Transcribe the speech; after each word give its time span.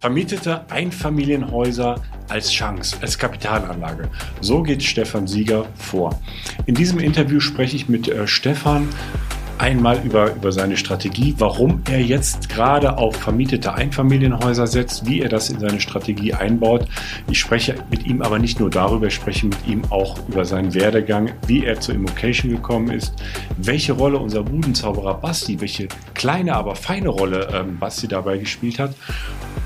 Vermietete 0.00 0.64
Einfamilienhäuser 0.70 2.00
als 2.28 2.52
Chance, 2.52 2.96
als 3.00 3.18
Kapitalanlage. 3.18 4.08
So 4.40 4.62
geht 4.62 4.80
Stefan 4.80 5.26
Sieger 5.26 5.66
vor. 5.74 6.20
In 6.66 6.76
diesem 6.76 7.00
Interview 7.00 7.40
spreche 7.40 7.74
ich 7.74 7.88
mit 7.88 8.06
äh, 8.06 8.28
Stefan 8.28 8.88
einmal 9.58 10.00
über, 10.04 10.34
über 10.34 10.52
seine 10.52 10.76
Strategie, 10.76 11.34
warum 11.38 11.82
er 11.90 12.00
jetzt 12.00 12.48
gerade 12.48 12.98
auf 12.98 13.16
vermietete 13.16 13.74
Einfamilienhäuser 13.74 14.66
setzt, 14.66 15.06
wie 15.06 15.20
er 15.20 15.28
das 15.28 15.50
in 15.50 15.58
seine 15.58 15.80
Strategie 15.80 16.34
einbaut. 16.34 16.86
Ich 17.30 17.38
spreche 17.38 17.74
mit 17.90 18.06
ihm 18.06 18.22
aber 18.22 18.38
nicht 18.38 18.60
nur 18.60 18.70
darüber, 18.70 19.06
ich 19.06 19.14
spreche 19.14 19.46
mit 19.46 19.66
ihm 19.66 19.82
auch 19.90 20.18
über 20.28 20.44
seinen 20.44 20.74
Werdegang, 20.74 21.32
wie 21.46 21.64
er 21.64 21.80
zur 21.80 21.94
Immocation 21.94 22.50
gekommen 22.50 22.90
ist, 22.90 23.14
welche 23.56 23.92
Rolle 23.92 24.18
unser 24.18 24.42
Budenzauberer 24.42 25.14
Basti, 25.14 25.60
welche 25.60 25.88
kleine, 26.14 26.54
aber 26.54 26.74
feine 26.74 27.08
Rolle 27.08 27.48
ähm, 27.52 27.78
Basti 27.78 28.08
dabei 28.08 28.38
gespielt 28.38 28.78
hat 28.78 28.94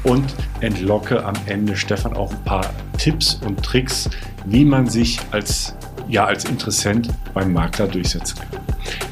und 0.05 0.35
entlocke 0.61 1.25
am 1.25 1.35
Ende 1.47 1.77
Stefan 1.77 2.15
auch 2.15 2.33
ein 2.33 2.45
paar 2.45 2.71
Tipps 2.99 3.41
und 3.47 3.63
Tricks, 3.63 4.09
wie 4.45 4.65
man 4.65 4.89
sich 4.89 5.19
als, 5.31 5.77
ja, 6.09 6.27
als 6.27 6.45
Interessent 6.45 7.09
beim 7.35 7.53
Makler 7.53 7.87
durchsetzen 7.87 8.39
kann. 8.39 8.61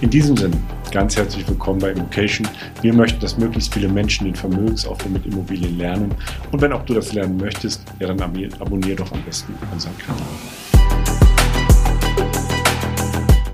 In 0.01 0.11
diesem 0.11 0.37
Sinne, 0.37 0.57
ganz 0.91 1.17
herzlich 1.17 1.47
willkommen 1.49 1.79
bei 1.79 1.91
Immocation. 1.91 2.49
Wir 2.83 2.93
möchten, 2.93 3.21
dass 3.21 3.39
möglichst 3.39 3.73
viele 3.73 3.89
Menschen 3.89 4.25
den 4.25 4.35
Vermögensaufbau 4.35 5.09
mit 5.09 5.27
Immobilien 5.27 5.79
lernen. 5.79 6.15
Und 6.51 6.61
wenn 6.61 6.73
auch 6.73 6.85
du 6.85 6.95
das 6.95 7.13
lernen 7.13 7.37
möchtest, 7.37 7.83
ja, 7.99 8.09
dann 8.09 8.21
abonniere 8.59 8.97
doch 8.97 9.13
am 9.13 9.23
besten 9.23 9.55
unseren 9.73 9.97
Kanal. 9.99 10.23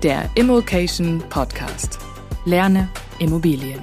Der 0.03 0.29
Immocation 0.35 1.23
Podcast. 1.29 1.99
Lerne 2.45 2.87
Immobilien. 3.19 3.79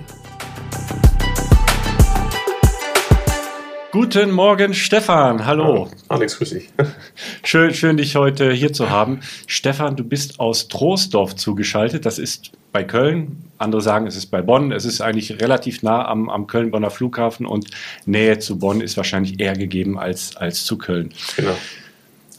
Guten 3.95 4.33
Morgen, 4.33 4.75
Stefan. 4.75 5.47
Hallo. 5.47 5.89
Alex, 6.09 6.39
grüß 6.39 6.51
dich. 6.51 6.69
Schön, 7.45 7.73
schön, 7.73 7.97
dich 7.97 8.17
heute 8.17 8.51
hier 8.51 8.73
zu 8.73 8.91
haben. 8.91 9.21
Stefan, 9.47 9.95
du 9.95 10.03
bist 10.03 10.41
aus 10.41 10.67
Troisdorf 10.67 11.37
zugeschaltet. 11.37 12.05
Das 12.05 12.19
ist 12.19 12.51
bei 12.73 12.83
Köln. 12.83 13.45
Andere 13.59 13.83
sagen, 13.83 14.09
es 14.09 14.17
ist 14.17 14.33
bei 14.33 14.43
Bonn. 14.43 14.73
Es 14.73 14.85
ist 14.85 15.01
eigentlich 15.01 15.41
relativ 15.41 15.85
nah 15.85 16.09
am, 16.09 16.29
am 16.29 16.49
Köln-Bonner 16.49 16.91
Flughafen 16.91 17.47
und 17.47 17.71
Nähe 18.05 18.41
zu 18.41 18.59
Bonn 18.59 18.81
ist 18.81 18.97
wahrscheinlich 18.97 19.39
eher 19.39 19.53
gegeben 19.53 19.97
als, 19.97 20.35
als 20.35 20.65
zu 20.65 20.77
Köln. 20.77 21.11
Genau. 21.37 21.57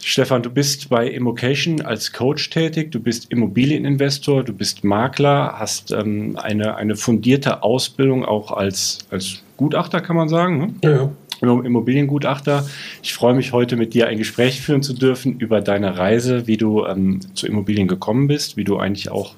Stefan, 0.01 0.43
du 0.43 0.49
bist 0.49 0.89
bei 0.89 1.07
Immocation 1.07 1.81
als 1.81 2.11
Coach 2.11 2.49
tätig, 2.49 2.91
du 2.91 2.99
bist 2.99 3.31
Immobilieninvestor, 3.31 4.43
du 4.43 4.51
bist 4.51 4.83
Makler, 4.83 5.55
hast 5.57 5.93
ähm, 5.93 6.35
eine, 6.35 6.75
eine 6.75 6.97
fundierte 6.97 7.63
Ausbildung 7.63 8.25
auch 8.25 8.51
als, 8.51 8.99
als 9.09 9.41
Gutachter, 9.55 10.01
kann 10.01 10.17
man 10.17 10.27
sagen. 10.27 10.57
Ne? 10.57 10.73
Ja, 10.83 10.91
ja. 10.91 11.11
Immobiliengutachter. 11.47 12.67
Ich 13.01 13.13
freue 13.13 13.33
mich 13.33 13.53
heute 13.53 13.75
mit 13.75 13.93
dir 13.93 14.07
ein 14.07 14.17
Gespräch 14.17 14.61
führen 14.61 14.83
zu 14.83 14.93
dürfen 14.93 15.39
über 15.39 15.61
deine 15.61 15.97
Reise, 15.97 16.47
wie 16.47 16.57
du 16.57 16.85
ähm, 16.85 17.19
zu 17.33 17.47
Immobilien 17.47 17.87
gekommen 17.87 18.27
bist, 18.27 18.57
wie 18.57 18.63
du 18.63 18.77
eigentlich 18.77 19.09
auch 19.09 19.35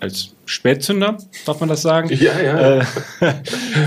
als 0.00 0.34
Spätzünder, 0.46 1.18
darf 1.44 1.60
man 1.60 1.68
das 1.68 1.82
sagen? 1.82 2.08
Ja, 2.20 2.40
ja. 2.40 2.78
Äh, 2.78 2.84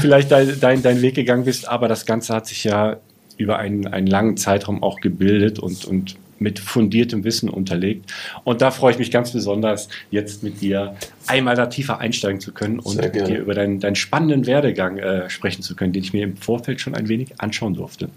vielleicht 0.02 0.31
dein, 0.31 0.59
dein, 0.59 0.81
dein 0.81 1.02
Weg 1.02 1.16
gegangen 1.16 1.46
bist, 1.46 1.68
aber 1.68 1.88
das 1.88 2.06
Ganze 2.06 2.34
hat 2.34 2.48
sich 2.48 2.64
ja 2.64 2.98
über 3.38 3.58
einen, 3.58 3.88
einen 3.88 4.08
langen 4.08 4.38
Zeitraum 4.38 4.84
auch 4.84 5.00
gebildet 5.02 5.59
und, 5.59 5.86
und 5.86 6.16
mit 6.44 6.60
fundiertem 6.60 7.24
Wissen 7.24 7.50
unterlegt. 7.50 8.14
Und 8.44 8.62
da 8.62 8.70
freue 8.70 8.92
ich 8.92 9.00
mich 9.00 9.10
ganz 9.10 9.32
besonders, 9.32 9.88
jetzt 10.12 10.44
mit 10.44 10.62
dir 10.62 10.96
einmal 11.26 11.56
da 11.56 11.66
tiefer 11.66 12.00
einsteigen 12.00 12.40
zu 12.40 12.52
können 12.52 12.80
und 12.80 12.98
mit 12.98 13.16
dir 13.16 13.40
über 13.40 13.56
deinen, 13.56 13.80
deinen 13.80 13.96
spannenden 13.96 14.46
Werdegang 14.46 14.98
äh, 15.00 15.30
sprechen 15.30 15.64
zu 15.64 15.76
können, 15.76 15.94
den 15.94 16.04
ich 16.04 16.14
mir 16.14 16.24
im 16.24 16.38
Vorfeld 16.38 16.82
schon 16.82 16.94
ein 16.94 17.08
wenig 17.08 17.40
anschauen 17.40 17.74
durfte. 17.74 18.10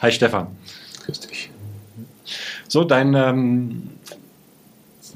Hi 0.00 0.12
Stefan. 0.12 0.48
Grüß 1.04 1.20
dich. 1.20 1.50
So, 2.68 2.84
dein, 2.84 3.14
ähm, 3.14 3.82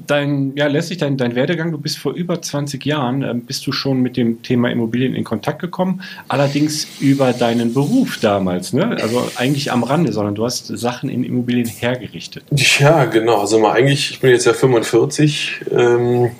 dein, 0.07 0.53
ja, 0.55 0.67
lässt 0.67 0.89
sich 0.89 0.97
dein, 0.97 1.17
dein 1.17 1.35
Werdegang, 1.35 1.71
du 1.71 1.77
bist 1.77 1.97
vor 1.97 2.13
über 2.13 2.41
20 2.41 2.85
Jahren, 2.85 3.23
äh, 3.23 3.33
bist 3.35 3.65
du 3.67 3.71
schon 3.71 4.01
mit 4.01 4.17
dem 4.17 4.41
Thema 4.41 4.69
Immobilien 4.69 5.15
in 5.15 5.23
Kontakt 5.23 5.59
gekommen, 5.59 6.01
allerdings 6.27 6.87
über 6.99 7.33
deinen 7.33 7.73
Beruf 7.73 8.19
damals, 8.19 8.73
ne? 8.73 8.97
also 9.01 9.29
eigentlich 9.35 9.71
am 9.71 9.83
Rande, 9.83 10.11
sondern 10.11 10.35
du 10.35 10.45
hast 10.45 10.67
Sachen 10.67 11.09
in 11.09 11.23
Immobilien 11.23 11.67
hergerichtet. 11.67 12.43
Ja, 12.51 13.05
genau, 13.05 13.39
also 13.39 13.59
mal 13.59 13.73
eigentlich, 13.73 14.11
ich 14.11 14.19
bin 14.19 14.31
jetzt 14.31 14.45
ja 14.45 14.53
45, 14.53 15.61
ähm, 15.71 16.31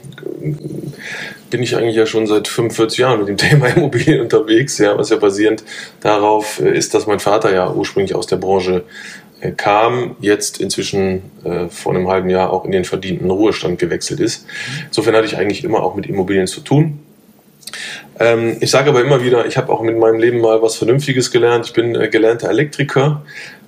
bin 1.54 1.62
ich 1.62 1.78
eigentlich 1.78 1.96
ja 1.96 2.08
schon 2.08 2.26
seit 2.26 2.48
45 2.48 2.98
Jahren 2.98 3.20
mit 3.20 3.28
dem 3.28 3.38
Thema 3.50 3.68
Immobilien 3.68 4.22
unterwegs, 4.22 4.80
ja, 4.80 4.98
was 4.98 5.10
ja 5.10 5.18
basierend 5.18 5.64
darauf 6.02 6.60
ist, 6.60 6.94
dass 6.94 7.06
mein 7.06 7.20
Vater 7.20 7.54
ja 7.54 7.72
ursprünglich 7.72 8.16
aus 8.16 8.26
der 8.26 8.38
Branche 8.38 8.84
kam, 9.52 10.16
jetzt 10.20 10.60
inzwischen 10.60 11.24
äh, 11.44 11.68
vor 11.70 11.94
einem 11.94 12.08
halben 12.08 12.30
Jahr 12.30 12.52
auch 12.52 12.66
in 12.66 12.72
den 12.72 12.86
verdienten 12.86 13.30
Ruhestand 13.30 13.80
gewechselt 13.80 14.20
ist. 14.20 14.46
Insofern 14.88 15.16
hatte 15.16 15.26
ich 15.26 15.38
eigentlich 15.38 15.64
immer 15.64 15.84
auch 15.84 15.96
mit 15.96 16.06
Immobilien 16.06 16.48
zu 16.48 16.62
tun. 16.62 17.00
Ähm, 18.20 18.58
ich 18.60 18.72
sage 18.72 18.90
aber 18.90 19.02
immer 19.02 19.24
wieder, 19.24 19.46
ich 19.46 19.58
habe 19.58 19.72
auch 19.72 19.82
mit 19.82 19.98
meinem 19.98 20.20
Leben 20.20 20.40
mal 20.40 20.62
was 20.62 20.76
Vernünftiges 20.76 21.32
gelernt. 21.32 21.66
Ich 21.66 21.74
bin 21.74 21.96
äh, 21.96 22.08
gelernter 22.10 22.50
Elektriker, 22.50 23.24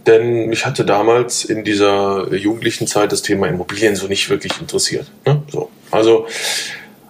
denn 0.05 0.47
mich 0.47 0.65
hatte 0.65 0.85
damals 0.85 1.45
in 1.45 1.63
dieser 1.63 2.33
jugendlichen 2.33 2.87
Zeit 2.87 3.11
das 3.11 3.21
Thema 3.21 3.47
Immobilien 3.47 3.95
so 3.95 4.07
nicht 4.07 4.29
wirklich 4.29 4.59
interessiert. 4.61 5.11
Ne? 5.25 5.41
So. 5.51 5.69
Also 5.91 6.27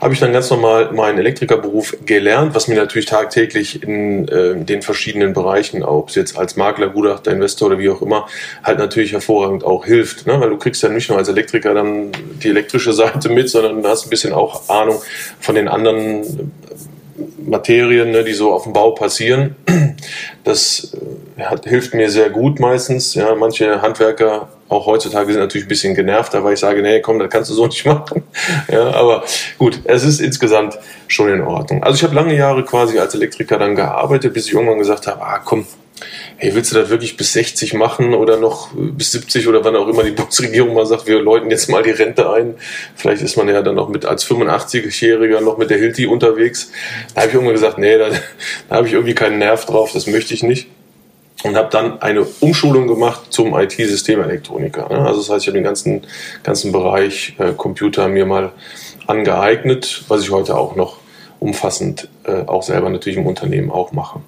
habe 0.06 0.14
ich 0.14 0.20
dann 0.20 0.34
ganz 0.34 0.52
normal 0.52 0.92
meinen 0.92 1.18
Elektrikerberuf 1.18 1.98
gelernt, 2.06 2.54
was 2.54 2.68
mir 2.68 2.76
natürlich 2.76 3.08
tagtäglich 3.08 3.82
in 3.82 4.28
äh, 4.28 4.56
den 4.64 4.84
verschiedenen 4.84 5.34
Bereichen, 5.34 5.82
ob 5.82 6.10
es 6.10 6.16
jetzt 6.16 6.38
als 6.38 6.56
Makler, 6.56 6.90
Gutachter, 6.90 7.32
Investor 7.32 7.70
oder 7.70 7.80
wie 7.80 7.90
auch 7.90 8.04
immer, 8.04 8.28
halt 8.64 8.78
natürlich 8.78 9.14
hervorragend 9.14 9.64
auch 9.64 9.84
hilft. 9.84 10.28
Ne? 10.28 10.40
Weil 10.40 10.52
du 10.52 10.60
kriegst 10.60 10.84
ja 10.84 10.90
nicht 10.90 11.10
nur 11.10 11.18
als 11.18 11.28
Elektriker 11.28 11.74
dann 11.74 12.12
die 12.44 12.50
elektrische 12.50 12.94
Seite 12.94 13.30
mit, 13.30 13.50
sondern 13.50 13.82
du 13.82 13.90
hast 13.90 14.06
ein 14.06 14.12
bisschen 14.12 14.32
auch 14.32 14.70
Ahnung 14.70 15.02
von 15.40 15.56
den 15.56 15.68
anderen 15.68 16.52
Materien, 17.40 18.12
ne, 18.12 18.24
die 18.24 18.34
so 18.34 18.54
auf 18.54 18.64
dem 18.64 18.74
Bau 18.74 18.92
passieren. 18.92 19.56
Das 20.44 20.96
äh, 21.36 21.42
hat, 21.42 21.66
hilft 21.66 21.96
mir 21.96 22.12
sehr 22.12 22.30
gut 22.30 22.60
meistens. 22.60 23.16
Ja, 23.16 23.34
manche 23.34 23.82
Handwerker 23.82 24.50
auch 24.68 24.86
heutzutage 24.88 25.32
sind 25.32 25.42
natürlich 25.42 25.66
ein 25.66 25.70
bisschen 25.70 25.96
genervt, 25.96 26.34
weil 26.34 26.54
ich 26.54 26.60
sage, 26.60 26.82
nee, 26.82 27.00
komm, 27.00 27.20
das 27.20 27.30
kannst 27.30 27.50
du 27.50 27.54
so 27.54 27.68
nicht 27.68 27.86
machen. 27.86 28.24
Ja, 28.72 28.92
aber 28.92 29.24
gut, 29.58 29.80
es 29.86 30.04
ist 30.04 30.20
insgesamt 30.20 30.78
schon 31.08 31.30
in 31.30 31.42
Ordnung. 31.42 31.84
Also 31.84 31.98
ich 31.98 32.04
habe 32.04 32.16
lange 32.16 32.36
Jahre 32.36 32.64
quasi 32.64 32.98
als 33.00 33.14
Elektriker 33.14 33.60
dann 33.60 33.76
gearbeitet, 33.76 34.34
bis 34.34 34.48
ich 34.48 34.54
irgendwann 34.54 34.80
gesagt 34.80 35.08
habe, 35.08 35.22
ah 35.22 35.40
komm, 35.40 35.66
hey, 36.38 36.54
willst 36.54 36.72
du 36.72 36.76
das 36.76 36.90
wirklich 36.90 37.16
bis 37.16 37.34
60 37.34 37.74
machen 37.74 38.14
oder 38.14 38.38
noch 38.38 38.70
bis 38.76 39.12
70 39.12 39.48
oder 39.48 39.64
wann 39.64 39.76
auch 39.76 39.88
immer 39.88 40.04
die 40.04 40.12
Bundesregierung 40.16 40.74
mal 40.74 40.86
sagt, 40.86 41.08
wir 41.08 41.20
läuten 41.22 41.50
jetzt 41.50 41.70
mal 41.70 41.84
die 41.84 41.92
Rente 41.92 42.30
ein. 42.32 42.56
Vielleicht 42.96 43.22
ist 43.22 43.38
man 43.38 43.48
ja 43.48 43.62
dann 43.62 43.80
auch 43.80 43.90
mit 43.90 44.06
als 44.06 44.26
85-Jähriger 44.28 45.42
noch 45.42 45.58
mit 45.58 45.70
der 45.70 45.78
Hilti 45.78 46.08
unterwegs. 46.08 46.72
Da 47.14 47.22
habe 47.22 47.30
ich 47.30 47.36
irgendwann 47.36 47.56
gesagt, 47.56 47.78
nee, 47.78 47.98
da, 47.98 48.10
da 48.70 48.76
habe 48.76 48.88
ich 48.88 48.94
irgendwie 48.94 49.16
keinen 49.16 49.38
Nerv 49.38 49.66
drauf, 49.66 49.92
das 49.94 50.08
möchte 50.08 50.34
ich 50.34 50.44
nicht. 50.44 50.68
Und 51.44 51.56
habe 51.56 51.70
dann 51.70 52.02
eine 52.02 52.26
Umschulung 52.40 52.88
gemacht 52.88 53.22
zum 53.30 53.56
IT-Systemelektroniker. 53.56 54.90
Ne? 54.90 55.06
Also 55.06 55.20
das 55.20 55.30
heißt, 55.30 55.44
ich 55.44 55.48
habe 55.48 55.58
den 55.58 55.64
ganzen, 55.64 56.02
ganzen 56.44 56.72
Bereich 56.72 57.36
äh, 57.38 57.52
Computer 57.52 58.08
mir 58.08 58.26
mal 58.26 58.52
angeeignet, 59.06 60.06
was 60.08 60.22
ich 60.22 60.32
heute 60.32 60.58
auch 60.58 60.76
noch 60.76 60.98
umfassend 61.40 62.10
äh, 62.24 62.48
auch 62.48 62.64
selber 62.64 62.90
natürlich 62.90 63.18
im 63.18 63.28
Unternehmen 63.28 63.70
auch 63.70 63.92
mache. 63.92 64.22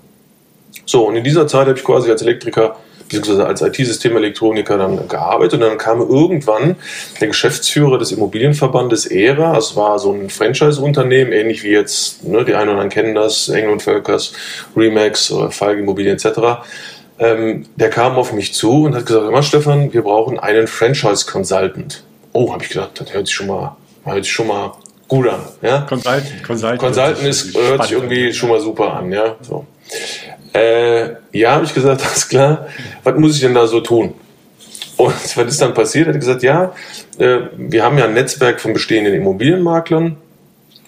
So, 0.85 1.07
und 1.07 1.15
in 1.15 1.23
dieser 1.23 1.47
Zeit 1.47 1.67
habe 1.67 1.77
ich 1.77 1.83
quasi 1.83 2.11
als 2.11 2.21
Elektriker 2.21 2.75
bzw. 3.09 3.43
als 3.43 3.61
IT-Systemelektroniker 3.61 4.77
dann 4.77 5.07
gearbeitet 5.07 5.55
und 5.55 5.61
dann 5.61 5.77
kam 5.77 6.01
irgendwann 6.01 6.75
der 7.19 7.27
Geschäftsführer 7.27 7.97
des 7.97 8.11
Immobilienverbandes 8.11 9.05
ERA, 9.05 9.57
es 9.57 9.75
war 9.75 9.99
so 9.99 10.11
ein 10.11 10.29
Franchise-Unternehmen, 10.29 11.31
ähnlich 11.31 11.63
wie 11.63 11.71
jetzt, 11.71 12.23
ne, 12.23 12.43
die 12.45 12.53
einen 12.53 12.69
oder 12.69 12.79
anderen 12.79 12.89
kennen 12.89 13.15
das, 13.15 13.49
Engel 13.49 13.71
und 13.71 13.81
Völkers, 13.81 14.33
Remax 14.75 15.31
oder 15.31 15.51
Falk 15.51 15.79
Immobilien 15.79 16.15
etc., 16.15 16.65
ähm, 17.19 17.65
der 17.75 17.89
kam 17.89 18.15
auf 18.15 18.33
mich 18.33 18.53
zu 18.53 18.83
und 18.83 18.95
hat 18.95 19.05
gesagt, 19.05 19.27
immer 19.27 19.43
Stefan, 19.43 19.93
wir 19.93 20.03
brauchen 20.03 20.39
einen 20.39 20.67
Franchise-Consultant. 20.67 22.03
Oh, 22.33 22.51
habe 22.53 22.63
ich 22.63 22.69
gedacht, 22.69 22.91
das 22.95 23.13
hört 23.13 23.27
sich 23.27 23.35
schon 23.35 23.47
mal, 23.47 23.75
hört 24.03 24.23
sich 24.23 24.33
schon 24.33 24.47
mal 24.47 24.73
gut 25.07 25.27
an. 25.27 25.41
Ja? 25.61 25.81
Consultant, 25.81 26.43
Consultant, 26.45 26.79
Consultant 26.79 27.23
ist, 27.23 27.57
hört 27.57 27.83
sich 27.83 27.93
irgendwie 27.93 28.33
schon 28.33 28.49
mal 28.49 28.59
super 28.59 28.93
an. 28.93 29.11
Ja, 29.11 29.35
so. 29.41 29.65
Äh, 30.53 31.15
ja, 31.31 31.51
habe 31.51 31.65
ich 31.65 31.73
gesagt, 31.73 32.01
alles 32.05 32.27
klar. 32.27 32.67
Was 33.03 33.15
muss 33.15 33.35
ich 33.35 33.41
denn 33.41 33.55
da 33.55 33.65
so 33.67 33.79
tun? 33.81 34.13
Und 34.97 35.13
was 35.37 35.47
ist 35.47 35.61
dann 35.61 35.73
passiert? 35.73 36.07
Er 36.07 36.13
hat 36.13 36.19
gesagt, 36.19 36.43
ja, 36.43 36.73
äh, 37.17 37.39
wir 37.55 37.83
haben 37.83 37.97
ja 37.97 38.05
ein 38.05 38.13
Netzwerk 38.13 38.59
von 38.61 38.73
bestehenden 38.73 39.13
Immobilienmaklern 39.13 40.17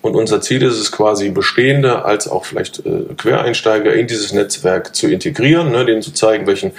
und 0.02 0.16
unser 0.16 0.42
Ziel 0.42 0.64
ist 0.64 0.80
es 0.80 0.92
quasi 0.92 1.30
bestehende 1.30 2.06
als 2.06 2.28
auch 2.28 2.46
vielleicht 2.46 2.86
äh, 2.86 3.14
Quereinsteiger 3.18 3.94
in 3.94 4.08
dieses 4.08 4.34
Netzwerk 4.34 4.96
zu 4.96 5.08
integrieren, 5.08 5.72
ne, 5.72 5.86
denen 5.86 6.02
zu 6.02 6.14
zeigen, 6.14 6.48
welchen, 6.48 6.72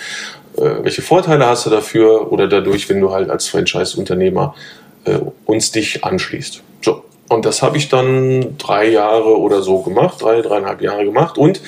äh, 0.57 0.83
welche 0.83 1.03
Vorteile 1.03 1.47
hast 1.47 1.67
du 1.67 1.71
dafür 1.71 2.33
oder 2.33 2.49
dadurch, 2.49 2.89
wenn 2.89 3.01
du 3.01 3.13
halt 3.13 3.29
als 3.29 3.49
Franchise-Unternehmer 3.49 4.55
äh, 5.05 5.19
uns 5.45 5.71
dich 5.71 6.05
anschließt. 6.05 6.63
So. 6.83 7.05
Und 7.29 7.45
das 7.45 7.63
habe 7.63 7.77
ich 7.77 7.89
dann 7.89 8.57
drei 8.59 8.89
Jahre 8.89 9.39
oder 9.39 9.63
so 9.63 9.83
gemacht, 9.83 10.23
drei, 10.23 10.43
dreieinhalb 10.43 10.83
Jahre 10.83 11.05
gemacht 11.05 11.39
und 11.39 11.61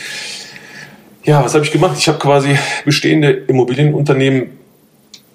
Ja, 1.24 1.44
was 1.44 1.54
habe 1.54 1.64
ich 1.64 1.70
gemacht? 1.70 1.96
Ich 1.98 2.08
habe 2.08 2.18
quasi 2.18 2.58
bestehende 2.84 3.30
Immobilienunternehmen 3.30 4.58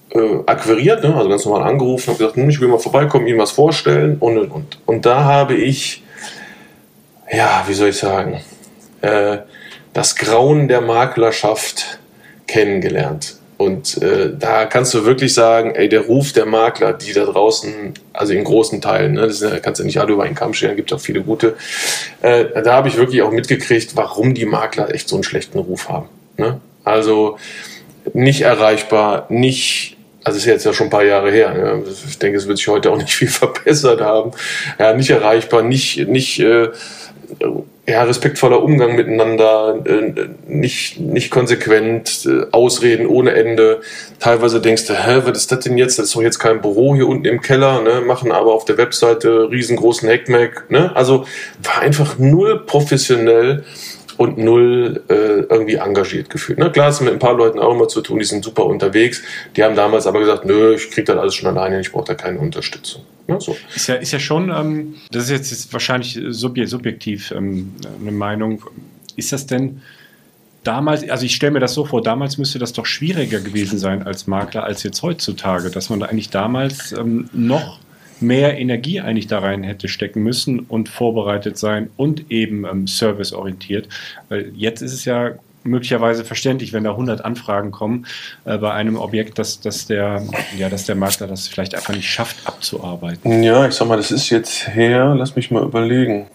äh, 0.10 0.40
akquiriert, 0.46 1.04
ne? 1.04 1.16
also 1.16 1.30
ganz 1.30 1.46
normal 1.46 1.70
angerufen 1.70 2.12
und 2.12 2.18
gesagt, 2.18 2.36
hm, 2.36 2.50
ich 2.50 2.60
will 2.60 2.68
mal 2.68 2.80
vorbeikommen, 2.80 3.28
Ihnen 3.28 3.40
was 3.40 3.52
vorstellen 3.52 4.18
und 4.20 4.38
und 4.38 4.52
und. 4.52 4.80
Und 4.86 5.06
da 5.06 5.24
habe 5.24 5.56
ich, 5.56 6.04
ja, 7.32 7.64
wie 7.68 7.74
soll 7.74 7.90
ich 7.90 7.98
sagen, 7.98 8.42
äh, 9.02 9.38
das 9.94 10.16
Grauen 10.16 10.68
der 10.68 10.82
Maklerschaft 10.82 12.00
kennengelernt. 12.48 13.38
Und 13.58 14.02
äh, 14.04 14.32
da 14.38 14.66
kannst 14.66 14.94
du 14.94 15.04
wirklich 15.04 15.34
sagen, 15.34 15.74
ey, 15.74 15.90
der 15.90 16.02
Ruf 16.02 16.32
der 16.32 16.46
Makler, 16.46 16.94
die 16.94 17.12
da 17.12 17.26
draußen, 17.26 17.96
also 18.14 18.34
in 18.34 18.44
großen 18.44 18.82
Teilen, 18.82 19.14
ne, 19.14 19.22
das 19.22 19.44
kannst 19.64 19.80
du 19.80 19.84
nicht 19.84 20.00
alle 20.00 20.14
über 20.14 20.24
einen 20.24 20.36
Kamm 20.36 20.54
stellen, 20.54 20.76
gibt 20.76 20.94
auch 20.94 21.00
viele 21.00 21.22
gute. 21.22 21.56
Äh, 22.22 22.46
da 22.64 22.74
habe 22.74 22.88
ich 22.88 22.98
wirklich 22.98 23.24
auch 23.24 23.32
mitgekriegt, 23.32 23.96
warum 23.96 24.36
die 24.36 24.46
Makler 24.46 24.94
echt 24.94 25.10
so 25.10 25.16
einen 25.16 25.24
schlechten 25.24 25.58
Ruf 25.58 25.90
haben. 25.90 26.08
Ne? 26.38 26.62
Also 26.84 27.40
nicht 28.14 28.42
erreichbar, 28.42 29.26
nicht, 29.30 29.98
also 30.24 30.38
ist 30.38 30.46
jetzt 30.46 30.66
ja 30.66 30.74
schon 30.74 30.88
ein 30.88 30.92
paar 30.92 31.04
Jahre 31.04 31.32
her. 31.32 31.56
Ja. 31.58 31.92
Ich 32.08 32.20
denke, 32.20 32.38
es 32.38 32.48
wird 32.48 32.60
sich 32.60 32.68
heute 32.68 32.92
auch 32.92 32.98
nicht 32.98 33.14
viel 33.14 33.28
verbessert 33.28 34.02
haben. 34.02 34.32
Ja, 34.78 34.94
nicht 34.94 35.10
erreichbar, 35.10 35.64
nicht, 35.64 36.08
nicht 36.08 36.40
äh, 36.40 36.70
ja, 37.88 38.04
respektvoller 38.04 38.62
Umgang 38.62 38.96
miteinander, 38.96 39.80
äh, 39.86 40.28
nicht, 40.48 41.00
nicht 41.00 41.32
konsequent, 41.32 42.26
äh, 42.26 42.46
Ausreden 42.52 43.08
ohne 43.08 43.32
Ende. 43.32 43.82
Teilweise 44.20 44.60
denkst 44.60 44.88
du, 44.88 44.94
hä, 44.94 45.22
was 45.24 45.38
ist 45.38 45.52
das 45.52 45.60
denn 45.62 45.78
jetzt? 45.78 45.98
Das 45.98 46.08
ist 46.08 46.16
doch 46.16 46.22
jetzt 46.22 46.40
kein 46.40 46.62
Büro 46.62 46.96
hier 46.96 47.08
unten 47.08 47.26
im 47.26 47.42
Keller, 47.42 47.82
ne? 47.82 48.02
machen 48.02 48.32
aber 48.32 48.54
auf 48.54 48.66
der 48.66 48.78
Webseite 48.78 49.50
riesengroßen 49.50 50.10
Hackmack. 50.10 50.70
Ne? 50.70 50.94
Also 50.96 51.26
war 51.64 51.82
einfach 51.82 52.18
null 52.18 52.66
professionell 52.66 53.64
und 54.18 54.38
null 54.38 55.04
äh, 55.10 55.14
irgendwie 55.50 55.76
engagiert 55.76 56.30
gefühlt. 56.30 56.60
Ne? 56.60 56.72
Klar, 56.72 56.88
hast 56.88 57.00
du 57.00 57.06
mit 57.06 57.14
ein 57.14 57.20
paar 57.20 57.36
Leuten 57.36 57.60
auch 57.60 57.74
immer 57.74 57.88
zu 57.88 58.02
tun, 58.02 58.20
die 58.20 58.26
sind 58.26 58.44
super 58.44 58.66
unterwegs. 58.66 59.22
Die 59.56 59.64
haben 59.64 59.76
damals 59.76 60.08
aber 60.08 60.20
gesagt, 60.20 60.46
nö, 60.46 60.76
ich 60.76 60.90
krieg 60.92 61.06
das 61.06 61.18
alles 61.18 61.36
schon 61.36 61.50
alleine, 61.50 61.80
ich 61.80 61.92
brauche 61.92 62.06
da 62.06 62.16
keine 62.16 62.40
Unterstützung. 62.40 63.04
Ne? 63.28 63.40
So. 63.40 63.56
Ist, 63.76 63.88
ja, 63.88 63.96
ist 63.96 64.12
ja 64.12 64.20
schon, 64.20 64.50
ähm, 64.50 64.96
das 65.12 65.26
ist 65.26 65.30
jetzt, 65.30 65.52
jetzt 65.52 65.74
wahrscheinlich 65.74 66.20
subjektiv 66.30 67.32
ähm, 67.32 67.74
eine 68.02 68.12
Meinung. 68.12 68.64
Ist 69.16 69.32
das 69.32 69.46
denn 69.46 69.82
damals, 70.64 71.08
also 71.10 71.26
ich 71.26 71.36
stelle 71.36 71.54
mir 71.54 71.60
das 71.60 71.74
so 71.74 71.86
vor, 71.86 72.02
damals 72.02 72.38
müsste 72.38 72.60
das 72.60 72.74
doch 72.74 72.86
schwieriger 72.86 73.40
gewesen 73.40 73.80
sein 73.80 74.04
als 74.04 74.28
Makler 74.28 74.64
als 74.64 74.84
jetzt 74.84 75.02
heutzutage, 75.02 75.70
dass 75.70 75.90
man 75.90 76.00
da 76.00 76.08
eigentlich 76.08 76.30
damals 76.30 76.92
ähm, 76.92 77.30
noch 77.34 77.80
mehr 78.20 78.58
Energie 78.58 79.02
eigentlich 79.02 79.28
da 79.28 79.40
rein 79.40 79.64
hätte 79.64 79.88
stecken 79.88 80.24
müssen 80.24 80.60
und 80.62 80.90
vorbereitet 80.90 81.58
sein 81.58 81.90
und 81.98 82.32
eben 82.32 82.66
ähm, 82.66 82.88
serviceorientiert. 82.88 83.88
Weil 84.30 84.52
jetzt 84.56 84.82
ist 84.82 84.94
es 84.94 85.06
ja 85.06 85.34
möglicherweise 85.64 86.26
verständlich, 86.26 86.74
wenn 86.74 86.84
da 86.84 86.92
100 86.92 87.24
Anfragen 87.24 87.72
kommen 87.72 88.06
äh, 88.46 88.58
bei 88.58 88.72
einem 88.72 88.96
Objekt, 88.96 89.38
dass, 89.38 89.60
dass, 89.60 89.86
der, 89.86 90.24
ja, 90.58 90.70
dass 90.70 90.86
der 90.86 90.96
Makler 90.96 91.28
das 91.28 91.48
vielleicht 91.48 91.76
einfach 91.76 91.94
nicht 91.94 92.10
schafft 92.10 92.38
abzuarbeiten. 92.46 93.44
Ja, 93.44 93.68
ich 93.68 93.76
sag 93.76 93.88
mal, 93.88 93.98
das 93.98 94.12
ist 94.12 94.30
jetzt 94.30 94.68
her, 94.70 95.14
lass 95.16 95.36
mich 95.36 95.52
mal 95.52 95.64
überlegen, 95.64 96.28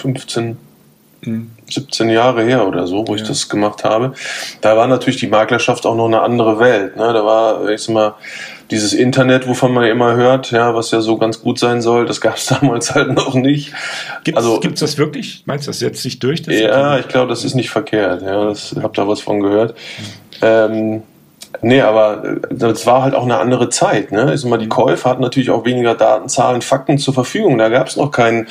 15, 0.00 0.56
17 1.68 2.08
Jahre 2.08 2.44
her 2.44 2.66
oder 2.66 2.86
so, 2.86 3.06
wo 3.06 3.14
ja. 3.14 3.20
ich 3.20 3.28
das 3.28 3.48
gemacht 3.48 3.84
habe. 3.84 4.14
Da 4.60 4.76
war 4.76 4.86
natürlich 4.86 5.20
die 5.20 5.26
Maklerschaft 5.26 5.84
auch 5.86 5.94
noch 5.94 6.06
eine 6.06 6.22
andere 6.22 6.58
Welt. 6.58 6.96
Ne? 6.96 7.12
Da 7.12 7.24
war, 7.24 7.68
ich 7.68 7.82
sag 7.82 7.94
mal, 7.94 8.14
dieses 8.70 8.92
Internet, 8.92 9.48
wovon 9.48 9.72
man 9.72 9.84
immer 9.84 10.14
hört, 10.14 10.50
ja, 10.50 10.74
was 10.74 10.90
ja 10.90 11.00
so 11.00 11.16
ganz 11.18 11.40
gut 11.40 11.58
sein 11.58 11.82
soll, 11.82 12.06
das 12.06 12.20
gab 12.20 12.36
es 12.36 12.46
damals 12.60 12.94
halt 12.94 13.12
noch 13.12 13.34
nicht. 13.34 13.72
Gibt 14.24 14.38
es 14.38 14.44
also, 14.44 14.58
das 14.58 14.98
wirklich? 14.98 15.42
Meinst 15.46 15.66
du, 15.66 15.70
das 15.70 15.78
setzt 15.80 16.02
sich 16.02 16.18
durch? 16.18 16.40
ja, 16.46 16.52
Internet? 16.52 17.00
ich 17.00 17.08
glaube, 17.08 17.28
das 17.28 17.44
ist 17.44 17.54
nicht 17.54 17.70
verkehrt. 17.70 18.22
Ja, 18.22 18.50
ich 18.50 18.74
habe 18.76 18.92
da 18.94 19.06
was 19.06 19.20
von 19.20 19.40
gehört. 19.40 19.74
Mhm. 19.74 20.40
Ähm, 20.42 21.02
Nee, 21.62 21.80
aber 21.80 22.24
äh, 22.24 22.36
das 22.50 22.86
war 22.86 23.02
halt 23.02 23.14
auch 23.14 23.24
eine 23.24 23.38
andere 23.38 23.68
Zeit. 23.70 24.12
Ne? 24.12 24.22
Also 24.22 24.48
mal, 24.48 24.58
die 24.58 24.68
Käufer 24.68 25.10
hatten 25.10 25.22
natürlich 25.22 25.50
auch 25.50 25.64
weniger 25.64 25.94
Daten, 25.94 26.28
Zahlen, 26.28 26.62
Fakten 26.62 26.98
zur 26.98 27.12
Verfügung. 27.12 27.58
Da 27.58 27.68
gab 27.68 27.88
es 27.88 27.96
noch 27.96 28.10
kein, 28.10 28.46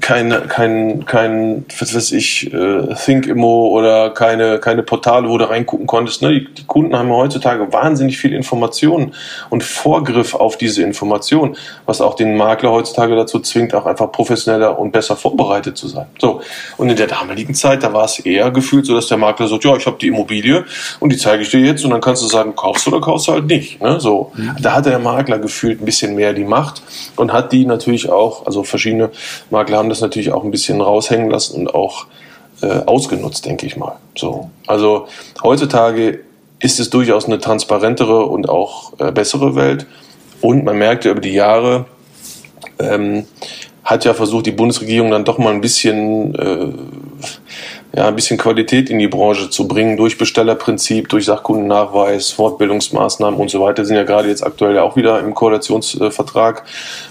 kein, 0.00 0.48
kein, 0.48 1.04
kein, 1.04 1.64
was 1.78 1.94
weiß 1.94 2.12
ich, 2.12 2.52
äh, 2.52 2.94
ThinkImmo 2.94 3.68
oder 3.68 4.10
keine, 4.10 4.58
keine 4.58 4.82
Portale, 4.82 5.28
wo 5.28 5.36
du 5.36 5.48
reingucken 5.48 5.86
konntest. 5.86 6.22
Ne? 6.22 6.32
Die, 6.32 6.54
die 6.54 6.64
Kunden 6.64 6.96
haben 6.96 7.10
heutzutage 7.10 7.72
wahnsinnig 7.72 8.18
viel 8.18 8.32
Informationen 8.32 9.14
und 9.50 9.62
Vorgriff 9.62 10.34
auf 10.34 10.56
diese 10.56 10.82
Information, 10.82 11.56
was 11.84 12.00
auch 12.00 12.14
den 12.14 12.36
Makler 12.36 12.72
heutzutage 12.72 13.14
dazu 13.16 13.40
zwingt, 13.40 13.74
auch 13.74 13.86
einfach 13.86 14.10
professioneller 14.10 14.78
und 14.78 14.92
besser 14.92 15.14
vorbereitet 15.14 15.76
zu 15.76 15.88
sein. 15.88 16.06
So. 16.18 16.40
Und 16.78 16.88
in 16.88 16.96
der 16.96 17.06
damaligen 17.06 17.54
Zeit, 17.54 17.82
da 17.82 17.92
war 17.92 18.06
es 18.06 18.18
eher 18.18 18.50
gefühlt 18.50 18.86
so, 18.86 18.94
dass 18.94 19.08
der 19.08 19.18
Makler 19.18 19.46
sagt, 19.46 19.64
ja, 19.64 19.76
ich 19.76 19.86
habe 19.86 19.98
die 20.00 20.08
Immobilie 20.08 20.64
und 21.00 21.12
die 21.12 21.18
zeige 21.18 21.42
ich 21.42 21.50
dir 21.50 21.60
jetzt 21.60 21.84
und 21.84 21.90
dann 21.90 22.00
kannst 22.00 22.22
du 22.22 22.29
sagen, 22.30 22.54
kaufst 22.54 22.86
du 22.86 22.90
oder 22.90 23.00
kaufst 23.00 23.28
du 23.28 23.32
halt 23.32 23.46
nicht. 23.46 23.80
Ne? 23.82 24.00
So, 24.00 24.32
mhm. 24.34 24.56
Da 24.60 24.74
hat 24.74 24.86
der 24.86 24.98
Makler 24.98 25.38
gefühlt 25.38 25.80
ein 25.80 25.84
bisschen 25.84 26.14
mehr 26.14 26.32
die 26.32 26.44
Macht 26.44 26.82
und 27.16 27.32
hat 27.32 27.52
die 27.52 27.66
natürlich 27.66 28.08
auch, 28.10 28.46
also 28.46 28.62
verschiedene 28.62 29.10
Makler 29.50 29.78
haben 29.78 29.88
das 29.88 30.00
natürlich 30.00 30.32
auch 30.32 30.44
ein 30.44 30.50
bisschen 30.50 30.80
raushängen 30.80 31.30
lassen 31.30 31.60
und 31.60 31.74
auch 31.74 32.06
äh, 32.62 32.66
ausgenutzt, 32.86 33.46
denke 33.46 33.66
ich 33.66 33.76
mal. 33.76 33.96
So. 34.16 34.50
Also 34.66 35.06
heutzutage 35.42 36.20
ist 36.58 36.78
es 36.78 36.90
durchaus 36.90 37.24
eine 37.24 37.38
transparentere 37.38 38.26
und 38.26 38.48
auch 38.48 38.92
äh, 38.98 39.10
bessere 39.12 39.56
Welt. 39.56 39.86
Und 40.40 40.64
man 40.64 40.78
merkt 40.78 41.04
ja 41.04 41.10
über 41.12 41.20
die 41.20 41.32
Jahre, 41.32 41.86
ähm, 42.78 43.26
hat 43.82 44.04
ja 44.04 44.14
versucht, 44.14 44.46
die 44.46 44.52
Bundesregierung 44.52 45.10
dann 45.10 45.24
doch 45.24 45.38
mal 45.38 45.52
ein 45.52 45.60
bisschen 45.60 46.34
äh, 46.34 46.72
ja, 47.92 48.06
ein 48.06 48.14
bisschen 48.14 48.38
Qualität 48.38 48.88
in 48.88 48.98
die 48.98 49.08
Branche 49.08 49.50
zu 49.50 49.66
bringen 49.66 49.96
durch 49.96 50.16
Bestellerprinzip, 50.16 51.08
durch 51.08 51.24
Sachkundennachweis, 51.24 52.30
Fortbildungsmaßnahmen 52.30 53.38
und 53.38 53.50
so 53.50 53.60
weiter. 53.60 53.84
Sind 53.84 53.96
ja 53.96 54.04
gerade 54.04 54.28
jetzt 54.28 54.46
aktuell 54.46 54.76
ja 54.76 54.82
auch 54.82 54.94
wieder 54.94 55.18
im 55.18 55.34
Koalitionsvertrag. 55.34 56.64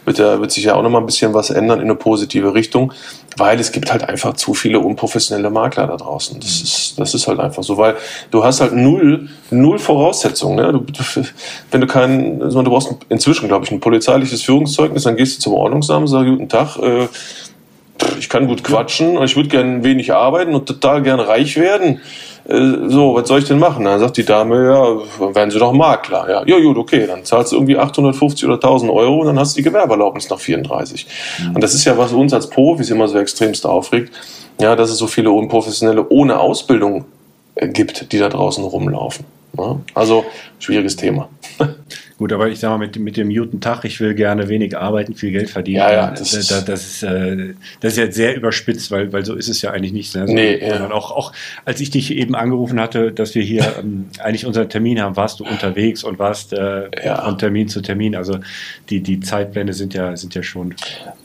Wird, 0.05 0.19
ja, 0.19 0.39
wird 0.39 0.51
sich 0.51 0.63
ja 0.63 0.75
auch 0.75 0.81
noch 0.81 0.89
mal 0.89 0.99
ein 0.99 1.05
bisschen 1.05 1.33
was 1.33 1.49
ändern 1.49 1.79
in 1.79 1.85
eine 1.85 1.95
positive 1.95 2.53
Richtung, 2.53 2.93
weil 3.35 3.59
es 3.59 3.73
gibt 3.73 3.91
halt 3.91 4.07
einfach 4.07 4.35
zu 4.35 4.53
viele 4.53 4.79
unprofessionelle 4.79 5.49
Makler 5.49 5.87
da 5.87 5.97
draußen. 5.97 6.39
Das 6.39 6.61
ist, 6.61 6.93
das 6.97 7.13
ist 7.13 7.27
halt 7.27 7.41
einfach 7.41 7.63
so, 7.63 7.77
weil 7.77 7.95
du 8.31 8.45
hast 8.45 8.61
halt 8.61 8.73
null, 8.73 9.27
null 9.51 9.79
Voraussetzungen. 9.79 10.55
Ne? 10.55 10.71
Du, 10.71 10.85
wenn 11.71 11.81
du 11.81 11.87
keinen, 11.87 12.39
du 12.39 12.63
brauchst 12.63 12.95
inzwischen, 13.09 13.49
glaube 13.49 13.65
ich, 13.65 13.71
ein 13.71 13.81
polizeiliches 13.81 14.43
Führungszeugnis, 14.43 15.03
dann 15.03 15.17
gehst 15.17 15.37
du 15.37 15.41
zum 15.41 15.53
Ordnungsamt, 15.55 16.07
sagst, 16.07 16.29
guten 16.29 16.47
Tag, 16.47 16.77
äh, 16.77 17.07
ich 18.19 18.29
kann 18.29 18.47
gut 18.47 18.63
quatschen 18.63 19.17
und 19.17 19.25
ich 19.25 19.35
würde 19.35 19.49
gerne 19.49 19.83
wenig 19.83 20.13
arbeiten 20.13 20.55
und 20.55 20.65
total 20.65 21.01
gern 21.01 21.19
reich 21.19 21.57
werden. 21.57 22.01
Äh, 22.47 22.89
so, 22.89 23.15
was 23.15 23.27
soll 23.27 23.39
ich 23.39 23.45
denn 23.45 23.59
machen? 23.59 23.85
Dann 23.85 23.99
sagt 23.99 24.17
die 24.17 24.25
Dame, 24.25 24.65
ja, 24.65 25.35
werden 25.35 25.51
Sie 25.51 25.59
doch 25.59 25.71
Makler. 25.71 26.29
Ja, 26.29 26.43
ja 26.45 26.59
gut, 26.59 26.77
okay, 26.77 27.05
dann 27.05 27.23
zahlst 27.23 27.51
du 27.51 27.57
irgendwie 27.57 27.77
850 27.77 28.45
oder 28.45 28.55
1000 28.55 28.91
Euro 28.91 29.19
und 29.19 29.27
dann 29.27 29.39
hast 29.39 29.55
du 29.55 29.61
die 29.61 29.69
Gewerbeerlaubnis 29.69 30.29
nach 30.29 30.39
34. 30.39 31.05
Mhm. 31.39 31.55
Und 31.55 31.63
das 31.63 31.73
ist 31.73 31.85
ja, 31.85 31.97
was 31.97 32.11
uns 32.11 32.33
als 32.33 32.49
Profis 32.49 32.89
immer 32.89 33.07
so 33.07 33.19
extremst 33.19 33.65
aufregt, 33.65 34.13
ja, 34.59 34.75
dass 34.75 34.89
es 34.89 34.97
so 34.97 35.07
viele 35.07 35.31
Unprofessionelle 35.31 36.07
ohne 36.09 36.39
Ausbildung 36.39 37.05
äh, 37.55 37.67
gibt, 37.67 38.11
die 38.11 38.19
da 38.19 38.29
draußen 38.29 38.63
rumlaufen. 38.63 39.25
Ja, 39.57 39.79
also, 39.93 40.25
schwieriges 40.59 40.95
Thema. 40.95 41.29
Gut, 42.19 42.33
aber 42.33 42.49
ich 42.49 42.59
sage 42.59 42.77
mal, 42.77 42.85
mit, 42.85 42.99
mit 42.99 43.15
dem 43.15 43.29
Newton-Tag, 43.29 43.85
ich 43.85 44.01
will 44.01 44.13
gerne 44.13 44.49
wenig 44.49 44.77
arbeiten, 44.77 45.15
viel 45.15 45.31
Geld 45.31 45.49
verdienen. 45.49 45.77
Ja, 45.77 45.91
ja, 45.93 46.11
das, 46.11 46.31
das, 46.31 46.47
das, 46.47 46.65
das 46.65 46.85
ist, 46.85 47.03
äh, 47.03 47.53
das 47.79 47.93
ist 47.93 47.97
jetzt 47.97 48.15
sehr 48.17 48.35
überspitzt, 48.35 48.91
weil, 48.91 49.13
weil 49.13 49.23
so 49.23 49.35
ist 49.35 49.47
es 49.47 49.61
ja 49.61 49.71
eigentlich 49.71 49.93
nicht. 49.93 50.13
Ne? 50.17 50.27
So, 50.27 50.33
nee, 50.33 50.57
ja. 50.57 50.91
auch, 50.91 51.11
auch 51.11 51.31
als 51.63 51.79
ich 51.79 51.91
dich 51.91 52.13
eben 52.13 52.35
angerufen 52.35 52.77
hatte, 52.81 53.13
dass 53.13 53.35
wir 53.35 53.41
hier 53.41 53.73
ähm, 53.79 54.09
eigentlich 54.19 54.45
unseren 54.45 54.67
Termin 54.67 55.01
haben, 55.01 55.15
warst 55.15 55.39
du 55.39 55.45
unterwegs 55.45 56.03
und 56.03 56.19
warst 56.19 56.51
äh, 56.51 56.89
ja. 57.05 57.23
von 57.23 57.37
Termin 57.37 57.69
zu 57.69 57.79
Termin. 57.79 58.17
Also 58.17 58.39
die, 58.89 58.99
die 58.99 59.21
Zeitpläne 59.21 59.71
sind 59.71 59.93
ja, 59.93 60.17
sind 60.17 60.35
ja 60.35 60.43
schon. 60.43 60.75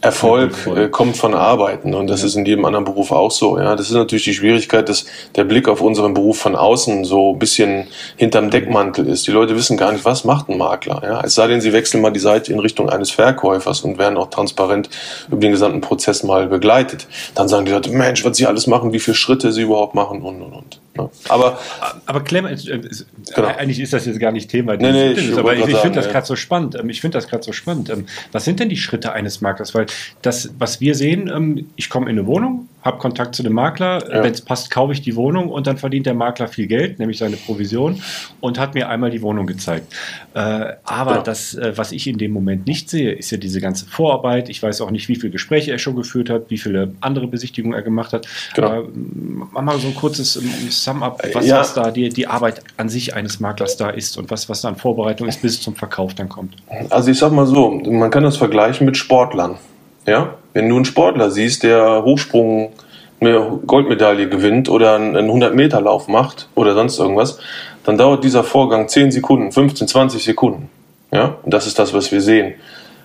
Erfolg 0.01 0.55
äh, 0.77 0.89
kommt 0.91 1.17
von 1.17 1.35
Arbeiten 1.35 1.93
und 1.95 2.07
das 2.07 2.21
ja. 2.21 2.29
ist 2.29 2.37
in 2.37 2.47
jedem 2.47 2.67
anderen 2.67 2.85
Beruf 2.85 3.11
auch 3.11 3.33
so. 3.33 3.59
Ja, 3.59 3.75
Das 3.75 3.89
ist 3.89 3.97
natürlich 3.97 4.27
die 4.27 4.35
Schwierigkeit, 4.35 4.89
dass 4.89 5.07
der 5.35 5.43
Blick 5.43 5.67
auf 5.67 5.81
unseren 5.81 6.15
Beruf 6.15 6.39
von 6.39 6.55
außen 6.55 7.05
so 7.05 7.33
ein 7.33 7.41
bisschen 7.41 7.89
hinterm 8.15 8.51
Deckmantel 8.51 9.09
ist. 9.09 9.27
Die 9.27 9.33
Leute 9.33 9.57
wissen 9.57 9.77
gar 9.77 9.91
nicht, 9.91 10.05
was 10.05 10.23
macht 10.23 10.49
ein 10.49 10.57
Makler. 10.57 10.84
Makler. 10.87 11.09
Ja? 11.09 11.21
Es 11.25 11.35
sei 11.35 11.47
denn, 11.47 11.61
sie 11.61 11.73
wechseln 11.73 12.00
mal 12.00 12.11
die 12.11 12.21
Seite 12.21 12.53
in 12.53 12.59
Richtung 12.59 12.88
eines 12.91 13.11
Verkäufers 13.11 13.83
und 13.83 13.99
werden 13.99 14.17
auch 14.17 14.31
transparent 14.31 14.88
über 15.29 15.38
den 15.38 15.53
gesamten 15.53 15.81
Prozess 15.81 16.23
mal 16.23 16.47
begleitet. 16.47 17.07
Dann 17.35 17.49
sagen 17.49 17.67
die 17.67 17.73
Leute, 17.73 17.91
Mensch, 17.91 18.25
was 18.25 18.37
sie 18.37 18.47
alles 18.47 18.67
machen, 18.67 18.93
wie 18.93 19.00
viele 19.00 19.14
Schritte 19.14 19.53
sie 19.53 19.62
überhaupt 19.62 19.95
machen 19.95 20.23
und 20.23 20.43
und 20.43 20.53
und. 20.53 20.81
Ne? 20.97 21.11
Aber, 21.29 21.59
aber 22.07 22.21
Clem, 22.23 22.47
äh, 22.47 22.57
genau. 22.57 23.49
eigentlich 23.49 23.81
ist 23.81 23.93
das 23.93 24.07
jetzt 24.07 24.21
gar 24.21 24.31
nicht 24.31 24.50
Thema. 24.50 24.76
Nee, 24.76 24.93
nee, 24.93 25.12
ich 25.12 25.37
aber 25.37 25.55
ich, 25.55 25.67
ich 25.67 25.76
finde 25.79 26.00
das 26.00 26.09
gerade 26.09 26.26
so 26.26 26.37
spannend. 26.37 26.76
Ähm, 26.76 26.88
ich 26.88 27.00
finde 27.00 27.19
das 27.19 27.29
gerade 27.29 27.43
so 27.43 27.53
spannend. 27.53 27.91
Ähm, 27.91 28.07
was 28.33 28.45
sind 28.45 28.61
denn 28.61 28.69
die 28.69 28.76
Schritte 28.76 29.12
eines 29.12 29.41
Maklers? 29.41 29.75
Weil 29.75 29.87
das, 30.23 30.50
was 30.59 30.81
wir 30.81 30.95
sehen, 30.95 31.31
ähm, 31.35 31.69
ich 31.76 31.91
komme 31.91 32.07
in 32.11 32.19
eine 32.19 32.26
Wohnung, 32.26 32.69
habe 32.85 32.99
Kontakt 32.99 33.35
zu 33.35 33.43
dem 33.43 33.55
Makler, 33.55 34.07
ja. 34.09 34.23
wenn 34.23 34.33
es 34.33 34.43
passt, 34.43 34.71
kaufe 34.71 34.93
ich 34.93 35.00
die 35.00 35.17
Wohnung 35.17 35.49
und 35.49 35.67
dann 35.67 35.79
verdient 35.79 36.05
der 36.05 36.14
Makler 36.14 36.49
viel 36.49 36.67
Geld, 36.67 36.99
nämlich 36.99 37.19
seine 37.19 37.37
Provision 37.37 38.03
und 38.41 38.59
hat 38.59 38.75
mir 38.75 38.91
einmal 38.91 39.11
die 39.11 39.23
Wohnung 39.23 39.47
gezeigt. 39.47 39.93
Äh, 40.35 40.75
aber 40.85 41.12
genau. 41.12 41.23
das, 41.23 41.55
äh, 41.55 41.73
was 41.76 41.93
ich 41.93 42.07
in 42.07 42.19
dem 42.19 42.33
Moment 42.33 42.67
nicht 42.67 42.91
sehe, 42.91 43.12
ist 43.12 43.31
ja 43.31 43.38
diese 43.38 43.61
ganze 43.61 43.87
Vorarbeit. 43.87 44.50
Ich 44.50 44.62
weiß 44.62 44.83
auch 44.83 44.91
nicht, 44.91 45.09
wie 45.09 45.17
viele 45.17 45.33
Gespräche 45.33 45.73
er 45.73 45.79
schon 45.79 45.97
geführt 45.97 46.29
hat, 46.29 46.50
wie 46.50 46.59
viele 46.59 46.93
andere 47.00 47.26
Besichtigungen 47.26 47.75
er 47.75 47.83
gemacht 47.83 48.12
hat. 48.12 48.29
Genau. 48.55 48.69
Aber 48.69 48.88
mach 48.95 49.62
mal 49.62 49.79
so 49.79 49.88
ein 49.88 49.95
kurzes 49.95 50.35
Sum-up, 50.35 51.23
was, 51.33 51.47
ja. 51.47 51.61
was 51.61 51.73
da 51.73 51.91
die, 51.91 52.11
die 52.11 52.26
Arbeit 52.26 52.62
an 52.76 52.91
sich 52.91 53.14
eines 53.14 53.41
Maklers 53.41 53.79
da 53.79 53.88
ist 53.88 54.19
und 54.19 54.31
was, 54.31 54.50
was 54.50 54.61
da 54.61 54.69
an 54.69 54.76
Vorbereitung 54.76 55.26
ist, 55.26 55.41
bis 55.41 55.55
es 55.55 55.62
zum 55.62 55.75
Verkauf 55.75 56.14
dann 56.14 56.29
kommt. 56.29 56.55
Also 56.91 57.11
ich 57.11 57.19
sag 57.19 57.33
mal 57.33 57.47
so, 57.47 57.71
man 57.71 58.11
kann 58.11 58.25
das 58.25 58.37
vergleichen 58.37 58.85
mit 58.85 58.99
Sportlern. 58.99 59.57
Ja? 60.06 60.34
Wenn 60.52 60.68
du 60.68 60.76
einen 60.76 60.84
Sportler 60.84 61.30
siehst, 61.30 61.62
der 61.62 62.02
Hochsprung 62.04 62.73
eine 63.20 63.61
Goldmedaille 63.66 64.28
gewinnt 64.28 64.68
oder 64.68 64.96
einen 64.96 65.30
100-Meter-Lauf 65.30 66.08
macht 66.08 66.49
oder 66.54 66.75
sonst 66.75 66.99
irgendwas, 66.99 67.38
dann 67.84 67.99
dauert 67.99 68.25
dieser 68.25 68.44
Vorgang 68.44 68.88
10 68.88 69.12
Sekunden, 69.12 69.52
15, 69.52 69.88
20 69.88 70.23
Sekunden. 70.23 70.68
Ja? 71.12 71.37
Und 71.42 71.54
das 71.54 71.66
ist 71.66 71.78
das, 71.78 71.94
was 71.94 72.12
wir 72.12 72.20
sehen. 72.20 72.54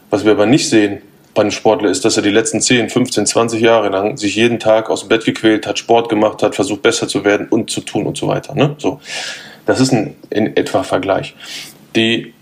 Was 0.10 0.26
wir 0.26 0.32
aber 0.32 0.46
nicht 0.46 0.70
sehen 0.70 1.02
bei 1.34 1.44
einem 1.44 1.52
Sportler 1.52 1.90
ist, 1.90 2.04
dass 2.06 2.18
er 2.18 2.24
die 2.24 2.32
letzten 2.32 2.60
10, 2.60 2.90
15, 2.90 3.26
20 3.28 3.62
Jahre 3.62 3.90
lang 3.90 4.18
sich 4.18 4.36
jeden 4.36 4.60
Tag 4.60 4.90
aus 4.90 5.02
dem 5.02 5.10
Bett 5.10 5.26
gequält 5.26 5.68
hat, 5.68 5.78
Sport 5.78 6.10
gemacht 6.10 6.42
hat, 6.42 6.56
versucht 6.56 6.82
besser 6.82 7.08
zu 7.08 7.24
werden 7.24 7.48
und 7.50 7.70
zu 7.70 7.82
tun 7.82 8.08
und 8.08 8.18
so 8.18 8.28
weiter. 8.28 8.56
Ne? 8.56 8.76
So. 8.78 9.00
Das 9.66 9.80
ist 9.80 9.94
ein 9.94 10.16
in 10.32 10.58
etwa 10.58 10.84
Vergleich. 10.84 11.36
Die 11.96 12.34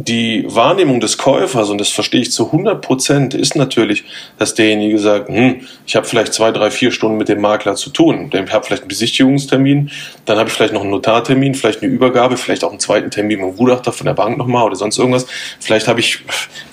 die 0.00 0.44
Wahrnehmung 0.46 1.00
des 1.00 1.18
Käufers, 1.18 1.70
und 1.70 1.78
das 1.78 1.88
verstehe 1.88 2.20
ich 2.20 2.30
zu 2.30 2.46
100 2.46 2.80
Prozent, 2.80 3.34
ist 3.34 3.56
natürlich, 3.56 4.04
dass 4.38 4.54
derjenige 4.54 4.96
sagt, 5.00 5.28
hm, 5.28 5.62
ich 5.88 5.96
habe 5.96 6.06
vielleicht 6.06 6.32
zwei, 6.32 6.52
drei, 6.52 6.70
vier 6.70 6.92
Stunden 6.92 7.18
mit 7.18 7.28
dem 7.28 7.40
Makler 7.40 7.74
zu 7.74 7.90
tun. 7.90 8.30
Ich 8.32 8.52
habe 8.52 8.64
vielleicht 8.64 8.82
einen 8.82 8.88
Besichtigungstermin, 8.88 9.90
dann 10.24 10.38
habe 10.38 10.48
ich 10.48 10.54
vielleicht 10.54 10.72
noch 10.72 10.82
einen 10.82 10.90
Notartermin, 10.90 11.56
vielleicht 11.56 11.82
eine 11.82 11.90
Übergabe, 11.90 12.36
vielleicht 12.36 12.62
auch 12.62 12.70
einen 12.70 12.78
zweiten 12.78 13.10
Termin 13.10 13.40
mit 13.40 13.48
dem 13.48 13.56
Gutachter 13.56 13.90
von 13.90 14.06
der 14.06 14.14
Bank 14.14 14.38
nochmal 14.38 14.66
oder 14.66 14.76
sonst 14.76 14.98
irgendwas. 14.98 15.26
Vielleicht 15.58 15.88
habe 15.88 15.98
ich 15.98 16.20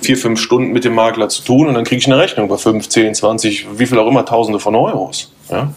vier, 0.03 0.17
fünf 0.17 0.39
Stunden 0.39 0.72
mit 0.72 0.86
dem 0.86 0.94
Makler 0.94 1.27
zu 1.27 1.41
tun 1.41 1.67
und 1.67 1.74
dann 1.74 1.84
kriege 1.84 1.98
ich 1.98 2.05
eine 2.05 2.20
Rechnung 2.20 2.48
bei 2.48 2.58
5, 2.58 2.88
10, 2.88 3.15
20, 3.15 3.79
wie 3.79 3.88
viel 3.88 3.98
auch 3.98 4.08
immer, 4.08 4.24
Tausende 4.25 4.60
von 4.60 4.75
Euros. 4.75 5.34
Ja? 5.50 5.74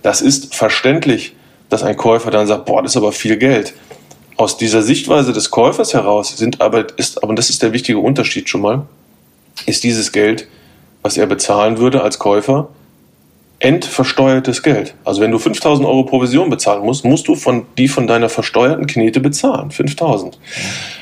Das 0.00 0.22
ist 0.22 0.54
verständlich, 0.54 1.34
dass 1.68 1.82
ein 1.82 1.98
Käufer 1.98 2.30
dann 2.30 2.46
sagt, 2.46 2.64
boah, 2.64 2.82
das 2.82 2.92
ist 2.92 2.96
aber 2.96 3.12
viel 3.12 3.36
Geld 3.36 3.74
aus 4.38 4.56
dieser 4.56 4.82
Sichtweise 4.82 5.32
des 5.32 5.50
Käufers 5.50 5.92
heraus 5.92 6.36
sind 6.36 6.60
aber, 6.60 6.86
ist, 6.96 7.22
aber 7.22 7.34
das 7.34 7.50
ist 7.50 7.60
der 7.60 7.72
wichtige 7.72 7.98
Unterschied 7.98 8.48
schon 8.48 8.60
mal, 8.62 8.86
ist 9.66 9.82
dieses 9.82 10.12
Geld, 10.12 10.46
was 11.02 11.16
er 11.16 11.26
bezahlen 11.26 11.78
würde 11.78 12.02
als 12.02 12.20
Käufer, 12.20 12.68
entversteuertes 13.58 14.62
Geld. 14.62 14.94
Also 15.04 15.20
wenn 15.20 15.32
du 15.32 15.40
5000 15.40 15.86
Euro 15.86 16.04
Provision 16.04 16.50
bezahlen 16.50 16.84
musst, 16.84 17.04
musst 17.04 17.26
du 17.26 17.34
von, 17.34 17.66
die 17.76 17.88
von 17.88 18.06
deiner 18.06 18.28
versteuerten 18.28 18.86
Knete 18.86 19.18
bezahlen. 19.18 19.72
5000. 19.72 20.38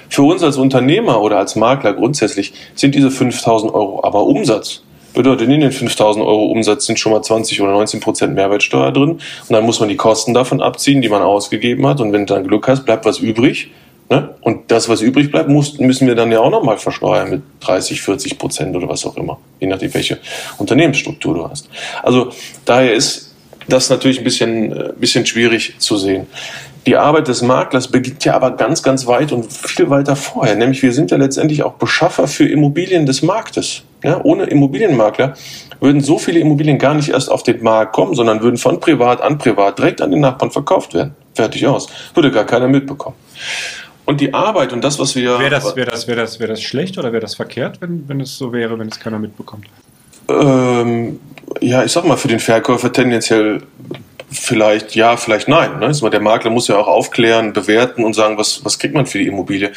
Für 0.09 0.23
uns 0.23 0.43
als 0.43 0.57
Unternehmer 0.57 1.21
oder 1.21 1.37
als 1.37 1.57
Makler 1.57 1.93
grundsätzlich 1.93 2.55
sind 2.75 2.95
diese 2.95 3.11
5000 3.11 3.75
Euro 3.75 4.03
aber 4.03 4.25
Umsatz 4.25 4.83
bedeutet, 5.17 5.49
in 5.49 5.61
den 5.61 5.73
5000 5.73 6.25
Euro 6.25 6.45
Umsatz 6.47 6.87
sind 6.87 7.01
schon 7.01 7.11
mal 7.11 7.23
20 7.23 7.61
oder 7.61 7.73
19 7.73 7.99
Prozent 8.01 8.35
Mehrwertsteuer 8.35 8.93
drin. 8.93 9.13
Und 9.13 9.23
dann 9.51 9.65
muss 9.65 9.81
man 9.81 9.89
die 9.89 9.97
Kosten 9.97 10.35
davon 10.35 10.61
abziehen, 10.63 11.03
die 11.03 11.09
man 11.09 11.23
ausgegeben 11.23 11.87
hat. 11.87 12.01
Und 12.01 12.13
wenn 12.13 12.27
du 12.27 12.35
dann 12.35 12.47
Glück 12.47 12.69
hast, 12.69 12.85
bleibt 12.85 13.05
was 13.05 13.19
übrig. 13.19 13.71
Ne? 14.09 14.37
Und 14.41 14.71
das, 14.71 14.89
was 14.89 15.01
übrig 15.01 15.33
bleibt, 15.33 15.49
muss, 15.49 15.79
müssen 15.79 16.07
wir 16.07 16.15
dann 16.15 16.31
ja 16.31 16.39
auch 16.39 16.51
nochmal 16.51 16.79
versteuern 16.79 17.31
mit 17.31 17.43
30, 17.61 18.01
40 18.03 18.39
Prozent 18.39 18.77
oder 18.77 18.89
was 18.89 19.05
auch 19.05 19.17
immer. 19.17 19.39
Je 19.59 19.67
nachdem, 19.67 19.93
welche 19.95 20.19
Unternehmensstruktur 20.59 21.35
du 21.35 21.49
hast. 21.49 21.69
Also 22.03 22.31
daher 22.65 22.95
ist 22.95 23.35
das 23.69 23.91
natürlich 23.91 24.19
ein 24.19 24.25
bisschen, 24.25 24.71
äh, 24.71 24.93
bisschen 24.97 25.27
schwierig 25.27 25.75
zu 25.79 25.97
sehen. 25.97 26.27
Die 26.87 26.95
Arbeit 26.95 27.27
des 27.27 27.43
Maklers 27.43 27.89
beginnt 27.89 28.25
ja 28.25 28.35
aber 28.35 28.53
ganz, 28.53 28.81
ganz 28.81 29.09
weit 29.09 29.33
und 29.33 29.53
viel 29.53 29.91
weiter 29.91 30.15
vorher. 30.15 30.55
Nämlich 30.55 30.83
wir 30.83 30.93
sind 30.93 31.11
ja 31.11 31.17
letztendlich 31.17 31.65
auch 31.65 31.73
Beschaffer 31.73 32.29
für 32.29 32.47
Immobilien 32.47 33.07
des 33.07 33.23
Marktes. 33.23 33.83
Ja, 34.07 34.21
ohne 34.23 34.45
Immobilienmakler 34.45 35.35
würden 35.81 36.01
so 36.01 36.19
viele 36.19 36.39
Immobilien 36.39 36.79
gar 36.79 36.95
nicht 36.95 37.09
erst 37.09 37.31
auf 37.31 37.43
den 37.43 37.63
Markt 37.63 37.93
kommen, 37.93 38.15
sondern 38.15 38.41
würden 38.41 38.57
von 38.57 38.79
privat 38.79 39.21
an 39.21 39.37
privat 39.39 39.79
direkt 39.79 40.01
an 40.01 40.11
den 40.11 40.21
Nachbarn 40.21 40.51
verkauft 40.51 40.95
werden. 40.95 41.15
Fertig 41.35 41.67
aus. 41.67 41.89
Würde 42.15 42.31
gar 42.31 42.45
keiner 42.45 42.69
mitbekommen. 42.69 43.17
Und 44.05 44.21
die 44.21 44.33
Arbeit 44.33 44.73
und 44.73 44.85
das, 44.85 44.99
was 45.01 45.17
wir. 45.17 45.39
Wäre 45.41 45.51
das, 45.51 45.75
wär 45.75 45.85
das, 45.85 46.07
wär 46.07 46.15
das, 46.15 46.39
wär 46.39 46.47
das 46.47 46.63
schlecht 46.63 46.97
oder 46.99 47.13
wäre 47.13 47.21
das 47.21 47.35
verkehrt, 47.35 47.81
wenn, 47.81 48.09
wenn 48.09 48.21
es 48.21 48.39
so 48.39 48.53
wäre, 48.53 48.79
wenn 48.79 48.89
es 48.89 49.01
keiner 49.01 49.19
mitbekommt? 49.19 49.67
Ähm, 50.29 51.19
ja, 51.61 51.85
ich 51.85 51.91
sag 51.91 52.05
mal, 52.05 52.17
für 52.17 52.29
den 52.29 52.39
Verkäufer 52.41 52.93
tendenziell 52.93 53.63
vielleicht 54.31 54.95
ja, 54.95 55.17
vielleicht 55.17 55.49
nein. 55.49 55.79
Ne? 55.79 55.93
Der 56.11 56.21
Makler 56.21 56.51
muss 56.51 56.69
ja 56.69 56.77
auch 56.77 56.89
aufklären, 56.89 57.53
bewerten 57.53 58.05
und 58.05 58.15
sagen, 58.15 58.39
was, 58.39 58.65
was 58.65 58.79
kriegt 58.79 58.95
man 58.95 59.07
für 59.07 59.19
die 59.19 59.27
Immobilie. 59.27 59.73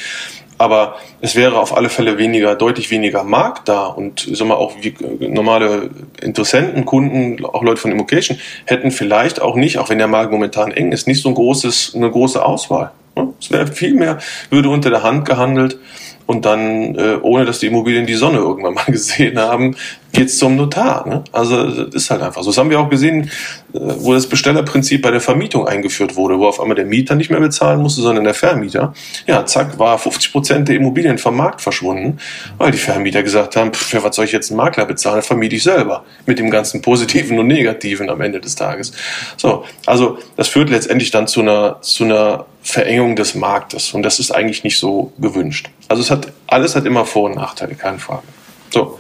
Aber 0.59 0.95
es 1.21 1.35
wäre 1.35 1.57
auf 1.57 1.75
alle 1.75 1.89
Fälle 1.89 2.17
weniger, 2.17 2.53
deutlich 2.53 2.91
weniger 2.91 3.23
Markt 3.23 3.69
da 3.69 3.85
und 3.85 4.27
sag 4.31 4.45
mal, 4.45 4.55
auch 4.55 4.73
wie 4.81 4.93
normale 5.27 5.89
Interessenten, 6.21 6.83
Kunden, 6.83 7.43
auch 7.45 7.63
Leute 7.63 7.79
von 7.79 7.91
Immocation 7.91 8.37
hätten 8.65 8.91
vielleicht 8.91 9.41
auch 9.41 9.55
nicht, 9.55 9.77
auch 9.77 9.89
wenn 9.89 9.97
der 9.97 10.09
Markt 10.09 10.33
momentan 10.33 10.71
eng 10.71 10.91
ist, 10.91 11.07
nicht 11.07 11.23
so 11.23 11.29
ein 11.29 11.35
großes, 11.35 11.95
eine 11.95 12.11
große 12.11 12.43
Auswahl. 12.45 12.91
Es 13.39 13.49
wäre 13.51 13.67
viel 13.67 13.93
mehr, 13.93 14.19
würde 14.49 14.69
unter 14.69 14.89
der 14.89 15.01
Hand 15.01 15.25
gehandelt 15.25 15.79
und 16.25 16.45
dann, 16.45 16.95
äh, 16.95 17.17
ohne 17.21 17.45
dass 17.45 17.59
die 17.59 17.67
Immobilien 17.67 18.05
die 18.05 18.15
Sonne 18.15 18.37
irgendwann 18.37 18.73
mal 18.73 18.85
gesehen 18.87 19.39
haben, 19.39 19.75
geht's 20.11 20.37
zum 20.37 20.55
Notar. 20.55 21.07
Ne? 21.07 21.23
Also 21.31 21.85
das 21.85 21.95
ist 21.95 22.09
halt 22.09 22.21
einfach 22.21 22.43
so. 22.43 22.49
Das 22.49 22.57
haben 22.57 22.69
wir 22.69 22.79
auch 22.79 22.89
gesehen, 22.89 23.25
äh, 23.73 23.79
wo 23.79 24.13
das 24.13 24.27
Bestellerprinzip 24.27 25.01
bei 25.01 25.11
der 25.11 25.21
Vermietung 25.21 25.67
eingeführt 25.67 26.15
wurde, 26.15 26.39
wo 26.39 26.47
auf 26.47 26.59
einmal 26.59 26.75
der 26.75 26.85
Mieter 26.85 27.15
nicht 27.15 27.29
mehr 27.29 27.39
bezahlen 27.39 27.81
musste, 27.81 28.01
sondern 28.01 28.23
der 28.23 28.33
Vermieter. 28.33 28.93
Ja, 29.27 29.45
zack, 29.45 29.77
war 29.79 29.97
50 29.97 30.31
Prozent 30.31 30.67
der 30.67 30.75
Immobilien 30.75 31.17
vom 31.17 31.35
Markt 31.37 31.61
verschwunden, 31.61 32.19
weil 32.57 32.71
die 32.71 32.77
Vermieter 32.77 33.23
gesagt 33.23 33.55
haben, 33.55 33.73
pff, 33.73 34.03
was 34.03 34.15
soll 34.15 34.25
ich 34.25 34.31
jetzt 34.31 34.51
einen 34.51 34.57
Makler 34.57 34.85
bezahlen, 34.85 35.21
vermiete 35.21 35.55
ich 35.55 35.63
selber. 35.63 36.03
Mit 36.25 36.39
dem 36.39 36.49
ganzen 36.49 36.81
Positiven 36.81 37.37
und 37.39 37.47
Negativen 37.47 38.09
am 38.09 38.21
Ende 38.21 38.39
des 38.39 38.55
Tages. 38.55 38.91
So, 39.37 39.65
also 39.85 40.17
das 40.37 40.47
führt 40.47 40.69
letztendlich 40.69 41.11
dann 41.11 41.27
zu 41.27 41.41
einer, 41.41 41.81
zu 41.81 42.03
einer 42.03 42.45
Verengung 42.61 43.15
des 43.15 43.35
Marktes. 43.35 43.93
Und 43.93 44.03
das 44.03 44.19
ist 44.19 44.31
eigentlich 44.31 44.63
nicht 44.63 44.77
so 44.77 45.13
gewünscht. 45.17 45.69
Also 45.87 46.01
es 46.01 46.11
hat, 46.11 46.31
alles 46.47 46.75
hat 46.75 46.85
immer 46.85 47.05
Vor- 47.05 47.29
und 47.29 47.35
Nachteile, 47.35 47.75
keine 47.75 47.99
Frage. 47.99 48.23
So. 48.71 48.99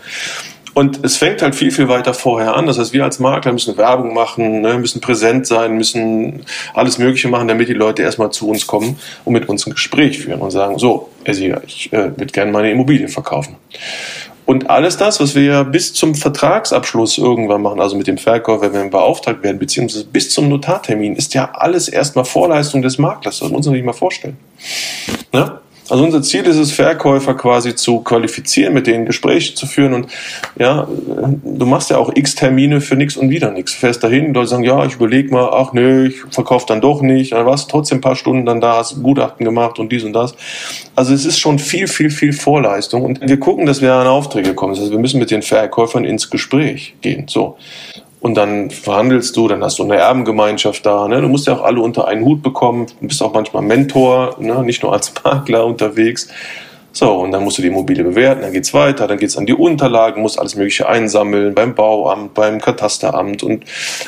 Und 0.73 1.03
es 1.03 1.17
fängt 1.17 1.41
halt 1.41 1.55
viel, 1.55 1.71
viel 1.71 1.87
weiter 1.87 2.13
vorher 2.13 2.55
an. 2.55 2.65
Das 2.67 2.77
heißt, 2.77 2.93
wir 2.93 3.03
als 3.03 3.19
Makler 3.19 3.53
müssen 3.53 3.77
Werbung 3.77 4.13
machen, 4.13 4.61
ne, 4.61 4.77
müssen 4.77 5.01
präsent 5.01 5.47
sein, 5.47 5.75
müssen 5.75 6.45
alles 6.73 6.97
Mögliche 6.97 7.27
machen, 7.27 7.47
damit 7.47 7.69
die 7.69 7.73
Leute 7.73 8.03
erstmal 8.03 8.31
zu 8.31 8.49
uns 8.49 8.67
kommen 8.67 8.99
und 9.25 9.33
mit 9.33 9.49
uns 9.49 9.65
ein 9.65 9.71
Gespräch 9.71 10.19
führen 10.19 10.41
und 10.41 10.51
sagen, 10.51 10.77
so, 10.77 11.09
Herr 11.23 11.33
Sieger, 11.33 11.61
ich 11.65 11.91
äh, 11.91 12.17
würde 12.17 12.27
gerne 12.27 12.51
meine 12.51 12.71
Immobilie 12.71 13.07
verkaufen. 13.07 13.55
Und 14.49 14.67
alles 14.67 14.97
das, 14.97 15.19
was 15.19 15.35
wir 15.35 15.63
bis 15.63 15.93
zum 15.93 16.15
Vertragsabschluss 16.15 17.19
irgendwann 17.19 17.61
machen, 17.61 17.79
also 17.79 17.95
mit 17.95 18.07
dem 18.07 18.17
Verkäufer, 18.17 18.73
wenn 18.73 18.85
wir 18.85 18.89
beauftragt 18.89 19.43
werden, 19.43 19.59
beziehungsweise 19.59 20.05
bis 20.05 20.31
zum 20.31 20.49
Notartermin, 20.49 21.15
ist 21.15 21.35
ja 21.35 21.51
alles 21.53 21.87
erstmal 21.87 22.25
Vorleistung 22.25 22.81
des 22.81 22.97
Maklers. 22.97 23.37
Das 23.37 23.41
muss 23.41 23.51
man 23.51 23.57
uns 23.57 23.67
nicht 23.67 23.85
mal 23.85 23.93
vorstellen. 23.93 24.37
Ne? 25.31 25.59
Also 25.89 26.03
unser 26.03 26.21
Ziel 26.21 26.45
ist 26.45 26.57
es, 26.57 26.71
Verkäufer 26.71 27.33
quasi 27.33 27.75
zu 27.75 28.01
qualifizieren, 28.01 28.73
mit 28.73 28.87
denen 28.87 29.05
Gespräche 29.05 29.55
zu 29.55 29.65
führen 29.65 29.93
und 29.93 30.07
ja, 30.57 30.87
du 31.43 31.65
machst 31.65 31.89
ja 31.89 31.97
auch 31.97 32.11
x 32.13 32.35
Termine 32.35 32.81
für 32.81 32.95
nichts 32.95 33.17
und 33.17 33.29
wieder 33.29 33.51
nichts. 33.51 33.73
Fährst 33.73 34.03
dahin, 34.03 34.33
Leute 34.33 34.47
sagen, 34.47 34.63
ja, 34.63 34.85
ich 34.85 34.95
überlege 34.95 35.31
mal, 35.31 35.49
ach 35.51 35.73
nö, 35.73 36.07
ich 36.07 36.21
verkaufe 36.31 36.65
dann 36.67 36.81
doch 36.81 37.01
nicht. 37.01 37.31
Dann 37.31 37.45
warst 37.45 37.67
du 37.67 37.71
trotzdem 37.71 37.99
ein 37.99 38.01
paar 38.01 38.15
Stunden 38.15 38.45
dann 38.45 38.61
da, 38.61 38.77
hast 38.77 39.01
Gutachten 39.01 39.45
gemacht 39.45 39.79
und 39.79 39.91
dies 39.91 40.03
und 40.03 40.13
das. 40.13 40.35
Also 40.95 41.13
es 41.13 41.25
ist 41.25 41.39
schon 41.39 41.59
viel, 41.59 41.87
viel, 41.87 42.09
viel 42.09 42.33
Vorleistung 42.33 43.03
und 43.03 43.21
wir 43.21 43.39
gucken, 43.39 43.65
dass 43.65 43.81
wir 43.81 43.93
an 43.93 44.07
Aufträge 44.07 44.53
kommen. 44.53 44.73
Das 44.73 44.81
heißt, 44.81 44.91
wir 44.91 44.99
müssen 44.99 45.19
mit 45.19 45.31
den 45.31 45.41
Verkäufern 45.41 46.05
ins 46.05 46.29
Gespräch 46.29 46.95
gehen. 47.01 47.25
So 47.27 47.57
und 48.21 48.35
dann 48.35 48.69
verhandelst 48.69 49.35
du, 49.37 49.47
dann 49.47 49.63
hast 49.63 49.79
du 49.79 49.83
eine 49.83 49.95
Erbengemeinschaft 49.95 50.85
da. 50.85 51.07
Ne? 51.07 51.21
Du 51.21 51.29
musst 51.29 51.47
ja 51.47 51.55
auch 51.55 51.63
alle 51.63 51.79
unter 51.79 52.07
einen 52.07 52.25
Hut 52.25 52.43
bekommen. 52.43 52.87
Du 52.99 53.07
bist 53.07 53.21
auch 53.23 53.33
manchmal 53.33 53.63
Mentor, 53.63 54.35
ne? 54.39 54.61
nicht 54.63 54.83
nur 54.83 54.91
als 54.91 55.13
Makler 55.23 55.65
unterwegs. 55.65 56.27
So, 56.91 57.13
und 57.13 57.31
dann 57.31 57.43
musst 57.43 57.57
du 57.57 57.61
die 57.61 57.67
Immobilie 57.67 58.03
bewerten, 58.03 58.41
dann 58.41 58.51
geht's 58.51 58.73
weiter, 58.73 59.07
dann 59.07 59.19
geht's 59.19 59.37
an 59.37 59.45
die 59.45 59.53
Unterlagen, 59.53 60.23
musst 60.23 60.39
alles 60.39 60.55
Mögliche 60.55 60.89
einsammeln 60.89 61.53
beim 61.53 61.75
Bauamt, 61.75 62.33
beim 62.33 62.59
Katasteramt 62.59 63.43
und 63.43 63.63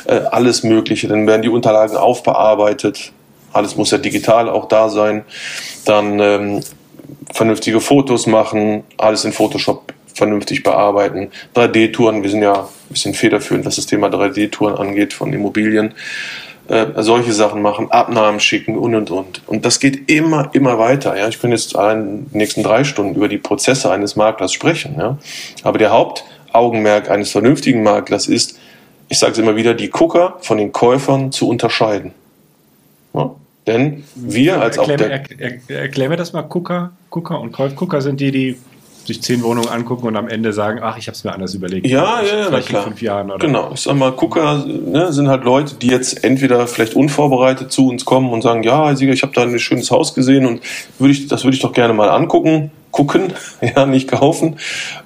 äh, 0.06 0.20
alles 0.30 0.64
Mögliche. 0.64 1.06
Dann 1.06 1.26
werden 1.26 1.42
die 1.42 1.48
Unterlagen 1.48 1.96
aufbearbeitet. 1.96 3.12
Alles 3.52 3.76
muss 3.76 3.92
ja 3.92 3.98
digital 3.98 4.48
auch 4.48 4.66
da 4.66 4.88
sein. 4.88 5.24
Dann 5.84 6.18
ähm, 6.18 6.60
vernünftige 7.32 7.80
Fotos 7.80 8.26
machen, 8.26 8.82
alles 8.98 9.24
in 9.24 9.32
Photoshop 9.32 9.92
vernünftig 10.14 10.62
bearbeiten. 10.62 11.30
3D-Touren, 11.54 12.22
wir 12.22 12.30
sind 12.30 12.42
ja 12.42 12.62
ein 12.62 12.68
bisschen 12.88 13.14
federführend, 13.14 13.64
was 13.64 13.76
das 13.76 13.86
Thema 13.86 14.08
3D-Touren 14.08 14.76
angeht 14.76 15.12
von 15.12 15.32
Immobilien. 15.32 15.94
äh, 16.68 17.02
solche 17.02 17.32
Sachen 17.32 17.60
machen, 17.60 17.90
Abnahmen 17.90 18.40
schicken 18.40 18.78
und 18.78 18.94
und 18.94 19.10
und. 19.10 19.42
Und 19.46 19.64
das 19.64 19.80
geht 19.80 20.10
immer, 20.10 20.50
immer 20.52 20.78
weiter. 20.78 21.16
Ja? 21.18 21.28
Ich 21.28 21.40
könnte 21.40 21.56
jetzt 21.56 21.76
allein 21.76 22.28
die 22.32 22.38
nächsten 22.38 22.62
drei 22.62 22.84
Stunden 22.84 23.14
über 23.14 23.28
die 23.28 23.38
Prozesse 23.38 23.90
eines 23.90 24.16
Maklers 24.16 24.52
sprechen. 24.52 24.94
Ja? 24.98 25.18
Aber 25.64 25.78
der 25.78 25.90
Hauptaugenmerk 25.90 27.10
eines 27.10 27.30
vernünftigen 27.30 27.82
Maklers 27.82 28.28
ist, 28.28 28.58
ich 29.08 29.18
sage 29.18 29.32
es 29.32 29.38
immer 29.38 29.56
wieder, 29.56 29.74
die 29.74 29.90
Gucker 29.90 30.36
von 30.40 30.56
den 30.56 30.72
Käufern 30.72 31.32
zu 31.32 31.48
unterscheiden. 31.48 32.12
Ja? 33.12 33.34
Denn 33.66 34.04
wir 34.14 34.60
als 34.60 34.76
erklär, 34.76 34.94
auch 34.94 34.98
der. 34.98 35.10
Er, 35.38 35.52
er, 35.68 35.80
erklär 35.82 36.08
mir 36.08 36.16
das 36.16 36.32
mal, 36.32 36.42
Gucker, 36.42 36.92
Gucker 37.10 37.40
und 37.40 37.52
Käufer. 37.52 37.74
Gucker 37.74 38.00
sind 38.02 38.20
die, 38.20 38.30
die 38.32 38.56
sich 39.06 39.22
zehn 39.22 39.42
Wohnungen 39.42 39.68
angucken 39.68 40.06
und 40.06 40.16
am 40.16 40.28
Ende 40.28 40.52
sagen, 40.52 40.80
ach, 40.82 40.96
ich 40.96 41.06
habe 41.06 41.16
es 41.16 41.24
mir 41.24 41.32
anders 41.32 41.54
überlegt. 41.54 41.86
Ja, 41.86 42.22
ja, 42.22 42.50
ja, 42.50 42.60
klar. 42.60 42.82
in 42.82 42.88
fünf 42.88 43.02
Jahren 43.02 43.30
oder. 43.30 43.38
Genau, 43.38 43.70
ich 43.74 43.80
sag 43.80 43.96
mal, 43.96 44.12
Gucker 44.12 44.64
ne, 44.66 45.12
sind 45.12 45.28
halt 45.28 45.44
Leute, 45.44 45.74
die 45.74 45.88
jetzt 45.88 46.24
entweder 46.24 46.66
vielleicht 46.66 46.94
unvorbereitet 46.94 47.72
zu 47.72 47.88
uns 47.88 48.04
kommen 48.04 48.32
und 48.32 48.42
sagen, 48.42 48.62
ja, 48.62 48.94
Sieger, 48.94 49.12
ich 49.12 49.22
habe 49.22 49.32
da 49.32 49.42
ein 49.42 49.58
schönes 49.58 49.90
Haus 49.90 50.14
gesehen 50.14 50.46
und 50.46 50.60
würde 50.98 51.12
ich, 51.12 51.26
das 51.26 51.44
würde 51.44 51.56
ich 51.56 51.62
doch 51.62 51.72
gerne 51.72 51.94
mal 51.94 52.10
angucken, 52.10 52.70
gucken, 52.92 53.32
ja, 53.60 53.86
nicht 53.86 54.08
kaufen. 54.08 54.56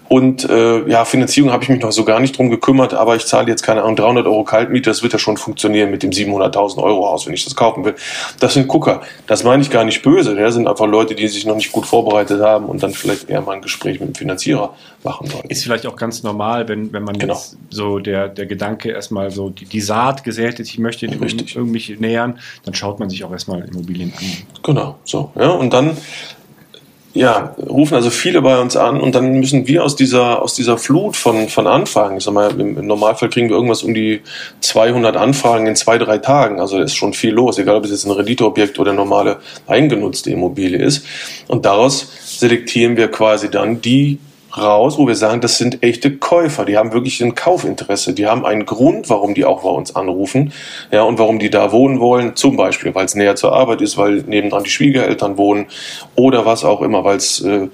Und 0.09 0.49
äh, 0.49 0.89
ja, 0.89 1.05
Finanzierung 1.05 1.51
habe 1.51 1.65
ich 1.65 1.69
mich 1.69 1.81
noch 1.81 1.91
so 1.91 2.05
gar 2.05 2.21
nicht 2.21 2.39
drum 2.39 2.49
gekümmert, 2.49 2.95
aber 2.95 3.17
ich 3.17 3.27
zahle 3.27 3.49
jetzt 3.49 3.63
keine 3.63 3.83
Ahnung 3.83 3.97
300 3.97 4.27
Euro 4.27 4.45
Kaltmiete, 4.45 4.89
das 4.91 5.03
wird 5.03 5.13
ja 5.13 5.19
schon 5.19 5.37
funktionieren 5.37 5.91
mit 5.91 6.05
dem 6.05 6.11
700.000 6.11 6.81
Euro 6.81 7.07
Haus, 7.07 7.27
wenn 7.27 7.35
ich 7.35 7.45
das 7.45 7.57
kaufen 7.57 7.85
will. 7.85 7.97
Das 8.39 8.55
sind 8.55 8.69
Gucker. 8.69 9.01
Das 9.27 9.43
meine 9.43 9.63
ich 9.63 9.71
gar 9.71 9.85
nicht 9.85 10.03
böse. 10.03 10.37
Das 10.37 10.55
sind 10.55 10.69
einfach 10.69 10.87
Leute, 10.87 11.17
die 11.17 11.27
sich 11.27 11.45
noch 11.45 11.57
nicht 11.57 11.73
gut 11.73 11.87
vorbereitet 11.87 12.41
haben 12.41 12.67
und 12.67 12.83
dann 12.85 12.93
vielleicht 12.93 13.29
eher 13.29 13.41
mal 13.41 13.57
ein 13.57 13.63
Gespräch 13.63 13.99
mit 13.99 14.11
dem 14.11 14.15
Finanzierer 14.15 14.75
machen 15.03 15.29
sollen. 15.29 15.45
Ist 15.49 15.65
vielleicht 15.65 15.87
auch 15.87 15.97
ganz 15.97 16.23
normal, 16.23 16.69
wenn, 16.69 16.93
wenn 16.93 17.03
man 17.03 17.19
Genau. 17.19 17.35
jetzt 17.35 17.57
so 17.71 17.99
der, 17.99 18.29
der 18.29 18.47
Gedanke 18.47 18.91
erstmal 18.91 19.31
so 19.31 19.51
die, 19.51 19.65
die 19.65 19.81
Saat 19.81 20.23
gesät 20.23 20.61
ist, 20.61 20.69
ich 20.69 20.79
möchte 20.79 21.07
Richtig. 21.21 21.57
irgendwie 21.57 21.97
nähern, 21.99 22.39
dann 22.65 22.75
schaut 22.75 23.01
man 23.01 23.11
sich 23.11 23.25
auch 23.25 23.33
erstmal 23.33 23.63
Immobilien 23.63 24.13
an. 24.17 24.25
Genau, 24.63 24.97
so. 25.05 25.33
Ja, 25.35 25.51
und 25.51 25.73
dann 25.73 25.97
ja, 27.17 27.55
rufen 27.67 27.95
also 27.95 28.11
viele 28.11 28.43
bei 28.43 28.61
uns 28.61 28.77
an 28.77 29.01
und 29.01 29.15
dann 29.15 29.41
müssen 29.41 29.67
wir 29.67 29.85
aus 29.85 29.97
dieser, 29.97 30.43
aus 30.43 30.55
dieser 30.55 30.77
Flut 30.77 31.17
von, 31.17 31.49
von 31.49 31.67
Anfragen, 31.67 32.19
ich 32.19 32.25
sag 32.25 32.35
mal, 32.35 32.61
im, 32.61 32.87
Normalfall 32.87 33.31
kriegen 33.31 33.49
wir 33.49 33.57
irgendwas 33.57 33.83
um 33.83 33.95
die 33.95 34.21
200 34.61 35.17
Anfragen 35.17 35.67
in 35.67 35.77
zwei, 35.77 35.97
drei 35.97 36.19
Tagen. 36.19 36.61
Also 36.61 36.77
da 36.77 36.85
ist 36.85 36.95
schon 36.95 37.15
viel 37.15 37.33
los, 37.33 37.59
egal 37.59 37.77
ob 37.77 37.87
es 37.87 37.91
jetzt 37.91 38.05
ein 38.05 38.11
Renditeobjekt 38.11 38.79
oder 38.79 38.93
normale 38.93 39.39
eingenutzte 39.67 40.31
Immobilie 40.31 40.79
ist. 40.79 41.07
Und 41.49 41.65
daraus 41.65 42.07
selektieren 42.39 42.99
wir 42.99 43.09
quasi 43.09 43.51
dann 43.51 43.81
die 43.81 44.19
raus, 44.59 44.99
wo 44.99 45.07
wir 45.07 45.15
sagen, 45.15 45.41
das 45.41 45.59
sind 45.59 45.83
echte 45.83 46.17
Käufer, 46.17 46.65
die 46.65 46.77
haben 46.77 46.93
wirklich 46.93 47.23
ein 47.23 47.35
Kaufinteresse, 47.35 48.15
die 48.15 48.27
haben 48.27 48.45
einen 48.45 48.67
Grund, 48.67 49.11
warum 49.11 49.35
die 49.35 49.45
auch 49.45 49.63
bei 49.63 49.71
uns 49.71 49.95
anrufen, 49.95 50.53
ja, 50.91 51.03
und 51.03 51.19
warum 51.19 51.39
die 51.39 51.51
da 51.51 51.73
wohnen 51.73 52.01
wollen, 52.01 52.37
zum 52.37 52.57
Beispiel, 52.57 52.95
weil 52.95 53.05
es 53.05 53.15
näher 53.15 53.37
zur 53.37 53.53
Arbeit 53.53 53.83
ist, 53.83 53.97
weil 53.97 54.25
nebendran 54.27 54.65
die 54.65 54.71
Schwiegereltern 54.71 55.37
wohnen 55.37 55.67
oder 56.15 56.47
was 56.47 56.65
auch 56.65 56.83
immer, 56.83 57.05
weil 57.05 57.17
es 57.17 57.41
äh, 57.41 57.69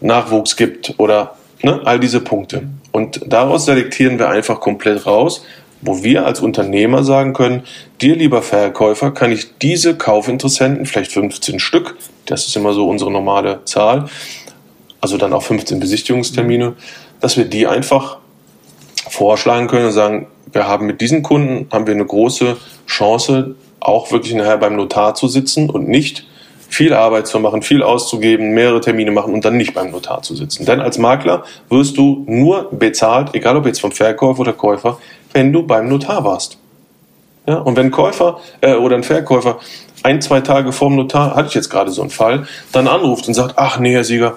Nachwuchs 0.00 0.56
gibt 0.56 0.94
oder 0.98 1.36
ne, 1.62 1.80
all 1.84 1.98
diese 1.98 2.20
Punkte. 2.20 2.62
Und 2.92 3.20
daraus 3.26 3.64
selektieren 3.64 4.18
wir 4.18 4.28
einfach 4.28 4.60
komplett 4.60 5.06
raus, 5.06 5.44
wo 5.80 6.02
wir 6.02 6.24
als 6.24 6.40
Unternehmer 6.40 7.04
sagen 7.04 7.34
können, 7.34 7.64
dir 8.00 8.16
lieber 8.16 8.40
Verkäufer, 8.40 9.10
kann 9.10 9.32
ich 9.32 9.58
diese 9.58 9.96
Kaufinteressenten, 9.96 10.86
vielleicht 10.86 11.12
15 11.12 11.58
Stück, 11.58 11.96
das 12.26 12.46
ist 12.46 12.56
immer 12.56 12.72
so 12.72 12.88
unsere 12.88 13.10
normale 13.10 13.60
Zahl, 13.64 14.08
also 15.04 15.18
dann 15.18 15.34
auch 15.34 15.42
15 15.42 15.80
Besichtigungstermine, 15.80 16.76
dass 17.20 17.36
wir 17.36 17.44
die 17.44 17.66
einfach 17.66 18.16
vorschlagen 19.10 19.66
können 19.66 19.84
und 19.84 19.92
sagen, 19.92 20.28
wir 20.50 20.66
haben 20.66 20.86
mit 20.86 21.02
diesen 21.02 21.22
Kunden 21.22 21.68
haben 21.70 21.86
wir 21.86 21.92
eine 21.92 22.06
große 22.06 22.56
Chance, 22.86 23.54
auch 23.80 24.10
wirklich 24.12 24.32
nachher 24.32 24.56
beim 24.56 24.76
Notar 24.76 25.14
zu 25.14 25.28
sitzen 25.28 25.68
und 25.68 25.88
nicht 25.88 26.26
viel 26.70 26.94
Arbeit 26.94 27.26
zu 27.26 27.38
machen, 27.38 27.60
viel 27.60 27.82
auszugeben, 27.82 28.54
mehrere 28.54 28.80
Termine 28.80 29.10
machen 29.10 29.34
und 29.34 29.44
dann 29.44 29.58
nicht 29.58 29.74
beim 29.74 29.90
Notar 29.90 30.22
zu 30.22 30.34
sitzen. 30.34 30.64
Denn 30.64 30.80
als 30.80 30.96
Makler 30.96 31.44
wirst 31.68 31.98
du 31.98 32.24
nur 32.26 32.70
bezahlt, 32.72 33.34
egal 33.34 33.58
ob 33.58 33.66
jetzt 33.66 33.82
vom 33.82 33.92
Verkäufer 33.92 34.40
oder 34.40 34.54
Käufer, 34.54 34.96
wenn 35.34 35.52
du 35.52 35.66
beim 35.66 35.86
Notar 35.86 36.24
warst. 36.24 36.56
Ja, 37.46 37.56
und 37.56 37.76
wenn 37.76 37.88
ein 37.88 37.90
Käufer 37.90 38.40
äh, 38.62 38.72
oder 38.72 38.96
ein 38.96 39.02
Verkäufer 39.02 39.58
ein, 40.04 40.20
zwei 40.20 40.42
Tage 40.42 40.70
vorm 40.72 40.96
Notar, 40.96 41.34
hatte 41.34 41.48
ich 41.48 41.54
jetzt 41.54 41.70
gerade 41.70 41.90
so 41.90 42.02
einen 42.02 42.10
Fall, 42.10 42.46
dann 42.72 42.86
anruft 42.88 43.26
und 43.26 43.34
sagt, 43.34 43.54
ach 43.56 43.78
nee, 43.78 43.94
Herr 43.94 44.04
Sieger, 44.04 44.36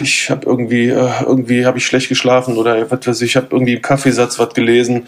ich 0.00 0.30
habe 0.30 0.46
irgendwie, 0.46 0.88
äh, 0.88 1.10
irgendwie 1.26 1.66
habe 1.66 1.78
ich 1.78 1.84
schlecht 1.84 2.08
geschlafen 2.08 2.56
oder 2.56 2.90
was 2.90 3.06
weiß 3.06 3.20
ich, 3.22 3.30
ich 3.30 3.36
habe 3.36 3.48
irgendwie 3.50 3.74
im 3.74 3.82
Kaffeesatz 3.82 4.38
was 4.38 4.54
gelesen, 4.54 5.06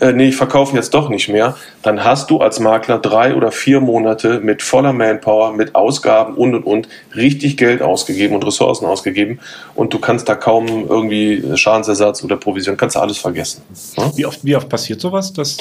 äh, 0.00 0.12
nee, 0.12 0.28
ich 0.28 0.36
verkaufe 0.36 0.76
jetzt 0.76 0.92
doch 0.92 1.08
nicht 1.08 1.28
mehr, 1.28 1.56
dann 1.82 2.04
hast 2.04 2.30
du 2.30 2.40
als 2.40 2.60
Makler 2.60 2.98
drei 2.98 3.34
oder 3.34 3.50
vier 3.50 3.80
Monate 3.80 4.40
mit 4.40 4.62
voller 4.62 4.92
Manpower, 4.92 5.52
mit 5.52 5.74
Ausgaben 5.74 6.34
und 6.34 6.54
und 6.54 6.64
und 6.64 6.88
richtig 7.16 7.56
Geld 7.56 7.80
ausgegeben 7.80 8.34
und 8.34 8.46
Ressourcen 8.46 8.84
ausgegeben 8.86 9.40
und 9.74 9.94
du 9.94 9.98
kannst 9.98 10.28
da 10.28 10.34
kaum 10.34 10.86
irgendwie 10.88 11.42
Schadensersatz 11.56 12.22
oder 12.22 12.36
Provision, 12.36 12.76
kannst 12.76 12.96
du 12.96 13.00
alles 13.00 13.16
vergessen. 13.16 13.62
Ja? 13.96 14.12
Wie 14.16 14.26
oft, 14.26 14.44
wie 14.44 14.54
oft 14.54 14.68
passiert 14.68 15.00
sowas, 15.00 15.32
dass, 15.32 15.56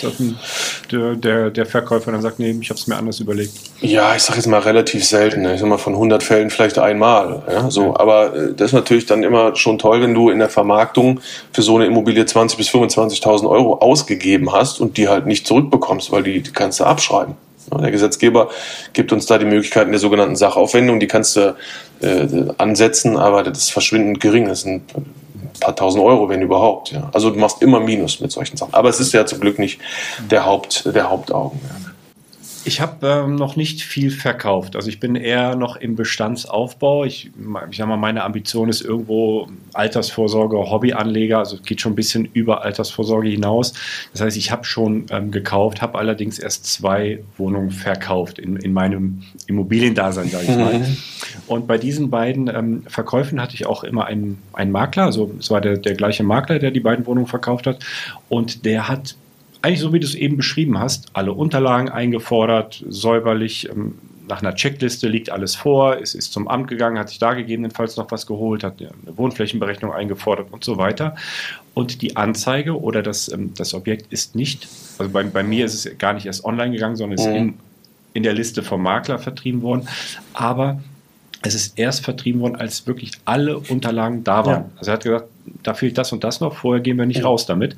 der, 0.91 1.15
der, 1.15 1.50
der 1.50 1.65
Verkäufer 1.65 2.12
dann 2.12 2.22
sagt, 2.22 2.39
nee, 2.39 2.56
ich 2.60 2.70
habe 2.70 2.80
es 2.80 2.88
mir 2.88 2.98
anders 2.98 3.20
überlegt? 3.20 3.54
Ja, 3.80 4.15
ich 4.15 4.24
sage 4.24 4.39
jetzt 4.39 4.48
mal 4.48 4.60
relativ 4.60 5.06
selten. 5.06 5.46
Ich 5.46 5.60
sag 5.60 5.70
mal 5.70 5.78
von 5.78 5.94
100 5.94 6.24
Fällen 6.24 6.50
vielleicht 6.50 6.78
einmal. 6.78 7.44
Ja, 7.50 7.72
so. 7.72 7.96
Aber 7.96 8.33
das 8.56 8.67
ist 8.67 8.74
natürlich 8.74 9.06
dann 9.06 9.24
immer 9.24 9.56
schon 9.56 9.80
toll, 9.80 10.02
wenn 10.02 10.13
du 10.13 10.30
in 10.30 10.39
der 10.39 10.50
Vermarktung 10.50 11.19
für 11.52 11.62
so 11.62 11.76
eine 11.76 11.86
Immobilie 11.86 12.24
20.000 12.24 12.58
bis 12.58 12.69
25.000 12.69 13.50
Euro 13.50 13.80
ausgegeben 13.80 14.52
hast 14.52 14.82
und 14.82 14.98
die 14.98 15.08
halt 15.08 15.26
nicht 15.26 15.48
zurückbekommst, 15.48 16.12
weil 16.12 16.24
die, 16.24 16.41
die 16.41 16.52
kannst 16.52 16.80
du 16.80 16.86
abschreiben. 16.86 17.36
Ja, 17.72 17.78
Der 17.80 17.91
Gesetzgeber 17.91 18.50
gibt 18.93 19.12
uns 19.12 19.26
da 19.26 19.38
die 19.38 19.46
Möglichkeiten 19.46 19.91
der 19.91 20.00
sogenannten 20.00 20.36
Sachaufwendung, 20.36 21.00
die 21.00 21.08
kannst 21.08 21.36
du 21.36 21.56
äh, 22.02 22.28
ansetzen, 22.58 23.17
aber 23.17 23.43
das 23.43 23.60
ist 23.60 23.72
verschwindend 23.72 24.19
gering. 24.19 24.48
Das 24.48 24.62
sind 24.62 24.84
ein 24.96 25.13
paar 25.60 25.76
tausend 25.76 26.04
Euro, 26.04 26.30
wenn 26.30 26.41
überhaupt. 26.41 26.91
Ja. 26.91 27.10
Also 27.13 27.30
du 27.30 27.39
machst 27.39 27.62
immer 27.62 27.80
Minus 27.80 28.19
mit 28.19 28.32
solchen 28.32 28.58
Sachen. 28.58 28.74
Aber 28.74 28.89
es 28.89 29.00
ist 29.00 29.13
ja 29.13 29.26
zum 29.26 29.39
Glück 29.39 29.60
nicht 29.60 29.80
der, 30.30 30.46
Haupt, 30.46 30.86
der 30.86 31.10
Hauptaugenmerk. 31.10 31.83
Ich 32.65 32.80
habe 32.80 33.06
ähm, 33.08 33.36
noch 33.36 33.56
nicht 33.56 33.82
viel 33.82 34.10
verkauft. 34.10 34.76
Also 34.76 34.88
ich 34.88 34.99
bin 34.99 35.15
eher 35.15 35.56
noch 35.56 35.76
im 35.76 35.95
Bestandsaufbau. 35.95 37.04
Ich, 37.04 37.32
ich 37.69 37.78
sag 37.78 37.88
mal, 37.88 37.97
meine 37.97 38.23
Ambition 38.23 38.69
ist 38.69 38.82
irgendwo 38.82 39.49
Altersvorsorge, 39.73 40.58
Hobbyanleger. 40.58 41.39
Also 41.39 41.58
es 41.58 41.63
geht 41.63 41.82
schon 41.82 41.91
ein 41.91 41.95
bisschen 41.95 42.26
über 42.34 42.63
Altersvorsorge 42.63 43.28
hinaus. 43.28 43.73
Das 44.13 44.21
heißt, 44.21 44.38
ich 44.38 44.52
habe 44.52 44.63
schon 44.63 45.08
ähm, 45.10 45.32
gekauft, 45.32 45.82
habe 45.82 45.97
allerdings 45.97 46.39
erst 46.39 46.65
zwei 46.65 47.23
Wohnungen 47.38 47.71
verkauft 47.71 48.39
in, 48.39 48.56
in 48.56 48.71
meinem 48.71 49.23
Immobiliendasein, 49.47 50.30
sage 50.30 50.45
ich 50.47 50.56
mal. 50.56 50.86
Und 51.47 51.67
bei 51.67 51.78
diesen 51.78 52.10
beiden 52.10 52.47
ähm, 52.47 52.84
Verkäufen 52.88 53.41
hatte 53.41 53.56
ich 53.56 53.65
auch 53.65 53.84
immer 53.84 54.06
einen, 54.06 54.41
einen 54.54 54.71
Makler. 54.71 55.04
Also 55.04 55.32
es 55.38 55.52
war 55.52 55.60
der, 55.60 55.78
der 55.78 55.95
gleiche 55.95 56.23
Makler, 56.23 56.60
der 56.60 56.71
die 56.71 56.80
beiden 56.80 57.06
Wohnungen 57.06 57.28
verkauft 57.28 57.67
hat. 57.67 57.80
Und 58.30 58.65
der 58.65 58.88
hat 58.88 59.15
eigentlich 59.63 59.80
so 59.80 59.91
wie 59.93 59.99
du 59.99 60.06
es 60.06 60.13
eben 60.15 60.38
beschrieben 60.38 60.78
hast, 60.78 61.08
alle 61.13 61.34
Unterlagen 61.34 61.89
eingefordert, 61.89 62.84
säuberlich, 62.88 63.69
ähm, 63.69 63.95
nach 64.28 64.41
einer 64.41 64.56
Checkliste 64.56 65.08
liegt 65.10 65.30
alles 65.32 65.56
vor, 65.56 65.97
es 66.02 66.15
ist 66.15 66.32
zum 66.32 66.47
Amt 66.47 66.67
gegangen, 66.69 66.97
hat 66.99 67.10
sich 67.10 67.19
da 67.19 67.34
gegebenenfalls 67.34 67.97
noch 67.97 68.10
was 68.12 68.26
geholt, 68.28 68.63
hat 68.63 68.76
eine 68.80 68.91
Wohnflächenberechnung 69.17 69.91
eingefordert 69.91 70.47
und 70.52 70.63
so 70.63 70.78
weiter. 70.78 71.15
Und 71.73 72.02
die 72.02 72.15
Anzeige 72.15 72.80
oder 72.80 73.02
das, 73.02 73.30
ähm, 73.32 73.54
das 73.58 73.73
Objekt 73.73 74.12
ist 74.13 74.36
nicht, 74.36 74.67
also 74.99 75.12
bei, 75.12 75.23
bei 75.23 75.43
mir 75.43 75.65
ist 75.65 75.73
es 75.86 75.97
gar 75.97 76.13
nicht 76.13 76.26
erst 76.26 76.45
online 76.45 76.71
gegangen, 76.71 76.95
sondern 76.95 77.17
ist 77.17 77.28
Mhm. 77.28 77.36
in, 77.36 77.54
in 78.13 78.23
der 78.23 78.34
Liste 78.34 78.63
vom 78.63 78.82
Makler 78.84 79.17
vertrieben 79.19 79.62
worden. 79.62 79.88
Aber 80.34 80.80
es 81.41 81.56
ist 81.56 81.78
erst 81.78 82.04
vertrieben 82.06 82.39
worden, 82.41 82.56
als 82.56 82.88
wirklich 82.88 83.12
alle 83.26 83.58
Unterlagen 83.60 84.23
da 84.23 84.45
waren. 84.45 84.63
Ja. 84.65 84.69
Also 84.78 84.91
er 84.91 84.93
hat 84.95 85.04
gesagt, 85.04 85.26
da 85.63 85.73
fehlt 85.73 85.97
das 85.97 86.13
und 86.13 86.23
das 86.23 86.39
noch, 86.39 86.56
vorher 86.56 86.82
gehen 86.82 86.97
wir 86.97 87.06
nicht 87.06 87.19
Ja. 87.19 87.26
raus 87.26 87.45
damit. 87.45 87.76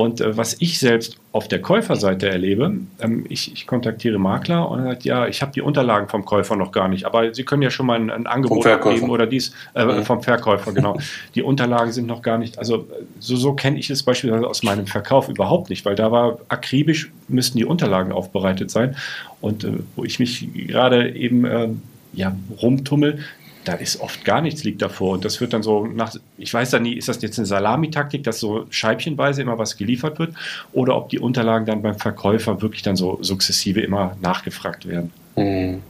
Und 0.00 0.22
äh, 0.22 0.34
was 0.34 0.56
ich 0.60 0.78
selbst 0.78 1.18
auf 1.32 1.46
der 1.46 1.60
Käuferseite 1.60 2.26
erlebe, 2.26 2.72
ähm, 3.00 3.26
ich, 3.28 3.52
ich 3.52 3.66
kontaktiere 3.66 4.18
Makler 4.18 4.70
und 4.70 4.78
er 4.78 4.84
sagt, 4.92 5.04
ja, 5.04 5.26
ich 5.26 5.42
habe 5.42 5.52
die 5.52 5.60
Unterlagen 5.60 6.08
vom 6.08 6.24
Käufer 6.24 6.56
noch 6.56 6.72
gar 6.72 6.88
nicht, 6.88 7.04
aber 7.04 7.34
Sie 7.34 7.44
können 7.44 7.60
ja 7.60 7.70
schon 7.70 7.84
mal 7.84 8.00
ein, 8.00 8.10
ein 8.10 8.26
Angebot 8.26 8.64
geben 8.64 9.10
oder 9.10 9.26
dies, 9.26 9.52
äh, 9.74 9.84
Mhm. 9.84 10.04
vom 10.04 10.22
Verkäufer, 10.22 10.72
genau. 10.72 10.98
die 11.34 11.42
Unterlagen 11.42 11.92
sind 11.92 12.06
noch 12.06 12.22
gar 12.22 12.38
nicht, 12.38 12.58
also 12.58 12.76
äh, 12.76 13.04
so, 13.18 13.36
so 13.36 13.52
kenne 13.52 13.78
ich 13.78 13.90
es 13.90 14.02
beispielsweise 14.02 14.46
aus 14.46 14.62
meinem 14.62 14.86
Verkauf 14.86 15.28
überhaupt 15.28 15.68
nicht, 15.68 15.84
weil 15.84 15.96
da 15.96 16.10
war 16.10 16.38
akribisch, 16.48 17.12
müssten 17.28 17.58
die 17.58 17.66
Unterlagen 17.66 18.10
aufbereitet 18.10 18.70
sein 18.70 18.96
und 19.42 19.64
äh, 19.64 19.72
wo 19.96 20.04
ich 20.04 20.18
mich 20.18 20.48
gerade 20.66 21.10
eben 21.10 21.44
ähm, 21.44 21.82
ja, 22.14 22.34
rumtummel, 22.62 23.18
da 23.64 23.74
ist 23.74 24.00
oft 24.00 24.24
gar 24.24 24.40
nichts 24.40 24.64
liegt 24.64 24.82
davor. 24.82 25.12
Und 25.12 25.24
das 25.24 25.40
wird 25.40 25.52
dann 25.52 25.62
so 25.62 25.86
nach, 25.86 26.14
ich 26.38 26.52
weiß 26.52 26.70
dann 26.70 26.82
nie, 26.82 26.94
ist 26.94 27.08
das 27.08 27.20
jetzt 27.22 27.38
eine 27.38 27.46
Salamitaktik, 27.46 28.24
dass 28.24 28.40
so 28.40 28.66
scheibchenweise 28.70 29.42
immer 29.42 29.58
was 29.58 29.76
geliefert 29.76 30.18
wird, 30.18 30.34
oder 30.72 30.96
ob 30.96 31.08
die 31.08 31.18
Unterlagen 31.18 31.66
dann 31.66 31.82
beim 31.82 31.98
Verkäufer 31.98 32.62
wirklich 32.62 32.82
dann 32.82 32.96
so 32.96 33.18
sukzessive 33.20 33.80
immer 33.80 34.16
nachgefragt 34.20 34.88
werden. 34.88 35.12
Hm. 35.36 35.82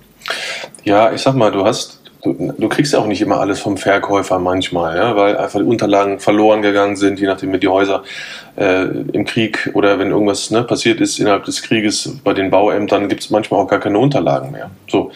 Ja, 0.85 1.13
ich 1.13 1.23
sag 1.23 1.35
mal, 1.35 1.51
du 1.51 1.65
hast 1.65 2.01
du, 2.23 2.55
du, 2.57 2.69
kriegst 2.69 2.93
ja 2.93 2.99
auch 2.99 3.07
nicht 3.07 3.21
immer 3.21 3.41
alles 3.41 3.61
vom 3.61 3.77
Verkäufer 3.77 4.39
manchmal, 4.39 4.97
ja, 4.97 5.17
weil 5.17 5.37
einfach 5.37 5.59
die 5.59 5.65
Unterlagen 5.65 6.21
verloren 6.21 6.63
gegangen 6.63 6.97
sind, 6.97 7.21
je 7.21 7.27
nachdem, 7.27 7.53
wie 7.53 7.59
die 7.59 7.69
Häuser 7.69 8.03
äh, 8.57 8.85
im 9.13 9.25
Krieg 9.25 9.71
oder 9.75 9.99
wenn 9.99 10.11
irgendwas 10.11 10.51
ne, 10.51 10.63
passiert 10.63 11.01
ist 11.01 11.19
innerhalb 11.19 11.45
des 11.45 11.63
Krieges 11.63 12.19
bei 12.23 12.35
den 12.35 12.51
Bauämtern, 12.51 13.09
gibt 13.09 13.23
es 13.23 13.31
manchmal 13.31 13.61
auch 13.61 13.69
gar 13.69 13.81
keine 13.81 13.99
Unterlagen 13.99 14.53
mehr. 14.53 14.71
So. 14.89 15.13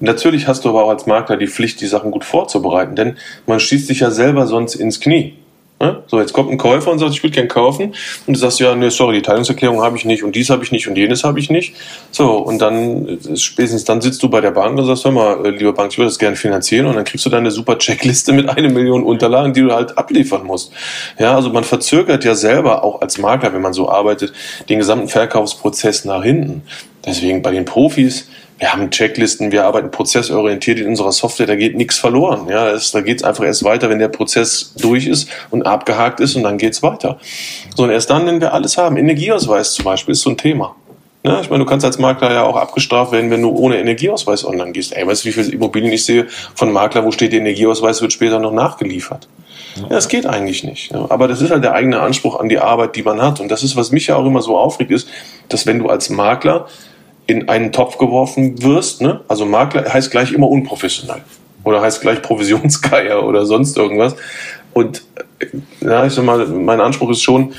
Natürlich 0.00 0.46
hast 0.46 0.64
du 0.64 0.68
aber 0.68 0.84
auch 0.84 0.90
als 0.90 1.06
Makler 1.06 1.36
die 1.36 1.46
Pflicht, 1.46 1.80
die 1.80 1.86
Sachen 1.86 2.10
gut 2.10 2.24
vorzubereiten, 2.24 2.96
denn 2.96 3.16
man 3.46 3.60
schießt 3.60 3.86
sich 3.86 4.00
ja 4.00 4.10
selber 4.10 4.46
sonst 4.46 4.74
ins 4.74 5.00
Knie. 5.00 5.34
Ne? 5.78 6.02
So, 6.06 6.20
jetzt 6.20 6.32
kommt 6.32 6.50
ein 6.50 6.56
Käufer 6.56 6.90
und 6.90 6.98
sagt, 6.98 7.12
ich 7.12 7.22
würde 7.22 7.34
gern 7.34 7.48
kaufen. 7.48 7.94
Und 8.26 8.34
du 8.34 8.40
sagst, 8.40 8.60
ja, 8.60 8.74
nee, 8.74 8.88
sorry, 8.88 9.16
die 9.16 9.22
Teilungserklärung 9.22 9.82
habe 9.82 9.98
ich 9.98 10.06
nicht 10.06 10.22
und 10.22 10.34
dies 10.34 10.48
habe 10.48 10.64
ich 10.64 10.72
nicht 10.72 10.88
und 10.88 10.96
jenes 10.96 11.22
habe 11.22 11.38
ich 11.38 11.50
nicht. 11.50 11.74
So, 12.10 12.38
und 12.38 12.60
dann, 12.60 13.18
spätestens 13.34 13.84
dann 13.84 14.00
sitzt 14.00 14.22
du 14.22 14.30
bei 14.30 14.40
der 14.40 14.52
Bank 14.52 14.78
und 14.78 14.86
sagst, 14.86 15.04
hör 15.04 15.12
mal, 15.12 15.44
äh, 15.44 15.50
lieber 15.50 15.74
Bank, 15.74 15.92
ich 15.92 15.98
würde 15.98 16.08
das 16.08 16.18
gerne 16.18 16.36
finanzieren. 16.36 16.86
Und 16.86 16.96
dann 16.96 17.04
kriegst 17.04 17.26
du 17.26 17.30
deine 17.30 17.50
super 17.50 17.76
Checkliste 17.76 18.32
mit 18.32 18.48
einer 18.48 18.70
Million 18.70 19.02
Unterlagen, 19.04 19.52
die 19.52 19.60
du 19.60 19.72
halt 19.72 19.98
abliefern 19.98 20.44
musst. 20.44 20.72
Ja, 21.18 21.34
also 21.34 21.50
man 21.50 21.64
verzögert 21.64 22.24
ja 22.24 22.34
selber 22.34 22.82
auch 22.82 23.02
als 23.02 23.18
Makler, 23.18 23.52
wenn 23.52 23.62
man 23.62 23.74
so 23.74 23.90
arbeitet, 23.90 24.32
den 24.70 24.78
gesamten 24.78 25.08
Verkaufsprozess 25.08 26.06
nach 26.06 26.22
hinten. 26.22 26.62
Deswegen 27.04 27.42
bei 27.42 27.50
den 27.50 27.66
Profis, 27.66 28.28
wir 28.58 28.72
haben 28.72 28.90
Checklisten, 28.90 29.52
wir 29.52 29.64
arbeiten 29.64 29.90
prozessorientiert 29.90 30.78
in 30.78 30.88
unserer 30.88 31.12
Software, 31.12 31.46
da 31.46 31.56
geht 31.56 31.76
nichts 31.76 31.98
verloren. 31.98 32.48
Ja, 32.48 32.70
es, 32.70 32.90
da 32.90 33.02
geht 33.02 33.18
es 33.18 33.24
einfach 33.24 33.44
erst 33.44 33.64
weiter, 33.64 33.90
wenn 33.90 33.98
der 33.98 34.08
Prozess 34.08 34.72
durch 34.76 35.06
ist 35.06 35.28
und 35.50 35.66
abgehakt 35.66 36.20
ist 36.20 36.36
und 36.36 36.42
dann 36.42 36.56
geht's 36.56 36.82
weiter. 36.82 37.18
So, 37.76 37.82
und 37.82 37.90
erst 37.90 38.08
dann, 38.08 38.26
wenn 38.26 38.40
wir 38.40 38.54
alles 38.54 38.78
haben, 38.78 38.96
Energieausweis 38.96 39.74
zum 39.74 39.84
Beispiel 39.84 40.12
ist 40.12 40.22
so 40.22 40.30
ein 40.30 40.38
Thema. 40.38 40.74
Ja, 41.22 41.40
ich 41.40 41.50
meine, 41.50 41.64
du 41.64 41.68
kannst 41.68 41.84
als 41.84 41.98
Makler 41.98 42.32
ja 42.32 42.44
auch 42.44 42.54
abgestraft 42.54 43.10
werden, 43.10 43.30
wenn 43.30 43.42
du 43.42 43.50
ohne 43.50 43.78
Energieausweis 43.78 44.44
online 44.44 44.70
gehst. 44.70 44.96
Ey, 44.96 45.04
weißt 45.06 45.24
du, 45.24 45.28
wie 45.28 45.32
viele 45.32 45.50
Immobilien 45.50 45.92
ich 45.92 46.04
sehe 46.04 46.28
von 46.54 46.72
Makler, 46.72 47.04
wo 47.04 47.10
steht, 47.10 47.32
der 47.32 47.40
Energieausweis 47.40 48.00
wird 48.00 48.12
später 48.12 48.38
noch 48.38 48.52
nachgeliefert. 48.52 49.28
Ja, 49.74 49.88
das 49.88 50.08
geht 50.08 50.24
eigentlich 50.24 50.62
nicht. 50.62 50.94
Aber 50.94 51.26
das 51.26 51.42
ist 51.42 51.50
halt 51.50 51.64
der 51.64 51.72
eigene 51.72 52.00
Anspruch 52.00 52.38
an 52.38 52.48
die 52.48 52.60
Arbeit, 52.60 52.94
die 52.94 53.02
man 53.02 53.20
hat. 53.20 53.40
Und 53.40 53.50
das 53.50 53.64
ist, 53.64 53.76
was 53.76 53.90
mich 53.90 54.06
ja 54.06 54.14
auch 54.14 54.24
immer 54.24 54.40
so 54.40 54.56
aufregt, 54.56 54.92
ist, 54.92 55.08
dass 55.48 55.66
wenn 55.66 55.80
du 55.80 55.88
als 55.88 56.10
Makler 56.10 56.68
in 57.26 57.48
einen 57.48 57.72
Topf 57.72 57.98
geworfen 57.98 58.62
wirst. 58.62 59.02
Ne? 59.02 59.20
Also 59.28 59.46
Makler 59.46 59.92
heißt 59.92 60.10
gleich 60.10 60.32
immer 60.32 60.48
unprofessionell 60.48 61.22
oder 61.64 61.80
heißt 61.80 62.00
gleich 62.00 62.22
Provisionsgeier 62.22 63.24
oder 63.24 63.46
sonst 63.46 63.76
irgendwas. 63.76 64.16
Und 64.72 65.02
äh, 65.40 65.46
ja, 65.80 66.06
ich 66.06 66.12
sag 66.12 66.24
mal, 66.24 66.46
mein 66.46 66.80
Anspruch 66.80 67.10
ist 67.10 67.22
schon, 67.22 67.54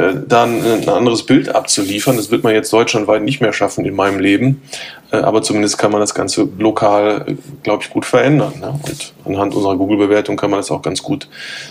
äh, 0.00 0.14
dann 0.26 0.64
ein 0.64 0.88
anderes 0.88 1.24
Bild 1.24 1.54
abzuliefern. 1.54 2.16
Das 2.16 2.30
wird 2.30 2.44
man 2.44 2.54
jetzt 2.54 2.72
deutschlandweit 2.72 3.22
nicht 3.22 3.40
mehr 3.40 3.52
schaffen 3.52 3.84
in 3.84 3.94
meinem 3.94 4.18
Leben. 4.18 4.62
Äh, 5.12 5.16
aber 5.16 5.42
zumindest 5.42 5.78
kann 5.78 5.92
man 5.92 6.00
das 6.00 6.14
Ganze 6.14 6.48
lokal, 6.58 7.24
äh, 7.26 7.34
glaube 7.62 7.82
ich, 7.82 7.90
gut 7.90 8.06
verändern. 8.06 8.54
Ne? 8.60 8.80
Und 8.82 9.14
anhand 9.26 9.54
unserer 9.54 9.76
Google-Bewertung 9.76 10.36
kann 10.36 10.50
man 10.50 10.58
das 10.58 10.70
auch 10.70 10.82
ganz 10.82 11.02
gut, 11.02 11.28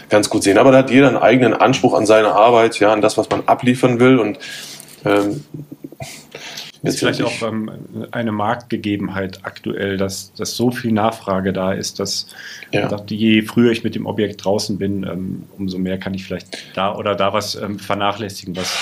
ganz 0.10 0.30
gut 0.30 0.44
sehen. 0.44 0.58
Aber 0.58 0.72
da 0.72 0.80
hat 0.80 0.92
jeder 0.92 1.08
einen 1.08 1.18
eigenen 1.18 1.54
Anspruch 1.54 1.94
an 1.94 2.06
seine 2.06 2.34
Arbeit, 2.34 2.80
ja, 2.80 2.94
an 2.94 3.02
das, 3.02 3.18
was 3.18 3.30
man 3.30 3.44
abliefern 3.48 4.00
will. 4.00 4.20
Und 4.20 4.38
ähm, 5.06 5.44
ist 6.84 7.00
vielleicht 7.00 7.22
auch 7.22 7.42
ähm, 7.42 7.72
eine 8.12 8.32
Marktgegebenheit 8.32 9.40
aktuell, 9.44 9.98
dass, 9.98 10.34
dass 10.34 10.56
so 10.56 10.72
viel 10.72 10.92
Nachfrage 10.92 11.52
da 11.52 11.74
ist, 11.74 12.00
dass 12.00 12.28
ja. 12.72 12.88
dachte, 12.88 13.16
je 13.16 13.42
früher 13.42 13.72
ich 13.72 13.84
mit 13.84 13.96
dem 13.96 14.06
Objekt 14.06 14.46
draußen 14.46 14.78
bin, 14.78 15.04
ähm, 15.04 15.44
umso 15.58 15.78
mehr 15.78 15.98
kann 15.98 16.14
ich 16.14 16.24
vielleicht 16.24 16.48
da 16.76 16.96
oder 16.96 17.16
da 17.16 17.34
was 17.34 17.56
ähm, 17.56 17.80
vernachlässigen, 17.80 18.56
was 18.56 18.76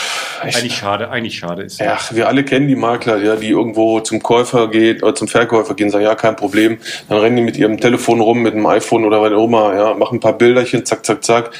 Echt? 0.43 0.57
eigentlich 0.57 0.75
schade, 0.75 1.09
eigentlich 1.09 1.37
schade 1.39 1.63
ist. 1.63 1.79
Ja, 1.79 1.97
wir 2.11 2.27
alle 2.27 2.43
kennen 2.43 2.67
die 2.67 2.75
Makler, 2.75 3.17
ja, 3.17 3.35
die 3.35 3.49
irgendwo 3.49 3.99
zum 4.01 4.21
Käufer 4.21 4.69
geht 4.69 5.01
oder 5.01 5.15
zum 5.15 5.27
Verkäufer 5.27 5.73
gehen, 5.73 5.89
sagen, 5.89 6.03
ja, 6.05 6.15
kein 6.15 6.35
Problem. 6.35 6.77
Dann 7.09 7.17
rennen 7.17 7.37
die 7.37 7.43
mit 7.43 7.57
ihrem 7.57 7.79
Telefon 7.79 8.21
rum, 8.21 8.41
mit 8.41 8.53
dem 8.53 8.65
iPhone 8.65 9.05
oder 9.05 9.21
was 9.21 9.31
auch 9.33 9.45
immer, 9.45 9.75
ja, 9.75 9.93
machen 9.95 10.17
ein 10.17 10.19
paar 10.19 10.37
Bilderchen, 10.37 10.85
zack, 10.85 11.05
zack, 11.05 11.23
zack, 11.23 11.51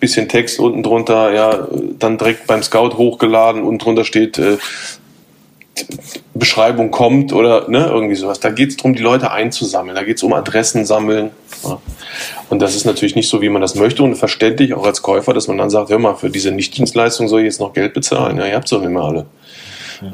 bisschen 0.00 0.28
Text 0.28 0.58
unten 0.58 0.82
drunter, 0.82 1.32
ja, 1.32 1.68
dann 1.98 2.18
direkt 2.18 2.46
beim 2.46 2.62
Scout 2.62 2.96
hochgeladen 2.96 3.62
und 3.62 3.78
drunter 3.78 4.04
steht 4.04 4.36
äh, 4.36 4.58
Beschreibung 6.34 6.90
kommt 6.90 7.32
oder 7.32 7.68
ne, 7.68 7.86
irgendwie 7.86 8.14
sowas. 8.14 8.40
Da 8.40 8.50
geht 8.50 8.70
es 8.70 8.76
darum, 8.76 8.94
die 8.94 9.02
Leute 9.02 9.30
einzusammeln. 9.30 9.94
Da 9.94 10.02
geht 10.02 10.16
es 10.16 10.22
um 10.22 10.32
Adressen 10.32 10.84
sammeln. 10.84 11.30
Ja. 11.64 11.80
Und 12.50 12.60
das 12.60 12.74
ist 12.74 12.84
natürlich 12.84 13.14
nicht 13.14 13.28
so, 13.28 13.40
wie 13.42 13.48
man 13.48 13.62
das 13.62 13.74
möchte 13.74 14.02
und 14.02 14.16
verständlich 14.16 14.74
auch 14.74 14.84
als 14.84 15.02
Käufer, 15.02 15.32
dass 15.32 15.48
man 15.48 15.58
dann 15.58 15.70
sagt, 15.70 15.90
hör 15.90 15.98
mal, 15.98 16.14
für 16.14 16.30
diese 16.30 16.50
Nichtdienstleistung 16.50 17.28
soll 17.28 17.40
ich 17.40 17.46
jetzt 17.46 17.60
noch 17.60 17.72
Geld 17.72 17.94
bezahlen. 17.94 18.36
Ja, 18.38 18.46
ihr 18.46 18.54
habt 18.54 18.64
es 18.64 18.70
doch 18.70 18.82
immer 18.82 19.04
alle. 19.04 19.26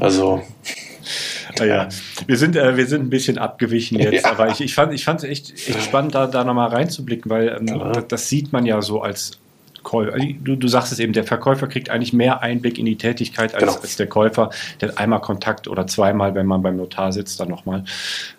Also. 0.01 0.43
Ah 1.61 1.65
ja, 1.65 1.89
wir 2.27 2.37
sind, 2.37 2.55
äh, 2.57 2.77
wir 2.77 2.87
sind 2.87 3.03
ein 3.03 3.11
bisschen 3.11 3.39
abgewichen 3.39 3.99
jetzt, 3.99 4.25
ja. 4.25 4.31
aber 4.31 4.49
ich, 4.51 4.61
ich 4.61 4.75
fand 4.75 4.93
es 4.93 5.25
echt, 5.25 5.51
echt 5.51 5.83
spannend, 5.83 6.15
da, 6.15 6.27
da 6.27 6.45
nochmal 6.45 6.69
reinzublicken, 6.69 7.31
weil 7.31 7.49
ähm, 7.49 7.67
das, 7.93 8.07
das, 8.07 8.29
sieht 8.29 8.53
man 8.53 8.65
ja 8.65 8.81
so 8.81 9.01
als, 9.01 9.33
Käufer, 9.83 10.13
also 10.15 10.27
du, 10.43 10.57
du 10.57 10.69
sagst 10.69 10.93
es 10.93 10.99
eben, 10.99 11.13
der 11.13 11.25
Verkäufer 11.25 11.67
kriegt 11.67 11.91
eigentlich 11.91 12.13
mehr 12.13 12.43
Einblick 12.43 12.79
in 12.79 12.87
die 12.87 12.97
Tätigkeit 12.97 13.55
als, 13.55 13.63
genau. 13.63 13.75
als 13.75 13.97
der 13.97 14.07
Käufer. 14.07 14.51
Der 14.81 14.89
hat 14.89 14.99
einmal 14.99 15.21
Kontakt 15.21 15.69
oder 15.69 15.87
zweimal, 15.87 16.35
wenn 16.35 16.47
man 16.47 16.63
beim 16.63 16.77
Notar 16.77 17.13
sitzt, 17.13 17.41
dann 17.41 17.49
nochmal. 17.49 17.85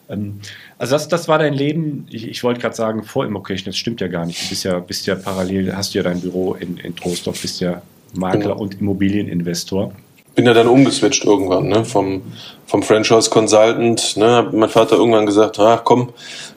Ähm, 0.10 0.40
also 0.78 0.96
das, 0.96 1.08
das 1.08 1.28
war 1.28 1.40
dein 1.40 1.54
Leben, 1.54 2.08
ich, 2.10 2.28
ich 2.28 2.44
wollte 2.44 2.62
gerade 2.62 2.76
sagen, 2.76 3.04
vor 3.04 3.26
Immocation, 3.26 3.66
das 3.66 3.78
stimmt 3.78 4.02
ja 4.02 4.08
gar 4.08 4.26
nicht. 4.26 4.44
Du 4.44 4.50
bist 4.50 4.64
ja, 4.64 4.80
bist 4.80 5.08
ja 5.08 5.16
parallel, 5.16 5.76
hast 5.76 5.94
ja 5.94 6.04
dein 6.04 6.22
Büro 6.22 6.54
in, 6.54 6.78
in 6.78 6.96
Trostorf, 6.96 7.42
bist 7.42 7.62
ja 7.62 7.82
Makler 8.14 8.40
genau. 8.40 8.58
und 8.58 8.80
Immobilieninvestor 8.80 9.94
bin 10.40 10.46
ja 10.46 10.54
dann 10.54 10.68
umgeswitcht 10.68 11.26
irgendwann, 11.26 11.68
ne? 11.68 11.84
vom, 11.84 12.22
vom 12.66 12.82
Franchise 12.82 13.30
Consultant. 13.30 14.16
Ne? 14.16 14.38
Hat 14.38 14.54
mein 14.54 14.70
Vater 14.70 14.96
irgendwann 14.96 15.26
gesagt, 15.26 15.60
ach 15.60 15.84
komm, 15.84 16.14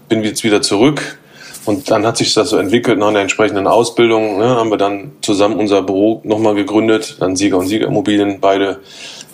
bin 0.08 0.22
jetzt 0.22 0.44
wieder 0.44 0.62
zurück. 0.62 1.18
Und 1.64 1.90
dann 1.90 2.04
hat 2.04 2.16
sich 2.16 2.34
das 2.34 2.50
so 2.50 2.56
entwickelt, 2.56 2.98
nach 2.98 3.08
einer 3.08 3.20
entsprechenden 3.20 3.66
Ausbildung 3.66 4.38
ne, 4.38 4.48
haben 4.48 4.70
wir 4.70 4.78
dann 4.78 5.12
zusammen 5.20 5.56
unser 5.56 5.82
Büro 5.82 6.20
nochmal 6.24 6.54
gegründet, 6.54 7.16
dann 7.20 7.36
Sieger 7.36 7.58
und 7.58 7.68
Siegerimmobilien, 7.68 8.40
beide 8.40 8.80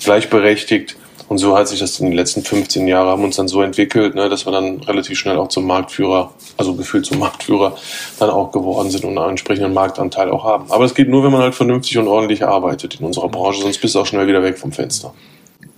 gleichberechtigt. 0.03 0.97
Und 1.29 1.37
so 1.39 1.57
hat 1.57 1.69
sich 1.69 1.79
das 1.79 2.01
in 2.01 2.07
den 2.07 2.15
letzten 2.15 2.43
15 2.43 2.89
Jahren 2.89 3.09
haben 3.09 3.23
uns 3.23 3.37
dann 3.37 3.49
so 3.49 3.61
entwickelt, 3.61 4.15
ne, 4.15 4.29
dass 4.29 4.47
wir 4.47 4.53
dann 4.53 4.81
relativ 4.81 5.19
schnell 5.19 5.37
auch 5.37 5.49
zum 5.49 5.67
Marktführer, 5.67 6.33
also 6.57 6.75
gefühlt 6.75 7.05
zum 7.05 7.19
Marktführer 7.19 7.77
dann 8.19 8.31
auch 8.31 8.51
geworden 8.51 8.91
sind 8.91 9.05
und 9.05 9.19
einen 9.19 9.31
entsprechenden 9.31 9.75
Marktanteil 9.75 10.31
auch 10.31 10.45
haben. 10.45 10.71
Aber 10.71 10.85
es 10.85 10.95
geht 10.95 11.09
nur, 11.09 11.25
wenn 11.25 11.33
man 11.33 11.43
halt 11.43 11.55
vernünftig 11.55 11.99
und 11.99 12.09
ordentlich 12.09 12.45
arbeitet 12.45 13.01
in 13.01 13.07
unserer 13.07 13.29
Branche, 13.29 13.61
sonst 13.63 13.79
bist 13.79 13.95
du 13.95 14.01
auch 14.01 14.07
schnell 14.07 14.27
wieder 14.27 14.43
weg 14.43 14.59
vom 14.59 14.73
Fenster. 14.73 15.13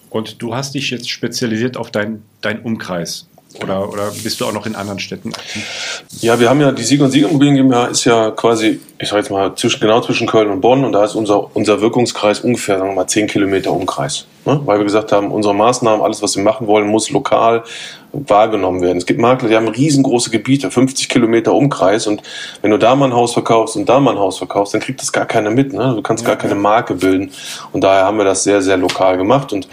Und 0.09 0.43
du 0.43 0.55
hast 0.55 0.75
dich 0.75 0.91
jetzt 0.91 1.09
spezialisiert 1.09 1.77
auf 1.77 1.91
deinen 1.91 2.25
dein 2.41 2.63
Umkreis. 2.63 3.29
Oder, 3.63 3.89
oder 3.89 4.11
bist 4.23 4.41
du 4.41 4.47
auch 4.47 4.53
noch 4.53 4.65
in 4.65 4.77
anderen 4.77 5.01
Städten 5.01 5.35
aktiv? 5.35 6.05
Ja, 6.21 6.39
wir 6.39 6.49
haben 6.49 6.61
ja 6.61 6.71
die 6.71 6.85
Sieg 6.85 7.01
und 7.01 7.11
Sieg 7.11 7.25
Immobilien 7.25 7.57
GmbH 7.57 7.87
ist 7.87 8.05
ja 8.05 8.31
quasi, 8.31 8.81
ich 8.99 9.09
sag 9.09 9.17
jetzt 9.17 9.31
mal, 9.31 9.55
zwischen, 9.57 9.81
genau 9.81 10.01
zwischen 10.01 10.29
Köln 10.29 10.51
und 10.51 10.61
Bonn 10.61 10.85
und 10.85 10.93
da 10.93 11.05
ist 11.05 11.17
unser, 11.17 11.55
unser 11.55 11.81
Wirkungskreis 11.81 12.41
ungefähr, 12.41 12.79
sagen 12.79 12.91
wir 12.91 12.95
mal, 12.95 13.09
10 13.09 13.27
Kilometer 13.27 13.73
Umkreis. 13.73 14.27
Ne? 14.47 14.61
Weil 14.65 14.79
wir 14.79 14.85
gesagt 14.85 15.11
haben, 15.11 15.33
unsere 15.33 15.55
Maßnahmen, 15.55 16.01
alles, 16.01 16.23
was 16.23 16.37
wir 16.37 16.45
machen 16.45 16.69
wollen, 16.69 16.87
muss 16.87 17.11
lokal 17.11 17.65
wahrgenommen 18.13 18.83
werden. 18.83 18.99
Es 18.99 19.07
gibt 19.07 19.21
Makler, 19.21 19.49
die 19.49 19.57
haben 19.57 19.69
riesengroße 19.69 20.31
Gebiete, 20.31 20.71
50 20.71 21.09
Kilometer 21.09 21.53
Umkreis 21.53 22.07
und 22.07 22.23
wenn 22.63 22.71
du 22.71 22.79
da 22.79 22.95
mal 22.95 23.07
ein 23.07 23.15
Haus 23.15 23.33
verkaufst 23.33 23.77
und 23.77 23.89
da 23.89 23.99
mal 23.99 24.13
ein 24.13 24.19
Haus 24.19 24.39
verkaufst, 24.39 24.75
dann 24.75 24.81
kriegt 24.81 25.01
das 25.01 25.13
gar 25.13 25.27
keiner 25.27 25.51
mit. 25.51 25.73
Ne? 25.73 25.95
Du 25.97 26.03
kannst 26.03 26.23
ja, 26.23 26.29
gar 26.29 26.37
keine 26.37 26.55
Marke 26.55 26.95
bilden 26.95 27.33
und 27.73 27.83
daher 27.83 28.05
haben 28.05 28.17
wir 28.17 28.25
das 28.25 28.45
sehr, 28.45 28.63
sehr 28.63 28.77
lokal 28.77 29.17
gemacht 29.17 29.53
und 29.53 29.69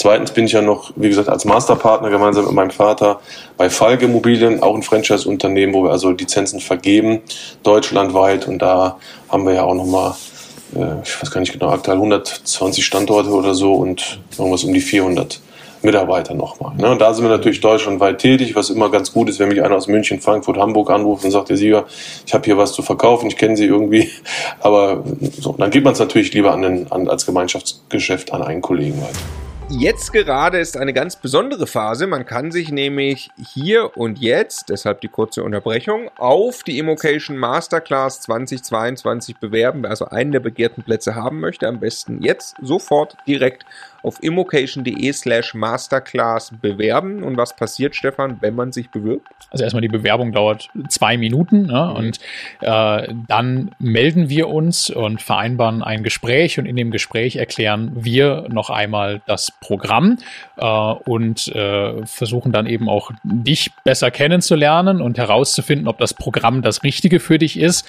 Zweitens 0.00 0.30
bin 0.30 0.46
ich 0.46 0.52
ja 0.52 0.62
noch, 0.62 0.92
wie 0.96 1.10
gesagt, 1.10 1.28
als 1.28 1.44
Masterpartner 1.44 2.08
gemeinsam 2.08 2.46
mit 2.46 2.54
meinem 2.54 2.70
Vater 2.70 3.20
bei 3.58 3.68
Falk 3.68 4.00
Immobilien, 4.00 4.62
auch 4.62 4.74
ein 4.74 4.82
Franchise-Unternehmen, 4.82 5.74
wo 5.74 5.84
wir 5.84 5.90
also 5.90 6.10
Lizenzen 6.10 6.58
vergeben, 6.60 7.20
deutschlandweit. 7.64 8.48
Und 8.48 8.60
da 8.60 8.96
haben 9.28 9.44
wir 9.44 9.52
ja 9.52 9.64
auch 9.64 9.74
nochmal, 9.74 10.14
äh, 10.74 11.02
ich 11.04 11.22
weiß 11.22 11.30
gar 11.30 11.40
nicht 11.40 11.52
genau, 11.52 11.68
aktuell 11.68 11.98
120 11.98 12.82
Standorte 12.82 13.28
oder 13.28 13.52
so 13.52 13.74
und 13.74 14.20
irgendwas 14.38 14.64
um 14.64 14.72
die 14.72 14.80
400 14.80 15.38
Mitarbeiter 15.82 16.32
nochmal. 16.32 16.74
Ne? 16.76 16.90
Und 16.90 16.98
da 17.02 17.12
sind 17.12 17.26
wir 17.26 17.30
natürlich 17.30 17.60
deutschlandweit 17.60 18.20
tätig, 18.20 18.56
was 18.56 18.70
immer 18.70 18.90
ganz 18.90 19.12
gut 19.12 19.28
ist, 19.28 19.38
wenn 19.38 19.50
mich 19.50 19.62
einer 19.62 19.76
aus 19.76 19.86
München, 19.86 20.22
Frankfurt, 20.22 20.56
Hamburg 20.56 20.88
anruft 20.88 21.26
und 21.26 21.30
sagt, 21.30 21.50
der 21.50 21.58
Sieger, 21.58 21.84
ich 22.26 22.32
habe 22.32 22.46
hier 22.46 22.56
was 22.56 22.72
zu 22.72 22.80
verkaufen, 22.80 23.26
ich 23.26 23.36
kenne 23.36 23.54
Sie 23.54 23.66
irgendwie. 23.66 24.08
Aber 24.60 25.04
so, 25.38 25.54
dann 25.58 25.70
gibt 25.70 25.84
man 25.84 25.92
es 25.92 25.98
natürlich 25.98 26.32
lieber 26.32 26.52
an 26.52 26.62
den, 26.62 26.90
an, 26.90 27.06
als 27.06 27.26
Gemeinschaftsgeschäft 27.26 28.32
an 28.32 28.42
einen 28.42 28.62
Kollegen 28.62 28.98
weiter. 29.02 29.49
Jetzt 29.72 30.12
gerade 30.12 30.58
ist 30.58 30.76
eine 30.76 30.92
ganz 30.92 31.14
besondere 31.14 31.68
Phase. 31.68 32.08
Man 32.08 32.26
kann 32.26 32.50
sich 32.50 32.72
nämlich 32.72 33.30
hier 33.54 33.96
und 33.96 34.18
jetzt, 34.18 34.68
deshalb 34.68 35.00
die 35.00 35.08
kurze 35.08 35.44
Unterbrechung, 35.44 36.10
auf 36.16 36.64
die 36.64 36.76
Immocation 36.78 37.36
Masterclass 37.36 38.20
2022 38.22 39.36
bewerben. 39.36 39.84
Wer 39.84 39.90
also 39.90 40.06
einen 40.06 40.32
der 40.32 40.40
begehrten 40.40 40.82
Plätze 40.82 41.14
haben 41.14 41.38
möchte, 41.38 41.68
am 41.68 41.78
besten 41.78 42.20
jetzt 42.20 42.56
sofort 42.60 43.16
direkt 43.28 43.64
auf 44.02 44.20
immocation.de 44.20 45.12
slash 45.12 45.54
masterclass 45.54 46.50
bewerben. 46.60 47.22
Und 47.22 47.36
was 47.36 47.54
passiert, 47.54 47.94
Stefan, 47.94 48.38
wenn 48.40 48.56
man 48.56 48.72
sich 48.72 48.90
bewirbt? 48.90 49.39
Also 49.50 49.64
erstmal 49.64 49.82
die 49.82 49.88
Bewerbung 49.88 50.32
dauert 50.32 50.68
zwei 50.88 51.16
Minuten 51.16 51.66
ne? 51.66 51.88
mhm. 51.90 51.96
und 51.96 52.20
äh, 52.60 53.14
dann 53.26 53.72
melden 53.78 54.28
wir 54.28 54.48
uns 54.48 54.90
und 54.90 55.20
vereinbaren 55.20 55.82
ein 55.82 56.02
Gespräch 56.02 56.58
und 56.58 56.66
in 56.66 56.76
dem 56.76 56.90
Gespräch 56.90 57.36
erklären 57.36 57.90
wir 57.94 58.46
noch 58.48 58.70
einmal 58.70 59.20
das 59.26 59.52
Programm 59.60 60.18
äh, 60.56 60.66
und 60.66 61.48
äh, 61.48 62.06
versuchen 62.06 62.52
dann 62.52 62.66
eben 62.66 62.88
auch 62.88 63.10
dich 63.22 63.72
besser 63.84 64.10
kennenzulernen 64.10 65.00
und 65.00 65.18
herauszufinden, 65.18 65.88
ob 65.88 65.98
das 65.98 66.14
Programm 66.14 66.62
das 66.62 66.82
Richtige 66.82 67.20
für 67.20 67.38
dich 67.38 67.58
ist. 67.58 67.88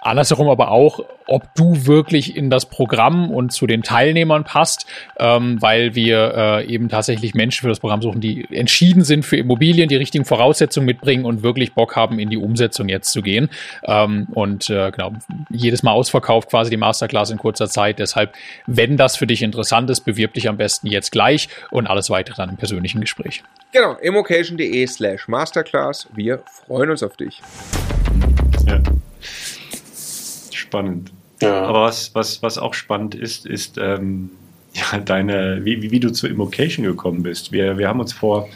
Andersherum 0.00 0.48
aber 0.48 0.70
auch, 0.70 1.00
ob 1.26 1.54
du 1.54 1.86
wirklich 1.86 2.36
in 2.36 2.50
das 2.50 2.66
Programm 2.66 3.30
und 3.30 3.52
zu 3.52 3.66
den 3.66 3.82
Teilnehmern 3.82 4.44
passt, 4.44 4.86
ähm, 5.18 5.60
weil 5.60 5.94
wir 5.94 6.34
äh, 6.34 6.66
eben 6.66 6.88
tatsächlich 6.88 7.34
Menschen 7.34 7.62
für 7.62 7.68
das 7.68 7.80
Programm 7.80 8.00
suchen, 8.00 8.20
die 8.20 8.46
entschieden 8.50 9.02
sind 9.02 9.24
für 9.24 9.36
Immobilien, 9.36 9.88
die 9.88 9.96
richtigen 9.96 10.24
Voraussetzungen 10.24 10.86
mitbringen 10.86 11.24
und 11.24 11.42
wirklich 11.42 11.74
Bock 11.74 11.96
haben, 11.96 12.18
in 12.18 12.30
die 12.30 12.36
Umsetzung 12.36 12.88
jetzt 12.88 13.10
zu 13.10 13.22
gehen. 13.22 13.50
Ähm, 13.84 14.28
und 14.32 14.70
äh, 14.70 14.90
genau, 14.92 15.12
jedes 15.50 15.82
Mal 15.82 15.92
ausverkauft 15.92 16.48
quasi 16.48 16.70
die 16.70 16.76
Masterclass 16.76 17.30
in 17.30 17.38
kurzer 17.38 17.68
Zeit. 17.68 17.98
Deshalb, 17.98 18.34
wenn 18.66 18.96
das 18.96 19.16
für 19.16 19.26
dich 19.26 19.42
interessant 19.42 19.90
ist, 19.90 20.02
bewirb 20.02 20.34
dich 20.34 20.48
am 20.48 20.56
besten 20.56 20.86
jetzt 20.86 21.10
gleich 21.10 21.48
und 21.70 21.88
alles 21.88 22.08
weitere 22.08 22.36
dann 22.36 22.50
im 22.50 22.56
persönlichen 22.56 23.00
Gespräch. 23.00 23.42
Genau, 23.72 23.94
immocation.de 23.94 24.86
slash 24.86 25.28
Masterclass. 25.28 26.08
Wir 26.14 26.40
freuen 26.66 26.90
uns 26.90 27.02
auf 27.02 27.16
dich. 27.16 27.42
Ja 28.66 28.80
spannend. 30.68 31.12
Ja. 31.40 31.62
Aber 31.62 31.82
was, 31.82 32.14
was, 32.14 32.42
was 32.42 32.58
auch 32.58 32.74
spannend 32.74 33.14
ist, 33.14 33.46
ist 33.46 33.78
ähm, 33.78 34.30
ja, 34.74 34.98
deine, 34.98 35.64
wie, 35.64 35.90
wie 35.90 36.00
du 36.00 36.10
zu 36.10 36.26
Immocation 36.26 36.84
gekommen 36.84 37.22
bist. 37.22 37.52
Wir, 37.52 37.78
wir 37.78 37.88
haben 37.88 38.00
uns 38.00 38.12
vor, 38.12 38.48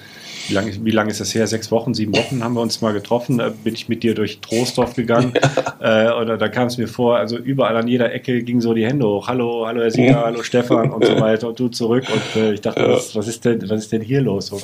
wie 0.48 0.54
lange 0.54 0.72
wie 0.84 0.90
lang 0.90 1.08
ist 1.08 1.20
das 1.20 1.34
her? 1.34 1.46
Sechs 1.46 1.70
Wochen, 1.70 1.94
sieben 1.94 2.14
Wochen 2.16 2.42
haben 2.42 2.54
wir 2.54 2.60
uns 2.60 2.80
mal 2.80 2.92
getroffen. 2.92 3.38
Da 3.38 3.50
bin 3.50 3.74
ich 3.74 3.88
mit 3.88 4.02
dir 4.02 4.14
durch 4.14 4.40
Troisdorf 4.40 4.94
gegangen. 4.94 5.32
Ja. 5.80 6.12
Äh, 6.12 6.12
oder 6.20 6.36
da 6.36 6.48
kam 6.48 6.68
es 6.68 6.78
mir 6.78 6.86
vor, 6.86 7.16
also 7.16 7.36
überall 7.36 7.76
an 7.76 7.88
jeder 7.88 8.12
Ecke 8.12 8.44
gingen 8.44 8.60
so 8.60 8.72
die 8.72 8.86
Hände 8.86 9.04
hoch. 9.04 9.26
Hallo, 9.26 9.66
hallo 9.66 9.80
Herr 9.80 9.90
Sieger, 9.90 10.10
ja. 10.10 10.22
hallo 10.24 10.44
Stefan 10.44 10.90
und 10.90 11.04
so 11.04 11.18
weiter. 11.18 11.48
Und 11.48 11.58
du 11.58 11.68
zurück. 11.68 12.04
Und 12.12 12.40
äh, 12.40 12.52
ich 12.52 12.60
dachte, 12.60 12.82
ja. 12.82 12.90
was, 12.90 13.16
was, 13.16 13.26
ist 13.26 13.44
denn, 13.44 13.68
was 13.68 13.80
ist 13.80 13.92
denn 13.92 14.02
hier 14.02 14.20
los? 14.20 14.46
So, 14.46 14.60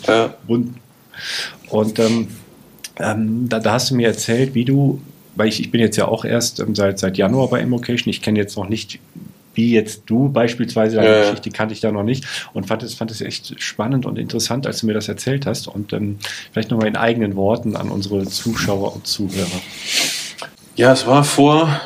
und 0.47 0.77
und 1.71 1.99
ähm, 1.99 2.29
ähm, 3.01 3.49
da, 3.49 3.59
da 3.59 3.73
hast 3.73 3.91
du 3.91 3.97
mir 3.97 4.07
erzählt, 4.07 4.55
wie 4.55 4.65
du 4.65 5.01
weil 5.39 5.49
ich, 5.49 5.61
ich 5.61 5.71
bin 5.71 5.81
jetzt 5.81 5.97
ja 5.97 6.09
auch 6.09 6.25
erst 6.25 6.61
ähm, 6.61 6.75
seit, 6.75 6.99
seit 6.99 7.17
Januar 7.17 7.49
bei 7.49 7.61
Immocation. 7.61 8.11
Ich 8.11 8.21
kenne 8.21 8.39
jetzt 8.39 8.57
noch 8.57 8.69
nicht, 8.69 8.99
wie 9.55 9.73
jetzt 9.73 10.03
du 10.07 10.29
beispielsweise, 10.29 10.97
deine 10.97 11.09
ja. 11.09 11.21
Geschichte 11.23 11.51
kannte 11.51 11.75
ich 11.75 11.81
da 11.81 11.93
noch 11.93 12.03
nicht 12.03 12.25
und 12.53 12.67
fand 12.67 12.83
es, 12.83 12.95
fand 12.95 13.11
es 13.11 13.21
echt 13.21 13.61
spannend 13.63 14.05
und 14.05 14.19
interessant, 14.19 14.67
als 14.67 14.81
du 14.81 14.87
mir 14.87 14.95
das 14.95 15.09
erzählt 15.09 15.47
hast. 15.47 15.69
Und 15.69 15.93
ähm, 15.93 16.19
vielleicht 16.53 16.71
nochmal 16.71 16.89
in 16.89 16.97
eigenen 16.97 17.37
Worten 17.37 17.77
an 17.77 17.89
unsere 17.89 18.25
Zuschauer 18.25 18.95
und 18.95 19.07
Zuhörer. 19.07 19.47
Ja, 20.75 20.93
es 20.93 21.07
war 21.07 21.25
vor 21.25 21.81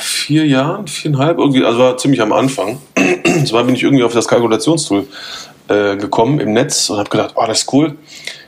vier 0.00 0.46
Jahren, 0.46 0.86
viereinhalb, 0.86 1.38
irgendwie, 1.38 1.64
also 1.64 1.78
war 1.78 1.96
ziemlich 1.98 2.22
am 2.22 2.32
Anfang. 2.32 2.78
Zwar 3.46 3.64
bin 3.64 3.74
ich 3.74 3.82
irgendwie 3.82 4.04
auf 4.04 4.14
das 4.14 4.26
Kalkulationstool 4.26 5.06
äh, 5.68 5.96
gekommen 5.96 6.40
im 6.40 6.52
Netz 6.52 6.88
und 6.88 6.98
habe 6.98 7.10
gedacht, 7.10 7.34
oh, 7.36 7.44
das 7.46 7.60
ist 7.60 7.72
cool. 7.72 7.96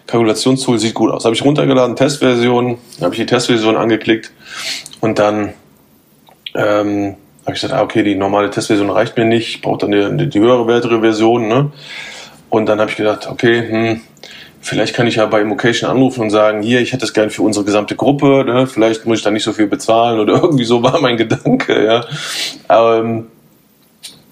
Kalkulationstool 0.06 0.78
sieht 0.78 0.94
gut 0.94 1.10
aus. 1.10 1.24
Habe 1.24 1.34
ich 1.34 1.44
runtergeladen, 1.44 1.96
Testversion, 1.96 2.78
habe 3.00 3.14
ich 3.14 3.20
die 3.20 3.26
Testversion 3.26 3.76
angeklickt 3.76 4.32
und 5.00 5.18
dann 5.18 5.52
ähm, 6.54 7.16
habe 7.46 7.54
ich 7.54 7.60
gesagt, 7.60 7.72
ah, 7.72 7.82
okay, 7.82 8.02
die 8.02 8.14
normale 8.14 8.50
Testversion 8.50 8.90
reicht 8.90 9.16
mir 9.16 9.24
nicht, 9.24 9.48
ich 9.48 9.62
brauche 9.62 9.86
dann 9.86 10.18
die, 10.18 10.28
die, 10.28 10.40
höhere, 10.40 10.66
wertere 10.66 11.00
Version. 11.00 11.48
Ne? 11.48 11.70
Und 12.50 12.66
dann 12.66 12.80
habe 12.80 12.90
ich 12.90 12.96
gedacht, 12.96 13.28
okay, 13.28 13.68
hm, 13.68 14.00
vielleicht 14.60 14.94
kann 14.94 15.06
ich 15.06 15.16
ja 15.16 15.26
bei 15.26 15.40
Immocation 15.40 15.88
anrufen 15.88 16.22
und 16.22 16.30
sagen, 16.30 16.62
hier, 16.62 16.80
ich 16.80 16.92
hätte 16.92 17.04
es 17.04 17.12
gern 17.12 17.30
für 17.30 17.42
unsere 17.42 17.64
gesamte 17.64 17.94
Gruppe, 17.94 18.44
ne? 18.44 18.66
vielleicht 18.66 19.06
muss 19.06 19.18
ich 19.18 19.24
da 19.24 19.30
nicht 19.30 19.44
so 19.44 19.52
viel 19.52 19.68
bezahlen 19.68 20.18
oder 20.18 20.34
irgendwie 20.42 20.64
so 20.64 20.82
war 20.82 21.00
mein 21.00 21.16
Gedanke. 21.16 21.84
Ja? 21.84 22.04
Ähm, 22.68 23.26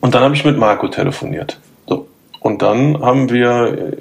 und 0.00 0.14
dann 0.14 0.22
habe 0.22 0.34
ich 0.34 0.44
mit 0.44 0.58
Marco 0.58 0.88
telefoniert. 0.88 1.58
So. 1.86 2.08
Und 2.40 2.62
dann 2.62 3.00
haben 3.00 3.30
wir 3.30 3.96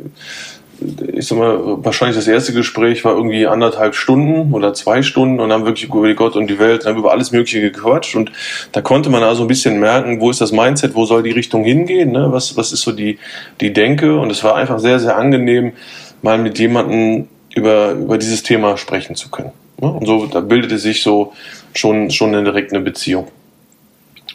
ich 1.14 1.28
sag 1.28 1.38
mal, 1.38 1.84
wahrscheinlich 1.84 2.18
das 2.18 2.28
erste 2.28 2.54
Gespräch 2.54 3.04
war 3.06 3.16
irgendwie 3.16 3.48
anderthalb 3.48 3.96
Stunden 3.96 4.54
oder 4.54 4.74
zwei 4.74 5.02
Stunden 5.02 5.40
und 5.40 5.52
haben 5.52 5.66
wirklich 5.66 5.90
über 5.90 6.14
Gott 6.14 6.36
und 6.36 6.48
die 6.48 6.60
Welt, 6.60 6.86
haben 6.86 6.98
über 6.98 7.12
alles 7.12 7.32
Mögliche 7.32 7.62
gequatscht 7.62 8.16
und 8.16 8.32
da 8.72 8.82
konnte 8.82 9.10
man 9.10 9.24
also 9.24 9.44
ein 9.44 9.48
bisschen 9.48 9.80
merken, 9.80 10.20
wo 10.20 10.30
ist 10.30 10.42
das 10.42 10.52
Mindset, 10.52 10.96
wo 10.96 11.06
soll 11.06 11.24
die 11.24 11.32
Richtung 11.32 11.64
hingehen, 11.64 12.12
ne? 12.12 12.28
was, 12.32 12.58
was 12.58 12.72
ist 12.72 12.82
so 12.82 12.92
die, 12.92 13.20
die 13.62 13.74
Denke 13.74 14.18
und 14.20 14.32
es 14.32 14.44
war 14.44 14.56
einfach 14.56 14.80
sehr, 14.80 15.00
sehr 15.00 15.18
angenehm, 15.18 15.74
mal 16.22 16.38
mit 16.38 16.60
jemandem 16.60 17.28
über, 17.56 17.92
über 17.92 18.18
dieses 18.18 18.44
Thema 18.44 18.78
sprechen 18.78 19.16
zu 19.16 19.30
können. 19.30 19.52
Ne? 19.82 19.92
Und 19.92 20.06
so, 20.06 20.26
da 20.26 20.40
bildete 20.40 20.78
sich 20.78 21.04
so 21.04 21.34
schon, 21.74 22.12
schon 22.12 22.34
eine 22.34 22.44
direkte 22.44 22.80
Beziehung. 22.80 23.28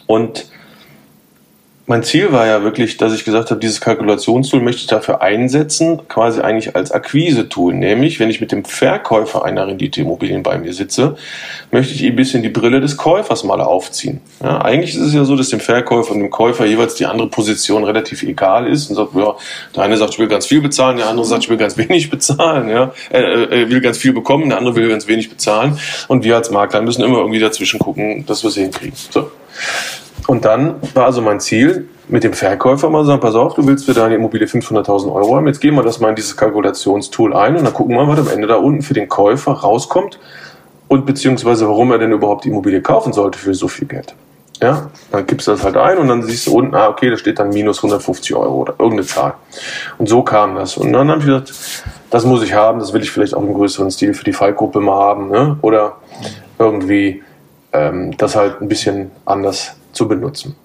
Und 0.07 0.49
mein 1.89 2.03
Ziel 2.03 2.31
war 2.31 2.45
ja 2.45 2.61
wirklich, 2.61 2.97
dass 2.97 3.15
ich 3.15 3.25
gesagt 3.25 3.49
habe, 3.49 3.59
dieses 3.59 3.81
Kalkulationstool 3.81 4.61
möchte 4.61 4.81
ich 4.81 4.87
dafür 4.87 5.23
einsetzen, 5.23 5.99
quasi 6.07 6.39
eigentlich 6.39 6.75
als 6.75 6.91
Akquise-Tool. 6.91 7.73
Nämlich, 7.73 8.19
wenn 8.19 8.29
ich 8.29 8.39
mit 8.39 8.51
dem 8.51 8.63
Verkäufer 8.63 9.43
einer 9.43 9.65
Renditeimmobilien 9.65 10.43
bei 10.43 10.59
mir 10.59 10.71
sitze, 10.71 11.15
möchte 11.71 11.95
ich 11.95 12.05
ein 12.05 12.15
bisschen 12.15 12.43
die 12.43 12.49
Brille 12.49 12.79
des 12.79 12.95
Käufers 12.95 13.43
mal 13.43 13.59
aufziehen. 13.59 14.21
Ja, 14.39 14.61
eigentlich 14.61 14.93
ist 14.93 15.01
es 15.01 15.15
ja 15.15 15.25
so, 15.25 15.35
dass 15.35 15.49
dem 15.49 15.61
Verkäufer 15.61 16.11
und 16.11 16.19
dem 16.19 16.29
Käufer 16.29 16.67
jeweils 16.67 16.93
die 16.93 17.07
andere 17.07 17.27
Position 17.27 17.83
relativ 17.83 18.21
egal 18.21 18.67
ist 18.67 18.91
und 18.91 18.95
sagt, 18.95 19.15
ja, 19.15 19.35
der 19.75 19.81
eine 19.81 19.97
sagt, 19.97 20.13
ich 20.13 20.19
will 20.19 20.27
ganz 20.27 20.45
viel 20.45 20.61
bezahlen, 20.61 20.97
der 20.97 21.09
andere 21.09 21.25
sagt, 21.25 21.45
ich 21.45 21.49
will 21.49 21.57
ganz 21.57 21.75
wenig 21.75 22.11
bezahlen, 22.11 22.69
ja, 22.69 22.93
äh, 23.09 23.63
äh, 23.63 23.69
will 23.71 23.81
ganz 23.81 23.97
viel 23.97 24.13
bekommen, 24.13 24.49
der 24.49 24.59
andere 24.59 24.75
will 24.75 24.89
ganz 24.89 25.07
wenig 25.07 25.27
bezahlen. 25.27 25.79
Und 26.07 26.23
wir 26.23 26.35
als 26.35 26.51
Makler 26.51 26.83
müssen 26.83 27.01
immer 27.01 27.17
irgendwie 27.17 27.39
dazwischen 27.39 27.79
gucken, 27.79 28.27
dass 28.27 28.43
wir 28.43 28.49
es 28.49 28.57
hinkriegen. 28.57 28.93
So. 29.09 29.31
Und 30.29 30.45
dann 30.45 30.75
war 30.93 31.05
also 31.05 31.23
mein 31.23 31.39
Ziel, 31.39 31.89
mit 32.07 32.23
dem 32.23 32.33
Verkäufer 32.33 32.87
mal 32.91 33.03
sagen, 33.03 33.19
pass 33.19 33.33
auf, 33.33 33.55
du 33.55 33.65
willst 33.65 33.85
für 33.85 33.95
deine 33.95 34.13
Immobilie 34.13 34.45
500.000 34.45 35.11
Euro 35.11 35.35
haben, 35.35 35.47
jetzt 35.47 35.59
gehen 35.59 35.73
wir 35.73 35.81
das 35.81 35.99
mal 35.99 36.09
in 36.09 36.15
dieses 36.15 36.37
Kalkulationstool 36.37 37.35
ein 37.35 37.55
und 37.55 37.63
dann 37.63 37.73
gucken 37.73 37.95
wir 37.95 38.05
mal, 38.05 38.15
was 38.15 38.27
am 38.27 38.31
Ende 38.31 38.47
da 38.47 38.57
unten 38.57 38.83
für 38.83 38.93
den 38.93 39.09
Käufer 39.09 39.53
rauskommt 39.53 40.19
und 40.87 41.07
beziehungsweise 41.07 41.67
warum 41.67 41.91
er 41.91 41.97
denn 41.97 42.11
überhaupt 42.11 42.45
die 42.45 42.49
Immobilie 42.49 42.79
kaufen 42.79 43.11
sollte 43.11 43.39
für 43.39 43.55
so 43.55 43.67
viel 43.67 43.87
Geld. 43.87 44.13
Ja, 44.61 44.91
dann 45.11 45.25
gibst 45.25 45.47
du 45.47 45.51
das 45.51 45.63
halt 45.63 45.77
ein 45.77 45.97
und 45.97 46.07
dann 46.09 46.21
siehst 46.21 46.45
du 46.45 46.59
unten, 46.59 46.75
ah, 46.75 46.89
okay, 46.89 47.09
da 47.09 47.17
steht 47.17 47.39
dann 47.39 47.49
minus 47.49 47.79
150 47.79 48.35
Euro 48.35 48.53
oder 48.53 48.75
irgendeine 48.77 49.07
Zahl. 49.07 49.33
Und 49.97 50.09
so 50.09 50.21
kam 50.21 50.53
das. 50.53 50.77
Und 50.77 50.93
dann 50.93 51.09
habe 51.09 51.21
ich 51.21 51.25
gesagt, 51.25 51.53
das 52.11 52.23
muss 52.23 52.43
ich 52.43 52.53
haben, 52.53 52.77
das 52.77 52.93
will 52.93 53.01
ich 53.01 53.09
vielleicht 53.09 53.33
auch 53.33 53.41
im 53.41 53.55
größeren 53.55 53.89
Stil 53.89 54.13
für 54.13 54.25
die 54.25 54.33
Fallgruppe 54.33 54.79
mal 54.79 54.93
haben, 54.93 55.29
ne? 55.31 55.57
oder 55.63 55.95
irgendwie 56.59 57.23
ähm, 57.73 58.15
das 58.17 58.35
halt 58.35 58.61
ein 58.61 58.67
bisschen 58.67 59.09
anders 59.25 59.78
zu 59.91 60.07
benutzen. 60.07 60.55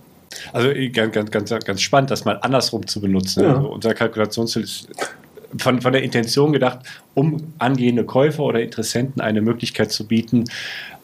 Also 0.52 0.70
ganz, 0.92 1.30
ganz, 1.30 1.50
ganz, 1.64 1.80
spannend, 1.80 2.10
das 2.10 2.24
mal 2.24 2.38
andersrum 2.42 2.86
zu 2.86 3.00
benutzen. 3.00 3.44
Ja. 3.44 3.56
Also 3.56 3.68
unser 3.68 3.94
Kalkulationstool 3.94 4.64
ist 4.64 4.88
von, 5.58 5.80
von 5.80 5.92
der 5.92 6.02
Intention 6.02 6.52
gedacht, 6.52 6.80
um 7.14 7.52
angehende 7.58 8.04
Käufer 8.04 8.42
oder 8.42 8.60
Interessenten 8.60 9.20
eine 9.20 9.40
Möglichkeit 9.40 9.92
zu 9.92 10.06
bieten, 10.06 10.44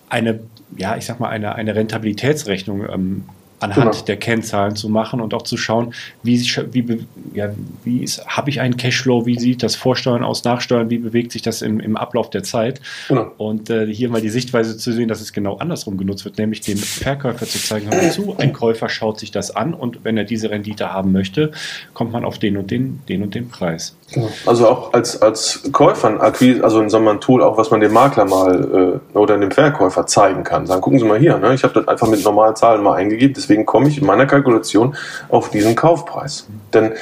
eine, 0.09 0.40
ja, 0.76 0.96
ich 0.96 1.06
sag 1.06 1.20
mal, 1.20 1.28
eine, 1.28 1.54
eine 1.54 1.74
Rentabilitätsrechnung 1.74 2.88
ähm, 2.88 3.24
anhand 3.61 3.92
genau. 3.92 4.05
der 4.05 4.16
Kennzahlen 4.16 4.75
zu 4.75 4.88
machen 4.88 5.20
und 5.20 5.35
auch 5.35 5.42
zu 5.42 5.57
schauen, 5.57 5.94
wie, 6.23 6.40
wie, 6.73 7.07
ja, 7.35 7.51
wie 7.85 8.05
habe 8.27 8.51
ich 8.51 8.61
einen 8.61 8.77
Cashflow, 8.77 9.27
wie 9.27 9.38
sieht 9.38 9.62
das 9.62 9.77
Vorsteuern 9.77 10.25
aus, 10.25 10.44
Nachsteuern, 10.44 10.90
wie 10.90 10.99
bewegt 10.99 11.33
sich 11.33 11.42
das 11.42 11.62
im, 11.62 11.79
im 11.81 11.96
Ablauf 11.96 12.31
der 12.31 12.42
Zeit. 12.42 12.81
Genau. 13.09 13.31
Und 13.37 13.70
äh, 13.70 13.87
hier 13.87 14.09
mal 14.09 14.20
die 14.20 14.31
Sichtweise 14.31 14.77
zu 14.77 14.92
sehen, 14.92 15.09
dass 15.09 15.20
es 15.20 15.33
genau 15.33 15.57
andersrum 15.59 15.96
genutzt 15.99 16.25
wird, 16.25 16.38
nämlich 16.38 16.61
dem 16.62 16.79
Verkäufer 16.79 17.46
zu 17.46 17.59
zeigen, 17.59 17.90
hör 17.92 18.11
zu, 18.11 18.37
ein 18.38 18.53
Käufer 18.53 18.88
schaut 18.88 19.20
sich 19.20 19.31
das 19.31 19.55
an 19.55 19.75
und 19.75 20.05
wenn 20.05 20.16
er 20.16 20.25
diese 20.25 20.51
Rendite 20.51 20.92
haben 20.92 21.12
möchte, 21.12 21.53
kommt 21.94 22.12
man 22.12 22.25
auf 22.25 22.38
den 22.38 22.57
und 22.57 22.70
den, 22.70 23.01
den 23.09 23.23
und 23.23 23.35
den 23.35 23.49
Preis. 23.49 23.96
Also 24.44 24.68
auch 24.68 24.92
als, 24.92 25.23
als 25.23 25.62
Käufer, 25.73 26.20
also 26.20 26.81
in 26.81 26.88
so 26.88 26.96
einem 26.96 27.20
Tool, 27.20 27.42
auch 27.42 27.57
was 27.57 27.70
man 27.70 27.81
dem 27.81 27.92
Makler 27.92 28.25
mal 28.25 29.01
äh, 29.14 29.16
oder 29.16 29.38
dem 29.38 29.51
Verkäufer 29.51 30.07
zeigen 30.07 30.42
kann. 30.42 30.66
Sagen, 30.66 30.81
gucken 30.81 30.99
Sie 30.99 31.05
mal 31.05 31.18
hier, 31.18 31.38
ne? 31.38 31.55
ich 31.55 31.62
habe 31.62 31.75
das 31.75 31.87
einfach 31.87 32.09
mit 32.09 32.25
normalen 32.25 32.57
Zahlen 32.57 32.83
mal 32.83 32.94
eingegeben, 32.94 33.35
deswegen 33.35 33.66
komme 33.66 33.88
ich 33.88 33.99
in 33.99 34.07
meiner 34.07 34.27
Kalkulation 34.27 34.96
auf 35.29 35.51
diesen 35.51 35.77
Kaufpreis. 35.77 36.49
Denn 36.75 36.92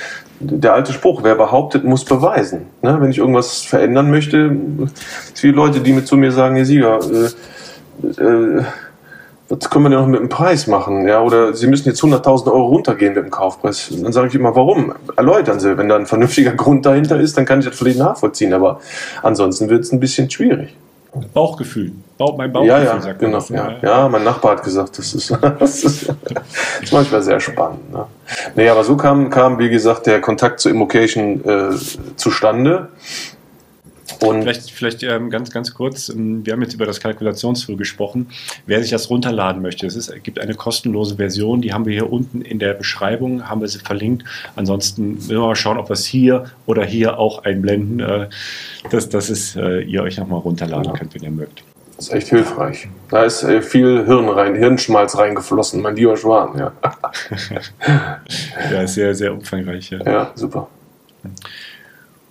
der 0.40 0.74
alte 0.74 0.92
Spruch, 0.92 1.22
wer 1.22 1.34
behauptet, 1.34 1.84
muss 1.84 2.04
beweisen. 2.04 2.66
Ne? 2.82 2.96
Wenn 3.00 3.10
ich 3.10 3.18
irgendwas 3.18 3.62
verändern 3.62 4.10
möchte, 4.10 4.56
es 5.34 5.40
viele 5.40 5.54
Leute, 5.54 5.80
die 5.80 5.92
mit 5.92 6.06
zu 6.06 6.16
mir 6.16 6.30
sagen, 6.30 6.56
Herr 6.56 6.64
Sieger, 6.64 7.00
äh, 7.00 8.22
äh, 8.22 8.64
was 9.48 9.70
können 9.70 9.84
wir 9.84 9.90
denn 9.90 9.98
noch 9.98 10.06
mit 10.06 10.20
dem 10.20 10.28
Preis 10.28 10.66
machen? 10.66 11.08
Ja, 11.08 11.22
oder 11.22 11.54
Sie 11.54 11.66
müssen 11.66 11.88
jetzt 11.88 12.02
100.000 12.02 12.46
Euro 12.48 12.66
runtergehen 12.66 13.14
mit 13.14 13.24
dem 13.24 13.30
Kaufpreis. 13.30 13.90
Dann 13.90 14.12
sage 14.12 14.28
ich 14.28 14.34
immer, 14.34 14.54
warum? 14.54 14.92
Erläutern 15.16 15.58
Sie. 15.58 15.76
Wenn 15.78 15.88
da 15.88 15.96
ein 15.96 16.06
vernünftiger 16.06 16.52
Grund 16.56 16.84
dahinter 16.84 17.18
ist, 17.18 17.36
dann 17.38 17.46
kann 17.46 17.60
ich 17.60 17.66
das 17.66 17.76
vielleicht 17.76 17.98
nachvollziehen. 17.98 18.52
Aber 18.52 18.80
ansonsten 19.22 19.70
wird 19.70 19.84
es 19.84 19.92
ein 19.92 20.00
bisschen 20.00 20.30
schwierig. 20.30 20.76
Bauchgefühl. 21.32 21.92
Bauch, 22.18 22.36
mein 22.36 22.52
Bauchgefühl 22.52 22.84
ja, 22.84 22.94
ja, 22.94 23.00
sagt 23.00 23.18
genau, 23.18 23.38
das, 23.38 23.48
ja. 23.48 23.76
ja, 23.82 24.08
mein 24.08 24.24
Nachbar 24.24 24.52
hat 24.52 24.62
gesagt, 24.62 24.98
das 24.98 25.14
ist, 25.14 25.30
das 25.58 25.84
ist, 25.84 26.08
das 26.08 26.82
ist 26.82 26.92
manchmal 26.92 27.22
sehr 27.22 27.40
spannend. 27.40 27.90
Ne? 27.92 28.04
Nee, 28.54 28.68
aber 28.68 28.84
so 28.84 28.96
kam, 28.96 29.30
kam, 29.30 29.58
wie 29.58 29.70
gesagt, 29.70 30.06
der 30.06 30.20
Kontakt 30.20 30.60
zu 30.60 30.68
Immocation 30.68 31.44
äh, 31.44 31.70
zustande. 32.16 32.88
Und 34.20 34.42
vielleicht 34.42 34.70
vielleicht 34.70 35.02
ähm, 35.02 35.30
ganz, 35.30 35.50
ganz 35.50 35.74
kurz, 35.74 36.08
ähm, 36.08 36.44
wir 36.44 36.52
haben 36.52 36.62
jetzt 36.62 36.74
über 36.74 36.86
das 36.86 37.00
Kalkulationstool 37.00 37.76
gesprochen. 37.76 38.28
Wer 38.66 38.80
sich 38.80 38.90
das 38.90 39.10
runterladen 39.10 39.62
möchte, 39.62 39.86
es, 39.86 39.96
ist, 39.96 40.08
es 40.08 40.22
gibt 40.22 40.38
eine 40.40 40.54
kostenlose 40.54 41.16
Version, 41.16 41.60
die 41.60 41.72
haben 41.72 41.86
wir 41.86 41.92
hier 41.92 42.10
unten 42.10 42.40
in 42.42 42.58
der 42.58 42.74
Beschreibung, 42.74 43.48
haben 43.48 43.60
wir 43.60 43.68
sie 43.68 43.78
verlinkt. 43.78 44.24
Ansonsten 44.56 45.14
müssen 45.14 45.30
wir 45.30 45.40
mal 45.40 45.56
schauen, 45.56 45.78
ob 45.78 45.90
wir 45.90 45.94
es 45.94 46.06
hier 46.06 46.46
oder 46.66 46.84
hier 46.84 47.18
auch 47.18 47.44
einblenden, 47.44 48.00
äh, 48.00 48.28
dass, 48.90 49.08
dass 49.08 49.28
es, 49.28 49.56
äh, 49.56 49.82
ihr 49.82 50.02
euch 50.02 50.18
nochmal 50.18 50.40
runterladen 50.40 50.92
ja. 50.92 50.98
könnt, 50.98 51.14
wenn 51.14 51.22
ihr 51.22 51.30
mögt. 51.30 51.62
Das 51.96 52.08
ist 52.08 52.14
echt 52.14 52.28
hilfreich. 52.28 52.88
Da 53.10 53.24
ist 53.24 53.42
äh, 53.42 53.60
viel 53.60 54.04
Hirn 54.06 54.28
rein, 54.28 54.54
Hirnschmalz 54.54 55.18
reingeflossen, 55.18 55.82
mein 55.82 55.96
lieber 55.96 56.16
Schwan, 56.16 56.56
ja. 56.56 56.72
ja, 58.72 58.86
sehr, 58.86 59.14
sehr 59.14 59.32
umfangreich. 59.32 59.90
Ja, 59.90 59.98
ja 60.04 60.32
super. 60.34 60.68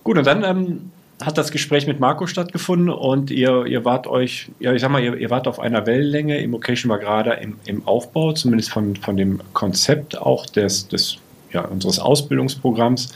Gut, 0.02 0.16
und 0.16 0.26
dann 0.26 0.42
ähm, 0.42 0.90
hat 1.20 1.36
das 1.36 1.50
Gespräch 1.50 1.86
mit 1.86 1.98
Marco 1.98 2.26
stattgefunden 2.26 2.90
und 2.90 3.30
ihr, 3.30 3.66
ihr 3.66 3.84
wart 3.84 4.06
euch, 4.06 4.50
ja, 4.60 4.72
ich 4.72 4.80
sag 4.80 4.90
mal, 4.90 5.02
ihr, 5.02 5.16
ihr 5.16 5.30
wart 5.30 5.48
auf 5.48 5.58
einer 5.58 5.84
Wellenlänge. 5.86 6.38
Immocation 6.38 6.90
war 6.90 6.98
gerade 6.98 7.32
im, 7.32 7.56
im 7.64 7.86
Aufbau, 7.86 8.32
zumindest 8.32 8.70
von, 8.70 8.94
von 8.96 9.16
dem 9.16 9.40
Konzept 9.52 10.16
auch 10.16 10.46
des, 10.46 10.86
des 10.88 11.18
ja, 11.52 11.62
unseres 11.62 11.98
Ausbildungsprogramms. 11.98 13.12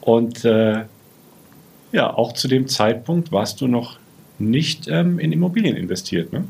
Und 0.00 0.44
äh, 0.44 0.84
ja, 1.92 2.12
auch 2.12 2.32
zu 2.32 2.48
dem 2.48 2.66
Zeitpunkt 2.66 3.30
warst 3.30 3.60
du 3.60 3.68
noch 3.68 3.98
nicht 4.38 4.88
ähm, 4.88 5.18
in 5.18 5.32
Immobilien 5.32 5.76
investiert, 5.76 6.32
ne? 6.32 6.44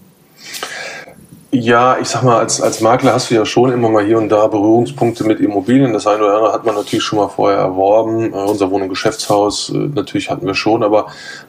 Ja, 1.50 1.96
ich 1.98 2.10
sag 2.10 2.24
mal, 2.24 2.40
als, 2.40 2.60
als 2.60 2.82
Makler 2.82 3.14
hast 3.14 3.30
du 3.30 3.34
ja 3.34 3.46
schon 3.46 3.72
immer 3.72 3.88
mal 3.88 4.04
hier 4.04 4.18
und 4.18 4.28
da 4.28 4.48
Berührungspunkte 4.48 5.24
mit 5.24 5.40
Immobilien. 5.40 5.94
Das 5.94 6.06
eine 6.06 6.22
oder 6.22 6.34
andere 6.34 6.52
hat 6.52 6.66
man 6.66 6.74
natürlich 6.74 7.02
schon 7.02 7.18
mal 7.18 7.28
vorher 7.28 7.58
erworben. 7.58 8.34
Äh, 8.34 8.36
unser 8.36 8.70
Wohn- 8.70 8.82
und 8.82 8.90
Geschäftshaus 8.90 9.70
äh, 9.70 9.78
natürlich 9.78 10.28
hatten 10.30 10.46
wir 10.46 10.54
schon, 10.54 10.82
aber 10.82 11.06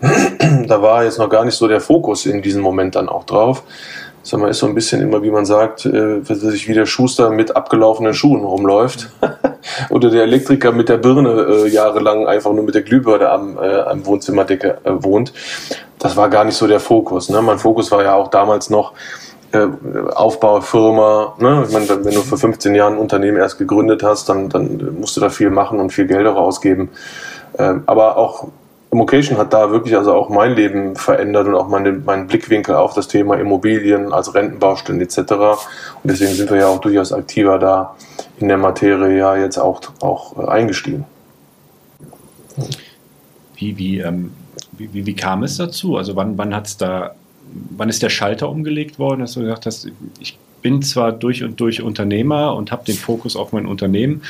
da 0.67 0.81
war 0.81 1.03
jetzt 1.03 1.19
noch 1.19 1.29
gar 1.29 1.43
nicht 1.43 1.55
so 1.55 1.67
der 1.67 1.81
Fokus 1.81 2.25
in 2.25 2.41
diesem 2.41 2.61
Moment 2.61 2.95
dann 2.95 3.09
auch 3.09 3.25
drauf. 3.25 3.63
Sag 4.23 4.39
mal, 4.39 4.49
ist 4.49 4.59
so 4.59 4.67
ein 4.67 4.75
bisschen 4.75 5.01
immer, 5.01 5.21
wie 5.21 5.31
man 5.31 5.45
sagt, 5.45 5.85
äh, 5.85 6.21
sich 6.23 6.69
wie 6.69 6.73
der 6.73 6.85
Schuster 6.85 7.29
mit 7.29 7.57
abgelaufenen 7.57 8.13
Schuhen 8.13 8.45
rumläuft. 8.45 9.09
Oder 9.89 10.11
der 10.11 10.23
Elektriker 10.23 10.71
mit 10.71 10.87
der 10.87 10.97
Birne 10.97 11.65
äh, 11.65 11.67
jahrelang 11.67 12.25
einfach 12.25 12.53
nur 12.53 12.63
mit 12.63 12.73
der 12.73 12.83
Glühbirne 12.83 13.29
am, 13.29 13.57
äh, 13.57 13.81
am 13.81 14.05
Wohnzimmerdecke 14.05 14.77
äh, 14.85 14.91
wohnt. 15.03 15.33
Das 15.97 16.15
war 16.15 16.29
gar 16.29 16.45
nicht 16.45 16.55
so 16.55 16.67
der 16.67 16.79
Fokus. 16.79 17.27
Ne? 17.27 17.41
Mein 17.41 17.59
Fokus 17.59 17.91
war 17.91 18.01
ja 18.01 18.15
auch 18.15 18.29
damals 18.29 18.69
noch, 18.69 18.93
äh, 19.51 19.67
Aufbaufirma. 20.15 21.35
Ne? 21.39 21.63
Ich 21.67 21.73
meine, 21.73 21.89
wenn 21.89 22.13
du 22.13 22.21
vor 22.21 22.37
15 22.37 22.75
Jahren 22.75 22.93
ein 22.93 22.99
Unternehmen 22.99 23.37
erst 23.37 23.57
gegründet 23.57 24.03
hast, 24.03 24.29
dann, 24.29 24.49
dann 24.49 24.99
musst 24.99 25.17
du 25.17 25.21
da 25.21 25.29
viel 25.29 25.49
machen 25.49 25.79
und 25.79 25.91
viel 25.91 26.05
Geld 26.07 26.27
auch 26.27 26.35
ausgeben. 26.35 26.89
Ähm, 27.57 27.83
aber 27.85 28.17
auch 28.17 28.47
Immocation 28.91 29.37
hat 29.37 29.53
da 29.53 29.71
wirklich 29.71 29.95
also 29.95 30.13
auch 30.13 30.29
mein 30.29 30.53
Leben 30.53 30.95
verändert 30.95 31.47
und 31.47 31.55
auch 31.55 31.67
meine, 31.67 31.91
meinen 31.91 32.27
Blickwinkel 32.27 32.75
auf 32.75 32.95
das 32.95 33.07
Thema 33.07 33.35
Immobilien 33.35 34.11
als 34.11 34.33
Rentenbaustellen 34.33 34.99
etc. 34.99 35.17
Und 35.19 35.57
deswegen 36.03 36.33
sind 36.33 36.49
wir 36.49 36.57
ja 36.57 36.67
auch 36.67 36.79
durchaus 36.79 37.13
aktiver 37.13 37.59
da 37.59 37.95
in 38.39 38.47
der 38.47 38.57
Materie 38.57 39.17
ja 39.17 39.35
jetzt 39.35 39.57
auch, 39.57 39.81
auch 39.99 40.37
äh, 40.39 40.47
eingestiegen. 40.47 41.05
Wie, 43.55 43.77
wie, 43.77 43.99
ähm, 43.99 44.31
wie, 44.71 45.05
wie, 45.05 45.15
kam 45.15 45.43
es 45.43 45.57
dazu? 45.57 45.97
Also 45.97 46.15
wann, 46.15 46.37
wann 46.37 46.55
hat 46.55 46.67
es 46.67 46.77
da 46.77 47.11
wann 47.51 47.89
ist 47.89 48.03
der 48.03 48.09
Schalter 48.09 48.49
umgelegt 48.49 48.99
worden, 48.99 49.21
dass 49.21 49.33
du 49.33 49.41
gesagt 49.41 49.65
hast, 49.65 49.87
ich 50.19 50.37
bin 50.61 50.81
zwar 50.81 51.11
durch 51.11 51.43
und 51.43 51.59
durch 51.59 51.81
Unternehmer 51.81 52.55
und 52.55 52.71
habe 52.71 52.83
den 52.85 52.95
Fokus 52.95 53.35
auf 53.35 53.53
mein 53.53 53.65
Unternehmen, 53.65 54.21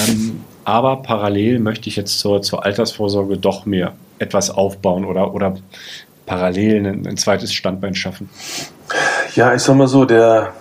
ähm, 0.00 0.40
aber 0.64 1.02
parallel 1.02 1.58
möchte 1.58 1.88
ich 1.88 1.96
jetzt 1.96 2.18
zur, 2.18 2.42
zur 2.42 2.64
Altersvorsorge 2.64 3.36
doch 3.36 3.66
mir 3.66 3.92
etwas 4.18 4.50
aufbauen 4.50 5.04
oder, 5.04 5.34
oder 5.34 5.54
parallel 6.26 6.86
ein, 6.86 7.06
ein 7.06 7.16
zweites 7.16 7.52
Standbein 7.52 7.94
schaffen? 7.94 8.28
Ja, 9.34 9.54
ich 9.54 9.62
sag 9.62 9.76
mal 9.76 9.88
so, 9.88 10.04
der, 10.04 10.52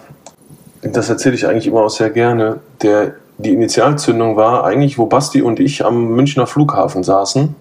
das 0.81 1.09
erzähle 1.09 1.35
ich 1.35 1.47
eigentlich 1.47 1.67
immer 1.67 1.81
auch 1.81 1.89
sehr 1.89 2.09
gerne, 2.09 2.59
der, 2.81 3.15
die 3.37 3.51
Initialzündung 3.51 4.35
war 4.35 4.63
eigentlich, 4.63 4.97
wo 4.97 5.05
Basti 5.07 5.41
und 5.41 5.59
ich 5.59 5.83
am 5.83 6.15
Münchner 6.15 6.47
Flughafen 6.47 7.03
saßen. 7.03 7.43
Mhm 7.43 7.55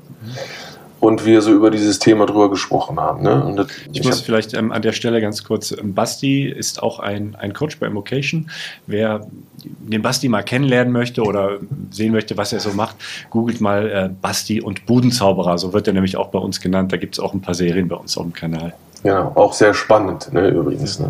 und 1.01 1.25
wir 1.25 1.41
so 1.41 1.53
über 1.53 1.71
dieses 1.71 1.99
Thema 1.99 2.27
drüber 2.27 2.51
gesprochen 2.51 3.01
haben. 3.01 3.23
Ne? 3.23 3.55
Das, 3.57 3.67
ich, 3.93 4.01
ich, 4.01 4.05
muss 4.07 4.21
vielleicht 4.21 4.55
ähm, 4.55 4.71
an 4.71 4.83
der 4.83 4.93
Stelle 4.93 5.21
ganz 5.21 5.43
kurz, 5.43 5.73
ähm, 5.73 5.95
Basti 5.95 6.45
ist 6.45 6.83
auch 6.83 7.01
ein, 7.01 7.35
ein 7.37 7.55
Coach 7.55 7.79
bei 7.79 7.87
Immocation. 7.87 8.51
Wer 8.87 9.27
den 9.65 10.03
Basti 10.03 10.29
mal 10.29 10.43
kennenlernen 10.43 10.93
möchte 10.93 11.23
oder 11.23 11.59
sehen 11.91 12.13
möchte, 12.13 12.37
was 12.37 12.53
er 12.53 12.61
so 12.61 12.73
macht, 12.73 12.97
googelt 13.31 13.61
mal 13.61 13.91
äh, 13.91 14.11
Basti 14.21 14.61
und 14.61 14.87
Budenzauberer, 14.87 15.59
so 15.59 15.73
wird 15.73 15.87
er 15.87 15.95
nämlich 15.95 16.17
auch 16.17 16.29
bei 16.29 16.39
uns 16.39 16.61
genannt. 16.61 16.93
Da 16.93 16.97
gibt 16.97 17.15
es 17.15 17.21
auch 17.21 17.35
ein 17.35 17.41
paar 17.41 17.55
Serien 17.55 17.89
bei 17.89 17.97
uns 17.97 18.17
auf 18.17 18.25
dem 18.25 18.33
Kanal. 18.33 18.75
Ja, 19.03 19.33
auch 19.35 19.55
sehr 19.55 19.73
spannend, 19.73 20.31
ne, 20.33 20.49
übrigens. 20.49 20.99
Ne. 20.99 21.09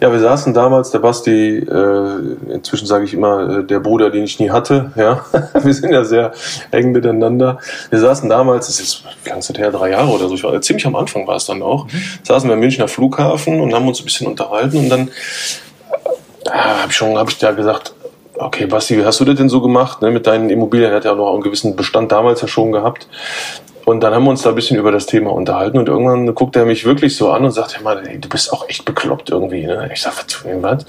Ja, 0.00 0.12
wir 0.12 0.20
saßen 0.20 0.54
damals, 0.54 0.92
der 0.92 1.00
Basti, 1.00 1.58
äh, 1.58 2.52
inzwischen 2.52 2.86
sage 2.86 3.04
ich 3.04 3.14
immer, 3.14 3.58
äh, 3.58 3.64
der 3.64 3.80
Bruder, 3.80 4.10
den 4.10 4.22
ich 4.22 4.38
nie 4.38 4.50
hatte, 4.50 4.92
ja. 4.94 5.24
wir 5.62 5.74
sind 5.74 5.92
ja 5.92 6.04
sehr 6.04 6.32
eng 6.70 6.92
miteinander. 6.92 7.58
Wir 7.90 7.98
saßen 7.98 8.28
damals, 8.28 8.68
das 8.68 8.78
ist 8.78 9.02
ganz 9.24 9.48
her, 9.48 9.72
drei 9.72 9.90
Jahre 9.90 10.10
oder 10.10 10.28
so, 10.28 10.34
ich 10.34 10.44
war, 10.44 10.60
ziemlich 10.60 10.86
am 10.86 10.94
Anfang 10.94 11.26
war 11.26 11.36
es 11.36 11.46
dann 11.46 11.60
auch, 11.62 11.86
mhm. 11.86 12.02
saßen 12.22 12.48
wir 12.48 12.54
im 12.54 12.60
Münchner 12.60 12.86
Flughafen 12.86 13.60
und 13.60 13.74
haben 13.74 13.88
uns 13.88 14.00
ein 14.00 14.04
bisschen 14.04 14.28
unterhalten 14.28 14.76
und 14.76 14.88
dann 14.88 15.08
äh, 16.44 16.50
habe 16.50 16.90
ich 16.90 16.96
schon, 16.96 17.18
habe 17.18 17.30
ich 17.30 17.38
da 17.38 17.50
gesagt, 17.50 17.94
okay, 18.36 18.66
Basti, 18.66 18.96
wie 18.96 19.04
hast 19.04 19.20
du 19.20 19.24
das 19.24 19.36
denn 19.36 19.48
so 19.48 19.60
gemacht, 19.60 20.02
ne, 20.02 20.10
mit 20.10 20.26
deinen 20.26 20.50
Immobilien? 20.50 20.90
Er 20.90 20.96
hat 20.96 21.04
ja 21.04 21.12
auch 21.12 21.16
noch 21.16 21.32
einen 21.32 21.42
gewissen 21.42 21.76
Bestand 21.76 22.12
damals 22.12 22.40
ja 22.40 22.48
schon 22.48 22.72
gehabt. 22.72 23.08
Und 23.84 24.00
dann 24.00 24.14
haben 24.14 24.24
wir 24.24 24.30
uns 24.30 24.42
da 24.42 24.48
ein 24.50 24.54
bisschen 24.54 24.78
über 24.78 24.92
das 24.92 25.06
Thema 25.06 25.30
unterhalten 25.32 25.78
und 25.78 25.88
irgendwann 25.88 26.34
guckt 26.34 26.56
er 26.56 26.64
mich 26.64 26.86
wirklich 26.86 27.16
so 27.16 27.30
an 27.30 27.44
und 27.44 27.50
sagt, 27.50 27.82
mal, 27.82 28.02
hey, 28.06 28.18
du 28.18 28.28
bist 28.28 28.52
auch 28.52 28.68
echt 28.68 28.84
bekloppt 28.84 29.30
irgendwie. 29.30 29.66
Ne? 29.66 29.90
Ich 29.92 30.00
sag, 30.00 30.12
was? 30.16 30.44
was? 30.62 30.86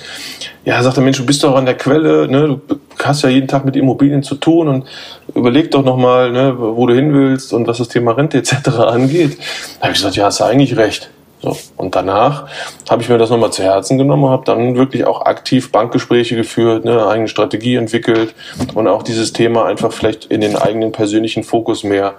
Ja, 0.63 0.81
sagt 0.81 0.95
der 0.95 1.03
Mensch, 1.03 1.17
du 1.17 1.25
bist 1.25 1.43
doch 1.43 1.55
an 1.55 1.65
der 1.65 1.75
Quelle, 1.75 2.27
ne? 2.27 2.59
du 2.67 2.79
hast 3.03 3.23
ja 3.23 3.29
jeden 3.29 3.47
Tag 3.47 3.65
mit 3.65 3.75
Immobilien 3.75 4.23
zu 4.23 4.35
tun 4.35 4.67
und 4.69 4.85
überleg 5.33 5.71
doch 5.71 5.83
nochmal, 5.83 6.31
ne, 6.31 6.55
wo 6.57 6.87
du 6.87 6.95
hin 6.95 7.13
willst 7.13 7.53
und 7.53 7.67
was 7.67 7.79
das 7.79 7.89
Thema 7.89 8.13
Rente 8.13 8.37
etc. 8.37 8.69
angeht. 8.79 9.37
Da 9.79 9.83
habe 9.83 9.91
ich 9.91 9.99
gesagt, 9.99 10.15
ja, 10.15 10.25
hast 10.25 10.39
du 10.39 10.45
eigentlich 10.45 10.77
recht. 10.77 11.09
So. 11.41 11.55
Und 11.77 11.95
danach 11.95 12.47
habe 12.89 13.01
ich 13.01 13.09
mir 13.09 13.17
das 13.17 13.29
nochmal 13.29 13.51
zu 13.51 13.63
Herzen 13.63 13.97
genommen 13.97 14.23
und 14.23 14.29
habe 14.31 14.45
dann 14.45 14.75
wirklich 14.75 15.05
auch 15.05 15.21
aktiv 15.21 15.71
Bankgespräche 15.71 16.35
geführt, 16.35 16.85
eine 16.85 17.07
eigene 17.07 17.27
Strategie 17.27 17.75
entwickelt 17.75 18.33
und 18.73 18.87
auch 18.87 19.03
dieses 19.03 19.33
Thema 19.33 19.65
einfach 19.65 19.91
vielleicht 19.91 20.25
in 20.25 20.41
den 20.41 20.55
eigenen 20.55 20.91
persönlichen 20.91 21.43
Fokus 21.43 21.83
mehr, 21.83 22.15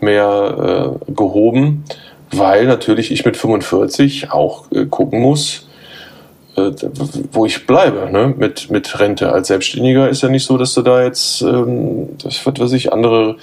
mehr 0.00 0.96
äh, 1.08 1.12
gehoben, 1.12 1.84
weil 2.30 2.66
natürlich 2.66 3.10
ich 3.10 3.24
mit 3.24 3.36
45 3.36 4.32
auch 4.32 4.70
äh, 4.72 4.86
gucken 4.86 5.20
muss, 5.20 5.66
äh, 6.56 6.70
wo 7.32 7.46
ich 7.46 7.66
bleibe, 7.66 8.10
ne? 8.10 8.34
mit, 8.36 8.70
mit 8.70 8.98
Rente. 9.00 9.32
Als 9.32 9.48
Selbstständiger 9.48 10.08
ist 10.08 10.22
ja 10.22 10.28
nicht 10.28 10.44
so, 10.44 10.56
dass 10.56 10.74
du 10.74 10.82
da 10.82 11.02
jetzt, 11.02 11.42
ähm, 11.42 12.10
das 12.22 12.44
wird, 12.46 12.60
was 12.60 12.72
ich, 12.72 12.92
andere, 12.92 13.36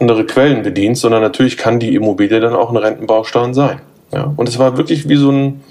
andere 0.00 0.24
Quellen 0.24 0.62
bedienst, 0.62 1.02
sondern 1.02 1.22
natürlich 1.22 1.56
kann 1.56 1.80
die 1.80 1.94
Immobilie 1.94 2.40
dann 2.40 2.54
auch 2.54 2.70
ein 2.70 2.76
Rentenbaustein 2.76 3.54
sein. 3.54 3.80
Ja, 4.12 4.32
und 4.36 4.48
es 4.48 4.58
war 4.58 4.76
wirklich 4.76 5.08
wie 5.08 5.16
so 5.16 5.30
ein, 5.30 5.62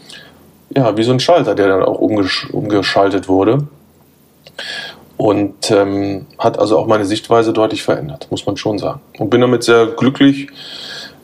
ja, 0.75 0.95
wie 0.97 1.03
so 1.03 1.11
ein 1.11 1.19
Schalter, 1.19 1.55
der 1.55 1.67
dann 1.67 1.83
auch 1.83 1.99
umgesch 1.99 2.49
umgeschaltet 2.51 3.27
wurde. 3.27 3.67
Und 5.17 5.69
ähm, 5.69 6.27
hat 6.37 6.57
also 6.57 6.77
auch 6.77 6.87
meine 6.87 7.05
Sichtweise 7.05 7.51
deutlich 7.51 7.83
verändert, 7.83 8.27
muss 8.31 8.45
man 8.45 8.55
schon 8.55 8.79
sagen. 8.79 9.01
Und 9.17 9.29
bin 9.29 9.41
damit 9.41 9.63
sehr 9.63 9.87
glücklich 9.87 10.47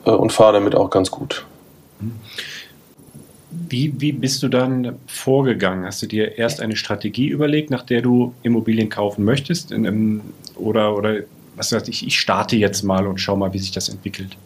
äh, 0.04 0.10
und 0.10 0.32
fahre 0.32 0.54
damit 0.54 0.74
auch 0.74 0.90
ganz 0.90 1.10
gut. 1.10 1.46
Wie, 3.50 3.94
wie 3.98 4.12
bist 4.12 4.42
du 4.42 4.48
dann 4.48 4.96
vorgegangen? 5.06 5.86
Hast 5.86 6.02
du 6.02 6.06
dir 6.06 6.36
erst 6.36 6.60
eine 6.60 6.76
Strategie 6.76 7.28
überlegt, 7.28 7.70
nach 7.70 7.82
der 7.82 8.02
du 8.02 8.34
Immobilien 8.42 8.90
kaufen 8.90 9.24
möchtest? 9.24 9.72
In, 9.72 10.20
oder, 10.56 10.94
oder 10.94 11.20
was 11.56 11.72
heißt, 11.72 11.88
ich, 11.88 12.06
ich 12.06 12.20
starte 12.20 12.56
jetzt 12.56 12.82
mal 12.82 13.06
und 13.06 13.18
schau 13.18 13.34
mal, 13.34 13.54
wie 13.54 13.58
sich 13.58 13.72
das 13.72 13.88
entwickelt? 13.88 14.36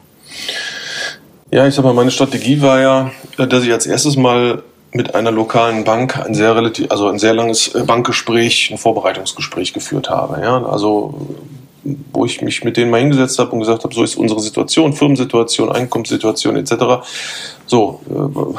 Ja, 1.52 1.66
ich 1.66 1.74
sag 1.74 1.84
mal, 1.84 1.94
meine 1.94 2.12
Strategie 2.12 2.62
war 2.62 2.80
ja, 2.80 3.10
äh, 3.36 3.46
dass 3.48 3.64
ich 3.64 3.72
als 3.72 3.84
erstes 3.84 4.16
mal 4.16 4.62
mit 4.92 5.16
einer 5.16 5.32
lokalen 5.32 5.82
Bank 5.82 6.16
ein 6.16 6.34
sehr 6.34 6.54
relativ, 6.54 6.90
also 6.90 7.08
ein 7.08 7.18
sehr 7.18 7.34
langes 7.34 7.74
äh, 7.74 7.82
Bankgespräch, 7.82 8.70
ein 8.70 8.78
Vorbereitungsgespräch 8.78 9.72
geführt 9.72 10.10
habe. 10.10 10.40
Ja, 10.42 10.64
also 10.64 11.26
wo 12.12 12.24
ich 12.24 12.40
mich 12.42 12.62
mit 12.62 12.76
denen 12.76 12.90
mal 12.90 13.00
hingesetzt 13.00 13.38
habe 13.38 13.50
und 13.50 13.60
gesagt 13.60 13.82
habe, 13.82 13.92
so 13.92 14.04
ist 14.04 14.14
unsere 14.14 14.38
Situation, 14.40 14.92
Firmensituation, 14.92 15.72
Einkommenssituation 15.72 16.56
etc. 16.56 17.04
So, 17.66 18.00
äh, 18.08 18.58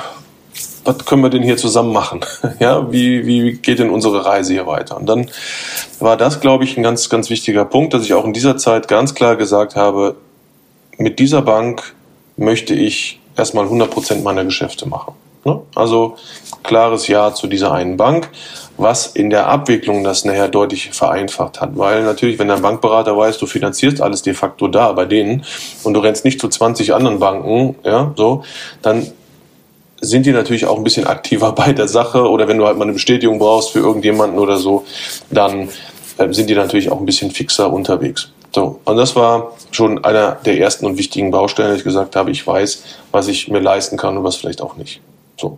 was 0.83 1.05
können 1.05 1.21
wir 1.21 1.29
denn 1.29 1.43
hier 1.43 1.57
zusammen 1.57 1.93
machen? 1.93 2.25
Ja, 2.59 2.91
wie, 2.91 3.25
wie 3.25 3.53
geht 3.53 3.79
denn 3.79 3.89
unsere 3.89 4.25
Reise 4.25 4.51
hier 4.51 4.67
weiter? 4.67 4.97
Und 4.97 5.05
dann 5.05 5.29
war 5.99 6.17
das, 6.17 6.41
glaube 6.41 6.65
ich, 6.65 6.75
ein 6.75 6.83
ganz, 6.83 7.07
ganz 7.07 7.29
wichtiger 7.29 7.63
Punkt, 7.63 7.93
dass 7.93 8.03
ich 8.03 8.13
auch 8.13 8.25
in 8.25 8.33
dieser 8.33 8.57
Zeit 8.57 8.89
ganz 8.89 9.15
klar 9.15 9.37
gesagt 9.37 9.77
habe, 9.77 10.15
mit 10.97 11.19
dieser 11.19 11.41
Bank 11.41 11.93
möchte 12.41 12.73
ich 12.73 13.19
erstmal 13.37 13.65
100% 13.65 14.21
meiner 14.23 14.43
Geschäfte 14.43 14.87
mache. 14.87 15.13
Ne? 15.45 15.61
Also 15.75 16.15
klares 16.63 17.07
Ja 17.07 17.33
zu 17.33 17.47
dieser 17.47 17.71
einen 17.71 17.97
Bank, 17.97 18.29
was 18.77 19.07
in 19.07 19.29
der 19.29 19.47
Abwicklung 19.47 20.03
das 20.03 20.25
nachher 20.25 20.47
deutlich 20.47 20.91
vereinfacht 20.91 21.61
hat. 21.61 21.71
Weil 21.77 22.03
natürlich, 22.03 22.37
wenn 22.39 22.47
dein 22.47 22.61
Bankberater 22.61 23.17
weiß, 23.17 23.37
du 23.37 23.45
finanzierst 23.45 24.01
alles 24.01 24.21
de 24.21 24.33
facto 24.33 24.67
da 24.67 24.91
bei 24.91 25.05
denen 25.05 25.43
und 25.83 25.93
du 25.93 25.99
rennst 25.99 26.25
nicht 26.25 26.39
zu 26.41 26.47
20 26.47 26.93
anderen 26.93 27.19
Banken, 27.19 27.75
ja, 27.83 28.13
so, 28.15 28.43
dann 28.81 29.11
sind 30.01 30.25
die 30.25 30.31
natürlich 30.31 30.65
auch 30.65 30.77
ein 30.77 30.83
bisschen 30.83 31.07
aktiver 31.07 31.51
bei 31.53 31.73
der 31.73 31.87
Sache 31.87 32.29
oder 32.29 32.47
wenn 32.47 32.57
du 32.57 32.65
halt 32.65 32.77
mal 32.77 32.83
eine 32.83 32.93
Bestätigung 32.93 33.39
brauchst 33.39 33.71
für 33.71 33.79
irgendjemanden 33.79 34.39
oder 34.39 34.57
so, 34.57 34.85
dann 35.29 35.69
äh, 36.17 36.31
sind 36.31 36.49
die 36.49 36.55
natürlich 36.55 36.91
auch 36.91 36.99
ein 36.99 37.05
bisschen 37.05 37.31
fixer 37.31 37.71
unterwegs. 37.71 38.31
So, 38.53 38.79
und 38.83 38.97
das 38.97 39.15
war 39.15 39.53
schon 39.71 40.03
einer 40.03 40.33
der 40.45 40.59
ersten 40.59 40.85
und 40.85 40.97
wichtigen 40.97 41.31
Baustellen, 41.31 41.69
dass 41.69 41.79
ich 41.79 41.83
gesagt 41.83 42.15
habe, 42.15 42.31
ich 42.31 42.45
weiß, 42.45 42.83
was 43.11 43.27
ich 43.27 43.47
mir 43.47 43.59
leisten 43.59 43.97
kann 43.97 44.17
und 44.17 44.23
was 44.23 44.35
vielleicht 44.35 44.61
auch 44.61 44.75
nicht. 44.75 45.01
So. 45.39 45.57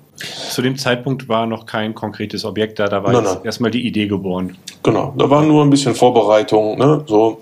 Zu 0.49 0.61
dem 0.61 0.77
Zeitpunkt 0.77 1.27
war 1.27 1.45
noch 1.45 1.65
kein 1.65 1.93
konkretes 1.93 2.45
Objekt 2.45 2.79
da, 2.79 2.87
da 2.87 3.03
war 3.03 3.11
Nein, 3.11 3.23
nein. 3.23 3.37
erstmal 3.43 3.71
die 3.71 3.85
Idee 3.85 4.07
geboren. 4.07 4.55
Genau, 4.81 5.13
da 5.17 5.29
war 5.29 5.41
nur 5.41 5.63
ein 5.63 5.69
bisschen 5.69 5.93
Vorbereitung, 5.95 6.77
ne? 6.77 7.03
so, 7.05 7.41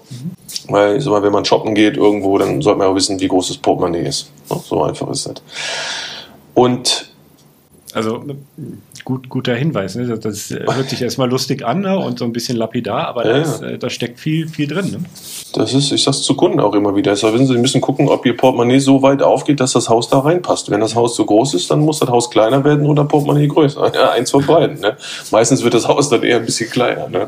weil 0.67 0.97
ich 0.97 1.03
sag 1.03 1.11
mal, 1.11 1.21
wenn 1.21 1.33
man 1.33 1.45
shoppen 1.45 1.75
geht 1.75 1.97
irgendwo, 1.97 2.37
dann 2.37 2.61
sollte 2.61 2.79
man 2.79 2.87
auch 2.87 2.95
wissen, 2.95 3.19
wie 3.19 3.27
groß 3.27 3.49
das 3.49 3.57
Portemonnaie 3.57 4.07
ist. 4.07 4.31
So 4.47 4.81
einfach 4.83 5.09
ist 5.09 5.27
das. 5.27 5.35
Und 6.55 7.10
Also 7.93 8.23
gut, 9.03 9.29
guter 9.29 9.55
Hinweis. 9.55 9.95
Ne? 9.95 10.07
Das, 10.07 10.19
das 10.19 10.49
hört 10.49 10.89
sich 10.89 11.01
erstmal 11.01 11.29
lustig 11.29 11.65
an 11.65 11.81
ne? 11.81 11.97
und 11.97 12.19
so 12.19 12.25
ein 12.25 12.33
bisschen 12.33 12.57
lapidar, 12.57 13.07
aber 13.07 13.25
Ja, 13.25 13.33
da, 13.33 13.37
ist, 13.39 13.61
äh, 13.61 13.77
da 13.77 13.89
steckt 13.89 14.19
viel, 14.19 14.47
viel 14.47 14.67
drin. 14.67 14.91
Ne? 14.91 14.99
das 15.53 15.73
ist, 15.73 15.91
ich 15.91 16.03
sag's 16.03 16.21
zu 16.21 16.35
Kunden 16.35 16.59
auch 16.59 16.73
immer 16.75 16.95
wieder. 16.95 17.15
Sag, 17.15 17.33
wissen 17.33 17.47
Sie, 17.47 17.53
Sie 17.53 17.59
müssen 17.59 17.81
gucken, 17.81 18.07
ob 18.07 18.25
Ihr 18.25 18.37
Portemonnaie 18.37 18.79
so 18.79 19.01
weit 19.01 19.21
aufgeht, 19.21 19.59
dass 19.59 19.73
das 19.73 19.89
Haus 19.89 20.09
da 20.09 20.19
reinpasst. 20.19 20.69
Wenn 20.69 20.79
das 20.79 20.95
Haus 20.95 21.15
zu 21.15 21.25
groß 21.25 21.53
ist, 21.55 21.69
dann 21.71 21.81
muss 21.81 21.99
das 21.99 22.09
Haus 22.09 22.29
kleiner 22.29 22.63
werden 22.63 22.85
oder 22.85 23.03
Portemonnaie 23.03 23.47
größer. 23.47 23.91
Ja, 23.93 24.11
eins 24.11 24.31
von 24.31 24.45
beiden. 24.45 24.79
Ne? 24.79 24.95
Meistens 25.31 25.63
wird 25.63 25.73
das 25.73 25.87
Haus 25.87 26.09
dann 26.09 26.23
eher 26.23 26.37
ein 26.37 26.45
bisschen 26.45 26.69
kleiner. 26.69 27.09
Ne? 27.09 27.27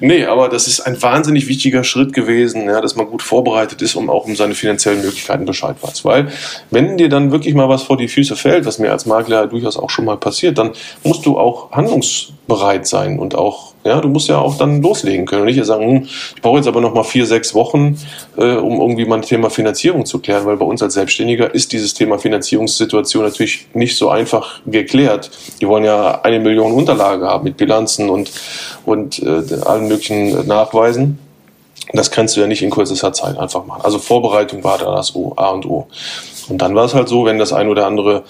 Nee, 0.00 0.24
aber 0.24 0.48
das 0.48 0.66
ist 0.66 0.80
ein 0.80 1.00
wahnsinnig 1.00 1.46
wichtiger 1.48 1.84
Schritt 1.84 2.12
gewesen, 2.12 2.64
ja, 2.66 2.80
dass 2.80 2.96
man 2.96 3.06
gut 3.06 3.22
vorbereitet 3.22 3.82
ist, 3.82 3.94
um 3.94 4.10
auch 4.10 4.26
um 4.26 4.34
seine 4.34 4.54
finanziellen 4.54 5.02
Möglichkeiten 5.02 5.44
Bescheid 5.44 5.76
weiß. 5.80 6.04
Weil, 6.04 6.28
wenn 6.70 6.96
dir 6.96 7.08
dann 7.08 7.30
wirklich 7.30 7.54
mal 7.54 7.68
was 7.68 7.82
vor 7.82 7.96
die 7.96 8.08
Füße 8.08 8.36
fällt, 8.36 8.66
was 8.66 8.78
mir 8.78 8.90
als 8.90 9.06
Makler 9.06 9.46
durchaus 9.46 9.76
auch 9.76 9.83
schon 9.90 10.04
mal 10.04 10.16
passiert, 10.16 10.58
dann 10.58 10.72
musst 11.02 11.26
du 11.26 11.38
auch 11.38 11.70
handlungsbereit 11.72 12.86
sein 12.86 13.18
und 13.18 13.34
auch, 13.34 13.74
ja, 13.84 14.00
du 14.00 14.08
musst 14.08 14.28
ja 14.28 14.38
auch 14.38 14.56
dann 14.56 14.82
loslegen 14.82 15.26
können 15.26 15.42
und 15.42 15.48
nicht 15.48 15.64
sagen, 15.64 15.86
hm, 15.86 16.08
ich 16.36 16.42
brauche 16.42 16.56
jetzt 16.56 16.66
aber 16.66 16.80
noch 16.80 16.94
mal 16.94 17.04
vier, 17.04 17.26
sechs 17.26 17.54
Wochen, 17.54 17.98
äh, 18.36 18.54
um 18.56 18.80
irgendwie 18.80 19.04
mein 19.04 19.22
Thema 19.22 19.50
Finanzierung 19.50 20.06
zu 20.06 20.18
klären, 20.18 20.46
weil 20.46 20.56
bei 20.56 20.66
uns 20.66 20.82
als 20.82 20.94
Selbstständiger 20.94 21.54
ist 21.54 21.72
dieses 21.72 21.94
Thema 21.94 22.18
Finanzierungssituation 22.18 23.24
natürlich 23.24 23.66
nicht 23.74 23.96
so 23.96 24.08
einfach 24.08 24.60
geklärt. 24.66 25.30
Die 25.60 25.68
wollen 25.68 25.84
ja 25.84 26.20
eine 26.22 26.40
Million 26.40 26.72
Unterlage 26.72 27.26
haben 27.26 27.44
mit 27.44 27.56
Bilanzen 27.56 28.10
und, 28.10 28.30
und 28.84 29.20
äh, 29.20 29.42
allen 29.64 29.88
möglichen 29.88 30.46
Nachweisen. 30.46 31.18
Das 31.92 32.10
kannst 32.10 32.36
du 32.36 32.40
ja 32.40 32.46
nicht 32.46 32.62
in 32.62 32.70
kürzester 32.70 33.12
Zeit 33.12 33.38
einfach 33.38 33.66
machen. 33.66 33.82
Also 33.84 33.98
Vorbereitung 33.98 34.64
war 34.64 34.78
da 34.78 34.96
das 34.96 35.14
O, 35.14 35.34
A 35.36 35.50
und 35.50 35.66
O. 35.66 35.86
Und 36.48 36.58
dann 36.60 36.74
war 36.74 36.84
es 36.84 36.94
halt 36.94 37.08
so, 37.08 37.24
wenn 37.24 37.38
das 37.38 37.52
ein 37.52 37.68
oder 37.68 37.86
andere 37.86 38.24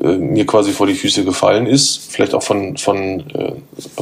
äh, 0.00 0.16
mir 0.16 0.46
quasi 0.46 0.72
vor 0.72 0.86
die 0.86 0.94
Füße 0.94 1.24
gefallen 1.24 1.66
ist, 1.66 2.12
vielleicht 2.12 2.34
auch 2.34 2.42
von, 2.42 2.76
von, 2.76 3.20
äh, 3.30 3.52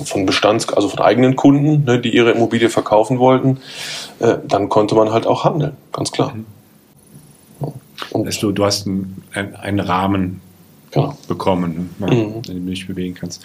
von 0.04 0.26
Bestands-, 0.26 0.72
also 0.72 0.88
von 0.88 1.00
eigenen 1.00 1.36
Kunden, 1.36 1.84
ne, 1.84 2.00
die 2.00 2.14
ihre 2.14 2.32
Immobilie 2.32 2.68
verkaufen 2.68 3.18
wollten, 3.18 3.58
äh, 4.18 4.36
dann 4.46 4.68
konnte 4.68 4.94
man 4.94 5.10
halt 5.10 5.26
auch 5.26 5.44
handeln, 5.44 5.72
ganz 5.92 6.12
klar. 6.12 6.34
Und, 8.10 8.26
Weißt 8.26 8.42
du, 8.42 8.52
hast 8.64 8.86
einen, 8.86 9.22
einen, 9.32 9.56
einen 9.56 9.80
Rahmen 9.80 10.40
genau. 10.90 11.16
bekommen, 11.28 11.94
ne? 11.98 12.06
Mhm. 12.06 12.34
in 12.36 12.42
dem 12.42 12.66
du 12.66 12.70
dich 12.70 12.86
bewegen 12.86 13.14
kannst. 13.14 13.42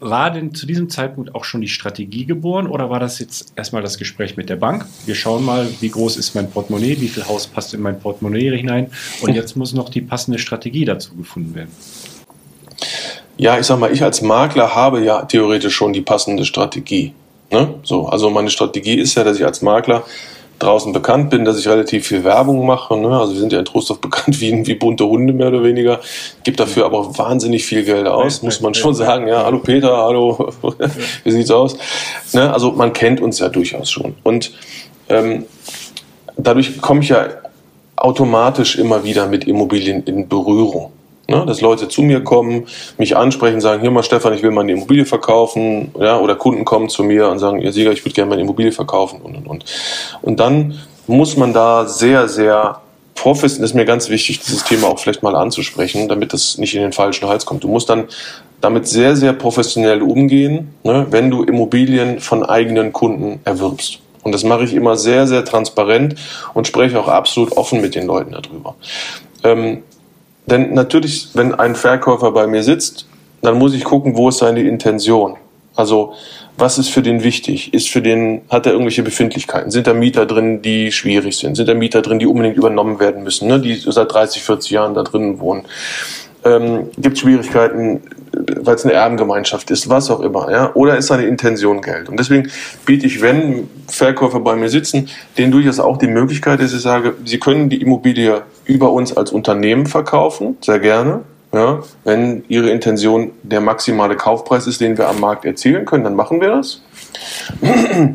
War 0.00 0.30
denn 0.30 0.54
zu 0.54 0.64
diesem 0.64 0.88
Zeitpunkt 0.88 1.34
auch 1.34 1.42
schon 1.42 1.60
die 1.60 1.68
Strategie 1.68 2.24
geboren 2.24 2.68
oder 2.68 2.88
war 2.88 3.00
das 3.00 3.18
jetzt 3.18 3.52
erstmal 3.56 3.82
das 3.82 3.98
Gespräch 3.98 4.36
mit 4.36 4.48
der 4.48 4.54
Bank? 4.54 4.86
Wir 5.06 5.16
schauen 5.16 5.44
mal, 5.44 5.68
wie 5.80 5.88
groß 5.88 6.16
ist 6.16 6.36
mein 6.36 6.48
Portemonnaie, 6.48 7.00
wie 7.00 7.08
viel 7.08 7.26
Haus 7.26 7.48
passt 7.48 7.74
in 7.74 7.80
mein 7.80 7.98
Portemonnaie 7.98 8.56
hinein 8.56 8.92
und 9.22 9.34
jetzt 9.34 9.56
muss 9.56 9.74
noch 9.74 9.88
die 9.88 10.00
passende 10.00 10.38
Strategie 10.38 10.84
dazu 10.84 11.16
gefunden 11.16 11.56
werden. 11.56 11.72
Ja, 13.36 13.58
ich 13.58 13.66
sag 13.66 13.80
mal, 13.80 13.92
ich 13.92 14.02
als 14.02 14.22
Makler 14.22 14.74
habe 14.74 15.02
ja 15.02 15.24
theoretisch 15.24 15.74
schon 15.74 15.92
die 15.92 16.00
passende 16.00 16.44
Strategie. 16.44 17.12
Ne? 17.50 17.74
So, 17.82 18.06
also 18.06 18.30
meine 18.30 18.50
Strategie 18.50 18.94
ist 18.94 19.16
ja, 19.16 19.24
dass 19.24 19.38
ich 19.38 19.44
als 19.44 19.62
Makler 19.62 20.04
draußen 20.58 20.92
bekannt 20.92 21.30
bin, 21.30 21.44
dass 21.44 21.58
ich 21.58 21.68
relativ 21.68 22.06
viel 22.06 22.24
Werbung 22.24 22.66
mache. 22.66 22.96
Ne? 22.96 23.08
Also 23.08 23.34
wir 23.34 23.40
sind 23.40 23.52
ja 23.52 23.60
in 23.60 23.64
Trostorf 23.64 24.00
bekannt 24.00 24.40
wie, 24.40 24.66
wie 24.66 24.74
bunte 24.74 25.06
Hunde 25.06 25.32
mehr 25.32 25.48
oder 25.48 25.62
weniger. 25.62 26.00
Gibt 26.44 26.60
dafür 26.60 26.86
aber 26.86 26.98
auch 26.98 27.18
wahnsinnig 27.18 27.64
viel 27.64 27.84
Geld 27.84 28.06
aus, 28.06 28.42
muss 28.42 28.60
man 28.60 28.74
schon 28.74 28.94
sagen. 28.94 29.28
Ja, 29.28 29.44
hallo 29.44 29.60
Peter, 29.60 29.96
hallo, 29.96 30.52
wie 31.24 31.30
sieht's 31.30 31.50
aus? 31.50 31.76
Ne? 32.32 32.52
Also 32.52 32.72
man 32.72 32.92
kennt 32.92 33.20
uns 33.20 33.38
ja 33.38 33.48
durchaus 33.48 33.90
schon. 33.90 34.14
Und 34.24 34.52
ähm, 35.08 35.46
dadurch 36.36 36.80
komme 36.80 37.00
ich 37.02 37.10
ja 37.10 37.26
automatisch 37.96 38.76
immer 38.76 39.04
wieder 39.04 39.26
mit 39.26 39.44
Immobilien 39.44 40.02
in 40.04 40.28
Berührung. 40.28 40.92
Ne, 41.30 41.44
dass 41.44 41.60
Leute 41.60 41.88
zu 41.88 42.00
mir 42.00 42.24
kommen, 42.24 42.66
mich 42.96 43.14
ansprechen, 43.14 43.60
sagen, 43.60 43.82
hier 43.82 43.90
mal 43.90 44.02
Stefan, 44.02 44.32
ich 44.32 44.42
will 44.42 44.50
meine 44.50 44.72
Immobilie 44.72 45.04
verkaufen, 45.04 45.92
ja, 46.00 46.18
oder 46.18 46.36
Kunden 46.36 46.64
kommen 46.64 46.88
zu 46.88 47.04
mir 47.04 47.28
und 47.28 47.38
sagen, 47.38 47.60
ihr 47.60 47.70
Sieger, 47.70 47.92
ich 47.92 48.02
würde 48.02 48.14
gerne 48.14 48.30
meine 48.30 48.40
Immobilie 48.40 48.72
verkaufen 48.72 49.20
und 49.22 49.36
und 49.36 49.46
und. 49.46 49.64
Und 50.22 50.40
dann 50.40 50.78
muss 51.06 51.36
man 51.36 51.52
da 51.52 51.86
sehr, 51.86 52.28
sehr 52.28 52.80
professionell, 53.14 53.66
ist 53.66 53.74
mir 53.74 53.84
ganz 53.84 54.08
wichtig, 54.08 54.40
dieses 54.40 54.64
Thema 54.64 54.88
auch 54.88 54.98
vielleicht 54.98 55.22
mal 55.22 55.36
anzusprechen, 55.36 56.08
damit 56.08 56.32
das 56.32 56.56
nicht 56.56 56.74
in 56.74 56.80
den 56.80 56.92
falschen 56.92 57.28
Hals 57.28 57.44
kommt. 57.44 57.62
Du 57.62 57.68
musst 57.68 57.90
dann 57.90 58.04
damit 58.62 58.88
sehr, 58.88 59.14
sehr 59.14 59.34
professionell 59.34 60.00
umgehen, 60.00 60.74
ne, 60.82 61.06
wenn 61.10 61.30
du 61.30 61.42
Immobilien 61.42 62.20
von 62.20 62.42
eigenen 62.42 62.92
Kunden 62.92 63.40
erwirbst. 63.44 63.98
Und 64.22 64.32
das 64.32 64.44
mache 64.44 64.64
ich 64.64 64.72
immer 64.72 64.96
sehr, 64.96 65.26
sehr 65.26 65.44
transparent 65.44 66.14
und 66.54 66.66
spreche 66.66 66.98
auch 66.98 67.08
absolut 67.08 67.56
offen 67.56 67.80
mit 67.80 67.94
den 67.94 68.06
Leuten 68.06 68.32
darüber. 68.32 68.76
Ähm, 69.44 69.82
denn 70.50 70.74
natürlich, 70.74 71.28
wenn 71.34 71.54
ein 71.54 71.74
Verkäufer 71.74 72.32
bei 72.32 72.46
mir 72.46 72.62
sitzt, 72.62 73.06
dann 73.42 73.58
muss 73.58 73.74
ich 73.74 73.84
gucken, 73.84 74.16
wo 74.16 74.28
ist 74.28 74.38
seine 74.38 74.62
Intention. 74.62 75.36
Also, 75.76 76.14
was 76.56 76.76
ist 76.78 76.88
für 76.88 77.02
den 77.02 77.22
wichtig? 77.22 77.72
Ist 77.72 77.88
für 77.88 78.02
den, 78.02 78.40
hat 78.48 78.66
er 78.66 78.72
irgendwelche 78.72 79.04
Befindlichkeiten? 79.04 79.70
Sind 79.70 79.86
da 79.86 79.94
Mieter 79.94 80.26
drin, 80.26 80.60
die 80.60 80.90
schwierig 80.90 81.36
sind? 81.36 81.54
Sind 81.54 81.68
da 81.68 81.74
Mieter 81.74 82.02
drin, 82.02 82.18
die 82.18 82.26
unbedingt 82.26 82.56
übernommen 82.56 82.98
werden 82.98 83.22
müssen, 83.22 83.46
ne? 83.46 83.60
die 83.60 83.76
seit 83.76 84.12
30, 84.12 84.42
40 84.42 84.70
Jahren 84.72 84.94
da 84.94 85.04
drinnen 85.04 85.38
wohnen? 85.38 85.66
Ähm, 86.44 86.90
Gibt 86.98 87.18
Schwierigkeiten, 87.18 88.00
weil 88.60 88.74
es 88.74 88.84
eine 88.84 88.94
Erbengemeinschaft 88.94 89.70
ist, 89.70 89.88
was 89.88 90.10
auch 90.10 90.20
immer, 90.20 90.50
ja? 90.50 90.72
Oder 90.74 90.96
ist 90.96 91.08
seine 91.08 91.26
Intention 91.26 91.80
Geld? 91.80 92.08
Und 92.08 92.18
deswegen 92.18 92.50
biete 92.86 93.06
ich, 93.06 93.20
wenn 93.20 93.68
Verkäufer 93.88 94.40
bei 94.40 94.54
mir 94.56 94.68
sitzen, 94.68 95.08
denen 95.36 95.52
durchaus 95.52 95.80
auch 95.80 95.96
die 95.96 96.06
Möglichkeit, 96.06 96.60
dass 96.60 96.72
ich 96.72 96.80
sage, 96.80 97.14
sie 97.24 97.38
können 97.38 97.68
die 97.68 97.80
Immobilie 97.80 98.42
über 98.68 98.92
uns 98.92 99.16
als 99.16 99.32
Unternehmen 99.32 99.86
verkaufen, 99.86 100.56
sehr 100.60 100.78
gerne. 100.78 101.22
Ja, 101.52 101.80
wenn 102.04 102.44
Ihre 102.48 102.68
Intention 102.68 103.30
der 103.42 103.62
maximale 103.62 104.16
Kaufpreis 104.16 104.66
ist, 104.66 104.82
den 104.82 104.98
wir 104.98 105.08
am 105.08 105.18
Markt 105.18 105.46
erzielen 105.46 105.86
können, 105.86 106.04
dann 106.04 106.14
machen 106.14 106.42
wir 106.42 106.48
das. 106.48 106.82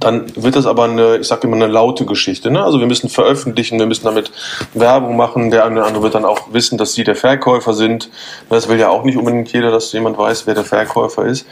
Dann 0.00 0.26
wird 0.36 0.54
das 0.54 0.66
aber 0.66 0.84
eine, 0.84 1.16
ich 1.16 1.26
sage 1.26 1.48
immer, 1.48 1.56
eine 1.56 1.66
laute 1.66 2.06
Geschichte. 2.06 2.52
Ne? 2.52 2.62
Also 2.62 2.78
wir 2.78 2.86
müssen 2.86 3.08
veröffentlichen, 3.08 3.80
wir 3.80 3.86
müssen 3.86 4.04
damit 4.04 4.30
Werbung 4.72 5.16
machen. 5.16 5.50
Der 5.50 5.64
eine 5.64 5.80
oder 5.80 5.86
andere 5.86 6.04
wird 6.04 6.14
dann 6.14 6.24
auch 6.24 6.52
wissen, 6.52 6.78
dass 6.78 6.92
Sie 6.92 7.02
der 7.02 7.16
Verkäufer 7.16 7.74
sind. 7.74 8.08
Das 8.48 8.68
will 8.68 8.78
ja 8.78 8.90
auch 8.90 9.02
nicht 9.02 9.18
unbedingt 9.18 9.52
jeder, 9.52 9.72
dass 9.72 9.92
jemand 9.92 10.16
weiß, 10.16 10.46
wer 10.46 10.54
der 10.54 10.64
Verkäufer 10.64 11.26
ist. 11.26 11.46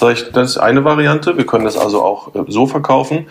Das 0.00 0.50
ist 0.50 0.58
eine 0.58 0.84
Variante. 0.84 1.36
Wir 1.36 1.46
können 1.46 1.64
das 1.64 1.76
also 1.76 2.02
auch 2.02 2.34
äh, 2.34 2.42
so 2.48 2.66
verkaufen. 2.66 3.26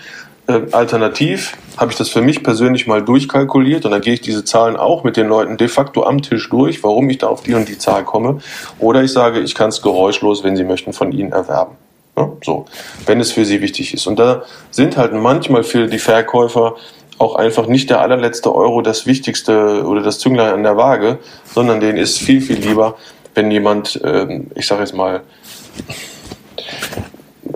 Äh, 0.48 0.62
Alternativ 0.72 1.58
habe 1.78 1.92
ich 1.92 1.98
das 1.98 2.10
für 2.10 2.22
mich 2.22 2.44
persönlich 2.44 2.88
mal 2.88 3.02
durchkalkuliert 3.02 3.86
und 3.86 3.92
dann 3.92 4.02
gehe 4.02 4.14
ich 4.14 4.22
diese 4.22 4.44
Zahlen 4.44 4.76
auch 4.76 5.04
mit 5.04 5.18
den 5.18 5.28
Leuten 5.28 5.58
de 5.58 5.68
facto 5.68 6.04
am 6.04 6.22
Tisch 6.22 6.50
durch, 6.50 6.84
warum 6.84 7.10
ich 7.10 7.20
da 7.20 7.28
auf 7.28 7.44
die 7.44 7.54
und 7.54 7.70
die 7.70 7.78
Zahl 7.78 8.04
komme. 8.04 8.40
Oder 8.80 9.04
ich 9.04 9.12
sage, 9.12 9.40
ich 9.40 9.56
kann 9.56 9.70
es 9.70 9.82
geräuschlos, 9.82 10.44
wenn 10.44 10.56
Sie 10.56 10.64
möchten, 10.64 10.94
von 10.94 11.12
Ihnen 11.12 11.32
erwerben. 11.32 11.76
Ja, 12.18 12.30
so, 12.44 12.66
wenn 13.06 13.20
es 13.20 13.32
für 13.32 13.46
Sie 13.46 13.62
wichtig 13.62 13.94
ist. 13.94 14.08
Und 14.08 14.20
da 14.20 14.44
sind 14.70 14.98
halt 14.98 15.14
manchmal 15.14 15.64
für 15.64 15.88
die 15.88 16.00
Verkäufer 16.00 16.76
auch 17.18 17.36
einfach 17.36 17.68
nicht 17.68 17.90
der 17.90 18.02
allerletzte 18.02 18.54
Euro 18.54 18.82
das 18.82 19.06
Wichtigste 19.06 19.86
oder 19.86 20.02
das 20.02 20.20
Zünglein 20.20 20.54
an 20.54 20.64
der 20.64 20.76
Waage, 20.76 21.20
sondern 21.46 21.80
denen 21.80 22.00
ist 22.00 22.18
viel, 22.18 22.42
viel 22.42 22.58
lieber, 22.58 22.96
wenn 23.36 23.52
jemand, 23.52 24.02
ähm, 24.04 24.50
ich 24.56 24.66
sage 24.68 24.82
jetzt 24.82 24.96
mal, 24.96 25.22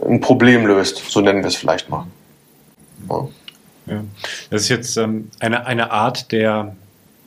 ein 0.07 0.21
Problem 0.21 0.67
löst, 0.67 1.01
so 1.09 1.19
nennen 1.19 1.41
wir 1.41 1.47
es 1.47 1.55
vielleicht 1.55 1.89
mal. 1.89 2.05
Ja. 3.09 3.27
Ja. 3.87 4.03
Das 4.49 4.63
ist 4.63 4.69
jetzt 4.69 4.97
ähm, 4.97 5.29
eine, 5.39 5.65
eine 5.65 5.91
Art 5.91 6.31
der, 6.31 6.75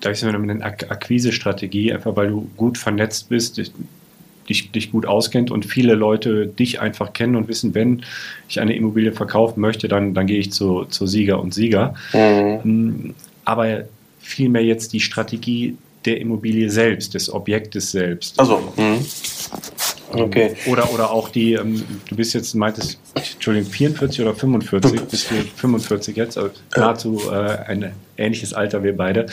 da 0.00 0.10
ich 0.10 0.24
eine 0.24 0.64
Ak 0.64 0.90
Akquise-Strategie, 0.90 1.92
einfach 1.92 2.16
weil 2.16 2.28
du 2.28 2.50
gut 2.56 2.78
vernetzt 2.78 3.28
bist, 3.28 3.58
dich, 4.48 4.72
dich, 4.72 4.90
gut 4.90 5.06
auskennt 5.06 5.50
und 5.50 5.66
viele 5.66 5.94
Leute 5.94 6.46
dich 6.46 6.80
einfach 6.80 7.12
kennen 7.12 7.36
und 7.36 7.48
wissen, 7.48 7.74
wenn 7.74 8.02
ich 8.48 8.60
eine 8.60 8.74
Immobilie 8.74 9.12
verkaufen 9.12 9.60
möchte, 9.60 9.88
dann, 9.88 10.14
dann 10.14 10.26
gehe 10.26 10.38
ich 10.38 10.52
zu, 10.52 10.84
zu 10.84 11.06
Sieger 11.06 11.40
und 11.40 11.54
Sieger. 11.54 11.94
Mhm. 12.12 12.60
Mm, 12.64 13.14
Aber 13.44 13.84
vielmehr 14.20 14.64
jetzt 14.64 14.92
die 14.92 15.00
Strategie 15.00 15.76
der 16.04 16.20
Immobilie 16.20 16.70
selbst, 16.70 17.14
des 17.14 17.32
Objektes 17.32 17.90
selbst. 17.90 18.38
Also, 18.40 18.72
mhm. 18.76 19.04
Okay. 20.12 20.56
Oder, 20.66 20.92
oder 20.92 21.10
auch 21.10 21.28
die, 21.28 21.54
ähm, 21.54 21.84
du 22.08 22.16
bist 22.16 22.34
jetzt, 22.34 22.54
meintest, 22.54 22.98
Entschuldigung, 23.14 23.70
44 23.70 24.20
oder 24.22 24.34
45, 24.34 25.00
bist 25.02 25.30
du 25.30 25.34
45 25.34 26.16
jetzt, 26.16 26.38
also 26.38 26.50
nahezu 26.76 27.20
äh, 27.30 27.58
ein 27.66 27.92
ähnliches 28.16 28.52
Alter 28.52 28.82
wir 28.82 28.96
beide. 28.96 29.26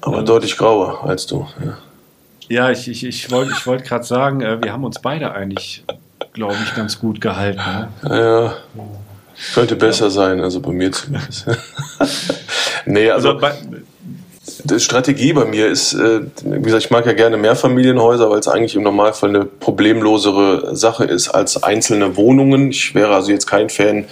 Aber 0.00 0.18
ähm, 0.18 0.26
deutlich 0.26 0.56
grauer 0.56 1.04
als 1.04 1.26
du. 1.26 1.46
Ja, 1.64 1.78
ja 2.48 2.70
ich, 2.70 2.88
ich, 2.88 3.04
ich 3.04 3.30
wollte 3.30 3.52
ich 3.52 3.66
wollt 3.66 3.84
gerade 3.84 4.04
sagen, 4.04 4.40
äh, 4.40 4.62
wir 4.62 4.72
haben 4.72 4.84
uns 4.84 5.00
beide 5.00 5.32
eigentlich, 5.32 5.84
glaube 6.32 6.56
ich, 6.64 6.74
ganz 6.74 6.98
gut 6.98 7.20
gehalten. 7.20 7.60
Ne? 8.02 8.16
Ja, 8.16 8.56
könnte 9.54 9.76
besser 9.76 10.06
ja. 10.06 10.10
sein, 10.10 10.40
also 10.40 10.60
bei 10.60 10.72
mir 10.72 10.92
zumindest. 10.92 11.46
nee, 12.86 13.10
also, 13.10 13.30
also 13.30 13.40
bei, 13.40 13.54
Strategie 14.78 15.32
bei 15.32 15.44
mir 15.44 15.68
ist, 15.68 15.94
äh, 15.94 16.20
wie 16.44 16.62
gesagt, 16.62 16.84
ich 16.84 16.90
mag 16.90 17.06
ja 17.06 17.12
gerne 17.12 17.36
Mehrfamilienhäuser, 17.36 18.30
weil 18.30 18.38
es 18.38 18.48
eigentlich 18.48 18.74
im 18.74 18.82
Normalfall 18.82 19.30
eine 19.30 19.44
problemlosere 19.44 20.76
Sache 20.76 21.04
ist 21.04 21.28
als 21.28 21.62
einzelne 21.62 22.16
Wohnungen. 22.16 22.70
Ich 22.70 22.94
wäre 22.94 23.14
also 23.14 23.30
jetzt 23.30 23.46
kein 23.46 23.68
Fan 23.68 24.06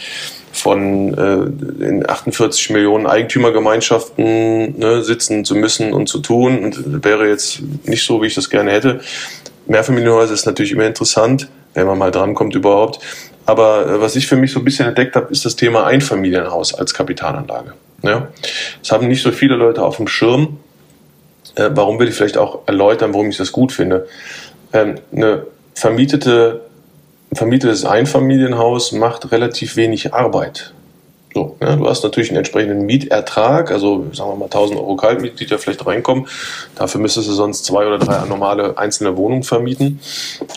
von 0.53 1.15
äh, 1.15 1.85
in 1.85 2.09
48 2.09 2.71
Millionen 2.71 3.07
Eigentümergemeinschaften 3.07 4.79
ne, 4.79 5.03
sitzen 5.03 5.45
zu 5.45 5.55
müssen 5.55 5.93
und 5.93 6.09
zu 6.09 6.19
tun 6.19 6.59
und 6.59 7.05
wäre 7.05 7.29
jetzt 7.29 7.61
nicht 7.85 8.05
so, 8.05 8.23
wie 8.23 8.27
ich 8.27 8.35
das 8.35 8.49
gerne 8.49 8.73
hätte. 8.73 9.01
Mehrfamilienhäuser 9.67 10.33
ist 10.33 10.47
natürlich 10.47 10.73
immer 10.73 10.87
interessant, 10.87 11.49
wenn 11.75 11.87
man 11.87 11.99
mal 11.99 12.11
drankommt 12.11 12.55
überhaupt. 12.55 13.01
Aber 13.47 13.87
äh, 13.87 14.01
was 14.01 14.17
ich 14.17 14.27
für 14.27 14.37
mich 14.37 14.53
so 14.53 14.59
ein 14.59 14.65
bisschen 14.65 14.87
entdeckt 14.87 15.17
habe, 15.17 15.33
ist 15.33 15.45
das 15.45 15.57
Thema 15.57 15.87
Einfamilienhaus 15.87 16.75
als 16.75 16.93
Kapitalanlage. 16.93 17.73
Ja? 18.03 18.29
Das 18.81 18.93
haben 18.93 19.09
nicht 19.09 19.23
so 19.23 19.33
viele 19.33 19.55
Leute 19.57 19.83
auf 19.83 19.97
dem 19.97 20.09
Schirm. 20.09 20.59
Äh, 21.55 21.71
warum 21.73 21.99
will 21.99 22.09
ich 22.09 22.15
vielleicht 22.15 22.37
auch 22.37 22.67
erläutern, 22.67 23.15
warum 23.15 23.31
ich 23.31 23.37
das 23.37 23.53
gut 23.53 23.73
finde? 23.73 24.07
Ähm, 24.73 24.97
eine 25.13 25.47
vermietete, 25.75 26.63
ein 27.33 27.37
vermietetes 27.37 27.85
Einfamilienhaus 27.85 28.93
macht 28.93 29.33
relativ 29.33 29.77
wenig 29.77 30.13
Arbeit. 30.13 30.73
So, 31.37 31.55
ja, 31.61 31.77
du 31.77 31.87
hast 31.87 32.03
natürlich 32.03 32.31
einen 32.31 32.39
entsprechenden 32.39 32.87
Mietertrag, 32.87 33.71
also 33.71 34.07
sagen 34.15 34.31
wir 34.31 34.37
mal 34.37 34.45
1000 34.47 34.81
Euro 34.81 34.97
Kaltmiete, 34.97 35.37
die 35.37 35.45
da 35.45 35.59
vielleicht 35.59 35.87
reinkommen. 35.87 36.29
Dafür 36.77 36.99
müsstest 36.99 37.29
du 37.29 37.33
sonst 37.33 37.67
zwei 37.67 37.87
oder 37.87 37.99
drei 37.99 38.25
normale 38.25 38.79
einzelne 38.79 39.19
Wohnungen 39.19 39.43
vermieten. 39.43 40.01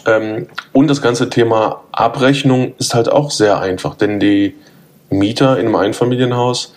Ähm, 0.06 0.48
und 0.72 0.88
das 0.88 1.02
ganze 1.02 1.30
Thema 1.30 1.82
Abrechnung 1.92 2.76
ist 2.78 2.94
halt 2.94 3.12
auch 3.12 3.30
sehr 3.30 3.60
einfach, 3.60 3.96
denn 3.96 4.22
die 4.22 4.56
Mieter 5.10 5.60
in 5.60 5.66
einem 5.66 5.76
Einfamilienhaus 5.76 6.74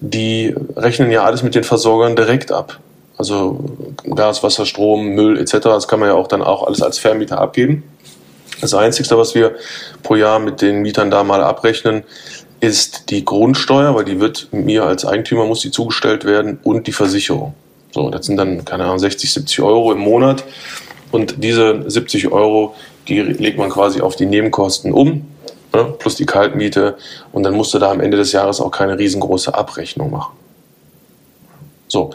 die 0.00 0.52
rechnen 0.74 1.12
ja 1.12 1.22
alles 1.22 1.44
mit 1.44 1.54
den 1.54 1.62
Versorgern 1.62 2.16
direkt 2.16 2.50
ab. 2.50 2.80
Also 3.16 3.60
Gas, 4.16 4.42
Wasser, 4.42 4.66
Strom, 4.66 5.10
Müll 5.10 5.38
etc. 5.38 5.58
Das 5.62 5.86
kann 5.86 6.00
man 6.00 6.08
ja 6.08 6.16
auch 6.16 6.26
dann 6.26 6.42
auch 6.42 6.66
alles 6.66 6.82
als 6.82 6.98
Vermieter 6.98 7.38
abgeben. 7.40 7.84
Das 8.60 8.74
Einzige, 8.74 9.16
was 9.18 9.34
wir 9.34 9.54
pro 10.02 10.16
Jahr 10.16 10.38
mit 10.38 10.62
den 10.62 10.82
Mietern 10.82 11.10
da 11.10 11.22
mal 11.22 11.42
abrechnen, 11.42 12.04
ist 12.64 13.10
die 13.10 13.24
Grundsteuer, 13.24 13.94
weil 13.94 14.04
die 14.04 14.20
wird 14.20 14.48
mir 14.52 14.84
als 14.84 15.04
Eigentümer 15.04 15.46
muss 15.46 15.60
die 15.60 15.70
zugestellt 15.70 16.24
werden 16.24 16.58
und 16.62 16.86
die 16.86 16.92
Versicherung. 16.92 17.54
So, 17.92 18.10
das 18.10 18.26
sind 18.26 18.36
dann, 18.36 18.64
keine 18.64 18.84
Ahnung, 18.84 18.98
60, 18.98 19.32
70 19.32 19.60
Euro 19.60 19.92
im 19.92 19.98
Monat. 19.98 20.44
Und 21.12 21.42
diese 21.44 21.88
70 21.88 22.32
Euro, 22.32 22.74
die 23.06 23.20
legt 23.20 23.58
man 23.58 23.70
quasi 23.70 24.00
auf 24.00 24.16
die 24.16 24.26
Nebenkosten 24.26 24.92
um 24.92 25.26
ne, 25.74 25.94
plus 25.98 26.16
die 26.16 26.26
Kaltmiete. 26.26 26.96
Und 27.32 27.42
dann 27.42 27.54
musst 27.54 27.74
du 27.74 27.78
da 27.78 27.90
am 27.90 28.00
Ende 28.00 28.16
des 28.16 28.32
Jahres 28.32 28.60
auch 28.60 28.70
keine 28.70 28.98
riesengroße 28.98 29.54
Abrechnung 29.54 30.10
machen. 30.10 30.36
So. 31.88 32.10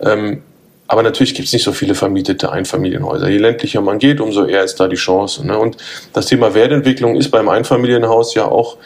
Ähm, 0.00 0.42
aber 0.88 1.02
natürlich 1.02 1.34
gibt 1.34 1.46
es 1.46 1.52
nicht 1.52 1.62
so 1.62 1.72
viele 1.72 1.94
vermietete 1.94 2.52
Einfamilienhäuser. 2.52 3.28
Je 3.28 3.38
ländlicher 3.38 3.80
man 3.80 3.98
geht, 3.98 4.20
umso 4.20 4.44
eher 4.44 4.62
ist 4.62 4.78
da 4.78 4.88
die 4.88 4.96
Chance. 4.96 5.46
Ne? 5.46 5.58
Und 5.58 5.76
das 6.12 6.26
Thema 6.26 6.54
Wertentwicklung 6.54 7.16
ist 7.16 7.30
beim 7.30 7.48
Einfamilienhaus 7.48 8.34
ja 8.34 8.44
auch, 8.44 8.76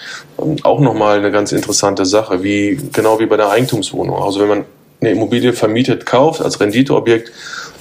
ähm, 0.40 0.56
auch 0.62 0.80
nochmal 0.80 1.18
eine 1.18 1.32
ganz 1.32 1.52
interessante 1.52 2.04
Sache, 2.04 2.42
wie, 2.42 2.78
genau 2.92 3.18
wie 3.18 3.26
bei 3.26 3.36
der 3.36 3.50
Eigentumswohnung. 3.50 4.22
Also 4.22 4.40
wenn 4.40 4.48
man 4.48 4.64
eine 5.00 5.10
Immobilie 5.10 5.52
vermietet 5.52 6.06
kauft 6.06 6.40
als 6.42 6.60
Renditeobjekt, 6.60 7.32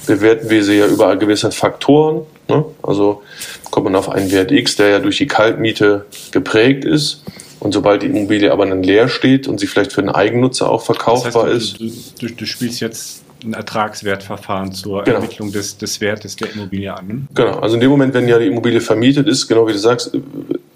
bewerten 0.06 0.50
wir 0.50 0.64
sie 0.64 0.78
ja 0.78 0.86
über 0.86 1.14
gewisse 1.16 1.52
Faktoren. 1.52 2.22
Ne? 2.48 2.64
Also 2.82 3.22
kommt 3.70 3.84
man 3.84 3.96
auf 3.96 4.08
einen 4.08 4.30
Wert 4.30 4.50
X, 4.50 4.76
der 4.76 4.88
ja 4.88 4.98
durch 4.98 5.18
die 5.18 5.26
Kaltmiete 5.26 6.06
geprägt 6.32 6.84
ist. 6.84 7.22
Und 7.58 7.72
sobald 7.72 8.02
die 8.02 8.06
Immobilie 8.06 8.52
aber 8.52 8.66
dann 8.66 8.82
leer 8.82 9.08
steht 9.08 9.48
und 9.48 9.58
sie 9.58 9.66
vielleicht 9.66 9.92
für 9.92 10.02
den 10.02 10.10
Eigennutzer 10.10 10.70
auch 10.70 10.82
verkaufbar 10.82 11.46
das 11.46 11.54
heißt, 11.54 11.80
du, 11.80 11.84
ist. 11.84 12.22
Du, 12.22 12.28
du, 12.28 12.46
spielst 12.46 12.80
jetzt 12.80 13.22
ein 13.46 13.54
Ertragswertverfahren 13.54 14.72
zur 14.72 15.04
genau. 15.04 15.16
Ermittlung 15.16 15.52
des, 15.52 15.78
des 15.78 16.00
Wertes 16.00 16.36
der 16.36 16.52
Immobilie 16.52 16.92
an. 16.92 17.06
Ne? 17.06 17.22
Genau, 17.34 17.58
also 17.58 17.74
in 17.74 17.80
dem 17.80 17.90
Moment, 17.90 18.14
wenn 18.14 18.28
ja 18.28 18.38
die 18.38 18.46
Immobilie 18.46 18.80
vermietet 18.80 19.28
ist, 19.28 19.46
genau 19.48 19.66
wie 19.66 19.72
du 19.72 19.78
sagst, 19.78 20.12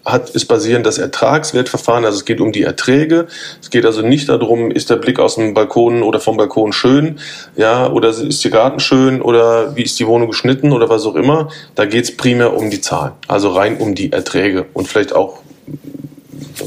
hat, 0.04 0.30
ist 0.30 0.46
basierend 0.46 0.86
das 0.86 0.98
Ertragswertverfahren, 0.98 2.04
also 2.04 2.16
es 2.16 2.24
geht 2.24 2.40
um 2.40 2.52
die 2.52 2.62
Erträge. 2.62 3.26
Es 3.60 3.70
geht 3.70 3.84
also 3.84 4.02
nicht 4.02 4.28
darum, 4.28 4.70
ist 4.70 4.88
der 4.90 4.96
Blick 4.96 5.18
aus 5.18 5.34
dem 5.34 5.52
Balkon 5.54 6.02
oder 6.02 6.20
vom 6.20 6.36
Balkon 6.36 6.72
schön, 6.72 7.18
ja, 7.56 7.90
oder 7.90 8.08
ist 8.08 8.42
der 8.42 8.50
Garten 8.50 8.80
schön 8.80 9.20
oder 9.20 9.76
wie 9.76 9.82
ist 9.82 9.98
die 9.98 10.06
Wohnung 10.06 10.28
geschnitten 10.28 10.72
oder 10.72 10.88
was 10.88 11.04
auch 11.04 11.16
immer. 11.16 11.48
Da 11.74 11.84
geht 11.84 12.04
es 12.04 12.16
primär 12.16 12.56
um 12.56 12.70
die 12.70 12.80
Zahlen, 12.80 13.12
also 13.28 13.50
rein 13.50 13.76
um 13.76 13.94
die 13.94 14.12
Erträge 14.12 14.66
und 14.72 14.88
vielleicht 14.88 15.14
auch 15.14 15.40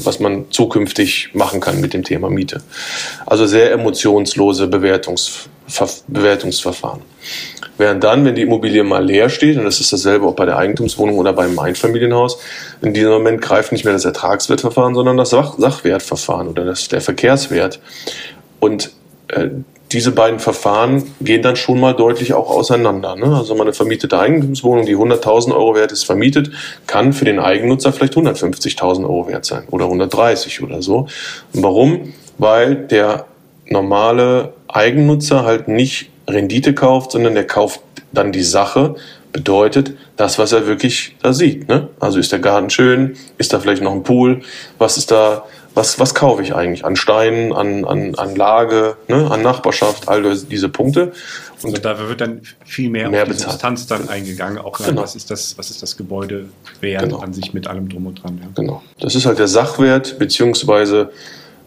was 0.02 0.18
man 0.18 0.46
zukünftig 0.50 1.30
machen 1.34 1.60
kann 1.60 1.80
mit 1.80 1.94
dem 1.94 2.02
Thema 2.02 2.30
Miete. 2.30 2.62
Also 3.26 3.46
sehr 3.46 3.72
emotionslose 3.72 4.66
Bewertungs, 4.66 5.48
Bewertungsverfahren. 6.08 7.02
Während 7.76 8.04
dann, 8.04 8.24
wenn 8.24 8.36
die 8.36 8.42
Immobilie 8.42 8.84
mal 8.84 9.04
leer 9.04 9.28
steht, 9.28 9.56
und 9.56 9.64
das 9.64 9.80
ist 9.80 9.92
dasselbe 9.92 10.26
auch 10.26 10.34
bei 10.34 10.46
der 10.46 10.56
Eigentumswohnung 10.56 11.18
oder 11.18 11.32
beim 11.32 11.58
Einfamilienhaus, 11.58 12.38
in 12.82 12.94
diesem 12.94 13.10
Moment 13.10 13.42
greift 13.42 13.72
nicht 13.72 13.84
mehr 13.84 13.94
das 13.94 14.04
Ertragswertverfahren, 14.04 14.94
sondern 14.94 15.16
das 15.16 15.30
Sach 15.30 15.58
Sachwertverfahren 15.58 16.48
oder 16.48 16.64
das, 16.64 16.88
der 16.88 17.00
Verkehrswert. 17.00 17.80
Und 18.60 18.92
äh, 19.28 19.48
diese 19.90 20.12
beiden 20.12 20.40
Verfahren 20.40 21.04
gehen 21.20 21.42
dann 21.42 21.56
schon 21.56 21.78
mal 21.78 21.94
deutlich 21.94 22.34
auch 22.34 22.50
auseinander. 22.50 23.16
Ne? 23.16 23.36
Also 23.36 23.54
meine 23.54 23.72
vermietete 23.72 24.18
Eigentumswohnung, 24.18 24.86
die 24.86 24.96
100.000 24.96 25.52
Euro 25.54 25.74
wert 25.74 25.92
ist, 25.92 26.04
vermietet, 26.04 26.50
kann 26.86 27.12
für 27.12 27.24
den 27.24 27.38
Eigennutzer 27.38 27.92
vielleicht 27.92 28.14
150.000 28.14 29.04
Euro 29.04 29.28
wert 29.28 29.44
sein 29.44 29.64
oder 29.70 29.84
130 29.84 30.62
oder 30.62 30.82
so. 30.82 31.06
Und 31.52 31.62
warum? 31.62 32.12
Weil 32.38 32.74
der 32.74 33.26
normale 33.66 34.52
Eigennutzer 34.68 35.44
halt 35.44 35.68
nicht 35.68 36.10
Rendite 36.28 36.74
kauft, 36.74 37.12
sondern 37.12 37.34
der 37.34 37.46
kauft 37.46 37.80
dann 38.12 38.32
die 38.32 38.42
Sache, 38.42 38.96
bedeutet 39.32 39.94
das, 40.16 40.38
was 40.38 40.52
er 40.52 40.66
wirklich 40.66 41.16
da 41.20 41.32
sieht. 41.32 41.68
Ne? 41.68 41.88
Also 42.00 42.18
ist 42.18 42.32
der 42.32 42.38
Garten 42.38 42.70
schön, 42.70 43.16
ist 43.36 43.52
da 43.52 43.58
vielleicht 43.58 43.82
noch 43.82 43.92
ein 43.92 44.04
Pool, 44.04 44.42
was 44.78 44.96
ist 44.96 45.10
da, 45.10 45.44
was, 45.74 45.98
was 45.98 46.14
kaufe 46.14 46.40
ich 46.42 46.54
eigentlich 46.54 46.84
an 46.84 46.94
Steinen, 46.94 47.52
an, 47.52 47.84
an, 47.84 48.14
an 48.14 48.36
Lage, 48.36 48.96
ne? 49.08 49.28
an 49.30 49.42
Nachbarschaft, 49.42 50.08
all 50.08 50.36
diese 50.36 50.68
Punkte. 50.68 51.12
Und 51.62 51.70
also 51.70 51.82
da 51.82 51.98
wird 52.08 52.20
dann 52.20 52.42
viel 52.64 52.90
mehr, 52.90 53.10
mehr 53.10 53.24
auf 53.24 53.28
die 53.28 53.34
Substanz 53.34 53.88
dann 53.88 54.08
eingegangen, 54.08 54.58
auch 54.58 54.78
genau. 54.78 55.02
was 55.02 55.16
ist 55.16 55.30
das, 55.30 55.58
was 55.58 55.70
ist 55.70 55.82
das 55.82 55.96
Gebäude 55.96 56.48
wert 56.80 57.02
genau. 57.02 57.18
an 57.18 57.32
sich 57.32 57.52
mit 57.52 57.66
allem 57.66 57.88
drum 57.88 58.06
und 58.06 58.22
dran. 58.22 58.38
Ja. 58.40 58.48
Genau. 58.54 58.82
Das 59.00 59.16
ist 59.16 59.26
halt 59.26 59.40
der 59.40 59.48
Sachwert, 59.48 60.18
beziehungsweise 60.20 61.10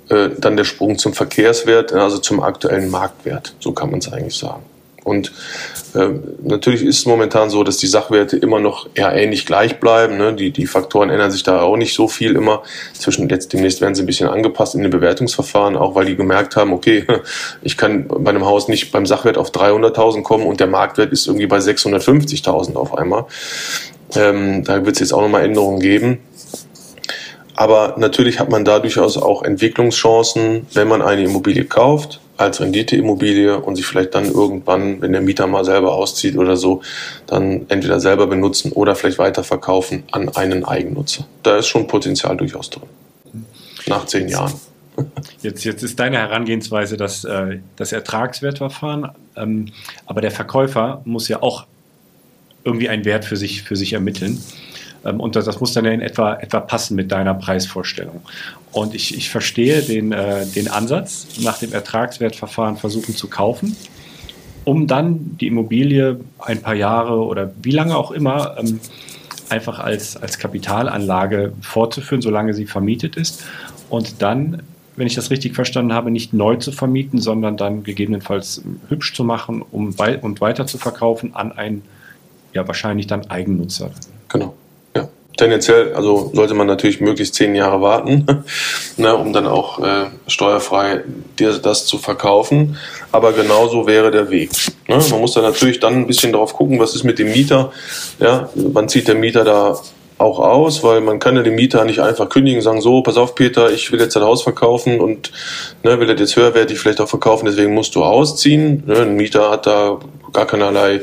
äh, 0.09 0.29
dann 0.37 0.57
der 0.57 0.63
Sprung 0.63 0.97
zum 0.97 1.13
Verkehrswert, 1.13 1.93
also 1.93 2.17
zum 2.17 2.41
aktuellen 2.41 2.89
Marktwert. 2.89 3.53
So 3.59 3.71
kann 3.71 3.91
man 3.91 3.99
es 3.99 4.11
eigentlich 4.11 4.35
sagen. 4.35 4.63
Und 5.07 5.31
äh, 5.95 6.09
natürlich 6.43 6.83
ist 6.83 6.99
es 6.99 7.05
momentan 7.05 7.49
so, 7.49 7.63
dass 7.63 7.77
die 7.77 7.87
Sachwerte 7.87 8.35
immer 8.35 8.59
noch 8.59 8.89
eher 8.93 9.13
ähnlich 9.13 9.45
gleich 9.45 9.79
bleiben. 9.79 10.17
Ne? 10.17 10.33
Die, 10.33 10.51
die 10.51 10.67
Faktoren 10.67 11.09
ändern 11.09 11.31
sich 11.31 11.43
da 11.43 11.61
auch 11.61 11.77
nicht 11.77 11.93
so 11.93 12.09
viel 12.09 12.35
immer. 12.35 12.61
Zwischen 12.93 13.29
jetzt 13.29 13.53
demnächst 13.53 13.79
werden 13.79 13.95
sie 13.95 14.03
ein 14.03 14.05
bisschen 14.05 14.27
angepasst 14.27 14.75
in 14.75 14.81
den 14.81 14.91
Bewertungsverfahren, 14.91 15.77
auch 15.77 15.95
weil 15.95 16.07
die 16.07 16.17
gemerkt 16.17 16.57
haben, 16.57 16.73
okay, 16.73 17.05
ich 17.61 17.77
kann 17.77 18.09
bei 18.09 18.31
einem 18.31 18.45
Haus 18.45 18.67
nicht 18.67 18.91
beim 18.91 19.05
Sachwert 19.05 19.37
auf 19.37 19.51
300.000 19.51 20.23
kommen 20.23 20.45
und 20.45 20.59
der 20.59 20.67
Marktwert 20.67 21.13
ist 21.13 21.25
irgendwie 21.27 21.47
bei 21.47 21.59
650.000 21.59 22.75
auf 22.75 22.97
einmal. 22.97 23.27
Ähm, 24.13 24.65
da 24.65 24.85
wird 24.85 24.97
es 24.97 24.99
jetzt 24.99 25.13
auch 25.13 25.21
nochmal 25.21 25.45
Änderungen 25.45 25.79
geben. 25.79 26.19
Aber 27.57 27.95
natürlich 27.97 28.39
hat 28.39 28.49
man 28.49 28.63
da 28.63 28.77
durchaus 28.79 29.17
auch 29.17 29.41
Entwicklungschancen, 29.41 30.67
wenn 30.73 30.87
man 30.87 31.01
eine 31.01 31.23
Immobilie 31.23 31.65
kauft 31.65 32.19
als 32.37 32.61
Renditeimmobilie 32.61 33.59
und 33.59 33.75
sich 33.75 33.85
vielleicht 33.85 34.13
dann 34.13 34.25
irgendwann, 34.25 35.01
wenn 35.01 35.11
der 35.11 35.21
Mieter 35.21 35.47
mal 35.47 35.65
selber 35.65 35.93
auszieht 35.93 36.37
oder 36.37 36.55
so, 36.55 36.83
dann 37.25 37.65
entweder 37.67 37.99
selber 37.99 38.27
benutzen 38.27 38.71
oder 38.73 38.95
vielleicht 38.95 39.17
weiterverkaufen 39.17 40.03
an 40.11 40.29
einen 40.29 40.65
Eigennutzer. 40.65 41.25
Da 41.41 41.57
ist 41.57 41.65
schon 41.67 41.87
Potenzial 41.87 42.37
durchaus 42.37 42.69
drin. 42.69 42.83
Nach 43.87 44.05
zehn 44.05 44.29
Jahren. 44.29 44.53
Jetzt, 45.43 45.63
jetzt 45.63 45.83
ist 45.83 45.99
deine 45.99 46.17
Herangehensweise 46.17 46.97
das, 46.97 47.23
äh, 47.23 47.59
das 47.75 47.91
Ertragswertverfahren, 47.91 49.09
ähm, 49.35 49.67
aber 50.07 50.21
der 50.21 50.31
Verkäufer 50.31 51.01
muss 51.05 51.27
ja 51.27 51.43
auch 51.43 51.67
irgendwie 52.63 52.89
einen 52.89 53.05
Wert 53.05 53.23
für 53.23 53.37
sich, 53.37 53.61
für 53.61 53.75
sich 53.75 53.93
ermitteln. 53.93 54.41
Ähm, 55.05 55.19
und 55.19 55.35
das, 55.35 55.45
das, 55.45 55.59
muss 55.59 55.73
dann 55.73 55.85
ja 55.85 55.91
in 55.91 56.01
etwa, 56.01 56.35
etwa 56.35 56.59
passen 56.59 56.95
mit 56.95 57.11
deiner 57.11 57.33
Preisvorstellung. 57.33 58.21
Und 58.71 58.93
ich, 58.93 59.15
ich 59.15 59.29
verstehe 59.29 59.81
den, 59.81 60.11
äh, 60.11 60.45
den 60.45 60.67
Ansatz, 60.67 61.27
nach 61.39 61.57
dem 61.59 61.73
Ertragswertverfahren 61.73 62.77
versuchen 62.77 63.15
zu 63.15 63.27
kaufen, 63.27 63.75
um 64.63 64.87
dann 64.87 65.37
die 65.39 65.47
Immobilie 65.47 66.19
ein 66.39 66.61
paar 66.61 66.75
Jahre 66.75 67.23
oder 67.23 67.51
wie 67.61 67.71
lange 67.71 67.95
auch 67.97 68.11
immer 68.11 68.57
ähm, 68.57 68.79
einfach 69.49 69.79
als, 69.79 70.17
als 70.17 70.37
Kapitalanlage 70.39 71.53
fortzuführen, 71.61 72.21
solange 72.21 72.53
sie 72.53 72.65
vermietet 72.65 73.15
ist. 73.15 73.43
Und 73.89 74.21
dann 74.21 74.61
wenn 74.97 75.07
ich 75.07 75.15
das 75.15 75.29
richtig 75.29 75.53
verstanden 75.55 75.93
habe, 75.93 76.11
nicht 76.11 76.33
neu 76.33 76.55
zu 76.55 76.71
vermieten, 76.71 77.21
sondern 77.21 77.55
dann 77.55 77.83
gegebenenfalls 77.83 78.63
hübsch 78.89 79.13
zu 79.13 79.23
machen 79.23 79.61
um 79.61 79.93
und 80.21 80.41
weiter 80.41 80.65
zu 80.65 80.79
verkaufen 80.79 81.35
an 81.35 81.51
einen, 81.51 81.83
ja 82.53 82.67
wahrscheinlich 82.67 83.05
dann 83.05 83.29
Eigennutzer. 83.29 83.91
Genau. 84.27 84.55
Tendenziell, 85.37 85.93
also 85.93 86.31
sollte 86.33 86.55
man 86.55 86.67
natürlich 86.67 86.99
möglichst 86.99 87.35
zehn 87.35 87.53
Jahre 87.55 87.79
warten, 87.81 88.25
ne, 88.97 89.15
um 89.15 89.33
dann 89.33 89.45
auch 89.45 89.79
äh, 89.79 90.05
steuerfrei 90.25 91.03
dir 91.37 91.53
das 91.59 91.85
zu 91.85 91.99
verkaufen. 91.99 92.77
Aber 93.11 93.33
genauso 93.33 93.85
wäre 93.87 94.11
der 94.11 94.29
Weg. 94.31 94.49
Ne? 94.87 94.97
Man 95.09 95.21
muss 95.21 95.33
da 95.33 95.41
natürlich 95.41 95.79
dann 95.79 95.93
ein 95.93 96.07
bisschen 96.07 96.33
drauf 96.33 96.53
gucken, 96.53 96.79
was 96.79 96.95
ist 96.95 97.03
mit 97.03 97.19
dem 97.19 97.31
Mieter. 97.31 97.71
Ja, 98.19 98.49
wann 98.55 98.89
zieht 98.89 99.07
der 99.07 99.15
Mieter 99.15 99.43
da 99.43 99.79
auch 100.17 100.39
aus, 100.39 100.83
weil 100.83 101.01
man 101.01 101.19
kann 101.19 101.35
ja 101.35 101.43
den 101.43 101.55
Mieter 101.55 101.85
nicht 101.85 101.99
einfach 101.99 102.29
kündigen, 102.29 102.61
sagen 102.61 102.81
so, 102.81 103.01
pass 103.01 103.17
auf 103.17 103.35
Peter, 103.35 103.71
ich 103.71 103.91
will 103.91 103.99
jetzt 103.99 104.15
dein 104.15 104.23
Haus 104.23 104.41
verkaufen 104.41 104.99
und 104.99 105.31
ne, 105.83 105.99
will 105.99 106.07
das 106.07 106.19
jetzt 106.19 106.35
höherwertig 106.35 106.79
vielleicht 106.79 106.99
auch 107.01 107.07
verkaufen, 107.07 107.45
deswegen 107.45 107.73
musst 107.73 107.95
du 107.95 108.03
ausziehen. 108.03 108.83
Ne, 108.87 109.01
ein 109.01 109.15
Mieter 109.15 109.51
hat 109.51 109.67
da 109.67 109.99
gar 110.33 110.47
keinerlei 110.47 110.95
äh, 110.95 111.01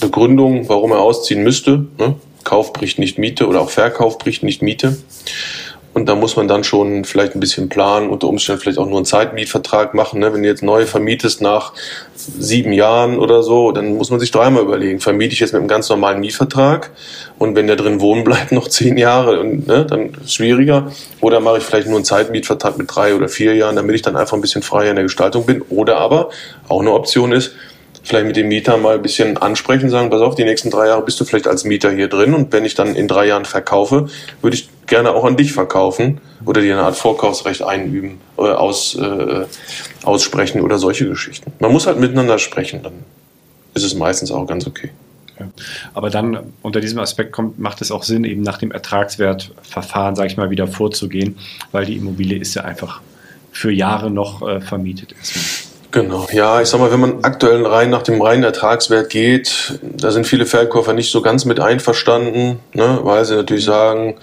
Begründung, 0.00 0.68
warum 0.68 0.92
er 0.92 0.98
ausziehen 0.98 1.44
müsste. 1.44 1.86
Ne? 1.98 2.16
Kauf 2.44 2.72
bricht 2.72 2.98
nicht 2.98 3.18
Miete 3.18 3.46
oder 3.46 3.60
auch 3.60 3.70
Verkauf 3.70 4.18
bricht 4.18 4.42
nicht 4.42 4.62
Miete. 4.62 4.96
Und 5.94 6.08
da 6.08 6.16
muss 6.16 6.34
man 6.34 6.48
dann 6.48 6.64
schon 6.64 7.04
vielleicht 7.04 7.36
ein 7.36 7.40
bisschen 7.40 7.68
planen, 7.68 8.10
unter 8.10 8.26
Umständen 8.26 8.60
vielleicht 8.60 8.78
auch 8.78 8.86
nur 8.86 8.96
einen 8.96 9.06
Zeitmietvertrag 9.06 9.94
machen. 9.94 10.18
Ne? 10.18 10.34
Wenn 10.34 10.42
du 10.42 10.48
jetzt 10.48 10.62
neu 10.64 10.86
vermietest 10.86 11.40
nach 11.40 11.72
sieben 12.16 12.72
Jahren 12.72 13.16
oder 13.16 13.44
so, 13.44 13.70
dann 13.70 13.96
muss 13.96 14.10
man 14.10 14.18
sich 14.18 14.32
dreimal 14.32 14.64
überlegen, 14.64 14.98
vermiete 14.98 15.34
ich 15.34 15.40
jetzt 15.40 15.52
mit 15.52 15.60
einem 15.60 15.68
ganz 15.68 15.88
normalen 15.88 16.18
Mietvertrag 16.18 16.90
und 17.38 17.54
wenn 17.54 17.68
der 17.68 17.76
drin 17.76 18.00
wohnen 18.00 18.24
bleibt 18.24 18.50
noch 18.52 18.66
zehn 18.66 18.98
Jahre, 18.98 19.38
und, 19.38 19.68
ne, 19.68 19.86
dann 19.86 20.06
ist 20.06 20.24
es 20.24 20.34
schwieriger. 20.34 20.90
Oder 21.20 21.38
mache 21.38 21.58
ich 21.58 21.64
vielleicht 21.64 21.86
nur 21.86 21.96
einen 21.96 22.04
Zeitmietvertrag 22.04 22.76
mit 22.76 22.92
drei 22.92 23.14
oder 23.14 23.28
vier 23.28 23.54
Jahren, 23.54 23.76
damit 23.76 23.94
ich 23.94 24.02
dann 24.02 24.16
einfach 24.16 24.36
ein 24.36 24.40
bisschen 24.40 24.62
freier 24.62 24.90
in 24.90 24.96
der 24.96 25.04
Gestaltung 25.04 25.46
bin. 25.46 25.62
Oder 25.62 25.98
aber, 25.98 26.30
auch 26.66 26.80
eine 26.80 26.92
Option 26.92 27.30
ist, 27.30 27.52
vielleicht 28.04 28.26
mit 28.26 28.36
dem 28.36 28.48
Mieter 28.48 28.76
mal 28.76 28.96
ein 28.96 29.02
bisschen 29.02 29.36
ansprechen, 29.38 29.90
sagen, 29.90 30.10
pass 30.10 30.20
auf, 30.20 30.34
die 30.34 30.44
nächsten 30.44 30.70
drei 30.70 30.88
Jahre 30.88 31.02
bist 31.02 31.18
du 31.20 31.24
vielleicht 31.24 31.48
als 31.48 31.64
Mieter 31.64 31.90
hier 31.90 32.08
drin 32.08 32.34
und 32.34 32.52
wenn 32.52 32.64
ich 32.64 32.74
dann 32.74 32.94
in 32.94 33.08
drei 33.08 33.26
Jahren 33.26 33.44
verkaufe, 33.44 34.08
würde 34.42 34.56
ich 34.56 34.68
gerne 34.86 35.12
auch 35.12 35.24
an 35.24 35.36
dich 35.36 35.52
verkaufen 35.52 36.20
oder 36.44 36.60
dir 36.60 36.74
eine 36.74 36.84
Art 36.84 36.96
Vorkaufsrecht 36.96 37.62
einüben, 37.62 38.20
äh, 38.36 38.42
aus, 38.42 38.94
äh, 38.96 39.46
aussprechen 40.04 40.60
oder 40.60 40.78
solche 40.78 41.08
Geschichten. 41.08 41.52
Man 41.58 41.72
muss 41.72 41.86
halt 41.86 41.98
miteinander 41.98 42.38
sprechen, 42.38 42.82
dann 42.82 42.92
ist 43.72 43.84
es 43.84 43.94
meistens 43.94 44.30
auch 44.30 44.46
ganz 44.46 44.66
okay. 44.66 44.90
Aber 45.94 46.10
dann 46.10 46.52
unter 46.62 46.80
diesem 46.80 47.00
Aspekt 47.00 47.32
kommt, 47.32 47.58
macht 47.58 47.80
es 47.82 47.90
auch 47.90 48.04
Sinn, 48.04 48.22
eben 48.24 48.42
nach 48.42 48.58
dem 48.58 48.70
Ertragswertverfahren, 48.70 50.14
sage 50.14 50.28
ich 50.28 50.36
mal, 50.36 50.50
wieder 50.50 50.68
vorzugehen, 50.68 51.36
weil 51.72 51.86
die 51.86 51.96
Immobilie 51.96 52.38
ist 52.38 52.54
ja 52.54 52.62
einfach 52.62 53.00
für 53.50 53.72
Jahre 53.72 54.10
noch 54.10 54.46
äh, 54.46 54.60
vermietet 54.60 55.12
ist. 55.20 55.63
Genau, 55.94 56.26
ja, 56.32 56.60
ich 56.60 56.66
sag 56.66 56.80
mal, 56.80 56.90
wenn 56.90 56.98
man 56.98 57.22
aktuell 57.22 57.64
rein 57.64 57.88
nach 57.88 58.02
dem 58.02 58.20
reinen 58.20 58.42
Ertragswert 58.42 59.10
geht, 59.10 59.78
da 59.80 60.10
sind 60.10 60.26
viele 60.26 60.44
Verkäufer 60.44 60.92
nicht 60.92 61.08
so 61.08 61.22
ganz 61.22 61.44
mit 61.44 61.60
einverstanden, 61.60 62.58
ne, 62.72 62.98
weil 63.04 63.24
sie 63.24 63.36
natürlich 63.36 63.64
sagen, 63.64 64.16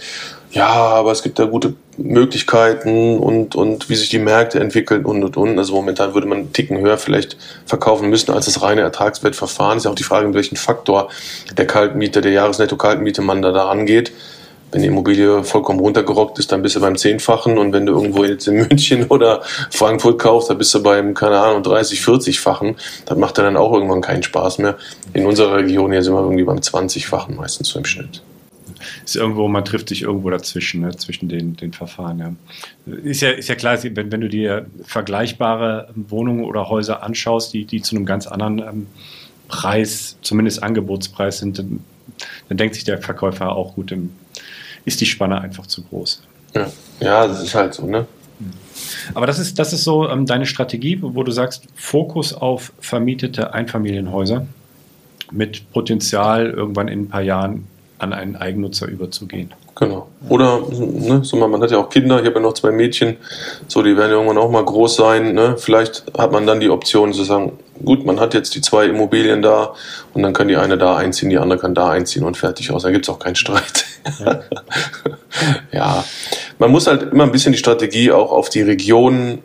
ja, 0.51 0.67
aber 0.67 1.13
es 1.13 1.23
gibt 1.23 1.39
da 1.39 1.45
gute 1.45 1.75
Möglichkeiten 1.95 3.17
und, 3.19 3.55
und 3.55 3.87
wie 3.87 3.95
sich 3.95 4.09
die 4.09 4.19
Märkte 4.19 4.59
entwickeln 4.59 5.05
und 5.05 5.23
und 5.23 5.37
und. 5.37 5.57
Also 5.57 5.73
momentan 5.73 6.13
würde 6.13 6.27
man 6.27 6.39
einen 6.39 6.51
Ticken 6.51 6.77
höher 6.77 6.97
vielleicht 6.97 7.37
verkaufen 7.65 8.09
müssen 8.09 8.33
als 8.33 8.47
das 8.47 8.61
reine 8.61 8.81
Ertragswertverfahren. 8.81 9.77
Ist 9.77 9.85
ja 9.85 9.91
auch 9.91 9.95
die 9.95 10.03
Frage, 10.03 10.27
in 10.27 10.33
welchen 10.33 10.57
Faktor 10.57 11.07
der 11.57 11.67
Kaltmiete, 11.67 12.19
der 12.19 12.33
Jahresnetto-Kaltmiete 12.33 13.21
man 13.21 13.41
da, 13.41 13.53
da 13.53 13.69
angeht. 13.69 14.11
Wenn 14.71 14.81
die 14.81 14.87
Immobilie 14.87 15.43
vollkommen 15.43 15.79
runtergerockt 15.79 16.39
ist, 16.39 16.51
dann 16.51 16.61
bist 16.61 16.75
du 16.75 16.79
beim 16.79 16.97
Zehnfachen. 16.97 17.57
Und 17.57 17.73
wenn 17.73 17.85
du 17.85 17.93
irgendwo 17.93 18.23
jetzt 18.23 18.47
in 18.47 18.55
München 18.55 19.05
oder 19.07 19.41
Frankfurt 19.69 20.19
kaufst, 20.19 20.49
dann 20.49 20.57
bist 20.57 20.73
du 20.73 20.81
beim, 20.81 21.13
keine 21.13 21.39
Ahnung, 21.39 21.63
30, 21.63 21.99
40-fachen. 21.99 22.75
Das 23.05 23.17
macht 23.17 23.37
dann 23.37 23.57
auch 23.57 23.73
irgendwann 23.73 24.01
keinen 24.01 24.23
Spaß 24.23 24.59
mehr. 24.59 24.77
In 25.13 25.25
unserer 25.25 25.57
Region 25.57 25.91
hier 25.91 26.01
sind 26.03 26.13
wir 26.13 26.21
irgendwie 26.21 26.43
beim 26.43 26.59
20-fachen 26.59 27.35
meistens 27.35 27.69
so 27.69 27.79
im 27.79 27.85
Schnitt 27.85 28.21
ist 29.05 29.15
irgendwo, 29.15 29.47
man 29.47 29.65
trifft 29.65 29.89
sich 29.89 30.03
irgendwo 30.03 30.29
dazwischen, 30.29 30.81
ne, 30.81 30.95
zwischen 30.95 31.29
den, 31.29 31.55
den 31.55 31.73
Verfahren. 31.73 32.19
Ja. 32.19 32.93
Ist, 33.03 33.21
ja, 33.21 33.31
ist 33.31 33.49
ja 33.49 33.55
klar, 33.55 33.77
wenn, 33.83 34.11
wenn 34.11 34.21
du 34.21 34.29
dir 34.29 34.65
vergleichbare 34.83 35.89
Wohnungen 35.95 36.45
oder 36.45 36.69
Häuser 36.69 37.03
anschaust, 37.03 37.53
die, 37.53 37.65
die 37.65 37.81
zu 37.81 37.95
einem 37.95 38.05
ganz 38.05 38.27
anderen 38.27 38.59
ähm, 38.59 38.87
Preis, 39.47 40.17
zumindest 40.21 40.63
Angebotspreis 40.63 41.39
sind, 41.39 41.59
dann, 41.59 41.83
dann 42.49 42.57
denkt 42.57 42.75
sich 42.75 42.83
der 42.83 42.99
Verkäufer 42.99 43.55
auch 43.55 43.75
gut, 43.75 43.91
dann 43.91 44.11
ist 44.85 45.01
die 45.01 45.05
Spanne 45.05 45.41
einfach 45.41 45.67
zu 45.67 45.83
groß. 45.83 46.23
Ja, 46.53 46.67
ja 46.99 47.27
das 47.27 47.43
ist 47.43 47.55
halt 47.55 47.73
so, 47.73 47.85
ne? 47.85 48.05
Aber 49.13 49.27
das 49.27 49.39
ist, 49.39 49.59
das 49.59 49.73
ist 49.73 49.83
so 49.83 50.09
ähm, 50.09 50.25
deine 50.25 50.45
Strategie, 50.45 50.97
wo 51.01 51.23
du 51.23 51.31
sagst, 51.31 51.67
Fokus 51.75 52.33
auf 52.33 52.73
vermietete 52.79 53.53
Einfamilienhäuser 53.53 54.47
mit 55.31 55.71
Potenzial, 55.71 56.49
irgendwann 56.49 56.87
in 56.87 57.01
ein 57.01 57.09
paar 57.09 57.21
Jahren 57.21 57.67
an 57.99 58.13
einen 58.13 58.35
Eigennutzer 58.35 58.87
überzugehen. 58.87 59.53
Genau. 59.75 60.07
Oder, 60.29 60.61
ne, 60.69 61.21
so 61.23 61.37
man, 61.37 61.61
hat 61.61 61.71
ja 61.71 61.77
auch 61.77 61.89
Kinder, 61.89 62.19
ich 62.19 62.25
habe 62.25 62.35
ja 62.35 62.41
noch 62.41 62.53
zwei 62.53 62.71
Mädchen, 62.71 63.17
so 63.67 63.81
die 63.81 63.95
werden 63.97 64.11
irgendwann 64.11 64.37
auch 64.37 64.51
mal 64.51 64.63
groß 64.63 64.95
sein. 64.95 65.33
Ne? 65.33 65.55
Vielleicht 65.57 66.03
hat 66.17 66.31
man 66.31 66.45
dann 66.45 66.59
die 66.59 66.69
Option 66.69 67.13
zu 67.13 67.23
sagen, 67.23 67.57
gut, 67.83 68.05
man 68.05 68.19
hat 68.19 68.33
jetzt 68.33 68.53
die 68.53 68.61
zwei 68.61 68.85
Immobilien 68.85 69.41
da 69.41 69.73
und 70.13 70.23
dann 70.23 70.33
kann 70.33 70.49
die 70.49 70.57
eine 70.57 70.77
da 70.77 70.97
einziehen, 70.97 71.29
die 71.29 71.37
andere 71.37 71.57
kann 71.57 71.73
da 71.73 71.89
einziehen 71.89 72.23
und 72.23 72.37
fertig 72.37 72.71
aus. 72.71 72.83
Da 72.83 72.91
gibt 72.91 73.05
es 73.05 73.09
auch 73.09 73.19
keinen 73.19 73.35
Streit. 73.35 73.85
Ja. 74.19 74.41
ja. 75.71 76.03
man 76.59 76.71
muss 76.71 76.87
halt 76.87 77.11
immer 77.11 77.23
ein 77.23 77.31
bisschen 77.31 77.53
die 77.53 77.59
Strategie 77.59 78.11
auch 78.11 78.31
auf 78.31 78.49
die 78.49 78.61
Region 78.61 79.39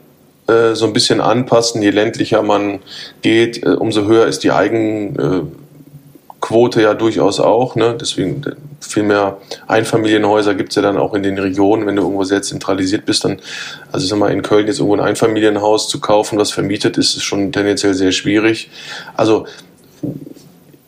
äh, 0.48 0.74
so 0.74 0.86
ein 0.86 0.92
bisschen 0.92 1.20
anpassen. 1.20 1.82
Je 1.82 1.90
ländlicher 1.90 2.42
man 2.42 2.80
geht, 3.22 3.64
äh, 3.64 3.70
umso 3.70 4.04
höher 4.04 4.26
ist 4.26 4.44
die 4.44 4.50
Eigen 4.50 5.16
äh, 5.16 5.42
Quote 6.46 6.80
ja 6.80 6.94
durchaus 6.94 7.40
auch. 7.40 7.74
Ne? 7.74 7.96
Deswegen 8.00 8.40
viel 8.78 9.02
mehr 9.02 9.38
Einfamilienhäuser 9.66 10.54
gibt 10.54 10.68
es 10.68 10.76
ja 10.76 10.82
dann 10.82 10.96
auch 10.96 11.12
in 11.14 11.24
den 11.24 11.40
Regionen. 11.40 11.86
Wenn 11.86 11.96
du 11.96 12.02
irgendwo 12.02 12.22
sehr 12.22 12.40
zentralisiert 12.40 13.04
bist, 13.04 13.24
dann, 13.24 13.40
also 13.90 14.04
ich 14.04 14.10
sag 14.10 14.16
mal, 14.20 14.30
in 14.30 14.42
Köln 14.42 14.68
jetzt 14.68 14.78
irgendwo 14.78 14.94
ein 14.94 15.00
Einfamilienhaus 15.00 15.88
zu 15.88 15.98
kaufen, 15.98 16.38
was 16.38 16.52
vermietet 16.52 16.98
ist, 16.98 17.16
ist 17.16 17.24
schon 17.24 17.50
tendenziell 17.50 17.94
sehr 17.94 18.12
schwierig. 18.12 18.70
Also 19.16 19.46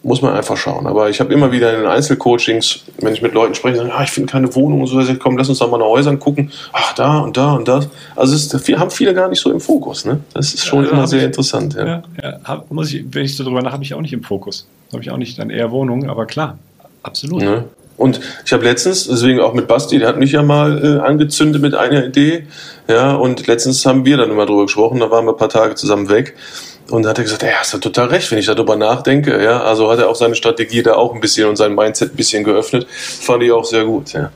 muss 0.04 0.22
man 0.22 0.32
einfach 0.32 0.56
schauen. 0.56 0.86
Aber 0.86 1.10
ich 1.10 1.18
habe 1.18 1.34
immer 1.34 1.50
wieder 1.50 1.72
in 1.74 1.80
den 1.80 1.90
Einzelcoachings, 1.90 2.84
wenn 3.00 3.12
ich 3.12 3.20
mit 3.20 3.34
Leuten 3.34 3.56
spreche, 3.56 3.78
sagen, 3.78 3.90
ah, 3.92 4.04
ich 4.04 4.10
finde 4.10 4.30
keine 4.30 4.54
Wohnung 4.54 4.82
und 4.82 4.86
so, 4.86 5.00
ich 5.00 5.18
komm, 5.18 5.36
lass 5.36 5.48
uns 5.48 5.58
doch 5.58 5.68
mal 5.72 5.78
nach 5.78 5.86
Häusern 5.86 6.20
gucken. 6.20 6.52
Ach, 6.72 6.94
da 6.94 7.18
und 7.18 7.36
da 7.36 7.54
und 7.54 7.66
das. 7.66 7.88
Also 8.14 8.36
ist, 8.36 8.54
haben 8.78 8.92
viele 8.92 9.12
gar 9.12 9.28
nicht 9.28 9.40
so 9.40 9.50
im 9.50 9.60
Fokus. 9.60 10.04
Ne? 10.04 10.20
Das 10.34 10.54
ist 10.54 10.64
schon 10.64 10.84
ja, 10.84 10.92
immer 10.92 11.08
sehr 11.08 11.18
ich, 11.18 11.24
interessant. 11.24 11.74
Ja. 11.74 11.84
Ja, 11.84 12.02
ja, 12.22 12.64
muss 12.70 12.92
ich, 12.92 13.04
wenn 13.10 13.24
ich 13.24 13.36
so 13.36 13.42
drüber 13.42 13.60
nach, 13.60 13.72
habe 13.72 13.82
ich 13.82 13.92
auch 13.92 14.00
nicht 14.00 14.12
im 14.12 14.22
Fokus. 14.22 14.68
Habe 14.92 15.02
ich 15.02 15.10
auch 15.10 15.16
nicht 15.16 15.38
dann 15.38 15.50
eher 15.50 15.70
Wohnungen, 15.70 16.08
aber 16.08 16.26
klar, 16.26 16.58
absolut. 17.02 17.42
Ne? 17.42 17.64
Und 17.98 18.20
ich 18.46 18.52
habe 18.52 18.64
letztens, 18.64 19.08
deswegen 19.08 19.40
auch 19.40 19.54
mit 19.54 19.66
Basti, 19.66 19.98
der 19.98 20.08
hat 20.08 20.18
mich 20.18 20.32
ja 20.32 20.42
mal 20.42 20.84
äh, 20.84 21.00
angezündet 21.00 21.60
mit 21.60 21.74
einer 21.74 22.06
Idee. 22.06 22.46
Ja, 22.86 23.14
und 23.16 23.46
letztens 23.48 23.84
haben 23.84 24.04
wir 24.04 24.16
dann 24.16 24.30
immer 24.30 24.46
drüber 24.46 24.62
gesprochen, 24.62 25.00
da 25.00 25.10
waren 25.10 25.24
wir 25.24 25.32
ein 25.32 25.36
paar 25.36 25.48
Tage 25.48 25.74
zusammen 25.74 26.08
weg. 26.08 26.36
Und 26.90 27.02
da 27.02 27.10
hat 27.10 27.18
er 27.18 27.24
gesagt, 27.24 27.42
ja, 27.42 27.50
hast 27.58 27.74
du 27.74 27.78
total 27.78 28.06
recht, 28.06 28.30
wenn 28.30 28.38
ich 28.38 28.46
darüber 28.46 28.76
nachdenke. 28.76 29.42
Ja, 29.42 29.62
also 29.62 29.90
hat 29.90 29.98
er 29.98 30.08
auch 30.08 30.14
seine 30.14 30.36
Strategie 30.36 30.82
da 30.82 30.94
auch 30.94 31.12
ein 31.12 31.20
bisschen 31.20 31.48
und 31.48 31.56
sein 31.56 31.74
Mindset 31.74 32.12
ein 32.12 32.16
bisschen 32.16 32.44
geöffnet. 32.44 32.86
Fand 32.88 33.42
ich 33.42 33.52
auch 33.52 33.64
sehr 33.64 33.84
gut, 33.84 34.12
ja. 34.12 34.30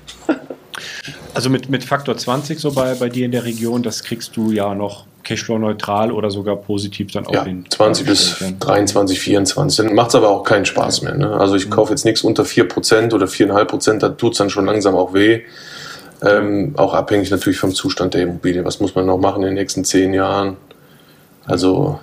Also 1.34 1.50
mit, 1.50 1.68
mit 1.68 1.84
Faktor 1.84 2.16
20 2.16 2.60
so 2.60 2.72
bei, 2.72 2.94
bei 2.94 3.08
dir 3.08 3.24
in 3.24 3.32
der 3.32 3.44
Region, 3.44 3.82
das 3.82 4.04
kriegst 4.04 4.36
du 4.36 4.50
ja 4.50 4.74
noch 4.74 5.06
Cashflow-neutral 5.24 6.12
oder 6.12 6.30
sogar 6.30 6.56
positiv 6.56 7.12
dann 7.12 7.26
auch 7.26 7.32
ja, 7.32 7.44
hin. 7.44 7.64
20 7.68 8.06
bis 8.06 8.44
23, 8.60 9.18
24. 9.18 9.86
Dann 9.86 9.94
macht 9.94 10.10
es 10.10 10.14
aber 10.14 10.28
auch 10.28 10.42
keinen 10.42 10.64
Spaß 10.64 11.02
mehr. 11.02 11.14
Ne? 11.14 11.30
Also 11.30 11.54
ich 11.54 11.70
kaufe 11.70 11.90
jetzt 11.92 12.04
nichts 12.04 12.22
unter 12.22 12.44
4% 12.44 13.14
oder 13.14 13.26
4,5%, 13.26 13.98
da 13.98 14.08
tut 14.10 14.32
es 14.32 14.38
dann 14.38 14.50
schon 14.50 14.66
langsam 14.66 14.94
auch 14.94 15.14
weh. 15.14 15.42
Ähm, 16.24 16.74
auch 16.76 16.94
abhängig 16.94 17.30
natürlich 17.30 17.58
vom 17.58 17.74
Zustand 17.74 18.14
der 18.14 18.22
Immobilie. 18.22 18.64
Was 18.64 18.78
muss 18.78 18.94
man 18.94 19.06
noch 19.06 19.18
machen 19.18 19.42
in 19.42 19.48
den 19.48 19.54
nächsten 19.54 19.84
zehn 19.84 20.14
Jahren? 20.14 20.56
Also 21.46 21.98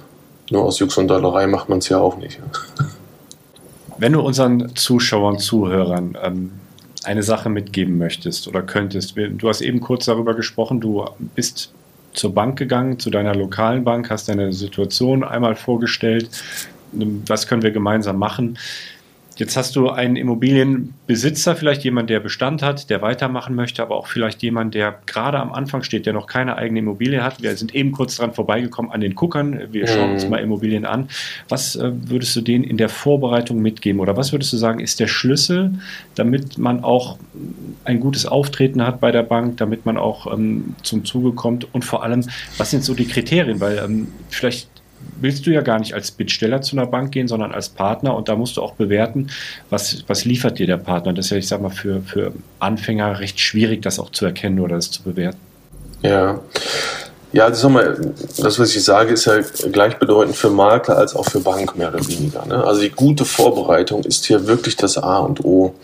nur 0.50 0.64
aus 0.64 0.80
Jux 0.80 0.97
und 0.97 1.08
Dollerei 1.08 1.47
macht 1.47 1.70
man 1.70 1.80
es 1.80 1.88
ja 1.88 2.00
auch 2.00 2.18
nicht. 2.18 2.39
Wenn 3.97 4.14
du 4.14 4.22
unseren 4.22 4.76
Zuschauern, 4.76 5.39
Zuhörern 5.39 6.18
ähm, 6.22 6.52
eine 7.04 7.24
Sache 7.24 7.50
mitgeben 7.50 7.97
möchtest 7.97 8.47
oder 8.47 8.62
könntest, 8.62 9.16
du 9.16 9.47
hast 9.47 9.62
eben 9.62 9.80
kurz 9.80 10.06
darüber 10.06 10.34
gesprochen, 10.34 10.82
du 10.82 11.06
bist 11.36 11.72
zur 12.14 12.34
Bank 12.34 12.58
gegangen, 12.58 13.00
zu 13.00 13.10
deiner 13.10 13.36
lokalen 13.36 13.84
Bank, 13.84 14.10
hast 14.10 14.30
deine 14.30 14.52
Situation 14.52 15.24
einmal 15.24 15.56
vorgestellt, 15.56 16.30
was 16.91 17.47
können 17.47 17.62
wir 17.62 17.72
gemeinsam 17.72 18.18
machen. 18.18 18.58
Jetzt 19.40 19.56
hast 19.56 19.78
du 19.78 19.90
einen 19.90 20.18
Immobilienbesitzer, 20.18 21.56
vielleicht 21.56 21.86
jemand, 21.86 22.10
der 22.10 22.20
Bestand 22.20 22.62
hat, 22.62 22.90
der 22.90 23.02
weitermachen 23.02 23.56
möchte, 23.56 23.82
aber 23.82 23.96
auch 23.96 24.08
vielleicht 24.08 24.44
jemand, 24.44 24.74
der 24.74 25.00
gerade 25.06 25.40
am 25.40 25.54
Anfang 25.54 25.82
steht, 25.82 26.06
der 26.06 26.12
noch 26.12 26.28
keine 26.28 26.58
eigene 26.58 26.80
Immobilie 26.80 27.24
hat. 27.24 27.42
Wir 27.42 27.56
sind 27.56 27.74
eben 27.74 27.94
kurz 27.94 28.18
dran 28.18 28.34
vorbeigekommen 28.34 28.92
an 28.92 29.00
den 29.00 29.16
Guckern. 29.16 29.62
Wir 29.72 29.88
schauen 29.88 30.12
uns 30.12 30.26
Mhm. 30.26 30.30
mal 30.30 30.38
Immobilien 30.42 30.86
an. 30.86 31.08
Was 31.48 31.78
äh, 31.78 31.90
würdest 32.10 32.36
du 32.36 32.42
denen 32.42 32.66
in 32.66 32.76
der 32.76 32.90
Vorbereitung 32.90 33.62
mitgeben? 33.62 34.02
Oder 34.02 34.18
was 34.18 34.34
würdest 34.34 34.52
du 34.52 34.58
sagen, 34.58 34.82
ist 34.82 35.00
der 35.00 35.08
Schlüssel, 35.08 35.72
damit 36.16 36.58
man 36.58 36.84
auch 36.84 37.18
ein 37.86 38.02
gutes 38.02 38.26
Auftreten 38.26 38.86
hat 38.86 39.00
bei 39.00 39.12
der 39.14 39.24
Bank, 39.24 39.56
damit 39.56 39.86
man 39.86 39.98
auch 39.98 40.34
ähm, 40.34 40.76
zum 40.84 41.06
Zuge 41.06 41.32
kommt? 41.32 41.74
Und 41.74 41.86
vor 41.86 42.04
allem, 42.04 42.26
was 42.58 42.72
sind 42.72 42.84
so 42.84 42.94
die 42.94 43.08
Kriterien? 43.08 43.62
Weil 43.62 43.78
ähm, 43.78 44.10
vielleicht 44.30 44.68
willst 45.22 45.45
du 45.45 45.52
ja 45.52 45.62
gar 45.62 45.80
nicht 45.80 45.93
als 45.93 46.12
Bittsteller 46.12 46.62
zu 46.62 46.78
einer 46.78 46.88
Bank 46.88 47.12
gehen, 47.12 47.28
sondern 47.28 47.52
als 47.52 47.70
Partner 47.70 48.16
und 48.16 48.30
da 48.30 48.36
musst 48.36 48.58
du 48.58 48.62
auch 48.62 48.74
bewerten, 48.74 49.28
was, 49.70 50.04
was 50.08 50.26
liefert 50.26 50.60
dir 50.60 50.68
der 50.68 50.78
Partner. 50.78 51.14
Das 51.14 51.26
ist 51.26 51.32
ja, 51.32 51.38
ich 51.38 51.47
sag 51.47 51.62
mal, 51.62 51.70
für, 51.70 52.02
für 52.02 52.34
Anfänger 52.60 53.20
recht 53.20 53.39
schwierig, 53.39 53.82
das 53.82 54.00
auch 54.00 54.12
zu 54.12 54.26
erkennen 54.26 54.60
oder 54.60 54.76
das 54.76 54.91
zu 54.91 55.04
bewerten. 55.04 55.39
Ja. 56.02 56.39
Ja, 57.32 57.47
das, 57.47 57.61
sag 57.61 57.71
mal, 57.71 57.95
das, 58.38 58.57
was 58.57 58.75
ich 58.75 58.84
sage, 58.84 59.13
ist 59.13 59.25
ja 59.25 59.36
gleichbedeutend 59.71 60.36
für 60.36 60.49
Makler 60.49 60.97
als 60.97 61.15
auch 61.15 61.25
für 61.25 61.39
Bank 61.39 61.75
mehr 61.75 61.89
oder 61.89 62.05
weniger. 62.07 62.43
Ne? 62.47 62.63
Also 62.63 62.82
die 62.82 62.89
gute 62.89 63.23
Vorbereitung 63.23 64.03
ist 64.03 64.25
hier 64.25 64.47
wirklich 64.47 64.77
das 64.77 64.97
A 64.97 65.19
und 65.19 65.45
O. 65.45 65.75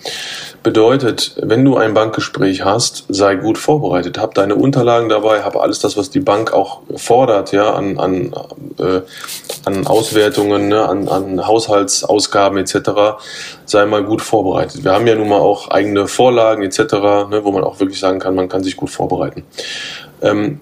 Bedeutet, 0.63 1.35
wenn 1.39 1.63
du 1.63 1.77
ein 1.77 1.93
Bankgespräch 1.93 2.65
hast, 2.65 3.05
sei 3.09 3.35
gut 3.35 3.59
vorbereitet. 3.59 4.17
Hab 4.17 4.33
deine 4.33 4.55
Unterlagen 4.55 5.07
dabei, 5.07 5.43
hab 5.43 5.55
alles 5.55 5.77
das, 5.77 5.95
was 5.97 6.09
die 6.09 6.19
Bank 6.19 6.51
auch 6.51 6.79
fordert, 6.95 7.51
ja, 7.51 7.75
an, 7.75 7.99
an, 7.99 8.33
äh, 8.79 9.01
an 9.65 9.85
Auswertungen, 9.85 10.69
ne, 10.69 10.83
an, 10.89 11.07
an 11.07 11.45
Haushaltsausgaben 11.45 12.57
etc. 12.57 13.19
Sei 13.65 13.85
mal 13.85 14.03
gut 14.03 14.23
vorbereitet. 14.23 14.83
Wir 14.83 14.93
haben 14.93 15.05
ja 15.05 15.13
nun 15.13 15.29
mal 15.29 15.41
auch 15.41 15.69
eigene 15.69 16.07
Vorlagen 16.07 16.63
etc., 16.63 16.79
ne, 17.29 17.41
wo 17.43 17.51
man 17.51 17.63
auch 17.63 17.79
wirklich 17.79 17.99
sagen 17.99 18.17
kann, 18.17 18.33
man 18.33 18.49
kann 18.49 18.63
sich 18.63 18.75
gut 18.75 18.89
vorbereiten. 18.89 19.43
Ähm, 20.23 20.59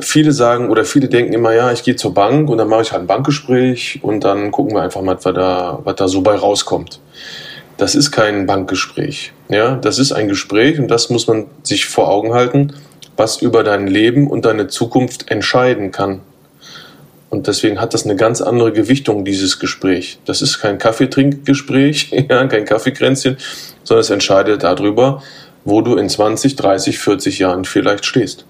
viele 0.00 0.32
sagen 0.32 0.70
oder 0.70 0.84
viele 0.84 1.08
denken 1.08 1.32
immer, 1.32 1.54
ja, 1.54 1.72
ich 1.72 1.82
gehe 1.82 1.96
zur 1.96 2.14
Bank 2.14 2.50
und 2.50 2.58
dann 2.58 2.68
mache 2.68 2.82
ich 2.82 2.92
halt 2.92 3.02
ein 3.02 3.06
Bankgespräch 3.06 4.00
und 4.02 4.24
dann 4.24 4.50
gucken 4.50 4.74
wir 4.74 4.82
einfach 4.82 5.02
mal, 5.02 5.16
was 5.20 5.34
da, 5.34 5.80
was 5.84 5.96
da 5.96 6.08
so 6.08 6.20
bei 6.22 6.34
rauskommt. 6.34 7.00
Das 7.76 7.94
ist 7.94 8.10
kein 8.10 8.46
Bankgespräch. 8.46 9.32
Ja, 9.48 9.76
das 9.76 9.98
ist 9.98 10.12
ein 10.12 10.28
Gespräch 10.28 10.78
und 10.78 10.88
das 10.88 11.10
muss 11.10 11.26
man 11.26 11.46
sich 11.62 11.86
vor 11.86 12.08
Augen 12.08 12.32
halten, 12.32 12.74
was 13.16 13.40
über 13.40 13.64
dein 13.64 13.86
Leben 13.86 14.28
und 14.28 14.44
deine 14.44 14.66
Zukunft 14.66 15.30
entscheiden 15.30 15.92
kann. 15.92 16.20
Und 17.28 17.48
deswegen 17.48 17.80
hat 17.80 17.92
das 17.92 18.04
eine 18.04 18.16
ganz 18.16 18.40
andere 18.40 18.72
Gewichtung, 18.72 19.24
dieses 19.24 19.58
Gespräch. 19.58 20.18
Das 20.24 20.42
ist 20.42 20.58
kein 20.58 20.78
Kaffeetrinkgespräch, 20.78 22.10
ja, 22.30 22.46
kein 22.46 22.64
Kaffeekränzchen, 22.64 23.36
sondern 23.82 24.00
es 24.00 24.10
entscheidet 24.10 24.62
darüber, 24.62 25.22
wo 25.64 25.80
du 25.80 25.96
in 25.96 26.08
20, 26.08 26.56
30, 26.56 26.98
40 26.98 27.38
Jahren 27.40 27.64
vielleicht 27.64 28.06
stehst. 28.06 28.46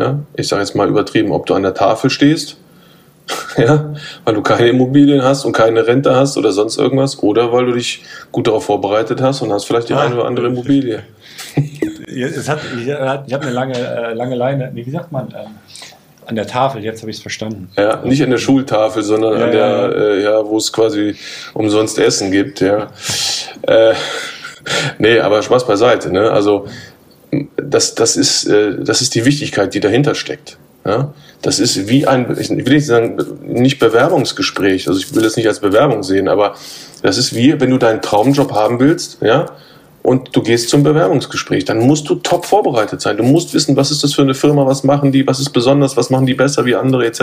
Ja, 0.00 0.18
ich 0.34 0.48
sage 0.48 0.62
jetzt 0.62 0.74
mal 0.74 0.88
übertrieben, 0.88 1.30
ob 1.32 1.44
du 1.46 1.54
an 1.54 1.62
der 1.62 1.74
Tafel 1.74 2.08
stehst, 2.10 2.56
ja, 3.56 3.92
weil 4.24 4.34
du 4.34 4.42
keine 4.42 4.68
Immobilien 4.68 5.22
hast 5.22 5.44
und 5.44 5.52
keine 5.52 5.86
Rente 5.86 6.14
hast 6.16 6.36
oder 6.38 6.52
sonst 6.52 6.78
irgendwas, 6.78 7.22
oder 7.22 7.52
weil 7.52 7.66
du 7.66 7.72
dich 7.72 8.02
gut 8.32 8.46
darauf 8.46 8.64
vorbereitet 8.64 9.20
hast 9.20 9.42
und 9.42 9.52
hast 9.52 9.64
vielleicht 9.66 9.88
die 9.88 9.94
Ah. 9.94 10.00
eine 10.06 10.14
oder 10.14 10.24
andere 10.26 10.46
Immobilie. 10.46 11.02
Es 12.06 12.48
hat, 12.48 12.60
ich 12.76 12.86
ich 12.88 12.92
habe 12.94 13.42
eine 13.42 13.50
lange, 13.52 13.74
äh, 13.78 14.14
lange 14.14 14.34
Leine, 14.34 14.70
wie 14.74 14.90
sagt 14.90 15.12
man, 15.12 15.28
ähm, 15.28 15.50
an 16.26 16.34
der 16.36 16.46
Tafel, 16.46 16.82
jetzt 16.82 17.02
habe 17.02 17.10
ich 17.10 17.16
es 17.18 17.22
verstanden. 17.22 17.70
Ja, 17.76 18.00
nicht 18.04 18.22
an 18.22 18.30
der 18.30 18.38
Schultafel, 18.38 19.02
sondern 19.02 19.38
Ja, 19.38 19.46
an 19.46 19.52
ja, 19.52 19.88
der, 19.88 19.96
Äh, 19.96 20.22
ja, 20.22 20.46
wo 20.46 20.56
es 20.58 20.72
quasi 20.72 21.16
umsonst 21.54 21.98
Essen 21.98 22.30
gibt, 22.30 22.60
ja. 22.60 22.88
Äh, 23.62 23.94
nee, 24.98 25.18
aber 25.18 25.42
Spaß 25.42 25.66
beiseite, 25.66 26.12
ne? 26.12 26.30
Also 26.30 26.66
das, 27.56 27.94
das, 27.94 28.16
ist, 28.16 28.46
äh, 28.46 28.82
das 28.82 29.00
ist 29.00 29.14
die 29.14 29.24
Wichtigkeit, 29.24 29.74
die 29.74 29.80
dahinter 29.80 30.14
steckt. 30.14 30.58
Ja? 30.84 31.12
Das 31.42 31.58
ist 31.58 31.88
wie 31.88 32.06
ein, 32.06 32.36
ich 32.38 32.50
will 32.50 32.74
nicht 32.74 32.86
sagen, 32.86 33.18
nicht 33.42 33.78
Bewerbungsgespräch, 33.78 34.88
also 34.88 34.98
ich 34.98 35.14
will 35.14 35.22
das 35.22 35.36
nicht 35.36 35.46
als 35.46 35.60
Bewerbung 35.60 36.02
sehen, 36.02 36.28
aber 36.28 36.54
das 37.02 37.18
ist 37.18 37.34
wie, 37.34 37.58
wenn 37.60 37.70
du 37.70 37.78
deinen 37.78 38.02
Traumjob 38.02 38.52
haben 38.52 38.80
willst, 38.80 39.18
ja, 39.22 39.46
und 40.02 40.34
du 40.34 40.42
gehst 40.42 40.70
zum 40.70 40.82
Bewerbungsgespräch, 40.82 41.66
dann 41.66 41.78
musst 41.80 42.08
du 42.08 42.14
top 42.14 42.46
vorbereitet 42.46 43.02
sein. 43.02 43.18
Du 43.18 43.22
musst 43.22 43.52
wissen, 43.52 43.76
was 43.76 43.90
ist 43.90 44.02
das 44.02 44.14
für 44.14 44.22
eine 44.22 44.34
Firma, 44.34 44.64
was 44.64 44.82
machen 44.82 45.12
die, 45.12 45.26
was 45.26 45.40
ist 45.40 45.50
besonders, 45.50 45.96
was 45.96 46.08
machen 46.08 46.24
die 46.24 46.32
besser 46.32 46.64
wie 46.64 46.74
andere 46.74 47.04
etc. 47.04 47.20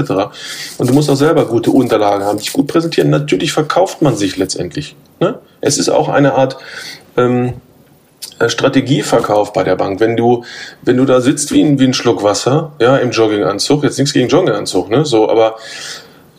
Und 0.77 0.87
du 0.87 0.93
musst 0.93 1.09
auch 1.09 1.15
selber 1.15 1.47
gute 1.47 1.71
Unterlagen 1.71 2.23
haben, 2.23 2.37
dich 2.37 2.53
gut 2.53 2.67
präsentieren. 2.67 3.09
Natürlich 3.09 3.51
verkauft 3.51 4.03
man 4.03 4.15
sich 4.15 4.37
letztendlich. 4.37 4.95
Ne? 5.19 5.39
Es 5.59 5.79
ist 5.79 5.89
auch 5.89 6.07
eine 6.07 6.35
Art 6.35 6.57
ähm, 7.17 7.45
äh, 7.47 7.66
Strategieverkauf 8.47 9.53
bei 9.53 9.63
der 9.63 9.75
Bank. 9.75 9.99
Wenn 9.99 10.15
du, 10.15 10.43
wenn 10.83 10.97
du 10.97 11.05
da 11.05 11.21
sitzt 11.21 11.51
wie 11.51 11.63
ein, 11.63 11.79
wie 11.79 11.85
ein 11.85 11.93
Schluck 11.93 12.23
Wasser, 12.23 12.73
ja, 12.79 12.97
im 12.97 13.11
Jogginganzug, 13.11 13.83
jetzt 13.83 13.97
nichts 13.97 14.13
gegen 14.13 14.27
Jogginganzug, 14.27 14.89
ne, 14.89 15.05
so, 15.05 15.29
aber 15.29 15.55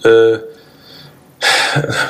äh, 0.04 0.38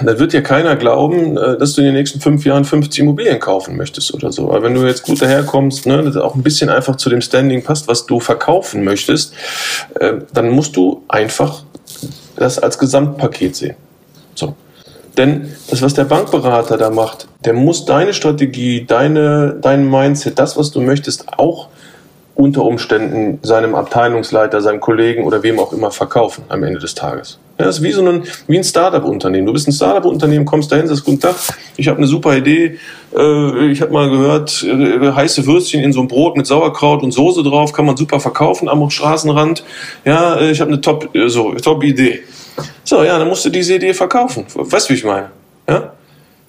dann 0.02 0.18
wird 0.18 0.32
dir 0.32 0.42
keiner 0.42 0.76
glauben, 0.76 1.36
äh, 1.36 1.58
dass 1.58 1.74
du 1.74 1.80
in 1.80 1.86
den 1.86 1.94
nächsten 1.94 2.20
fünf 2.20 2.44
Jahren 2.44 2.64
50 2.64 3.00
Immobilien 3.00 3.40
kaufen 3.40 3.76
möchtest 3.76 4.12
oder 4.14 4.32
so. 4.32 4.50
Aber 4.50 4.62
wenn 4.62 4.74
du 4.74 4.86
jetzt 4.86 5.02
gut 5.02 5.20
daherkommst, 5.20 5.86
ne, 5.86 6.02
das 6.02 6.16
auch 6.16 6.34
ein 6.34 6.42
bisschen 6.42 6.70
einfach 6.70 6.96
zu 6.96 7.10
dem 7.10 7.20
Standing 7.20 7.62
passt, 7.62 7.88
was 7.88 8.06
du 8.06 8.20
verkaufen 8.20 8.84
möchtest, 8.84 9.34
äh, 10.00 10.14
dann 10.32 10.50
musst 10.50 10.76
du 10.76 11.02
einfach 11.08 11.62
das 12.36 12.58
als 12.58 12.78
Gesamtpaket 12.78 13.56
sehen. 13.56 13.76
So. 14.34 14.54
Denn 15.18 15.52
das, 15.68 15.82
was 15.82 15.94
der 15.94 16.04
Bankberater 16.04 16.78
da 16.78 16.90
macht, 16.90 17.26
der 17.44 17.52
muss 17.52 17.84
deine 17.84 18.14
Strategie, 18.14 18.86
deine, 18.86 19.56
dein 19.60 19.90
Mindset, 19.90 20.38
das, 20.38 20.56
was 20.56 20.70
du 20.70 20.80
möchtest, 20.80 21.38
auch 21.38 21.68
unter 22.36 22.62
Umständen 22.62 23.40
seinem 23.42 23.74
Abteilungsleiter, 23.74 24.60
seinem 24.60 24.78
Kollegen 24.78 25.24
oder 25.24 25.42
wem 25.42 25.58
auch 25.58 25.72
immer 25.72 25.90
verkaufen 25.90 26.44
am 26.48 26.62
Ende 26.62 26.78
des 26.78 26.94
Tages. 26.94 27.40
Das 27.56 27.78
ist 27.78 27.82
wie 27.82 27.90
so 27.90 28.06
ein, 28.06 28.22
wie 28.46 28.56
ein 28.56 28.62
Startup-Unternehmen. 28.62 29.44
Du 29.44 29.52
bist 29.52 29.66
ein 29.66 29.72
Startup-Unternehmen, 29.72 30.44
kommst 30.44 30.70
dahin, 30.70 30.86
sagst, 30.86 31.04
guten 31.04 31.18
Tag, 31.18 31.34
ich 31.76 31.88
habe 31.88 31.98
eine 31.98 32.06
super 32.06 32.36
Idee, 32.36 32.78
äh, 33.16 33.66
ich 33.72 33.80
habe 33.80 33.92
mal 33.92 34.08
gehört, 34.08 34.62
äh, 34.62 35.10
heiße 35.10 35.46
Würstchen 35.46 35.82
in 35.82 35.92
so 35.92 35.98
einem 35.98 36.06
Brot 36.06 36.36
mit 36.36 36.46
Sauerkraut 36.46 37.02
und 37.02 37.10
Soße 37.10 37.42
drauf, 37.42 37.72
kann 37.72 37.86
man 37.86 37.96
super 37.96 38.20
verkaufen 38.20 38.68
am 38.68 38.88
Straßenrand. 38.88 39.64
Ja, 40.04 40.36
äh, 40.36 40.52
ich 40.52 40.60
habe 40.60 40.70
eine 40.70 40.80
top, 40.80 41.08
so, 41.26 41.54
top 41.54 41.82
Idee. 41.82 42.20
So, 42.84 43.02
ja, 43.04 43.18
dann 43.18 43.28
musst 43.28 43.44
du 43.44 43.50
diese 43.50 43.74
Idee 43.74 43.94
verkaufen. 43.94 44.46
Weißt 44.54 44.88
du, 44.88 44.94
wie 44.94 44.98
ich 44.98 45.04
meine? 45.04 45.30
Ja? 45.68 45.92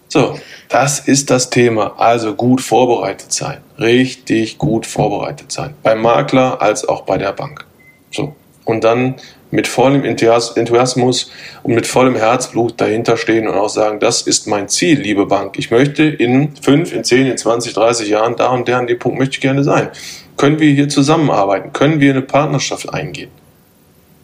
So, 0.07 0.39
das 0.70 0.99
ist 0.99 1.30
das 1.30 1.49
Thema. 1.49 1.93
Also 1.97 2.34
gut 2.36 2.62
vorbereitet 2.62 3.32
sein. 3.32 3.57
Richtig 3.78 4.57
gut 4.57 4.86
vorbereitet 4.88 5.51
sein. 5.51 5.76
Beim 5.84 6.01
Makler 6.01 6.62
als 6.62 6.88
auch 6.88 7.01
bei 7.01 7.18
der 7.18 7.34
Bank. 7.34 7.66
So. 8.12 8.36
Und 8.66 8.84
dann 8.84 9.16
mit 9.51 9.68
vollem 9.68 10.03
Enthusias- 10.03 10.55
Enthusiasmus 10.55 11.32
und 11.64 11.74
mit 11.74 11.88
vollem 11.88 12.16
Herzblut 12.16 12.80
dahinter 12.80 13.18
stehen 13.18 13.47
und 13.47 13.55
auch 13.55 13.70
sagen, 13.70 13.99
das 13.99 14.22
ist 14.22 14.47
mein 14.47 14.68
Ziel, 14.70 14.99
liebe 14.99 15.26
Bank. 15.26 15.57
Ich 15.57 15.72
möchte 15.72 16.03
in 16.03 16.55
5, 16.55 16.93
in 16.93 17.03
10, 17.03 17.28
in 17.28 17.38
20, 17.38 17.74
30 17.74 18.10
Jahren 18.10 18.36
da 18.36 18.49
und 18.49 18.68
der 18.68 18.78
an 18.78 18.88
dem 18.88 18.99
Punkt 18.99 19.18
möchte 19.18 19.36
ich 19.36 19.41
gerne 19.41 19.64
sein. 19.64 19.89
Können 20.38 20.60
wir 20.60 20.72
hier 20.72 20.88
zusammenarbeiten? 20.88 21.74
Können 21.74 21.99
wir 21.99 22.12
eine 22.12 22.22
Partnerschaft 22.22 22.93
eingehen? 22.93 23.32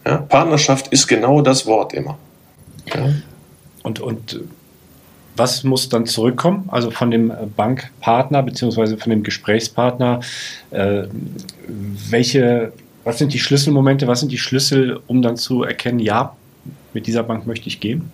Ja? 0.06 0.18
Partnerschaft 0.18 0.88
ist 0.90 1.08
genau 1.08 1.42
das 1.42 1.66
Wort 1.66 1.94
immer. 1.94 2.18
Ja? 2.94 3.14
Und, 3.84 4.00
und 4.00 4.40
was 5.36 5.64
muss 5.64 5.90
dann 5.90 6.06
zurückkommen? 6.06 6.70
Also 6.70 6.92
von 6.92 7.12
dem 7.12 7.34
Bankpartner 7.56 8.42
beziehungsweise 8.44 8.98
von 8.98 9.10
dem 9.10 9.24
Gesprächspartner, 9.24 10.22
äh, 10.72 11.04
welche, 11.68 12.72
was 13.04 13.18
sind 13.18 13.34
die 13.34 13.40
Schlüsselmomente, 13.40 14.08
was 14.08 14.22
sind 14.22 14.32
die 14.32 14.38
Schlüssel, 14.38 15.00
um 15.08 15.22
dann 15.22 15.38
zu 15.38 15.64
erkennen, 15.64 16.00
ja, 16.00 16.36
mit 16.94 17.08
dieser 17.08 17.24
Bank 17.24 17.46
möchte 17.46 17.68
ich 17.68 17.80
gehen? 17.80 18.10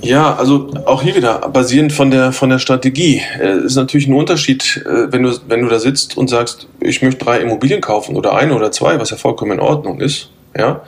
Ja, 0.00 0.34
also 0.34 0.70
auch 0.86 1.02
hier 1.02 1.14
wieder 1.14 1.38
basierend 1.48 1.92
von 1.92 2.10
der 2.10 2.32
von 2.32 2.50
der 2.50 2.58
Strategie 2.58 3.22
äh, 3.40 3.64
ist 3.64 3.76
natürlich 3.76 4.08
ein 4.08 4.14
Unterschied, 4.14 4.84
äh, 4.84 5.12
wenn 5.12 5.22
du 5.22 5.32
wenn 5.48 5.62
du 5.62 5.68
da 5.68 5.78
sitzt 5.78 6.16
und 6.16 6.28
sagst, 6.28 6.66
ich 6.80 7.02
möchte 7.02 7.24
drei 7.24 7.38
Immobilien 7.40 7.80
kaufen 7.80 8.16
oder 8.16 8.34
eine 8.34 8.54
oder 8.54 8.72
zwei, 8.72 8.98
was 8.98 9.10
ja 9.10 9.16
vollkommen 9.16 9.52
in 9.52 9.60
Ordnung 9.60 10.00
ist, 10.00 10.30
ja, 10.56 10.82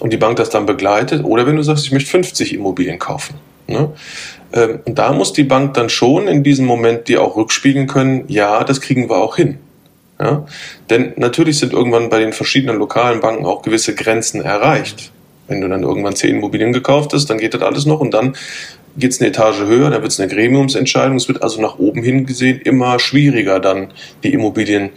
und 0.00 0.12
die 0.12 0.16
Bank 0.16 0.36
das 0.36 0.50
dann 0.50 0.66
begleitet, 0.66 1.24
oder 1.24 1.46
wenn 1.46 1.56
du 1.56 1.62
sagst, 1.62 1.84
ich 1.84 1.92
möchte 1.92 2.10
50 2.10 2.54
Immobilien 2.54 2.98
kaufen. 2.98 3.34
Ne? 3.66 3.92
Ähm, 4.52 4.80
und 4.84 4.98
da 4.98 5.12
muss 5.12 5.32
die 5.32 5.44
Bank 5.44 5.74
dann 5.74 5.88
schon 5.88 6.28
in 6.28 6.42
diesem 6.42 6.66
Moment 6.66 7.08
dir 7.08 7.22
auch 7.22 7.36
rückspiegeln 7.36 7.86
können, 7.86 8.24
ja, 8.28 8.64
das 8.64 8.80
kriegen 8.80 9.08
wir 9.08 9.16
auch 9.16 9.36
hin. 9.36 9.58
Ja? 10.20 10.46
Denn 10.90 11.12
natürlich 11.16 11.58
sind 11.58 11.72
irgendwann 11.72 12.08
bei 12.08 12.18
den 12.18 12.32
verschiedenen 12.32 12.78
lokalen 12.78 13.20
Banken 13.20 13.46
auch 13.46 13.62
gewisse 13.62 13.94
Grenzen 13.94 14.42
erreicht. 14.42 15.12
Wenn 15.48 15.60
du 15.60 15.68
dann 15.68 15.82
irgendwann 15.82 16.16
zehn 16.16 16.36
Immobilien 16.36 16.72
gekauft 16.72 17.12
hast, 17.12 17.26
dann 17.26 17.38
geht 17.38 17.54
das 17.54 17.62
alles 17.62 17.86
noch 17.86 18.00
und 18.00 18.12
dann 18.12 18.34
geht 18.96 19.10
es 19.10 19.20
eine 19.20 19.28
Etage 19.28 19.60
höher, 19.60 19.90
dann 19.90 20.02
wird 20.02 20.12
es 20.12 20.20
eine 20.20 20.32
Gremiumsentscheidung. 20.32 21.16
Es 21.16 21.28
wird 21.28 21.42
also 21.42 21.60
nach 21.60 21.78
oben 21.78 22.02
hin 22.02 22.26
gesehen 22.26 22.60
immer 22.60 22.98
schwieriger, 22.98 23.60
dann 23.60 23.92
die 24.22 24.32
Immobilien 24.32 24.90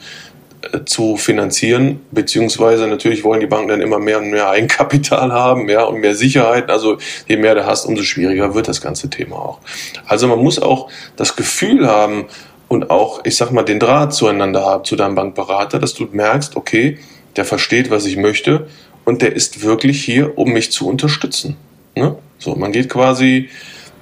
äh, 0.61 0.85
zu 0.85 1.17
finanzieren, 1.17 2.01
beziehungsweise 2.11 2.87
natürlich 2.87 3.23
wollen 3.23 3.39
die 3.39 3.47
Banken 3.47 3.69
dann 3.69 3.81
immer 3.81 3.99
mehr 3.99 4.19
und 4.19 4.29
mehr 4.29 4.49
Eigenkapital 4.49 5.31
haben, 5.31 5.67
ja, 5.69 5.83
und 5.83 5.99
mehr 5.99 6.15
Sicherheit. 6.15 6.69
Also 6.69 6.97
je 7.27 7.37
mehr 7.37 7.55
du 7.55 7.65
hast, 7.65 7.85
umso 7.85 8.03
schwieriger 8.03 8.53
wird 8.53 8.67
das 8.67 8.81
ganze 8.81 9.09
Thema 9.09 9.35
auch. 9.35 9.59
Also 10.05 10.27
man 10.27 10.39
muss 10.39 10.59
auch 10.59 10.89
das 11.15 11.35
Gefühl 11.35 11.87
haben 11.87 12.25
und 12.67 12.89
auch, 12.89 13.21
ich 13.23 13.35
sag 13.35 13.51
mal, 13.51 13.63
den 13.63 13.79
Draht 13.79 14.13
zueinander 14.13 14.65
haben, 14.65 14.83
zu 14.83 14.95
deinem 14.95 15.15
Bankberater, 15.15 15.79
dass 15.79 15.93
du 15.93 16.07
merkst, 16.11 16.55
okay, 16.55 16.99
der 17.35 17.45
versteht, 17.45 17.89
was 17.91 18.05
ich 18.05 18.17
möchte 18.17 18.67
und 19.07 19.21
der 19.21 19.33
ist 19.33 19.63
wirklich 19.63 20.03
hier, 20.03 20.37
um 20.37 20.51
mich 20.51 20.69
zu 20.73 20.85
unterstützen. 20.85 21.55
Ne? 21.95 22.17
So, 22.39 22.55
man 22.55 22.73
geht 22.73 22.89
quasi 22.89 23.47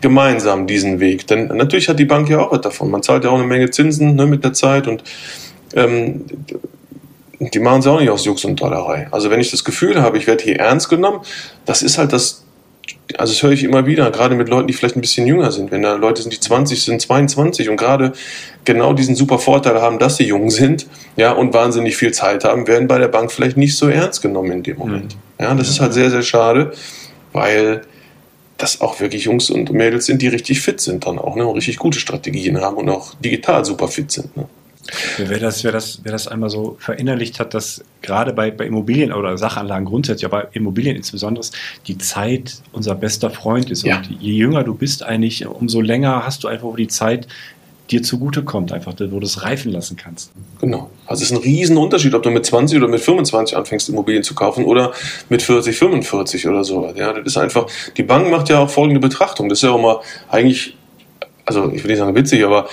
gemeinsam 0.02 0.66
diesen 0.66 1.00
Weg. 1.00 1.28
Denn 1.28 1.46
natürlich 1.46 1.88
hat 1.90 2.00
die 2.00 2.06
Bank 2.06 2.28
ja 2.28 2.40
auch 2.40 2.52
was 2.52 2.62
davon. 2.62 2.90
Man 2.90 3.04
zahlt 3.04 3.24
ja 3.24 3.30
auch 3.30 3.38
eine 3.38 3.46
Menge 3.46 3.70
Zinsen 3.70 4.16
ne, 4.16 4.26
mit 4.26 4.44
der 4.44 4.54
Zeit 4.54 4.88
und 4.88 5.04
ähm, 5.76 6.26
die 7.40 7.60
machen 7.60 7.82
es 7.82 7.88
auch 7.88 8.00
nicht 8.00 8.10
aus 8.10 8.26
Jux 8.26 8.46
und 8.46 8.60
Dollerei. 8.60 9.08
Also 9.12 9.30
wenn 9.30 9.40
ich 9.40 9.52
das 9.52 9.64
Gefühl 9.64 10.02
habe, 10.02 10.18
ich 10.18 10.26
werde 10.26 10.44
hier 10.44 10.58
ernst 10.58 10.90
genommen, 10.90 11.20
das 11.66 11.84
ist 11.84 12.00
halt 12.00 12.12
das, 12.12 12.44
also 13.18 13.34
das 13.34 13.44
höre 13.44 13.52
ich 13.52 13.64
immer 13.64 13.86
wieder, 13.86 14.10
gerade 14.12 14.36
mit 14.36 14.50
Leuten, 14.50 14.68
die 14.68 14.74
vielleicht 14.74 14.96
ein 14.96 15.02
bisschen 15.02 15.28
jünger 15.28 15.52
sind. 15.52 15.72
Wenn 15.72 15.82
da 15.82 15.96
Leute 15.96 16.22
sind, 16.22 16.34
die 16.34 16.40
20 16.40 16.84
sind, 16.84 17.02
22 17.02 17.70
und 17.70 17.78
gerade 17.78 18.14
genau 18.66 18.94
diesen 18.94 19.16
super 19.16 19.40
Vorteil 19.40 19.82
haben, 19.82 20.00
dass 20.00 20.18
sie 20.18 20.26
jung 20.26 20.50
sind, 20.50 20.88
ja, 21.16 21.32
und 21.32 21.54
wahnsinnig 21.54 21.96
viel 21.98 22.12
Zeit 22.14 22.44
haben, 22.44 22.68
werden 22.68 22.88
bei 22.88 22.98
der 22.98 23.08
Bank 23.08 23.32
vielleicht 23.32 23.58
nicht 23.58 23.78
so 23.78 23.88
ernst 23.88 24.22
genommen 24.22 24.52
in 24.52 24.64
dem 24.64 24.78
Moment. 24.78 25.16
Mhm. 25.16 25.44
Ja, 25.44 25.54
das 25.54 25.70
ist 25.70 25.80
halt 25.80 25.94
sehr, 25.94 26.10
sehr 26.10 26.24
schade, 26.24 26.74
weil 27.34 27.82
das 28.58 28.82
auch 28.82 29.00
wirklich 29.00 29.26
Jungs 29.26 29.50
und 29.50 29.72
Mädels 29.72 30.06
sind, 30.06 30.22
die 30.22 30.28
richtig 30.28 30.62
fit 30.62 30.80
sind 30.80 31.06
dann 31.06 31.20
auch, 31.20 31.36
ne, 31.36 31.46
und 31.46 31.56
richtig 31.56 31.78
gute 31.78 32.00
Strategien 32.00 32.62
haben 32.62 32.78
und 32.78 32.90
auch 32.90 33.14
digital 33.16 33.66
super 33.66 33.88
fit 33.88 34.12
sind. 34.12 34.36
Ne. 34.38 34.48
Wer 35.18 35.40
das, 35.40 35.64
wer, 35.64 35.72
das, 35.72 36.02
wer 36.04 36.12
das 36.12 36.28
einmal 36.28 36.50
so 36.50 36.78
verinnerlicht 36.80 37.40
hat, 37.40 37.54
dass 37.54 37.84
gerade 38.02 38.34
bei, 38.34 38.52
bei 38.52 38.68
Immobilien 38.68 39.12
oder 39.12 39.38
Sachanlagen 39.38 39.86
grundsätzlich, 39.86 40.26
aber 40.26 40.56
Immobilien 40.56 40.96
insbesondere, 40.96 41.46
die 41.88 41.98
Zeit 41.98 42.58
unser 42.72 42.94
bester 42.96 43.32
Freund 43.32 43.72
ist. 43.72 43.84
Ja. 43.84 43.98
Und 43.98 44.10
je 44.20 44.34
jünger 44.34 44.64
du 44.64 44.76
bist 44.76 45.04
eigentlich, 45.04 45.46
umso 45.46 45.82
länger 45.82 46.26
hast 46.26 46.44
du 46.44 46.48
einfach 46.48 46.76
die 46.76 46.88
Zeit, 46.88 47.28
dir 47.92 48.02
zugutekommt, 48.02 48.72
einfach, 48.72 48.94
wo 48.98 49.20
du 49.20 49.26
es 49.26 49.44
reifen 49.44 49.72
lassen 49.72 49.96
kannst. 49.96 50.32
Genau. 50.60 50.90
Also 51.06 51.24
es 51.24 51.32
ist 51.32 51.38
ein 51.38 51.44
Riesenunterschied, 51.44 52.14
ob 52.16 52.24
du 52.24 52.32
mit 52.32 52.46
20 52.46 52.80
oder 52.80 52.88
mit 52.88 53.00
25 53.00 53.56
anfängst, 53.56 53.90
Immobilien 53.90 54.24
zu 54.24 54.34
kaufen 54.34 54.66
oder 54.66 54.92
mit 55.30 55.44
40, 55.44 55.78
45 55.78 56.48
oder 56.48 56.64
so. 56.64 56.92
Ja, 56.96 57.14
das 57.14 57.26
ist 57.28 57.38
einfach, 57.38 57.68
die 57.96 58.04
Bank 58.04 58.30
macht 58.32 58.50
ja 58.50 58.60
auch 58.60 58.70
folgende 58.70 59.00
Betrachtung. 59.00 59.50
Das 59.50 59.60
ist 59.60 59.64
ja 59.64 59.72
auch 59.72 59.80
mal 59.80 60.00
eigentlich, 60.30 60.76
also 61.46 61.72
ich 61.72 61.84
will 61.84 61.92
nicht 61.92 62.00
sagen 62.00 62.16
witzig, 62.16 62.44
aber 62.44 62.68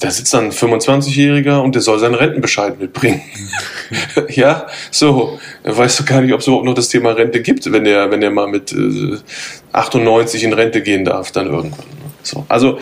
da 0.00 0.10
sitzt 0.10 0.32
dann 0.32 0.46
ein 0.46 0.52
25-Jähriger 0.52 1.58
und 1.58 1.74
der 1.74 1.82
soll 1.82 1.98
seinen 1.98 2.14
Rentenbescheid 2.14 2.78
mitbringen. 2.78 3.20
ja, 4.28 4.66
so. 4.90 5.38
Da 5.64 5.76
weißt 5.76 6.00
du 6.00 6.04
gar 6.04 6.20
nicht, 6.20 6.32
ob 6.32 6.40
es 6.40 6.46
überhaupt 6.46 6.66
noch 6.66 6.74
das 6.74 6.88
Thema 6.88 7.12
Rente 7.12 7.42
gibt, 7.42 7.70
wenn 7.70 7.84
der, 7.84 8.10
wenn 8.10 8.20
der 8.20 8.30
mal 8.30 8.46
mit 8.46 8.72
äh, 8.72 9.16
98 9.72 10.44
in 10.44 10.52
Rente 10.52 10.82
gehen 10.82 11.04
darf, 11.04 11.32
dann 11.32 11.46
irgendwann. 11.46 11.82
So. 12.22 12.44
Also, 12.48 12.78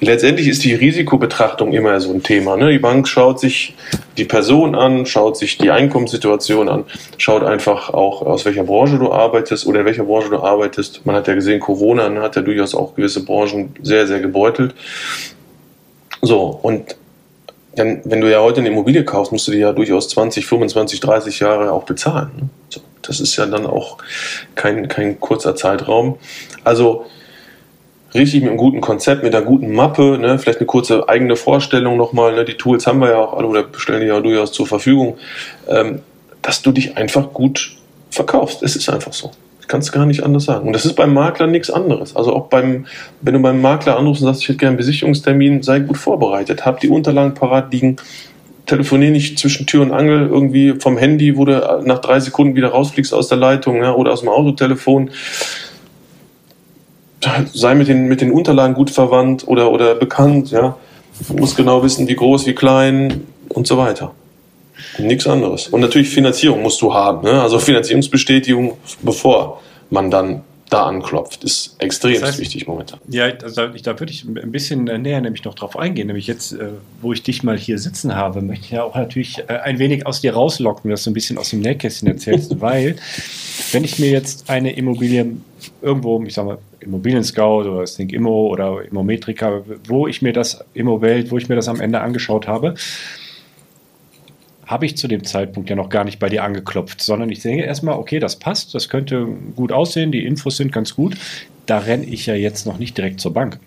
letztendlich 0.00 0.48
ist 0.48 0.64
die 0.64 0.74
Risikobetrachtung 0.74 1.72
immer 1.72 2.00
so 2.00 2.12
ein 2.12 2.22
Thema. 2.22 2.56
Ne? 2.56 2.70
Die 2.70 2.78
Bank 2.78 3.06
schaut 3.08 3.40
sich 3.40 3.74
die 4.16 4.24
Person 4.24 4.74
an, 4.74 5.04
schaut 5.04 5.36
sich 5.36 5.58
die 5.58 5.70
Einkommenssituation 5.70 6.68
an, 6.68 6.84
schaut 7.18 7.42
einfach 7.42 7.90
auch, 7.90 8.22
aus 8.22 8.46
welcher 8.46 8.64
Branche 8.64 8.98
du 8.98 9.12
arbeitest 9.12 9.66
oder 9.66 9.80
in 9.80 9.86
welcher 9.86 10.04
Branche 10.04 10.30
du 10.30 10.38
arbeitest. 10.38 11.04
Man 11.04 11.14
hat 11.14 11.28
ja 11.28 11.34
gesehen, 11.34 11.60
Corona 11.60 12.10
hat 12.22 12.36
ja 12.36 12.42
durchaus 12.42 12.74
auch 12.74 12.94
gewisse 12.94 13.24
Branchen 13.24 13.74
sehr, 13.82 14.06
sehr 14.06 14.20
gebeutelt. 14.20 14.74
So, 16.22 16.58
und 16.62 16.96
dann, 17.76 18.00
wenn 18.04 18.20
du 18.20 18.30
ja 18.30 18.40
heute 18.40 18.60
eine 18.60 18.70
Immobilie 18.70 19.04
kaufst, 19.04 19.32
musst 19.32 19.46
du 19.46 19.52
die 19.52 19.58
ja 19.58 19.72
durchaus 19.72 20.08
20, 20.08 20.46
25, 20.46 21.00
30 21.00 21.40
Jahre 21.40 21.72
auch 21.72 21.84
bezahlen. 21.84 22.30
Ne? 22.36 22.48
So, 22.70 22.80
das 23.02 23.20
ist 23.20 23.36
ja 23.36 23.46
dann 23.46 23.66
auch 23.66 23.98
kein, 24.54 24.88
kein 24.88 25.20
kurzer 25.20 25.54
Zeitraum. 25.54 26.18
Also 26.64 27.06
richtig 28.14 28.40
mit 28.40 28.50
einem 28.50 28.58
guten 28.58 28.80
Konzept, 28.80 29.22
mit 29.22 29.34
einer 29.34 29.44
guten 29.44 29.72
Mappe, 29.72 30.18
ne? 30.18 30.38
vielleicht 30.38 30.58
eine 30.58 30.66
kurze 30.66 31.08
eigene 31.08 31.36
Vorstellung 31.36 31.96
nochmal. 31.96 32.34
Ne? 32.34 32.44
Die 32.44 32.54
Tools 32.54 32.86
haben 32.86 33.00
wir 33.00 33.10
ja 33.10 33.18
auch 33.18 33.34
alle 33.34 33.46
oder 33.46 33.64
stellen 33.76 34.00
die 34.00 34.08
ja 34.08 34.20
durchaus 34.20 34.52
zur 34.52 34.66
Verfügung, 34.66 35.18
ähm, 35.68 36.02
dass 36.42 36.62
du 36.62 36.72
dich 36.72 36.96
einfach 36.96 37.32
gut 37.32 37.76
verkaufst. 38.10 38.62
Es 38.62 38.74
ist 38.74 38.88
einfach 38.88 39.12
so 39.12 39.30
kannst 39.68 39.92
gar 39.92 40.06
nicht 40.06 40.24
anders 40.24 40.44
sagen. 40.44 40.66
Und 40.66 40.72
das 40.72 40.84
ist 40.84 40.94
beim 40.94 41.14
Makler 41.14 41.46
nichts 41.46 41.70
anderes. 41.70 42.16
Also 42.16 42.34
auch 42.34 42.46
beim, 42.46 42.86
wenn 43.20 43.34
du 43.34 43.40
beim 43.40 43.60
Makler 43.60 43.96
anrufst 43.96 44.22
und 44.22 44.28
sagst, 44.28 44.42
ich 44.42 44.48
hätte 44.48 44.58
gerne 44.58 44.70
einen 44.70 44.76
Besichtigungstermin, 44.78 45.62
sei 45.62 45.80
gut 45.80 45.98
vorbereitet. 45.98 46.66
Hab 46.66 46.80
die 46.80 46.88
Unterlagen 46.88 47.34
parat 47.34 47.72
liegen. 47.72 47.96
Telefonier 48.66 49.10
nicht 49.10 49.38
zwischen 49.38 49.66
Tür 49.66 49.82
und 49.82 49.92
Angel 49.92 50.26
irgendwie 50.26 50.74
vom 50.78 50.98
Handy, 50.98 51.36
wo 51.36 51.44
du 51.44 51.82
nach 51.84 52.00
drei 52.00 52.20
Sekunden 52.20 52.54
wieder 52.54 52.68
rausfliegst 52.68 53.14
aus 53.14 53.28
der 53.28 53.38
Leitung 53.38 53.76
ja, 53.76 53.94
oder 53.94 54.12
aus 54.12 54.20
dem 54.20 54.28
Autotelefon. 54.28 55.10
Sei 57.52 57.74
mit 57.74 57.88
den, 57.88 58.08
mit 58.08 58.20
den 58.20 58.30
Unterlagen 58.30 58.74
gut 58.74 58.90
verwandt 58.90 59.46
oder, 59.46 59.70
oder 59.72 59.94
bekannt. 59.94 60.50
Ja. 60.50 60.76
Du 61.28 61.34
musst 61.34 61.56
genau 61.56 61.82
wissen, 61.82 62.08
wie 62.08 62.14
groß, 62.14 62.46
wie 62.46 62.54
klein 62.54 63.22
und 63.48 63.66
so 63.66 63.78
weiter. 63.78 64.12
Nichts 64.98 65.26
anderes. 65.26 65.68
Und 65.68 65.80
natürlich 65.80 66.10
Finanzierung 66.10 66.62
musst 66.62 66.80
du 66.82 66.92
haben. 66.92 67.22
Ne? 67.22 67.40
Also 67.40 67.58
Finanzierungsbestätigung, 67.58 68.76
bevor 69.02 69.60
man 69.90 70.10
dann 70.10 70.42
da 70.70 70.84
anklopft, 70.84 71.44
ist 71.44 71.76
extrem 71.78 72.14
das 72.14 72.22
heißt, 72.22 72.38
wichtig 72.40 72.66
momentan. 72.66 73.00
Ja, 73.08 73.26
also 73.42 73.68
ich, 73.74 73.82
da 73.82 73.98
würde 73.98 74.12
ich 74.12 74.24
ein 74.24 74.52
bisschen 74.52 74.84
näher 74.84 75.20
nämlich 75.20 75.44
noch 75.44 75.54
drauf 75.54 75.78
eingehen. 75.78 76.08
Nämlich 76.08 76.26
jetzt, 76.26 76.52
äh, 76.52 76.68
wo 77.00 77.12
ich 77.12 77.22
dich 77.22 77.42
mal 77.42 77.56
hier 77.56 77.78
sitzen 77.78 78.14
habe, 78.14 78.42
möchte 78.42 78.66
ich 78.66 78.70
ja 78.72 78.82
auch 78.82 78.94
natürlich 78.94 79.38
äh, 79.48 79.54
ein 79.64 79.78
wenig 79.78 80.06
aus 80.06 80.20
dir 80.20 80.34
rauslocken, 80.34 80.90
dass 80.90 81.04
du 81.04 81.10
ein 81.10 81.14
bisschen 81.14 81.38
aus 81.38 81.50
dem 81.50 81.60
Nähkästchen 81.60 82.08
erzählst, 82.08 82.60
weil 82.60 82.96
wenn 83.72 83.84
ich 83.84 83.98
mir 83.98 84.10
jetzt 84.10 84.50
eine 84.50 84.76
Immobilie 84.76 85.26
irgendwo, 85.80 86.22
ich 86.22 86.34
sag 86.34 86.44
mal, 86.44 86.58
Immobilien 86.80 87.24
Scout 87.24 87.68
oder 87.68 87.84
Think 87.84 88.12
Immo 88.12 88.48
oder 88.48 88.82
Immometrica, 88.82 89.62
wo 89.86 90.06
ich 90.06 90.22
mir 90.22 90.32
das 90.32 90.64
Immowelt, 90.74 91.30
wo 91.30 91.38
ich 91.38 91.48
mir 91.48 91.56
das 91.56 91.68
am 91.68 91.80
Ende 91.80 92.00
angeschaut 92.00 92.46
habe, 92.46 92.74
habe 94.68 94.84
ich 94.84 94.96
zu 94.96 95.08
dem 95.08 95.24
Zeitpunkt 95.24 95.70
ja 95.70 95.76
noch 95.76 95.88
gar 95.88 96.04
nicht 96.04 96.18
bei 96.18 96.28
dir 96.28 96.44
angeklopft, 96.44 97.00
sondern 97.00 97.30
ich 97.30 97.40
denke 97.40 97.64
erstmal, 97.64 97.98
okay, 97.98 98.20
das 98.20 98.36
passt, 98.36 98.74
das 98.74 98.88
könnte 98.88 99.26
gut 99.56 99.72
aussehen, 99.72 100.12
die 100.12 100.24
Infos 100.24 100.58
sind 100.58 100.72
ganz 100.72 100.94
gut. 100.94 101.16
Da 101.64 101.78
renne 101.78 102.04
ich 102.04 102.26
ja 102.26 102.34
jetzt 102.34 102.66
noch 102.66 102.78
nicht 102.78 102.96
direkt 102.96 103.20
zur 103.20 103.32
Bank. 103.32 103.58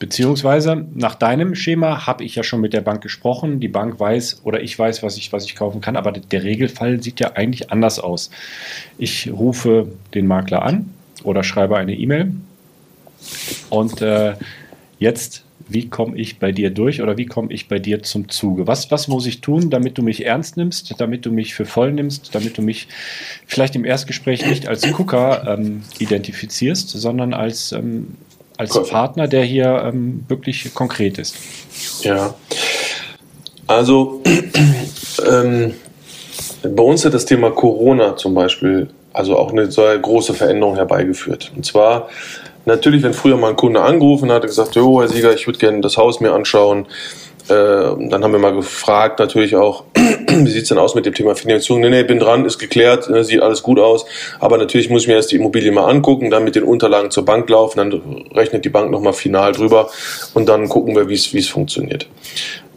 Beziehungsweise 0.00 0.84
nach 0.94 1.14
deinem 1.14 1.54
Schema 1.54 2.06
habe 2.06 2.24
ich 2.24 2.34
ja 2.34 2.42
schon 2.42 2.60
mit 2.60 2.72
der 2.72 2.80
Bank 2.80 3.02
gesprochen. 3.02 3.60
Die 3.60 3.68
Bank 3.68 4.00
weiß 4.00 4.40
oder 4.44 4.60
ich 4.60 4.76
weiß, 4.76 5.04
was 5.04 5.16
ich, 5.16 5.32
was 5.32 5.44
ich 5.44 5.54
kaufen 5.54 5.80
kann, 5.80 5.96
aber 5.96 6.10
der 6.10 6.42
Regelfall 6.42 7.00
sieht 7.00 7.20
ja 7.20 7.32
eigentlich 7.34 7.70
anders 7.70 8.00
aus. 8.00 8.30
Ich 8.98 9.30
rufe 9.32 9.92
den 10.12 10.26
Makler 10.26 10.62
an 10.62 10.90
oder 11.22 11.44
schreibe 11.44 11.76
eine 11.76 11.94
E-Mail 11.94 12.32
und 13.70 14.02
äh, 14.02 14.34
jetzt 14.98 15.44
wie 15.68 15.88
komme 15.88 16.16
ich 16.16 16.38
bei 16.38 16.52
dir 16.52 16.70
durch 16.70 17.00
oder 17.00 17.16
wie 17.16 17.26
komme 17.26 17.52
ich 17.52 17.68
bei 17.68 17.78
dir 17.78 18.02
zum 18.02 18.28
Zuge? 18.28 18.66
Was, 18.66 18.90
was 18.90 19.08
muss 19.08 19.26
ich 19.26 19.40
tun, 19.40 19.70
damit 19.70 19.98
du 19.98 20.02
mich 20.02 20.24
ernst 20.24 20.56
nimmst, 20.56 20.94
damit 20.98 21.24
du 21.26 21.30
mich 21.30 21.54
für 21.54 21.64
voll 21.64 21.92
nimmst, 21.92 22.34
damit 22.34 22.58
du 22.58 22.62
mich 22.62 22.88
vielleicht 23.46 23.74
im 23.74 23.84
Erstgespräch 23.84 24.46
nicht 24.46 24.68
als 24.68 24.90
Gucker 24.92 25.44
ähm, 25.46 25.82
identifizierst, 25.98 26.90
sondern 26.90 27.34
als, 27.34 27.72
ähm, 27.72 28.16
als 28.56 28.80
Partner, 28.88 29.26
der 29.26 29.44
hier 29.44 29.84
ähm, 29.86 30.24
wirklich 30.28 30.74
konkret 30.74 31.18
ist? 31.18 31.36
Ja, 32.02 32.34
also 33.66 34.22
ähm, 35.30 35.74
bei 36.62 36.82
uns 36.82 37.04
hat 37.04 37.14
das 37.14 37.24
Thema 37.24 37.50
Corona 37.50 38.16
zum 38.16 38.34
Beispiel 38.34 38.88
also 39.14 39.38
auch 39.38 39.52
eine 39.52 39.70
sehr 39.70 39.96
große 39.98 40.34
Veränderung 40.34 40.74
herbeigeführt. 40.74 41.52
Und 41.54 41.64
zwar 41.64 42.08
Natürlich, 42.66 43.02
wenn 43.02 43.14
früher 43.14 43.36
mal 43.36 43.50
ein 43.50 43.56
Kunde 43.56 43.82
angerufen 43.82 44.32
hat, 44.32 44.42
gesagt, 44.42 44.74
jo, 44.74 45.00
Herr 45.00 45.08
Sieger, 45.08 45.34
ich 45.34 45.46
würde 45.46 45.58
gerne 45.58 45.80
das 45.80 45.96
Haus 45.96 46.20
mir 46.20 46.32
anschauen. 46.32 46.86
Äh, 47.48 47.52
dann 47.52 48.24
haben 48.24 48.32
wir 48.32 48.38
mal 48.38 48.54
gefragt, 48.54 49.18
natürlich 49.18 49.54
auch, 49.54 49.84
wie 49.94 50.50
sieht 50.50 50.62
es 50.62 50.68
denn 50.70 50.78
aus 50.78 50.94
mit 50.94 51.04
dem 51.04 51.12
Thema 51.12 51.34
Finanzierung? 51.34 51.82
Nee, 51.82 51.90
nee, 51.90 52.02
bin 52.02 52.18
dran, 52.18 52.46
ist 52.46 52.58
geklärt, 52.58 53.10
ne, 53.10 53.22
sieht 53.22 53.42
alles 53.42 53.62
gut 53.62 53.78
aus. 53.78 54.06
Aber 54.40 54.56
natürlich 54.56 54.88
muss 54.88 55.02
ich 55.02 55.08
mir 55.08 55.14
erst 55.14 55.30
die 55.30 55.36
Immobilie 55.36 55.70
mal 55.70 55.86
angucken, 55.86 56.30
dann 56.30 56.44
mit 56.44 56.54
den 56.54 56.64
Unterlagen 56.64 57.10
zur 57.10 57.26
Bank 57.26 57.48
laufen, 57.50 57.76
dann 57.78 57.92
rechnet 58.34 58.64
die 58.64 58.70
Bank 58.70 58.90
nochmal 58.90 59.12
final 59.12 59.52
drüber 59.52 59.90
und 60.32 60.48
dann 60.48 60.70
gucken 60.70 60.96
wir, 60.96 61.08
wie 61.10 61.14
es 61.14 61.48
funktioniert. 61.48 62.08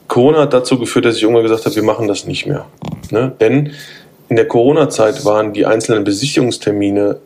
Corona 0.10 0.40
hat 0.40 0.54
dazu 0.54 0.80
geführt, 0.80 1.06
dass 1.06 1.16
ich 1.16 1.24
irgendwann 1.24 1.44
gesagt 1.44 1.66
habe, 1.66 1.76
wir 1.76 1.84
machen 1.84 2.08
das 2.08 2.26
nicht 2.26 2.46
mehr. 2.46 2.66
Ne? 3.12 3.34
Denn 3.40 3.72
in 4.30 4.36
der 4.36 4.48
Corona-Zeit 4.48 5.24
waren 5.24 5.54
die 5.54 5.66
einzelnen 5.66 6.04
Besichtigungstermine 6.04 7.20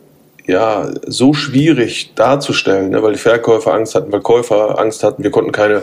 ja, 0.46 0.90
so 1.06 1.34
schwierig 1.34 2.14
darzustellen, 2.14 2.90
ne, 2.90 3.02
weil 3.02 3.12
die 3.12 3.18
Verkäufer 3.18 3.74
Angst 3.74 3.94
hatten, 3.94 4.12
weil 4.12 4.20
Käufer 4.20 4.78
Angst 4.78 5.04
hatten. 5.04 5.22
Wir 5.22 5.30
konnten 5.30 5.52
keine 5.52 5.82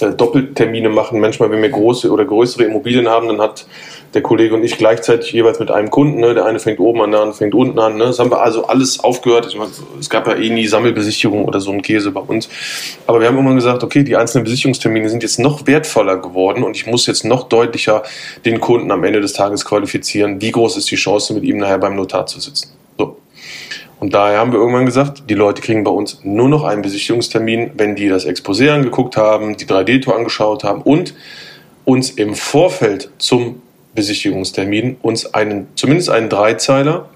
äh, 0.00 0.10
Doppeltermine 0.10 0.88
machen. 0.88 1.20
Manchmal, 1.20 1.50
wenn 1.50 1.62
wir 1.62 1.70
große 1.70 2.10
oder 2.10 2.24
größere 2.24 2.64
Immobilien 2.64 3.08
haben, 3.08 3.28
dann 3.28 3.40
hat 3.40 3.66
der 4.14 4.22
Kollege 4.22 4.54
und 4.54 4.62
ich 4.62 4.78
gleichzeitig 4.78 5.32
jeweils 5.32 5.58
mit 5.58 5.70
einem 5.70 5.90
Kunden. 5.90 6.20
Ne? 6.20 6.34
Der 6.34 6.44
eine 6.44 6.58
fängt 6.58 6.78
oben 6.78 7.00
an, 7.00 7.10
der 7.10 7.20
andere 7.20 7.36
fängt 7.36 7.54
unten 7.54 7.78
an. 7.78 7.96
Ne? 7.96 8.04
Das 8.04 8.18
haben 8.18 8.30
wir 8.30 8.40
also 8.40 8.66
alles 8.66 9.00
aufgehört. 9.00 9.46
Ich 9.46 9.56
meine, 9.56 9.70
es 9.98 10.10
gab 10.10 10.26
ja 10.26 10.34
eh 10.34 10.50
nie 10.50 10.66
Sammelbesichtigung 10.66 11.44
oder 11.44 11.60
so 11.60 11.70
ein 11.70 11.82
Käse 11.82 12.10
bei 12.10 12.20
uns. 12.20 12.48
Aber 13.06 13.20
wir 13.20 13.28
haben 13.28 13.38
immer 13.38 13.54
gesagt, 13.54 13.82
okay, 13.82 14.04
die 14.04 14.16
einzelnen 14.16 14.44
Besichtigungstermine 14.44 15.08
sind 15.08 15.22
jetzt 15.22 15.38
noch 15.38 15.66
wertvoller 15.66 16.18
geworden 16.18 16.64
und 16.64 16.76
ich 16.76 16.86
muss 16.86 17.06
jetzt 17.06 17.24
noch 17.24 17.48
deutlicher 17.48 18.02
den 18.44 18.60
Kunden 18.60 18.90
am 18.90 19.04
Ende 19.04 19.20
des 19.20 19.32
Tages 19.32 19.64
qualifizieren. 19.64 20.40
Wie 20.40 20.50
groß 20.50 20.76
ist 20.76 20.90
die 20.90 20.96
Chance, 20.96 21.34
mit 21.34 21.44
ihm 21.44 21.58
nachher 21.58 21.78
beim 21.78 21.96
Notar 21.96 22.26
zu 22.26 22.40
sitzen? 22.40 22.75
Und 23.98 24.14
daher 24.14 24.38
haben 24.38 24.52
wir 24.52 24.58
irgendwann 24.58 24.84
gesagt, 24.84 25.24
die 25.30 25.34
Leute 25.34 25.62
kriegen 25.62 25.82
bei 25.82 25.90
uns 25.90 26.20
nur 26.22 26.48
noch 26.48 26.64
einen 26.64 26.82
Besichtigungstermin, 26.82 27.72
wenn 27.76 27.96
die 27.96 28.08
das 28.08 28.26
Exposé 28.26 28.70
angeguckt 28.70 29.16
haben, 29.16 29.56
die 29.56 29.64
3D-Tour 29.64 30.14
angeschaut 30.14 30.64
haben 30.64 30.82
und 30.82 31.14
uns 31.84 32.10
im 32.10 32.34
Vorfeld 32.34 33.10
zum 33.18 33.62
Besichtigungstermin 33.94 34.96
uns 35.00 35.32
einen, 35.32 35.68
zumindest 35.76 36.10
einen 36.10 36.28
Dreizeiler 36.28 37.08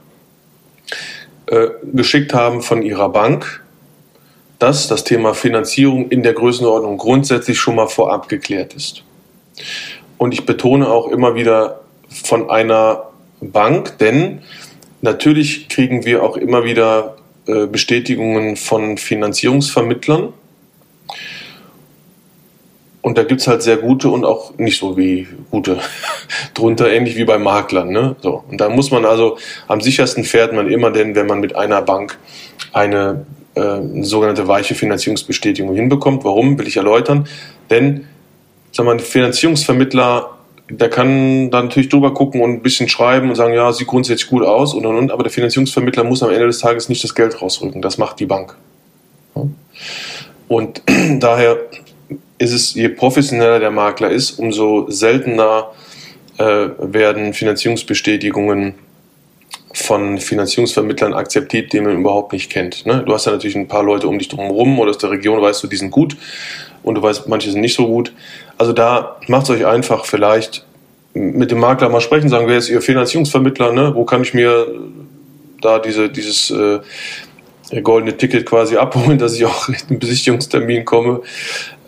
äh, 1.46 1.68
geschickt 1.92 2.32
haben 2.32 2.62
von 2.62 2.82
ihrer 2.82 3.10
Bank, 3.10 3.62
dass 4.58 4.88
das 4.88 5.04
Thema 5.04 5.34
Finanzierung 5.34 6.08
in 6.08 6.22
der 6.22 6.32
Größenordnung 6.32 6.96
grundsätzlich 6.96 7.58
schon 7.58 7.74
mal 7.74 7.88
vorab 7.88 8.28
geklärt 8.28 8.74
ist. 8.74 9.02
Und 10.16 10.32
ich 10.32 10.46
betone 10.46 10.88
auch 10.88 11.08
immer 11.08 11.34
wieder 11.34 11.80
von 12.08 12.50
einer 12.50 13.04
Bank, 13.40 13.98
denn 13.98 14.42
natürlich 15.02 15.68
kriegen 15.68 16.04
wir 16.04 16.22
auch 16.22 16.36
immer 16.36 16.64
wieder 16.64 17.16
äh, 17.46 17.66
Bestätigungen 17.66 18.56
von 18.56 18.98
Finanzierungsvermittlern 18.98 20.32
und 23.02 23.16
da 23.16 23.22
gibt 23.22 23.40
es 23.40 23.48
halt 23.48 23.62
sehr 23.62 23.78
gute 23.78 24.10
und 24.10 24.24
auch 24.24 24.56
nicht 24.58 24.78
so 24.78 24.96
wie 24.96 25.26
gute 25.50 25.78
drunter, 26.54 26.90
ähnlich 26.90 27.16
wie 27.16 27.24
bei 27.24 27.38
Maklern. 27.38 27.90
Ne? 27.90 28.16
So. 28.20 28.44
Und 28.50 28.60
da 28.60 28.68
muss 28.68 28.90
man 28.90 29.06
also, 29.06 29.38
am 29.68 29.80
sichersten 29.80 30.24
fährt 30.24 30.52
man 30.52 30.70
immer 30.70 30.90
denn, 30.90 31.14
wenn 31.14 31.26
man 31.26 31.40
mit 31.40 31.56
einer 31.56 31.80
Bank 31.80 32.18
eine 32.72 33.24
äh, 33.54 33.80
sogenannte 34.02 34.48
weiche 34.48 34.74
Finanzierungsbestätigung 34.74 35.74
hinbekommt. 35.74 36.24
Warum, 36.24 36.58
will 36.58 36.68
ich 36.68 36.76
erläutern. 36.76 37.26
Denn, 37.70 38.06
sag 38.70 38.84
mal, 38.84 38.92
ein 38.92 39.00
Finanzierungsvermittler, 39.00 40.36
der 40.70 40.88
kann 40.88 41.50
da 41.50 41.62
natürlich 41.62 41.88
drüber 41.88 42.14
gucken 42.14 42.40
und 42.40 42.50
ein 42.50 42.62
bisschen 42.62 42.88
schreiben 42.88 43.28
und 43.28 43.34
sagen, 43.34 43.54
ja, 43.54 43.72
sieht 43.72 43.88
grundsätzlich 43.88 44.30
gut 44.30 44.44
aus 44.44 44.74
und 44.74 44.86
und 44.86 44.96
und, 44.96 45.10
aber 45.10 45.24
der 45.24 45.32
Finanzierungsvermittler 45.32 46.04
muss 46.04 46.22
am 46.22 46.30
Ende 46.30 46.46
des 46.46 46.60
Tages 46.60 46.88
nicht 46.88 47.02
das 47.02 47.14
Geld 47.14 47.40
rausrücken. 47.42 47.82
Das 47.82 47.98
macht 47.98 48.20
die 48.20 48.26
Bank. 48.26 48.56
Und 50.48 50.82
daher 51.18 51.58
ist 52.38 52.52
es, 52.52 52.74
je 52.74 52.88
professioneller 52.88 53.60
der 53.60 53.70
Makler 53.70 54.10
ist, 54.10 54.32
umso 54.32 54.90
seltener 54.90 55.70
äh, 56.38 56.68
werden 56.78 57.34
Finanzierungsbestätigungen 57.34 58.74
von 59.72 60.18
Finanzierungsvermittlern 60.18 61.14
akzeptiert, 61.14 61.72
die 61.72 61.80
man 61.80 61.98
überhaupt 62.00 62.32
nicht 62.32 62.50
kennt. 62.50 62.86
Ne? 62.86 63.04
Du 63.06 63.12
hast 63.12 63.26
ja 63.26 63.32
natürlich 63.32 63.56
ein 63.56 63.68
paar 63.68 63.84
Leute 63.84 64.08
um 64.08 64.18
dich 64.18 64.28
drumherum 64.28 64.78
oder 64.78 64.90
aus 64.90 64.98
der 64.98 65.10
Region 65.10 65.40
weißt 65.40 65.62
du, 65.62 65.68
die 65.68 65.76
sind 65.76 65.90
gut 65.90 66.16
und 66.82 66.96
du 66.96 67.02
weißt, 67.02 67.28
manche 67.28 67.50
sind 67.50 67.60
nicht 67.60 67.74
so 67.74 67.86
gut. 67.86 68.12
Also 68.60 68.74
da 68.74 69.16
macht 69.26 69.44
es 69.44 69.50
euch 69.50 69.64
einfach 69.64 70.04
vielleicht 70.04 70.66
mit 71.14 71.50
dem 71.50 71.60
Makler 71.60 71.88
mal 71.88 72.02
sprechen, 72.02 72.28
sagen, 72.28 72.46
wer 72.46 72.58
ist 72.58 72.68
Ihr 72.68 72.82
Finanzierungsvermittler, 72.82 73.72
ne? 73.72 73.94
wo 73.94 74.04
kann 74.04 74.20
ich 74.20 74.34
mir 74.34 74.66
da 75.62 75.78
diese, 75.78 76.10
dieses 76.10 76.50
äh, 76.50 76.80
goldene 77.80 78.18
Ticket 78.18 78.44
quasi 78.44 78.76
abholen, 78.76 79.16
dass 79.18 79.34
ich 79.34 79.46
auch 79.46 79.70
in 79.70 79.76
den 79.88 79.98
Besichtigungstermin 79.98 80.84
komme 80.84 81.22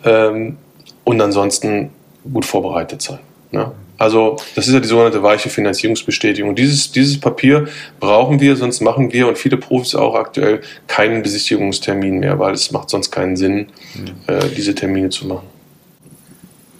ähm, 0.03 0.57
und 1.03 1.21
ansonsten 1.21 1.91
gut 2.33 2.43
vorbereitet 2.43 3.03
sein. 3.03 3.19
Ne? 3.51 3.71
Also 3.99 4.37
das 4.55 4.67
ist 4.67 4.73
ja 4.73 4.79
die 4.79 4.87
sogenannte 4.87 5.21
weiche 5.21 5.49
Finanzierungsbestätigung. 5.49 6.55
Dieses, 6.55 6.91
dieses 6.91 7.19
Papier 7.19 7.67
brauchen 7.99 8.39
wir, 8.39 8.55
sonst 8.55 8.81
machen 8.81 9.13
wir 9.13 9.27
und 9.27 9.37
viele 9.37 9.57
Profis 9.57 9.93
auch 9.93 10.15
aktuell 10.15 10.61
keinen 10.87 11.21
Besichtigungstermin 11.21 12.17
mehr, 12.17 12.39
weil 12.39 12.55
es 12.55 12.71
macht 12.71 12.89
sonst 12.89 13.11
keinen 13.11 13.37
Sinn, 13.37 13.67
mhm. 13.93 14.07
äh, 14.25 14.49
diese 14.57 14.73
Termine 14.73 15.09
zu 15.09 15.27
machen. 15.27 15.52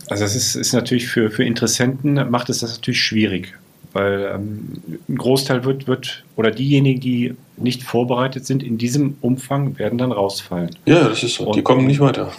Also 0.10 0.24
das 0.24 0.36
ist, 0.36 0.56
ist 0.56 0.74
natürlich 0.74 1.08
für, 1.08 1.30
für 1.30 1.44
Interessenten 1.44 2.30
macht 2.30 2.50
es 2.50 2.60
das 2.60 2.76
natürlich 2.76 3.02
schwierig, 3.02 3.54
weil 3.94 4.32
ähm, 4.36 4.82
ein 5.08 5.18
Großteil 5.18 5.64
wird, 5.66 5.88
wird, 5.88 6.24
oder 6.36 6.52
diejenigen, 6.52 7.00
die 7.00 7.36
nicht 7.58 7.84
vorbereitet 7.84 8.46
sind 8.46 8.64
in 8.64 8.78
diesem 8.78 9.18
Umfang, 9.22 9.78
werden 9.80 9.98
dann 9.98 10.12
rausfallen. 10.12 10.72
Ja, 10.86 11.08
das 11.08 11.24
ist 11.24 11.36
so. 11.36 11.46
Und, 11.46 11.56
die 11.56 11.62
kommen 11.62 11.88
nicht 11.88 12.00
weiter. 12.00 12.32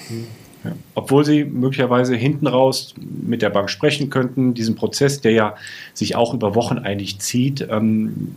Ja. 0.64 0.72
Obwohl 0.94 1.24
sie 1.24 1.44
möglicherweise 1.44 2.16
hinten 2.16 2.46
raus 2.46 2.94
mit 2.98 3.42
der 3.42 3.50
Bank 3.50 3.68
sprechen 3.68 4.08
könnten, 4.10 4.54
diesen 4.54 4.76
Prozess, 4.76 5.20
der 5.20 5.32
ja 5.32 5.54
sich 5.92 6.16
auch 6.16 6.32
über 6.32 6.54
Wochen 6.54 6.78
eigentlich 6.78 7.18
zieht, 7.18 7.66
ähm, 7.70 8.34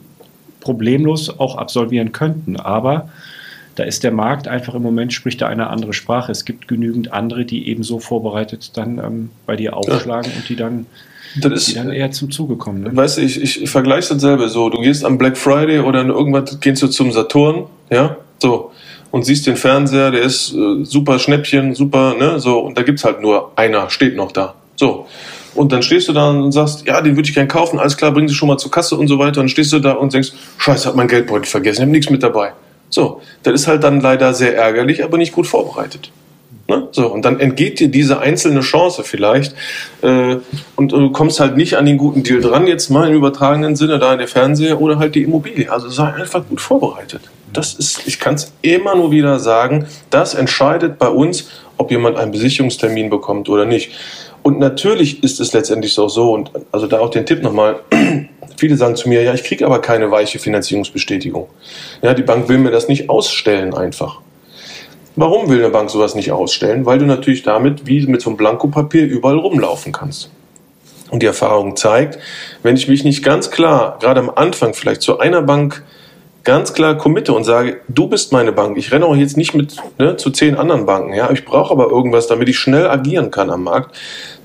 problemlos 0.60 1.40
auch 1.40 1.56
absolvieren 1.56 2.12
könnten. 2.12 2.58
Aber 2.58 3.10
da 3.78 3.84
ist 3.84 4.04
der 4.04 4.12
Markt 4.12 4.48
einfach 4.48 4.74
im 4.74 4.82
Moment, 4.82 5.14
spricht 5.14 5.42
da 5.42 5.48
eine 5.48 5.68
andere 5.68 5.94
Sprache. 5.94 6.32
Es 6.32 6.46
gibt 6.46 6.68
genügend 6.68 7.14
andere, 7.14 7.46
die 7.46 7.68
eben 7.68 7.84
so 7.84 8.00
vorbereitet 8.00 8.76
dann 8.76 8.98
ähm, 8.98 9.30
bei 9.46 9.56
dir 9.56 9.78
aufschlagen 9.78 10.32
ja. 10.32 10.38
und 10.38 10.50
die 10.50 10.56
dann, 10.56 10.86
ist, 11.54 11.68
die 11.68 11.76
dann 11.76 11.92
eher 11.92 12.12
zum 12.12 12.32
Zuge 12.32 12.56
kommen. 12.56 12.84
Ne? 12.84 12.96
Weißt 12.96 13.18
du, 13.18 13.22
ich, 13.22 13.42
ich, 13.42 13.62
ich 13.62 13.70
vergleiche 13.70 14.14
das 14.14 14.22
selber 14.22 14.50
so. 14.50 14.70
Du 14.70 14.82
gehst 14.82 15.06
am 15.06 15.18
Black 15.18 15.38
Friday 15.38 15.80
oder 15.80 16.04
irgendwann 16.04 16.46
gehst 16.60 16.82
du 16.82 16.88
zum 16.88 17.12
Saturn, 17.12 17.66
ja, 17.92 18.18
so 18.40 18.72
und 19.12 19.24
siehst 19.24 19.48
den 19.48 19.56
Fernseher, 19.56 20.12
der 20.12 20.22
ist 20.22 20.54
äh, 20.54 20.84
super 20.84 21.20
Schnäppchen, 21.20 21.76
super, 21.76 22.16
ne, 22.20 22.40
so, 22.40 22.60
und 22.60 22.78
da 22.78 22.84
gibt's 22.84 23.04
halt 23.04 23.22
nur 23.22 23.52
einer, 23.56 23.90
steht 23.90 24.16
noch 24.16 24.32
da. 24.32 24.56
So. 24.76 25.08
Und 25.56 25.72
dann 25.72 25.82
stehst 25.82 26.08
du 26.08 26.14
da 26.14 26.30
und 26.30 26.52
sagst, 26.52 26.86
ja, 26.86 27.02
den 27.02 27.16
würde 27.16 27.28
ich 27.28 27.34
gern 27.34 27.48
kaufen, 27.48 27.80
alles 27.80 27.98
klar, 27.98 28.12
bring 28.12 28.28
sie 28.28 28.36
schon 28.36 28.48
mal 28.48 28.58
zur 28.58 28.70
Kasse 28.70 28.96
und 28.96 29.08
so 29.08 29.18
weiter. 29.18 29.40
Und 29.40 29.46
dann 29.46 29.50
stehst 29.50 29.74
du 29.74 29.80
da 29.80 29.94
und 29.94 30.14
denkst, 30.14 30.34
scheiße, 30.58 30.88
hab 30.88 30.96
mein 30.96 31.08
Geldbeutel 31.08 31.46
vergessen, 31.46 31.82
ich 31.82 31.86
hab 31.88 31.92
nichts 31.92 32.10
mit 32.12 32.22
dabei. 32.22 32.54
So, 32.98 33.22
das 33.44 33.54
ist 33.54 33.68
halt 33.68 33.84
dann 33.84 34.02
leider 34.02 34.34
sehr 34.34 34.58
ärgerlich, 34.58 35.04
aber 35.04 35.20
nicht 35.20 35.32
gut 35.32 35.46
vorbereitet. 35.46 36.12
Ne? 36.68 36.88
So, 36.92 37.06
und 37.06 37.24
dann 37.26 37.40
entgeht 37.40 37.80
dir 37.80 37.90
diese 37.90 38.22
einzelne 38.22 38.62
Chance 38.62 39.04
vielleicht 39.04 39.54
äh, 40.02 40.38
und, 40.76 40.94
und, 40.94 41.04
du 41.04 41.12
kommst 41.12 41.40
halt 41.40 41.58
nicht 41.58 41.78
an 41.78 41.86
den 41.86 42.00
guten 42.00 42.24
Deal 42.24 42.42
dran, 42.42 42.66
jetzt 42.66 42.90
mal 42.90 43.08
im 43.08 43.14
übertragenen 43.14 43.76
Sinne, 43.76 44.00
da 44.00 44.16
der 44.16 44.28
Fernseher 44.28 44.82
oder 44.82 44.98
halt 44.98 45.14
die 45.14 45.22
Immobilie. 45.22 45.72
Also 45.72 45.90
sei 45.90 46.12
einfach 46.12 46.44
gut 46.50 46.60
vorbereitet. 46.60 47.22
Das 47.54 47.76
ist, 47.76 48.08
ich 48.08 48.20
kann 48.20 48.34
es 48.34 48.52
immer 48.64 48.96
nur 48.96 49.12
wieder 49.12 49.38
sagen, 49.38 49.86
das 50.10 50.34
entscheidet 50.34 50.98
bei 50.98 51.10
uns, 51.10 51.52
ob 51.78 51.92
jemand 51.92 52.18
einen 52.18 52.32
Besichtigungstermin 52.32 53.12
bekommt 53.12 53.48
oder 53.48 53.66
nicht. 53.66 53.92
Und 54.48 54.60
natürlich 54.60 55.26
ist 55.26 55.42
es 55.42 55.52
letztendlich 55.52 56.00
auch 56.00 56.08
so, 56.08 56.32
und 56.32 56.52
also 56.72 56.88
da 56.88 57.02
auch 57.02 57.10
den 57.10 57.26
Tipp 57.26 57.44
nochmal, 57.44 57.82
viele 58.56 58.78
sagen 58.78 58.96
zu 58.96 59.10
mir, 59.10 59.22
ja, 59.22 59.34
ich 59.34 59.44
kriege 59.44 59.66
aber 59.66 59.82
keine 59.82 60.10
weiche 60.10 60.40
Finanzierungsbestätigung. 60.40 61.50
Ja, 62.02 62.14
die 62.14 62.24
Bank 62.24 62.48
will 62.48 62.58
mir 62.58 62.72
das 62.72 62.88
nicht 62.88 63.10
ausstellen 63.10 63.74
einfach. 63.74 64.22
Warum 65.18 65.50
will 65.50 65.58
eine 65.60 65.70
Bank 65.70 65.90
sowas 65.90 66.16
nicht 66.16 66.32
ausstellen? 66.32 66.86
Weil 66.86 66.98
du 66.98 67.06
natürlich 67.06 67.44
damit 67.44 67.88
wie 67.88 68.08
mit 68.08 68.22
so 68.22 68.30
einem 68.30 68.38
Blankopapier 68.38 69.04
überall 69.04 69.38
rumlaufen 69.38 69.92
kannst. 69.92 70.30
Und 71.12 71.24
die 71.24 71.28
Erfahrung 71.28 71.76
zeigt, 71.76 72.18
wenn 72.64 72.78
ich 72.78 72.88
mich 72.88 73.04
nicht 73.04 73.26
ganz 73.26 73.52
klar, 73.52 73.98
gerade 74.00 74.22
am 74.22 74.30
Anfang 74.30 74.74
vielleicht 74.74 75.02
zu 75.02 75.20
einer 75.20 75.42
Bank 75.42 75.84
ganz 76.48 76.72
klar 76.72 76.98
committe 76.98 77.34
und 77.34 77.44
sage, 77.44 77.82
du 77.90 78.08
bist 78.08 78.32
meine 78.32 78.54
Bank. 78.54 78.78
Ich 78.78 78.94
renne 78.94 79.06
auch 79.06 79.18
jetzt 79.18 79.36
nicht 79.36 79.54
mit 79.54 79.76
ne, 80.00 80.16
zu 80.16 80.30
zehn 80.32 80.56
anderen 80.56 80.86
Banken. 80.86 81.14
Ja, 81.14 81.30
ich 81.30 81.44
brauche 81.44 81.72
aber 81.72 81.90
irgendwas, 81.92 82.28
damit 82.28 82.48
ich 82.48 82.58
schnell 82.58 82.88
agieren 82.88 83.32
kann 83.32 83.50
am 83.50 83.64
Markt. 83.64 83.94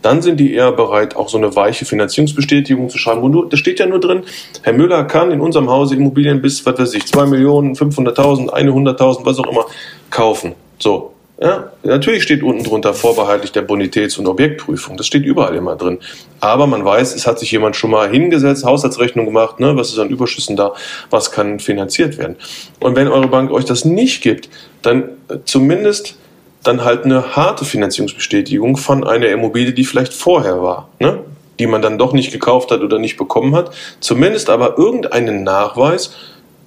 Dann 0.02 0.20
sind 0.20 0.40
die 0.40 0.52
eher 0.52 0.72
bereit, 0.72 1.14
auch 1.14 1.28
so 1.28 1.38
eine 1.38 1.54
weiche 1.54 1.84
Finanzierungsbestätigung 1.84 2.88
zu 2.88 2.98
schreiben. 2.98 3.22
Und 3.22 3.52
da 3.52 3.56
steht 3.56 3.78
ja 3.78 3.86
nur 3.86 4.00
drin, 4.00 4.24
Herr 4.62 4.72
Müller 4.72 5.04
kann 5.04 5.30
in 5.30 5.40
unserem 5.40 5.70
Hause 5.70 5.94
Immobilien 5.94 6.42
bis, 6.42 6.66
was 6.66 6.76
weiß 6.76 6.92
ich, 6.94 7.06
zwei 7.06 7.24
Millionen, 7.24 7.76
500.000, 7.76 8.50
100.000, 8.50 9.24
was 9.24 9.38
auch 9.38 9.46
immer 9.46 9.66
kaufen. 10.10 10.56
So, 10.80 11.12
ja, 11.42 11.72
natürlich 11.82 12.22
steht 12.22 12.44
unten 12.44 12.62
drunter 12.62 12.94
vorbehaltlich 12.94 13.50
der 13.50 13.62
Bonitäts- 13.62 14.16
und 14.16 14.28
Objektprüfung. 14.28 14.96
Das 14.96 15.08
steht 15.08 15.24
überall 15.24 15.56
immer 15.56 15.74
drin. 15.74 15.98
Aber 16.38 16.68
man 16.68 16.84
weiß, 16.84 17.16
es 17.16 17.26
hat 17.26 17.40
sich 17.40 17.50
jemand 17.50 17.74
schon 17.74 17.90
mal 17.90 18.08
hingesetzt, 18.08 18.64
Haushaltsrechnung 18.64 19.26
gemacht, 19.26 19.58
ne, 19.58 19.74
was 19.74 19.88
ist 19.88 19.98
an 19.98 20.08
Überschüssen 20.08 20.54
da, 20.54 20.72
was 21.10 21.32
kann 21.32 21.58
finanziert 21.58 22.16
werden. 22.16 22.36
Und 22.78 22.94
wenn 22.94 23.08
eure 23.08 23.26
Bank 23.26 23.50
euch 23.50 23.64
das 23.64 23.84
nicht 23.84 24.22
gibt, 24.22 24.50
dann 24.82 25.02
äh, 25.28 25.38
zumindest 25.44 26.16
dann 26.62 26.84
halt 26.84 27.04
eine 27.04 27.34
harte 27.34 27.64
Finanzierungsbestätigung 27.64 28.76
von 28.76 29.04
einer 29.04 29.26
Immobilie, 29.26 29.72
die 29.72 29.84
vielleicht 29.84 30.14
vorher 30.14 30.62
war, 30.62 30.90
ne, 31.00 31.24
die 31.58 31.66
man 31.66 31.82
dann 31.82 31.98
doch 31.98 32.12
nicht 32.12 32.30
gekauft 32.30 32.70
hat 32.70 32.82
oder 32.82 33.00
nicht 33.00 33.16
bekommen 33.16 33.56
hat. 33.56 33.74
Zumindest 33.98 34.48
aber 34.48 34.78
irgendeinen 34.78 35.42
Nachweis, 35.42 36.14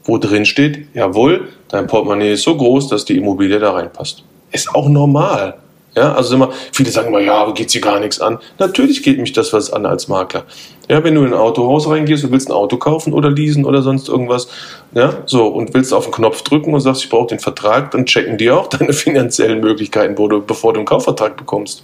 wo 0.04 0.18
drin 0.18 0.44
steht, 0.46 0.90
jawohl, 0.94 1.48
dein 1.70 1.88
Portemonnaie 1.88 2.34
ist 2.34 2.44
so 2.44 2.58
groß, 2.58 2.90
dass 2.90 3.06
die 3.06 3.16
Immobilie 3.16 3.60
da 3.60 3.72
reinpasst 3.72 4.26
ist 4.56 4.74
auch 4.74 4.90
normal. 4.90 5.56
Ja, 5.96 6.12
also 6.14 6.36
immer, 6.36 6.52
viele 6.74 6.90
sagen 6.90 7.08
immer, 7.08 7.22
ja, 7.22 7.50
geht 7.52 7.70
sie 7.72 7.80
gar 7.80 8.02
nichts 8.02 8.20
an. 8.20 8.40
Natürlich 8.60 9.02
geht 9.02 9.18
mich 9.18 9.32
das 9.32 9.54
was 9.54 9.72
an 9.72 9.86
als 9.86 10.10
Makler. 10.10 10.44
Ja, 10.90 11.02
wenn 11.06 11.16
du 11.16 11.22
in 11.22 11.28
ein 11.28 11.40
Autohaus 11.40 11.90
reingehst 11.90 12.26
und 12.26 12.32
willst 12.32 12.50
ein 12.50 12.54
Auto 12.54 12.76
kaufen 12.76 13.14
oder 13.14 13.32
leasen 13.32 13.64
oder 13.64 13.82
sonst 13.82 14.10
irgendwas, 14.10 14.50
ja, 14.94 15.14
so, 15.26 15.48
und 15.48 15.74
willst 15.74 15.94
auf 15.94 16.06
den 16.06 16.14
Knopf 16.14 16.42
drücken 16.42 16.74
und 16.74 16.82
sagst, 16.82 17.06
ich 17.06 17.10
brauche 17.10 17.28
den 17.28 17.40
Vertrag, 17.40 17.92
dann 17.92 18.06
checken 18.06 18.38
die 18.38 18.52
auch 18.52 18.68
deine 18.70 18.92
finanziellen 18.92 19.62
Möglichkeiten, 19.62 20.18
wo 20.18 20.28
du, 20.28 20.42
bevor 20.42 20.74
du 20.74 20.80
einen 20.80 20.86
Kaufvertrag 20.86 21.38
bekommst. 21.38 21.84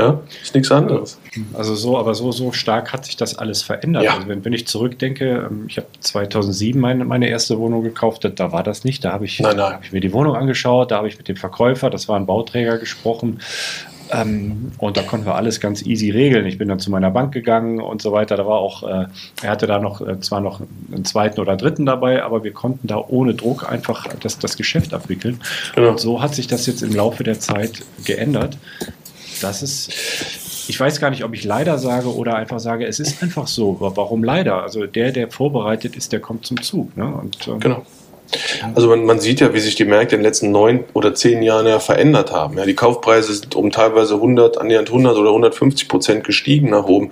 Ja, 0.00 0.20
ist 0.42 0.54
nichts 0.54 0.70
anderes. 0.70 1.18
Also 1.54 1.74
so, 1.74 1.98
aber 1.98 2.14
so, 2.14 2.32
so 2.32 2.52
stark 2.52 2.92
hat 2.92 3.04
sich 3.04 3.16
das 3.16 3.38
alles 3.38 3.62
verändert. 3.62 4.04
Ja. 4.04 4.14
Also 4.14 4.28
wenn, 4.28 4.44
wenn 4.44 4.52
ich 4.52 4.66
zurückdenke, 4.66 5.48
ähm, 5.50 5.64
ich 5.68 5.76
habe 5.76 5.86
2007 6.00 6.80
meine, 6.80 7.04
meine 7.04 7.28
erste 7.28 7.58
Wohnung 7.58 7.82
gekauft, 7.82 8.24
da, 8.24 8.28
da 8.28 8.52
war 8.52 8.62
das 8.62 8.84
nicht. 8.84 9.04
Da 9.04 9.12
habe 9.12 9.24
ich, 9.24 9.40
Nein, 9.40 9.56
nein. 9.56 9.74
hab 9.74 9.84
ich 9.84 9.92
mir 9.92 10.00
die 10.00 10.12
Wohnung 10.12 10.36
angeschaut, 10.36 10.90
da 10.90 10.96
habe 10.96 11.08
ich 11.08 11.18
mit 11.18 11.28
dem 11.28 11.36
Verkäufer, 11.36 11.90
das 11.90 12.08
war 12.08 12.16
ein 12.16 12.26
Bauträger, 12.26 12.78
gesprochen. 12.78 13.40
Ähm, 14.12 14.72
und 14.78 14.96
da 14.96 15.02
konnten 15.02 15.26
wir 15.26 15.34
alles 15.34 15.60
ganz 15.60 15.82
easy 15.82 16.10
regeln. 16.10 16.46
Ich 16.46 16.58
bin 16.58 16.68
dann 16.68 16.80
zu 16.80 16.90
meiner 16.90 17.10
Bank 17.10 17.32
gegangen 17.32 17.80
und 17.80 18.02
so 18.02 18.12
weiter. 18.12 18.36
Da 18.36 18.46
war 18.46 18.58
auch, 18.58 18.82
äh, 18.82 19.06
er 19.42 19.50
hatte 19.50 19.66
da 19.66 19.78
noch 19.78 20.00
äh, 20.00 20.18
zwar 20.20 20.40
noch 20.40 20.60
einen 20.92 21.04
zweiten 21.04 21.40
oder 21.40 21.56
dritten 21.56 21.86
dabei, 21.86 22.22
aber 22.22 22.42
wir 22.44 22.52
konnten 22.52 22.88
da 22.88 22.96
ohne 22.96 23.34
Druck 23.34 23.70
einfach 23.70 24.06
das, 24.20 24.38
das 24.38 24.56
Geschäft 24.56 24.94
abwickeln. 24.94 25.40
Genau. 25.74 25.90
Und 25.90 26.00
so 26.00 26.20
hat 26.20 26.34
sich 26.34 26.46
das 26.46 26.66
jetzt 26.66 26.82
im 26.82 26.94
Laufe 26.94 27.24
der 27.24 27.38
Zeit 27.38 27.82
geändert. 28.04 28.58
Das 29.40 29.62
ist, 29.62 29.90
ich 30.68 30.78
weiß 30.78 31.00
gar 31.00 31.10
nicht, 31.10 31.24
ob 31.24 31.34
ich 31.34 31.44
leider 31.44 31.78
sage 31.78 32.14
oder 32.14 32.36
einfach 32.36 32.60
sage, 32.60 32.86
es 32.86 33.00
ist 33.00 33.22
einfach 33.22 33.46
so. 33.46 33.76
Warum 33.80 34.24
leider? 34.24 34.62
Also 34.62 34.86
der, 34.86 35.12
der 35.12 35.30
vorbereitet 35.30 35.96
ist, 35.96 36.12
der 36.12 36.20
kommt 36.20 36.46
zum 36.46 36.62
Zug. 36.62 36.96
Ne? 36.96 37.06
Und, 37.06 37.48
ähm, 37.48 37.60
Genau. 37.60 37.86
Also 38.74 38.88
man, 38.88 39.04
man 39.04 39.18
sieht 39.18 39.40
ja, 39.40 39.52
wie 39.54 39.60
sich 39.60 39.74
die 39.74 39.84
Märkte 39.84 40.14
in 40.14 40.20
den 40.20 40.26
letzten 40.26 40.52
neun 40.52 40.84
oder 40.92 41.14
zehn 41.14 41.42
Jahren 41.42 41.66
ja 41.66 41.80
verändert 41.80 42.32
haben. 42.32 42.58
Ja, 42.58 42.64
die 42.64 42.74
Kaufpreise 42.74 43.34
sind 43.34 43.56
um 43.56 43.70
teilweise 43.70 44.14
100, 44.14 44.58
annähernd 44.58 44.88
100 44.88 45.16
oder 45.16 45.30
150 45.30 45.88
Prozent 45.88 46.24
gestiegen 46.24 46.70
nach 46.70 46.84
oben, 46.84 47.10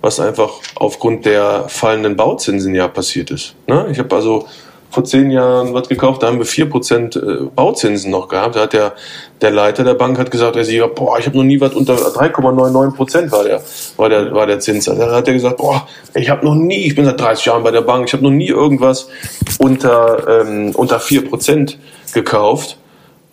was 0.00 0.20
einfach 0.20 0.52
aufgrund 0.76 1.26
der 1.26 1.64
fallenden 1.68 2.16
Bauzinsen 2.16 2.74
ja 2.74 2.88
passiert 2.88 3.30
ist. 3.30 3.54
Ne? 3.66 3.88
Ich 3.90 3.98
habe 3.98 4.14
also 4.14 4.46
vor 4.92 5.04
zehn 5.04 5.30
Jahren 5.30 5.72
was 5.72 5.88
gekauft, 5.88 6.22
da 6.22 6.26
haben 6.26 6.38
wir 6.38 6.46
4% 6.46 7.16
äh, 7.16 7.46
Bauzinsen 7.54 8.10
noch 8.10 8.28
gehabt. 8.28 8.56
Da 8.56 8.60
hat 8.60 8.74
der, 8.74 8.92
der 9.40 9.50
Leiter 9.50 9.84
der 9.84 9.94
Bank 9.94 10.18
hat 10.18 10.30
gesagt, 10.30 10.54
der 10.54 10.64
Sieger, 10.64 10.88
boah, 10.88 11.18
ich 11.18 11.26
habe 11.26 11.36
noch 11.36 11.44
nie 11.44 11.60
was 11.60 11.72
unter 11.72 11.94
3,99% 11.94 13.32
war 13.32 13.44
der, 13.44 13.62
war 13.96 14.08
der, 14.10 14.34
war 14.34 14.46
der 14.46 14.60
Zins. 14.60 14.84
Da 14.84 14.94
hat 15.10 15.26
er 15.26 15.32
gesagt, 15.34 15.56
boah, 15.56 15.88
ich 16.14 16.28
habe 16.28 16.44
noch 16.44 16.54
nie, 16.54 16.86
ich 16.86 16.94
bin 16.94 17.06
seit 17.06 17.18
30 17.18 17.46
Jahren 17.46 17.62
bei 17.62 17.70
der 17.70 17.80
Bank, 17.80 18.06
ich 18.06 18.12
habe 18.12 18.22
noch 18.22 18.30
nie 18.30 18.48
irgendwas 18.48 19.08
unter, 19.58 20.42
ähm, 20.42 20.72
unter 20.74 20.98
4% 20.98 21.76
gekauft. 22.12 22.76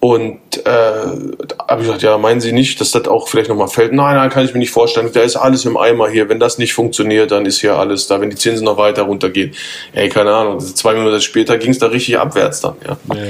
Und 0.01 0.39
äh, 0.65 0.69
habe 0.69 1.81
ich 1.81 1.87
gesagt, 1.87 2.03
ja, 2.03 2.17
meinen 2.17 2.39
Sie 2.39 2.53
nicht, 2.53 2.79
dass 2.79 2.91
das 2.91 3.07
auch 3.09 3.27
vielleicht 3.27 3.49
nochmal 3.49 3.67
fällt? 3.67 3.91
Nein, 3.91 4.15
nein, 4.15 4.29
kann 4.29 4.45
ich 4.45 4.53
mir 4.53 4.59
nicht 4.59 4.71
vorstellen. 4.71 5.09
Da 5.13 5.21
ist 5.21 5.35
alles 5.35 5.65
im 5.65 5.75
Eimer 5.75 6.09
hier. 6.09 6.29
Wenn 6.29 6.39
das 6.39 6.57
nicht 6.57 6.73
funktioniert, 6.73 7.31
dann 7.31 7.45
ist 7.45 7.59
hier 7.59 7.75
alles 7.75 8.07
da. 8.07 8.21
Wenn 8.21 8.29
die 8.29 8.37
Zinsen 8.37 8.63
noch 8.63 8.77
weiter 8.77 9.03
runtergehen. 9.03 9.53
Ey, 9.91 10.07
keine 10.07 10.33
Ahnung. 10.33 10.61
Zwei 10.61 10.93
Monate 10.93 11.19
später 11.19 11.57
ging 11.57 11.71
es 11.71 11.79
da 11.79 11.87
richtig 11.87 12.17
abwärts 12.17 12.61
dann. 12.61 12.75
Ja. 12.87 12.97
Ja. 13.13 13.23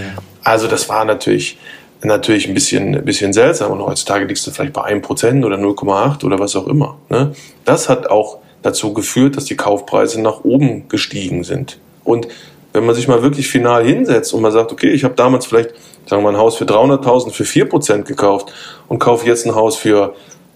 Also 0.43 0.67
das 0.67 0.87
war 0.89 1.05
natürlich 1.05 1.57
natürlich 2.03 2.47
ein 2.47 2.53
bisschen, 2.53 2.95
ein 2.95 3.05
bisschen 3.05 3.33
seltsam. 3.33 3.71
Und 3.71 3.81
heutzutage 3.81 4.25
liegst 4.25 4.45
du 4.45 4.51
vielleicht 4.51 4.73
bei 4.73 4.83
1% 4.83 5.45
oder 5.45 5.57
0,8 5.57 6.23
oder 6.23 6.39
was 6.39 6.55
auch 6.55 6.67
immer. 6.67 6.97
Ne? 7.09 7.33
Das 7.65 7.89
hat 7.89 8.09
auch 8.09 8.39
dazu 8.61 8.93
geführt, 8.93 9.37
dass 9.37 9.45
die 9.45 9.55
Kaufpreise 9.55 10.21
nach 10.21 10.43
oben 10.43 10.87
gestiegen 10.87 11.43
sind. 11.43 11.79
Und 12.03 12.27
wenn 12.73 12.85
man 12.85 12.95
sich 12.95 13.07
mal 13.07 13.23
wirklich 13.23 13.47
final 13.47 13.83
hinsetzt 13.83 14.33
und 14.33 14.41
man 14.41 14.51
sagt, 14.51 14.71
okay, 14.71 14.89
ich 14.89 15.03
habe 15.03 15.15
damals 15.15 15.45
vielleicht, 15.45 15.71
sagen 16.05 16.21
wir 16.21 16.31
mal, 16.31 16.37
ein 16.37 16.41
Haus 16.41 16.55
für 16.55 16.65
300.000 16.65 17.31
für 17.31 17.43
4% 17.43 18.03
gekauft 18.03 18.53
und 18.87 18.99
kaufe 18.99 19.25
jetzt 19.27 19.45
ein 19.45 19.55
Haus 19.55 19.75
für 19.75 20.13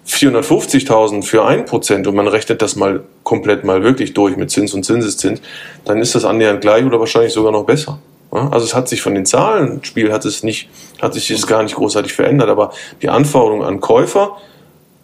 450.000 0.07 1.23
für 1.23 1.47
1% 1.47 2.07
und 2.07 2.15
man 2.15 2.27
rechnet 2.27 2.61
das 2.61 2.75
mal 2.75 3.03
komplett 3.23 3.63
mal 3.63 3.83
wirklich 3.83 4.13
durch 4.13 4.35
mit 4.35 4.51
Zins 4.51 4.73
und 4.73 4.83
Zinseszins, 4.83 5.41
dann 5.85 5.99
ist 5.99 6.13
das 6.13 6.25
annähernd 6.25 6.61
gleich 6.61 6.85
oder 6.85 6.99
wahrscheinlich 6.99 7.33
sogar 7.33 7.51
noch 7.51 7.65
besser. 7.65 7.99
Also 8.31 8.65
es 8.65 8.73
hat 8.73 8.89
sich 8.89 9.01
von 9.01 9.13
den 9.13 9.25
Zahlen, 9.25 9.83
Spiel 9.83 10.11
hat 10.11 10.25
es 10.25 10.43
nicht, 10.43 10.67
hat 11.01 11.13
sich 11.13 11.27
das 11.27 11.45
gar 11.45 11.63
nicht 11.63 11.75
großartig 11.75 12.13
verändert, 12.13 12.49
aber 12.49 12.71
die 13.01 13.09
Anforderungen 13.09 13.63
an 13.63 13.79
Käufer 13.79 14.37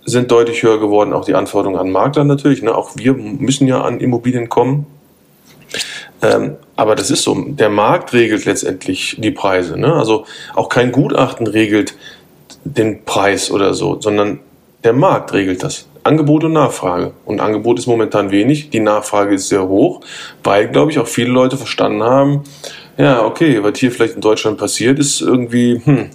sind 0.03 0.31
deutlich 0.31 0.63
höher 0.63 0.79
geworden, 0.79 1.13
auch 1.13 1.25
die 1.25 1.35
Anforderungen 1.35 1.79
an 1.79 1.91
Makler 1.91 2.23
natürlich. 2.23 2.63
Ne? 2.63 2.75
Auch 2.75 2.91
wir 2.95 3.13
müssen 3.13 3.67
ja 3.67 3.81
an 3.81 3.99
Immobilien 3.99 4.49
kommen. 4.49 4.87
Aber 6.79 6.95
das 6.95 7.11
ist 7.11 7.23
so, 7.23 7.35
der 7.35 7.67
Markt 7.67 8.13
regelt 8.13 8.45
letztendlich 8.45 9.17
die 9.19 9.31
Preise. 9.31 9.77
Ne? 9.77 9.93
Also 9.95 10.23
auch 10.55 10.69
kein 10.69 10.93
Gutachten 10.93 11.45
regelt 11.45 11.93
den 12.63 13.03
Preis 13.03 13.51
oder 13.51 13.73
so, 13.73 13.99
sondern 13.99 14.39
der 14.85 14.93
Markt 14.93 15.33
regelt 15.33 15.61
das. 15.61 15.89
Angebot 16.03 16.45
und 16.45 16.53
Nachfrage. 16.53 17.11
Und 17.25 17.41
Angebot 17.41 17.79
ist 17.79 17.87
momentan 17.87 18.31
wenig, 18.31 18.69
die 18.69 18.79
Nachfrage 18.79 19.35
ist 19.35 19.49
sehr 19.49 19.67
hoch, 19.67 19.99
weil, 20.41 20.69
glaube 20.69 20.89
ich, 20.91 20.99
auch 20.99 21.07
viele 21.07 21.31
Leute 21.31 21.57
verstanden 21.57 22.01
haben, 22.01 22.43
ja, 22.97 23.25
okay, 23.25 23.61
was 23.61 23.77
hier 23.77 23.91
vielleicht 23.91 24.15
in 24.15 24.21
Deutschland 24.21 24.57
passiert, 24.57 24.99
ist 24.99 25.19
irgendwie, 25.19 25.81
hm, 25.83 26.11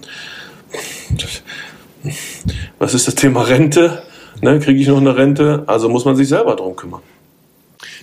was 2.79 2.95
ist 2.95 3.07
das 3.07 3.17
Thema 3.17 3.43
Rente? 3.43 4.03
Ne, 4.41 4.61
Kriege 4.61 4.81
ich 4.81 4.89
noch 4.89 4.97
eine 4.97 5.15
Rente? 5.15 5.65
Also 5.67 5.91
muss 5.91 6.07
man 6.07 6.17
sich 6.17 6.29
selber 6.29 6.57
drum 6.57 6.75
kümmern. 6.75 7.03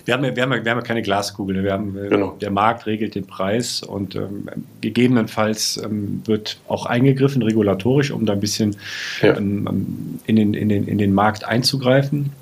Wir 0.04 0.14
haben, 0.14 0.24
ja, 0.24 0.34
wir, 0.34 0.42
haben 0.42 0.52
ja, 0.52 0.64
wir 0.64 0.70
haben 0.70 0.78
ja 0.78 0.84
keine 0.84 1.02
Glaskugel. 1.02 1.62
Wir 1.62 1.72
haben, 1.72 1.96
äh, 1.96 2.08
Genau. 2.08 2.36
Der 2.40 2.50
Markt 2.50 2.86
regelt 2.86 3.14
den 3.14 3.26
Preis 3.26 3.82
und 3.82 4.14
ähm, 4.16 4.48
gegebenenfalls 4.80 5.80
ähm, 5.82 6.22
wird 6.24 6.58
auch 6.68 6.86
eingegriffen, 6.86 7.42
regulatorisch, 7.42 8.10
um 8.10 8.26
da 8.26 8.32
ein 8.32 8.40
bisschen 8.40 8.76
Ja. 9.20 9.36
ähm, 9.36 10.18
in, 10.26 10.36
den, 10.36 10.54
in, 10.54 10.68
den, 10.68 10.86
in 10.88 10.98
den 10.98 11.14
Markt 11.14 11.44
einzugreifen. 11.44 12.32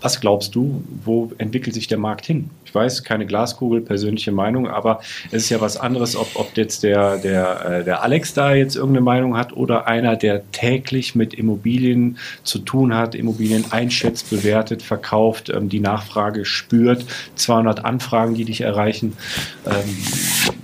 Was 0.00 0.20
glaubst 0.20 0.54
du, 0.54 0.82
wo 1.04 1.30
entwickelt 1.38 1.74
sich 1.74 1.86
der 1.86 1.98
Markt 1.98 2.26
hin? 2.26 2.50
Ich 2.64 2.74
weiß, 2.74 3.04
keine 3.04 3.26
Glaskugel, 3.26 3.80
persönliche 3.80 4.32
Meinung, 4.32 4.68
aber 4.68 5.00
es 5.30 5.44
ist 5.44 5.50
ja 5.50 5.60
was 5.60 5.76
anderes, 5.76 6.16
ob, 6.16 6.28
ob 6.34 6.56
jetzt 6.56 6.82
der, 6.82 7.18
der, 7.18 7.64
äh, 7.64 7.84
der 7.84 8.02
Alex 8.02 8.32
da 8.32 8.54
jetzt 8.54 8.76
irgendeine 8.76 9.04
Meinung 9.04 9.36
hat 9.36 9.52
oder 9.52 9.86
einer, 9.86 10.16
der 10.16 10.50
täglich 10.52 11.14
mit 11.14 11.34
Immobilien 11.34 12.18
zu 12.44 12.60
tun 12.60 12.94
hat, 12.94 13.14
Immobilien 13.14 13.64
einschätzt, 13.70 14.30
bewertet, 14.30 14.82
verkauft, 14.82 15.50
ähm, 15.50 15.68
die 15.68 15.80
Nachfrage 15.80 16.44
spürt, 16.44 17.04
200 17.34 17.84
Anfragen, 17.84 18.34
die 18.34 18.44
dich 18.44 18.60
erreichen. 18.62 19.16
Ähm, 19.66 19.74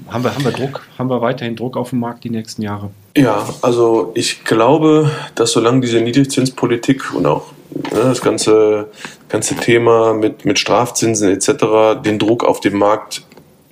haben, 0.09 0.25
wir, 0.25 0.35
haben 0.35 0.45
wir 0.45 0.53
Druck? 0.53 0.87
Haben 0.99 1.11
wir 1.11 1.21
weiterhin 1.21 1.57
Druck 1.57 1.77
auf 1.77 1.91
dem 1.91 2.01
Markt 2.01 2.25
die 2.25 2.31
nächsten 2.31 2.63
Jahre? 2.63 2.91
Ja, 3.17 3.49
also 3.63 4.13
ich 4.15 4.45
glaube, 4.45 5.11
dass 5.35 5.53
solange 5.53 5.81
diese 5.81 6.01
Niedrigzinspolitik 6.03 7.15
und 7.15 7.25
auch 7.25 7.47
ne, 7.71 8.01
das 8.01 8.21
ganze, 8.21 8.89
ganze 9.31 9.57
Thema 9.57 10.13
mit, 10.13 10.45
mit 10.45 10.59
Strafzinsen 10.59 11.31
etc. 11.31 12.03
den 12.05 12.19
Druck 12.19 12.45
auf 12.45 12.61
den 12.61 12.77
Markt 12.77 13.23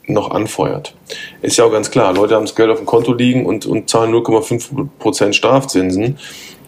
noch 0.06 0.30
anfeuert. 0.30 0.94
Ist 1.42 1.58
ja 1.58 1.64
auch 1.64 1.72
ganz 1.72 1.90
klar, 1.90 2.14
Leute 2.14 2.34
haben 2.34 2.46
das 2.46 2.54
Geld 2.54 2.70
auf 2.70 2.78
dem 2.78 2.86
Konto 2.86 3.12
liegen 3.12 3.44
und, 3.44 3.66
und 3.66 3.90
zahlen 3.90 4.14
0,5% 4.14 5.34
Strafzinsen. 5.34 6.18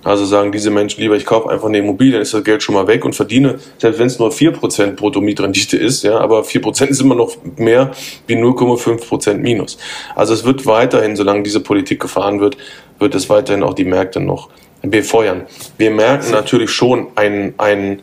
Also 0.07 0.25
sagen 0.25 0.53
diese 0.53 0.71
Menschen 0.71 1.01
lieber, 1.01 1.17
ich 1.17 1.27
kaufe 1.27 1.51
einfach 1.51 1.67
eine 1.67 1.79
Immobilie, 1.79 2.13
dann 2.13 2.23
ist 2.23 2.33
das 2.33 2.45
Geld 2.45 2.63
schon 2.63 2.77
mal 2.77 2.87
weg 2.87 3.05
und 3.05 3.15
verdiene, 3.15 3.59
selbst 3.79 3.99
wenn 3.99 4.07
es 4.07 4.19
nur 4.21 4.31
4% 4.31 4.93
Bruttomietrendite 4.93 5.77
ist, 5.77 6.05
ja, 6.05 6.19
aber 6.19 6.43
4% 6.43 6.87
ist 6.87 7.01
immer 7.01 7.17
noch 7.17 7.37
mehr 7.57 7.91
wie 8.29 8.37
0,5% 8.37 9.35
Minus. 9.35 9.79
Also 10.15 10.33
es 10.33 10.45
wird 10.45 10.65
weiterhin, 10.65 11.17
solange 11.17 11.43
diese 11.43 11.59
Politik 11.59 12.01
gefahren 12.01 12.41
wird, 12.41 12.57
wird 13.01 13.17
es 13.17 13.29
weiterhin 13.29 13.65
auch 13.65 13.75
die 13.75 13.85
Märkte 13.85 14.21
noch 14.21 14.49
befeuern. 14.83 15.43
Wir 15.77 15.91
merken 15.91 16.31
natürlich 16.31 16.71
schon 16.71 17.09
ein, 17.17 17.55
ein 17.59 18.03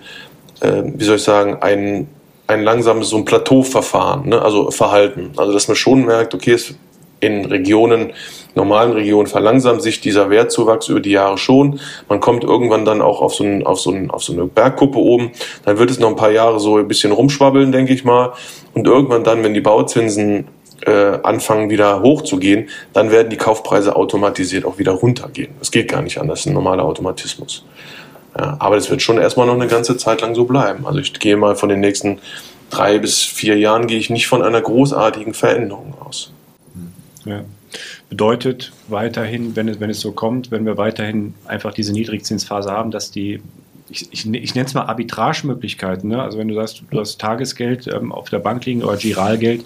äh, 0.59 0.83
wie 0.83 1.05
soll 1.05 1.15
ich 1.15 1.23
sagen, 1.23 1.57
ein, 1.61 2.09
ein 2.47 2.63
langsames 2.63 3.09
so 3.09 3.17
ein 3.17 3.25
Plateauverfahren, 3.25 4.27
ne? 4.27 4.41
also 4.41 4.71
Verhalten. 4.71 5.31
Also 5.37 5.53
dass 5.53 5.69
man 5.69 5.75
schon 5.75 6.05
merkt, 6.05 6.33
okay, 6.33 6.51
es 6.51 6.75
in 7.23 7.45
Regionen, 7.45 8.13
normalen 8.55 8.91
Regionen 8.91 9.27
verlangsamt 9.27 9.81
sich 9.81 10.01
dieser 10.01 10.29
Wertzuwachs 10.29 10.89
über 10.89 10.99
die 10.99 11.11
Jahre 11.11 11.37
schon. 11.37 11.79
Man 12.09 12.19
kommt 12.19 12.43
irgendwann 12.43 12.85
dann 12.85 13.01
auch 13.01 13.21
auf 13.21 13.33
so, 13.33 13.43
ein, 13.43 13.65
auf, 13.65 13.79
so 13.79 13.91
ein, 13.91 14.11
auf 14.11 14.23
so 14.23 14.33
eine 14.33 14.45
Bergkuppe 14.45 14.99
oben. 14.99 15.31
Dann 15.65 15.79
wird 15.79 15.89
es 15.89 15.99
noch 15.99 16.09
ein 16.09 16.15
paar 16.15 16.31
Jahre 16.31 16.59
so 16.59 16.77
ein 16.77 16.87
bisschen 16.87 17.11
rumschwabbeln, 17.11 17.71
denke 17.71 17.93
ich 17.93 18.03
mal. 18.03 18.33
Und 18.73 18.87
irgendwann 18.87 19.23
dann, 19.23 19.43
wenn 19.43 19.53
die 19.53 19.61
Bauzinsen 19.61 20.47
äh, 20.85 21.19
anfangen 21.23 21.69
wieder 21.69 22.01
hochzugehen, 22.01 22.69
dann 22.91 23.11
werden 23.11 23.29
die 23.29 23.37
Kaufpreise 23.37 23.95
automatisiert 23.95 24.65
auch 24.65 24.77
wieder 24.77 24.91
runtergehen. 24.91 25.53
Das 25.59 25.71
geht 25.71 25.89
gar 25.89 26.01
nicht 26.01 26.19
anders, 26.19 26.39
das 26.39 26.45
ist 26.45 26.51
ein 26.51 26.55
normaler 26.55 26.83
Automatismus. 26.83 27.65
Ja, 28.37 28.57
aber 28.59 28.75
das 28.75 28.89
wird 28.89 29.01
schon 29.01 29.17
erstmal 29.17 29.45
noch 29.45 29.53
eine 29.53 29.67
ganze 29.67 29.95
Zeit 29.95 30.21
lang 30.21 30.33
so 30.33 30.45
bleiben. 30.45 30.85
Also 30.87 30.99
ich 30.99 31.13
gehe 31.13 31.37
mal 31.37 31.55
von 31.55 31.69
den 31.69 31.79
nächsten 31.79 32.19
drei 32.69 32.97
bis 32.97 33.21
vier 33.21 33.57
Jahren 33.57 33.87
gehe 33.87 33.99
ich 33.99 34.09
nicht 34.09 34.27
von 34.27 34.41
einer 34.41 34.61
großartigen 34.61 35.33
Veränderung 35.33 35.93
aus. 36.03 36.32
Ja. 37.25 37.43
Bedeutet 38.09 38.71
weiterhin, 38.87 39.55
wenn 39.55 39.67
es, 39.67 39.79
wenn 39.79 39.89
es 39.89 39.99
so 39.99 40.11
kommt, 40.11 40.51
wenn 40.51 40.65
wir 40.65 40.77
weiterhin 40.77 41.33
einfach 41.45 41.73
diese 41.73 41.91
Niedrigzinsphase 41.91 42.69
haben, 42.71 42.91
dass 42.91 43.11
die, 43.11 43.41
ich, 43.89 44.11
ich, 44.11 44.31
ich 44.31 44.55
nenne 44.55 44.67
es 44.67 44.73
mal 44.73 44.83
Arbitragemöglichkeiten, 44.85 46.09
ne? 46.09 46.21
also 46.21 46.37
wenn 46.37 46.47
du 46.47 46.55
sagst, 46.55 46.83
du 46.89 46.99
hast 46.99 47.19
Tagesgeld 47.19 47.87
ähm, 47.87 48.11
auf 48.11 48.29
der 48.29 48.39
Bank 48.39 48.65
liegen 48.65 48.83
oder 48.83 48.97
Giralgeld, 48.97 49.65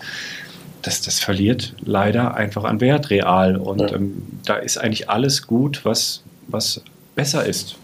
das, 0.84 1.02
das 1.02 1.20
verliert 1.20 1.74
leider 1.84 2.36
einfach 2.36 2.64
an 2.64 2.80
Wert 2.80 3.10
real 3.10 3.58
und 3.58 3.82
Ja. 3.82 3.94
ähm, 3.96 4.22
da 4.46 4.56
ist 4.56 4.78
eigentlich 4.78 5.10
alles 5.10 5.46
gut, 5.48 5.84
was, 5.84 6.24
was 6.48 6.82
besser 7.16 7.46
ist. 7.46 7.76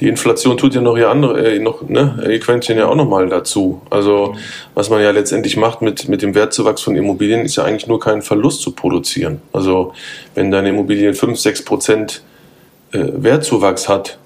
Die 0.00 0.08
Inflation 0.08 0.56
tut 0.56 0.74
ja 0.74 0.80
noch 0.80 0.96
ihr 0.96 1.08
andere, 1.08 1.54
äh, 1.54 1.58
noch, 1.58 1.88
ne, 1.88 2.24
ihr 2.28 2.40
Quäntchen 2.40 2.78
ja 2.78 2.88
auch 2.88 2.94
nochmal 2.94 3.28
dazu. 3.28 3.80
Also, 3.90 4.34
was 4.74 4.90
man 4.90 5.02
ja 5.02 5.10
letztendlich 5.10 5.56
macht 5.56 5.82
mit, 5.82 6.08
mit 6.08 6.22
dem 6.22 6.34
Wertzuwachs 6.34 6.82
von 6.82 6.96
Immobilien, 6.96 7.44
ist 7.44 7.56
ja 7.56 7.64
eigentlich 7.64 7.86
nur 7.86 8.00
keinen 8.00 8.22
Verlust 8.22 8.62
zu 8.62 8.72
produzieren. 8.72 9.40
Also, 9.52 9.92
wenn 10.34 10.50
deine 10.50 10.70
Immobilie 10.70 11.14
5, 11.14 11.38
6 11.38 11.64
Prozent 11.64 12.22
äh, 12.92 12.98
Wertzuwachs 12.98 13.88
hat, 13.88 14.18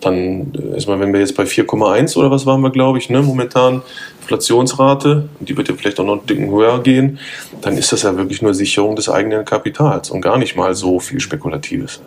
dann 0.00 0.52
äh, 0.54 0.76
ist 0.76 0.86
man, 0.86 1.00
wenn 1.00 1.12
wir 1.12 1.20
jetzt 1.20 1.36
bei 1.36 1.44
4,1 1.44 2.16
oder 2.16 2.30
was 2.30 2.46
waren 2.46 2.60
wir, 2.60 2.70
glaube 2.70 2.98
ich, 2.98 3.10
ne, 3.10 3.22
momentan 3.22 3.82
Inflationsrate, 4.20 5.28
die 5.40 5.56
wird 5.56 5.68
ja 5.68 5.74
vielleicht 5.74 6.00
auch 6.00 6.04
noch 6.04 6.18
einen 6.18 6.26
Dicken 6.26 6.50
höher 6.50 6.82
gehen, 6.82 7.18
dann 7.60 7.76
ist 7.76 7.92
das 7.92 8.02
ja 8.02 8.16
wirklich 8.16 8.40
nur 8.40 8.54
Sicherung 8.54 8.96
des 8.96 9.08
eigenen 9.08 9.44
Kapitals 9.44 10.10
und 10.10 10.20
gar 10.20 10.38
nicht 10.38 10.56
mal 10.56 10.74
so 10.74 11.00
viel 11.00 11.20
Spekulatives. 11.20 12.00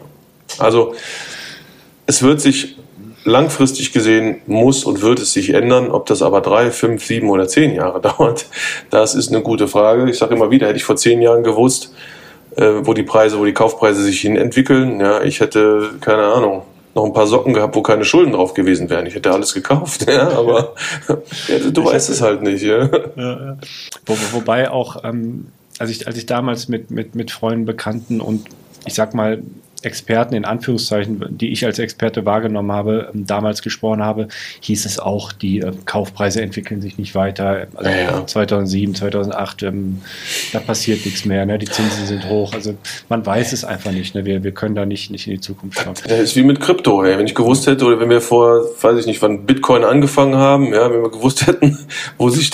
Also 0.57 0.95
es 2.07 2.23
wird 2.23 2.41
sich 2.41 2.77
langfristig 3.23 3.91
gesehen 3.91 4.38
muss 4.47 4.85
und 4.85 5.01
wird 5.01 5.19
es 5.19 5.34
sich 5.34 5.53
ändern. 5.53 5.91
Ob 5.91 6.05
das 6.05 6.21
aber 6.21 6.41
drei, 6.41 6.71
fünf, 6.71 7.05
sieben 7.05 7.29
oder 7.29 7.47
zehn 7.47 7.75
Jahre 7.75 8.01
dauert, 8.17 8.47
das 8.89 9.13
ist 9.13 9.29
eine 9.29 9.41
gute 9.41 9.67
Frage. 9.67 10.09
Ich 10.09 10.17
sage 10.17 10.34
immer 10.34 10.49
wieder, 10.49 10.67
hätte 10.67 10.77
ich 10.77 10.85
vor 10.85 10.95
zehn 10.95 11.21
Jahren 11.21 11.43
gewusst, 11.43 11.93
äh, 12.55 12.71
wo 12.81 12.93
die 12.93 13.03
Preise, 13.03 13.38
wo 13.38 13.45
die 13.45 13.53
Kaufpreise 13.53 14.01
sich 14.01 14.21
hin 14.21 14.38
entwickeln, 14.38 14.99
ja, 14.99 15.21
ich 15.21 15.41
hätte 15.41 15.91
keine 16.01 16.23
Ahnung, 16.23 16.63
noch 16.95 17.05
ein 17.05 17.13
paar 17.13 17.27
Socken 17.27 17.53
gehabt, 17.53 17.75
wo 17.75 17.84
keine 17.84 18.05
Schulden 18.05 18.34
drauf 18.34 18.53
gewesen 18.53 18.89
wären. 18.89 19.05
Ich 19.05 19.13
hätte 19.13 19.31
alles 19.31 19.53
gekauft, 19.53 20.07
ja, 20.09 20.29
aber 20.29 20.73
ja, 21.47 21.59
du 21.69 21.81
ich 21.81 21.88
weißt 21.88 22.09
es 22.09 22.21
halt 22.21 22.41
nicht. 22.41 22.63
Ja. 22.63 22.85
ja 23.15 23.57
Wo, 24.05 24.15
wobei 24.31 24.71
auch, 24.71 25.03
ähm, 25.03 25.47
als, 25.79 25.91
ich, 25.91 26.07
als 26.07 26.17
ich 26.17 26.25
damals 26.25 26.69
mit, 26.69 26.89
mit, 26.89 27.13
mit 27.13 27.29
Freunden, 27.29 27.65
Bekannten 27.65 28.21
und 28.21 28.47
ich 28.85 28.93
sag 28.93 29.13
mal, 29.13 29.43
Experten 29.84 30.34
in 30.34 30.45
Anführungszeichen, 30.45 31.38
die 31.38 31.52
ich 31.52 31.66
als 31.66 31.78
Experte 31.78 32.26
wahrgenommen 32.26 32.72
habe, 32.72 33.12
ähm, 33.14 33.28
damals 33.28 33.62
gesprochen 33.62 34.02
habe, 34.02 34.28
hieß 34.62 34.86
es 34.86 34.98
auch, 34.98 35.32
die 35.32 35.60
äh, 35.60 35.72
Kaufpreise 35.86 36.41
entwickeln 36.41 36.82
sich 36.82 36.98
nicht 36.98 37.14
weiter. 37.14 37.68
Also 37.76 37.90
ja. 37.90 38.26
2007, 38.26 38.95
2008, 38.95 39.64
ähm, 39.64 40.02
da 40.52 40.60
passiert 40.60 41.06
nichts 41.06 41.26
mehr. 41.26 41.45
Ne? 41.45 41.60
Die 41.60 41.68
Zinsen 41.68 42.08
sind 42.08 42.28
hoch. 42.28 42.54
Also 42.54 42.74
man 43.08 43.24
weiß 43.24 43.54
es 43.54 43.64
einfach 43.64 43.91
nicht. 43.91 44.16
Ne? 44.16 44.26
Wir, 44.26 44.44
wir 44.44 44.52
können 44.52 44.74
da 44.74 44.86
nicht, 44.86 45.12
nicht 45.12 45.28
in 45.28 45.34
die 45.34 45.41
Zukunft 45.41 45.80
schauen. 45.80 45.94
Das 46.08 46.20
ist 46.20 46.36
wie 46.36 46.44
mit 46.44 46.60
Krypto. 46.60 47.04
Ey. 47.04 47.18
Wenn 47.18 47.28
ich 47.28 47.36
gewusst 47.36 47.68
hätte 47.68 47.86
oder 47.86 47.99
wenn 47.99 48.10
wir 48.10 48.22
vor, 48.22 48.64
weiß 48.82 48.99
ich 48.99 49.06
nicht, 49.06 49.22
wann 49.22 49.45
Bitcoin 49.45 49.84
angefangen 49.84 50.36
haben, 50.36 50.74
ja, 50.74 50.91
wenn 50.91 51.04
wir 51.04 51.12
gewusst 51.12 51.45
hätten, 51.45 51.78
wo 52.18 52.30
sich 52.30 52.49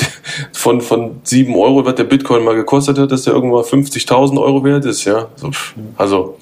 von, 0.51 0.81
von 0.81 1.21
7 1.23 1.55
Euro, 1.55 1.85
was 1.85 1.95
der 1.95 2.03
Bitcoin 2.03 2.43
mal 2.43 2.55
gekostet 2.55 2.97
hat, 2.97 3.11
dass 3.11 3.23
der 3.23 3.33
irgendwann 3.33 3.63
50.000 3.63 4.41
Euro 4.41 4.63
wert 4.65 4.83
ist. 4.83 5.05
Ja, 5.05 5.29
so, 5.37 5.51
also 5.95 6.37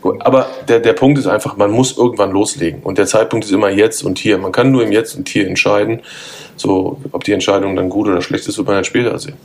gut 0.00 0.23
aber 0.24 0.48
der, 0.68 0.80
der 0.80 0.94
Punkt 0.94 1.18
ist 1.18 1.26
einfach, 1.26 1.56
man 1.58 1.70
muss 1.70 1.98
irgendwann 1.98 2.30
loslegen. 2.30 2.82
Und 2.82 2.96
der 2.96 3.06
Zeitpunkt 3.06 3.44
ist 3.44 3.52
immer 3.52 3.68
jetzt 3.68 4.02
und 4.02 4.18
hier. 4.18 4.38
Man 4.38 4.52
kann 4.52 4.70
nur 4.70 4.82
im 4.82 4.90
Jetzt 4.90 5.14
und 5.16 5.28
hier 5.28 5.46
entscheiden. 5.46 6.00
So, 6.56 6.98
ob 7.12 7.24
die 7.24 7.32
Entscheidung 7.32 7.76
dann 7.76 7.90
gut 7.90 8.08
oder 8.08 8.22
schlecht 8.22 8.48
ist, 8.48 8.56
wird 8.56 8.66
man 8.66 8.76
dann 8.76 8.84
später 8.84 9.18
sehen. 9.18 9.36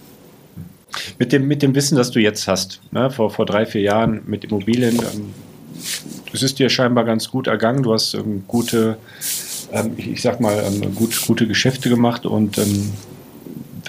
Mit 1.17 1.33
dem, 1.33 1.47
mit 1.47 1.61
dem 1.61 1.75
Wissen, 1.75 1.97
das 1.97 2.11
du 2.11 2.19
jetzt 2.19 2.47
hast, 2.47 2.79
ne, 2.91 3.11
vor, 3.11 3.29
vor 3.29 3.45
drei, 3.45 3.65
vier 3.65 3.81
Jahren 3.81 4.21
mit 4.25 4.45
Immobilien, 4.45 4.95
ähm, 4.99 5.33
es 6.33 6.43
ist 6.43 6.59
dir 6.59 6.69
scheinbar 6.69 7.03
ganz 7.03 7.29
gut 7.29 7.47
ergangen. 7.47 7.83
Du 7.83 7.93
hast 7.93 8.13
ähm, 8.13 8.43
gute, 8.47 8.97
ähm, 9.73 9.91
ich, 9.97 10.11
ich, 10.11 10.21
sag 10.21 10.39
mal, 10.39 10.63
ähm, 10.65 10.95
gut, 10.95 11.13
gute 11.27 11.45
Geschäfte 11.45 11.89
gemacht 11.89 12.25
und 12.25 12.57
ähm, 12.57 12.93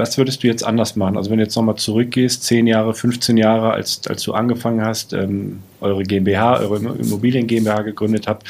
was 0.00 0.18
würdest 0.18 0.42
du 0.42 0.46
jetzt 0.48 0.64
anders 0.64 0.96
machen? 0.96 1.16
Also 1.16 1.30
wenn 1.30 1.38
du 1.38 1.44
jetzt 1.44 1.54
nochmal 1.54 1.76
zurückgehst, 1.76 2.42
10 2.42 2.66
Jahre, 2.66 2.94
15 2.94 3.36
Jahre, 3.36 3.72
als, 3.72 4.00
als 4.08 4.22
du 4.22 4.32
angefangen 4.32 4.84
hast, 4.84 5.12
ähm, 5.12 5.60
eure 5.80 6.02
GmbH, 6.02 6.60
eure 6.60 6.76
Immobilien 6.76 7.46
GmbH 7.46 7.82
gegründet 7.82 8.26
habt, 8.26 8.46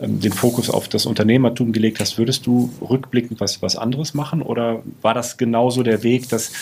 ähm, 0.00 0.20
den 0.20 0.32
Fokus 0.32 0.70
auf 0.70 0.88
das 0.88 1.06
Unternehmertum 1.06 1.72
gelegt 1.72 2.00
hast, 2.00 2.18
würdest 2.18 2.46
du 2.46 2.70
rückblickend 2.80 3.40
was, 3.40 3.62
was 3.62 3.76
anderes 3.76 4.14
machen? 4.14 4.42
Oder 4.42 4.82
war 5.02 5.14
das 5.14 5.38
genauso 5.38 5.82
der 5.82 6.02
Weg, 6.02 6.28
dass 6.28 6.52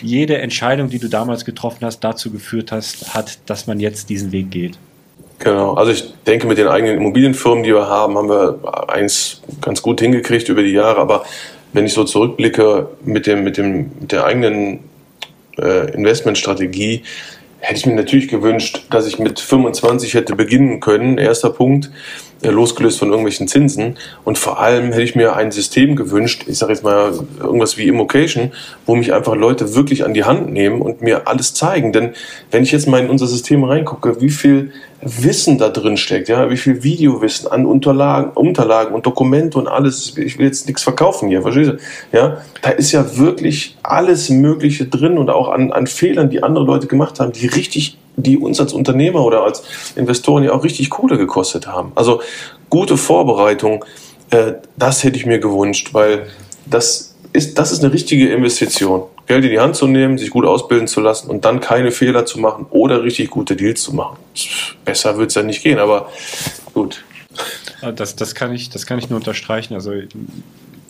jede 0.00 0.38
Entscheidung, 0.38 0.88
die 0.88 0.98
du 0.98 1.08
damals 1.08 1.44
getroffen 1.44 1.84
hast, 1.84 2.00
dazu 2.00 2.30
geführt 2.30 2.72
hast, 2.72 3.12
hat, 3.14 3.38
dass 3.46 3.66
man 3.66 3.80
jetzt 3.80 4.08
diesen 4.08 4.32
Weg 4.32 4.50
geht? 4.50 4.78
Genau, 5.40 5.72
also 5.72 5.90
ich 5.90 6.04
denke, 6.26 6.46
mit 6.46 6.58
den 6.58 6.68
eigenen 6.68 6.98
Immobilienfirmen, 6.98 7.64
die 7.64 7.72
wir 7.72 7.88
haben, 7.88 8.16
haben 8.16 8.28
wir 8.28 8.58
eins 8.88 9.40
ganz 9.62 9.80
gut 9.80 10.00
hingekriegt 10.00 10.48
über 10.50 10.62
die 10.62 10.72
Jahre, 10.72 11.00
aber 11.00 11.24
wenn 11.72 11.86
ich 11.86 11.92
so 11.92 12.04
zurückblicke 12.04 12.88
mit, 13.04 13.26
dem, 13.26 13.44
mit, 13.44 13.56
dem, 13.56 13.90
mit 14.00 14.12
der 14.12 14.24
eigenen 14.24 14.80
äh, 15.58 15.92
Investmentstrategie, 15.92 17.02
hätte 17.60 17.78
ich 17.78 17.86
mir 17.86 17.94
natürlich 17.94 18.28
gewünscht, 18.28 18.86
dass 18.90 19.06
ich 19.06 19.18
mit 19.18 19.38
25 19.38 20.14
hätte 20.14 20.34
beginnen 20.34 20.80
können. 20.80 21.18
Erster 21.18 21.50
Punkt, 21.50 21.90
losgelöst 22.42 22.98
von 22.98 23.08
irgendwelchen 23.08 23.48
Zinsen. 23.48 23.96
Und 24.24 24.38
vor 24.38 24.60
allem 24.60 24.92
hätte 24.92 25.02
ich 25.02 25.14
mir 25.14 25.36
ein 25.36 25.52
System 25.52 25.96
gewünscht, 25.96 26.44
ich 26.46 26.58
sage 26.58 26.72
jetzt 26.72 26.82
mal 26.82 27.12
irgendwas 27.38 27.76
wie 27.76 27.88
Immocation, 27.88 28.52
wo 28.86 28.94
mich 28.94 29.12
einfach 29.12 29.34
Leute 29.34 29.74
wirklich 29.74 30.04
an 30.04 30.14
die 30.14 30.24
Hand 30.24 30.52
nehmen 30.52 30.80
und 30.80 31.02
mir 31.02 31.28
alles 31.28 31.54
zeigen. 31.54 31.92
Denn 31.92 32.14
wenn 32.50 32.62
ich 32.62 32.72
jetzt 32.72 32.88
mal 32.88 33.00
in 33.00 33.10
unser 33.10 33.26
System 33.26 33.64
reingucke, 33.64 34.20
wie 34.20 34.30
viel 34.30 34.72
Wissen 35.02 35.56
da 35.56 35.70
drin 35.70 35.96
steckt, 35.96 36.28
ja, 36.28 36.50
wie 36.50 36.58
viel 36.58 36.82
Videowissen 36.82 37.50
an 37.50 37.64
Unterlagen, 37.64 38.32
Unterlagen 38.32 38.94
und 38.94 39.06
Dokumente 39.06 39.58
und 39.58 39.66
alles. 39.66 40.16
Ich 40.18 40.38
will 40.38 40.46
jetzt 40.46 40.66
nichts 40.66 40.82
verkaufen 40.82 41.28
hier, 41.28 41.40
verstehst 41.40 41.70
du? 41.70 41.78
Ja, 42.16 42.42
da 42.60 42.70
ist 42.70 42.92
ja 42.92 43.16
wirklich 43.16 43.78
alles 43.82 44.28
Mögliche 44.28 44.84
drin 44.86 45.16
und 45.16 45.30
auch 45.30 45.48
an, 45.48 45.72
an 45.72 45.86
Fehlern, 45.86 46.28
die 46.28 46.42
andere 46.42 46.64
Leute 46.64 46.86
gemacht 46.86 47.18
haben, 47.18 47.32
die 47.32 47.46
richtig, 47.46 47.96
die 48.16 48.36
uns 48.36 48.60
als 48.60 48.72
Unternehmer 48.72 49.24
oder 49.24 49.42
als 49.42 49.62
Investoren 49.96 50.44
ja 50.44 50.52
auch 50.52 50.64
richtig 50.64 50.90
Kohle 50.90 51.18
gekostet 51.18 51.66
haben. 51.66 51.92
Also 51.94 52.20
gute 52.68 52.96
Vorbereitung, 52.96 53.84
äh, 54.30 54.54
das 54.76 55.04
hätte 55.04 55.16
ich 55.16 55.26
mir 55.26 55.38
gewünscht, 55.38 55.90
weil 55.92 56.26
das 56.66 57.14
ist, 57.32 57.58
das 57.58 57.72
ist 57.72 57.84
eine 57.84 57.92
richtige 57.92 58.32
Investition. 58.32 59.04
Geld 59.26 59.44
in 59.44 59.50
die 59.52 59.60
Hand 59.60 59.76
zu 59.76 59.86
nehmen, 59.86 60.18
sich 60.18 60.30
gut 60.30 60.44
ausbilden 60.44 60.88
zu 60.88 61.00
lassen 61.00 61.30
und 61.30 61.44
dann 61.44 61.60
keine 61.60 61.92
Fehler 61.92 62.26
zu 62.26 62.40
machen 62.40 62.66
oder 62.70 63.04
richtig 63.04 63.30
gute 63.30 63.54
Deals 63.54 63.82
zu 63.82 63.94
machen. 63.94 64.18
Besser 64.84 65.16
wird 65.18 65.30
es 65.30 65.36
ja 65.36 65.42
nicht 65.42 65.62
gehen, 65.62 65.78
aber 65.78 66.10
gut. 66.74 67.04
Das, 67.94 68.16
das, 68.16 68.34
kann 68.34 68.52
ich, 68.52 68.70
das 68.70 68.86
kann 68.86 68.98
ich 68.98 69.08
nur 69.08 69.18
unterstreichen. 69.18 69.74
Also 69.74 69.92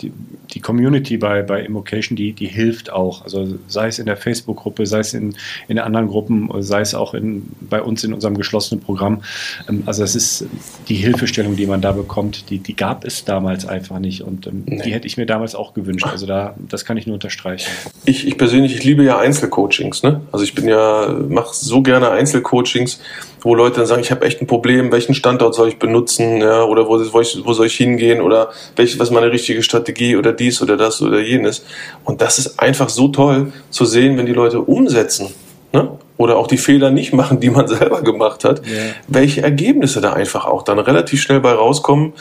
die, 0.03 0.13
die 0.53 0.61
Community 0.61 1.17
bei, 1.17 1.43
bei 1.43 1.63
Immocation, 1.63 2.17
die, 2.17 2.33
die 2.33 2.47
hilft 2.47 2.93
auch. 2.93 3.23
Also 3.23 3.59
sei 3.67 3.89
es 3.89 3.99
in 3.99 4.07
der 4.07 4.17
Facebook-Gruppe, 4.17 4.87
sei 4.87 5.01
es 5.01 5.15
in, 5.15 5.35
in 5.69 5.79
anderen 5.79 6.09
Gruppen, 6.09 6.51
sei 6.63 6.81
es 6.81 6.95
auch 6.95 7.15
in, 7.15 7.49
bei 7.61 7.83
uns 7.83 8.05
in 8.05 8.13
unserem 8.13 8.37
geschlossenen 8.37 8.83
Programm. 8.83 9.23
Ähm, 9.69 9.83
also 9.87 10.03
es 10.03 10.15
ist 10.15 10.47
die 10.89 10.97
Hilfestellung, 10.97 11.57
die 11.57 11.67
man 11.67 11.81
da 11.81 11.93
bekommt, 11.93 12.51
die, 12.51 12.59
die 12.59 12.75
gab 12.75 13.05
es 13.05 13.25
damals 13.25 13.67
einfach 13.67 13.99
nicht. 13.99 14.23
Und 14.23 14.47
ähm, 14.47 14.65
nee. 14.67 14.83
die 14.83 14.93
hätte 14.93 15.07
ich 15.07 15.17
mir 15.17 15.27
damals 15.27 15.55
auch 15.55 15.75
gewünscht. 15.75 16.07
Also 16.07 16.27
da, 16.27 16.55
das 16.59 16.85
kann 16.85 16.97
ich 16.97 17.07
nur 17.07 17.15
unterstreichen. 17.15 17.71
Ich, 18.05 18.27
ich 18.27 18.37
persönlich, 18.39 18.75
ich 18.75 18.85
liebe 18.85 19.05
ja 19.05 19.19
Einzelcoachings. 19.19 20.03
Ne? 20.03 20.21
Also 20.33 20.45
ich 20.45 20.55
bin 20.55 20.69
ja, 20.69 21.15
mache 21.29 21.55
so 21.55 21.83
gerne 21.83 22.11
Einzelcoachings 22.11 23.01
wo 23.43 23.55
Leute 23.55 23.77
dann 23.77 23.87
sagen, 23.87 24.03
ich 24.03 24.11
habe 24.11 24.25
echt 24.27 24.41
ein 24.41 24.47
Problem, 24.47 24.93
welchen 24.93 25.15
Standort 25.15 25.55
soll 25.55 25.69
ich 25.69 25.79
benutzen, 25.79 26.41
ja, 26.41 26.63
oder 26.65 26.87
wo, 26.87 26.99
wo, 27.13 27.21
ich, 27.21 27.39
wo 27.45 27.53
soll 27.53 27.67
ich 27.67 27.77
hingehen 27.77 28.21
oder 28.21 28.51
welch, 28.77 28.99
was 28.99 29.09
ist 29.09 29.15
meine 29.15 29.31
richtige 29.33 29.63
Strategie 29.63 30.17
oder 30.17 30.33
dies 30.33 30.61
oder 30.63 30.77
das 30.77 31.01
oder 31.03 31.21
jenes. 31.21 31.65
Und 32.05 32.21
das 32.21 32.39
ist 32.39 32.61
einfach 32.61 32.89
so 32.89 33.09
toll 33.09 33.53
zu 33.71 33.85
sehen, 33.85 34.17
wenn 34.17 34.27
die 34.27 34.33
Leute 34.33 34.61
umsetzen. 34.61 35.29
Ne? 35.73 35.91
Oder 36.17 36.37
auch 36.37 36.49
die 36.49 36.59
Fehler 36.59 36.91
nicht 36.91 37.13
machen, 37.13 37.41
die 37.41 37.51
man 37.51 37.67
selber 37.69 38.03
gemacht 38.03 38.45
hat, 38.45 38.67
ja. 38.67 38.83
welche 39.09 39.43
Ergebnisse 39.43 40.01
da 40.01 40.13
einfach 40.13 40.45
auch 40.45 40.63
dann 40.63 40.79
relativ 40.79 41.23
schnell 41.23 41.41
bei 41.41 41.53
rauskommen 41.53 42.13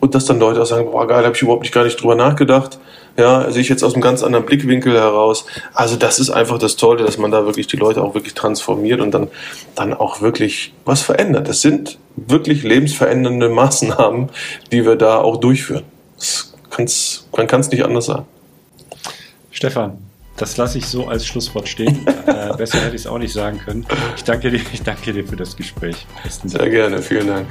und 0.00 0.14
dass 0.14 0.24
dann 0.24 0.38
Leute 0.38 0.62
auch 0.62 0.66
sagen, 0.66 0.90
boah 0.90 1.06
geil, 1.06 1.24
habe 1.24 1.34
ich 1.34 1.42
überhaupt 1.42 1.62
nicht 1.62 1.74
gar 1.74 1.84
nicht 1.84 2.00
drüber 2.00 2.14
nachgedacht 2.14 2.78
ja, 3.16 3.50
sehe 3.50 3.62
ich 3.62 3.68
jetzt 3.68 3.82
aus 3.82 3.94
einem 3.94 4.02
ganz 4.02 4.22
anderen 4.22 4.46
Blickwinkel 4.46 4.94
heraus. 4.94 5.44
Also 5.74 5.96
das 5.96 6.18
ist 6.18 6.30
einfach 6.30 6.58
das 6.58 6.76
Tolle, 6.76 7.04
dass 7.04 7.18
man 7.18 7.30
da 7.30 7.44
wirklich 7.44 7.66
die 7.66 7.76
Leute 7.76 8.02
auch 8.02 8.14
wirklich 8.14 8.34
transformiert 8.34 9.00
und 9.00 9.12
dann, 9.12 9.28
dann 9.74 9.94
auch 9.94 10.20
wirklich 10.22 10.72
was 10.84 11.02
verändert. 11.02 11.48
Das 11.48 11.60
sind 11.60 11.98
wirklich 12.16 12.62
lebensverändernde 12.62 13.48
Maßnahmen, 13.50 14.30
die 14.70 14.84
wir 14.84 14.96
da 14.96 15.18
auch 15.18 15.36
durchführen. 15.36 15.84
Kann's, 16.70 17.28
man 17.36 17.46
kann 17.46 17.60
es 17.60 17.70
nicht 17.70 17.84
anders 17.84 18.06
sagen. 18.06 18.26
Stefan, 19.50 19.98
das 20.36 20.56
lasse 20.56 20.78
ich 20.78 20.86
so 20.86 21.06
als 21.06 21.26
Schlusswort 21.26 21.68
stehen. 21.68 22.06
äh, 22.26 22.56
besser 22.56 22.78
hätte 22.78 22.96
ich 22.96 23.02
es 23.02 23.06
auch 23.06 23.18
nicht 23.18 23.32
sagen 23.32 23.58
können. 23.58 23.86
Ich 24.16 24.24
danke 24.24 24.50
dir, 24.50 24.60
ich 24.72 24.82
danke 24.82 25.12
dir 25.12 25.26
für 25.26 25.36
das 25.36 25.56
Gespräch. 25.56 26.06
Sehr 26.44 26.70
gerne, 26.70 27.02
vielen 27.02 27.26
Dank. 27.26 27.46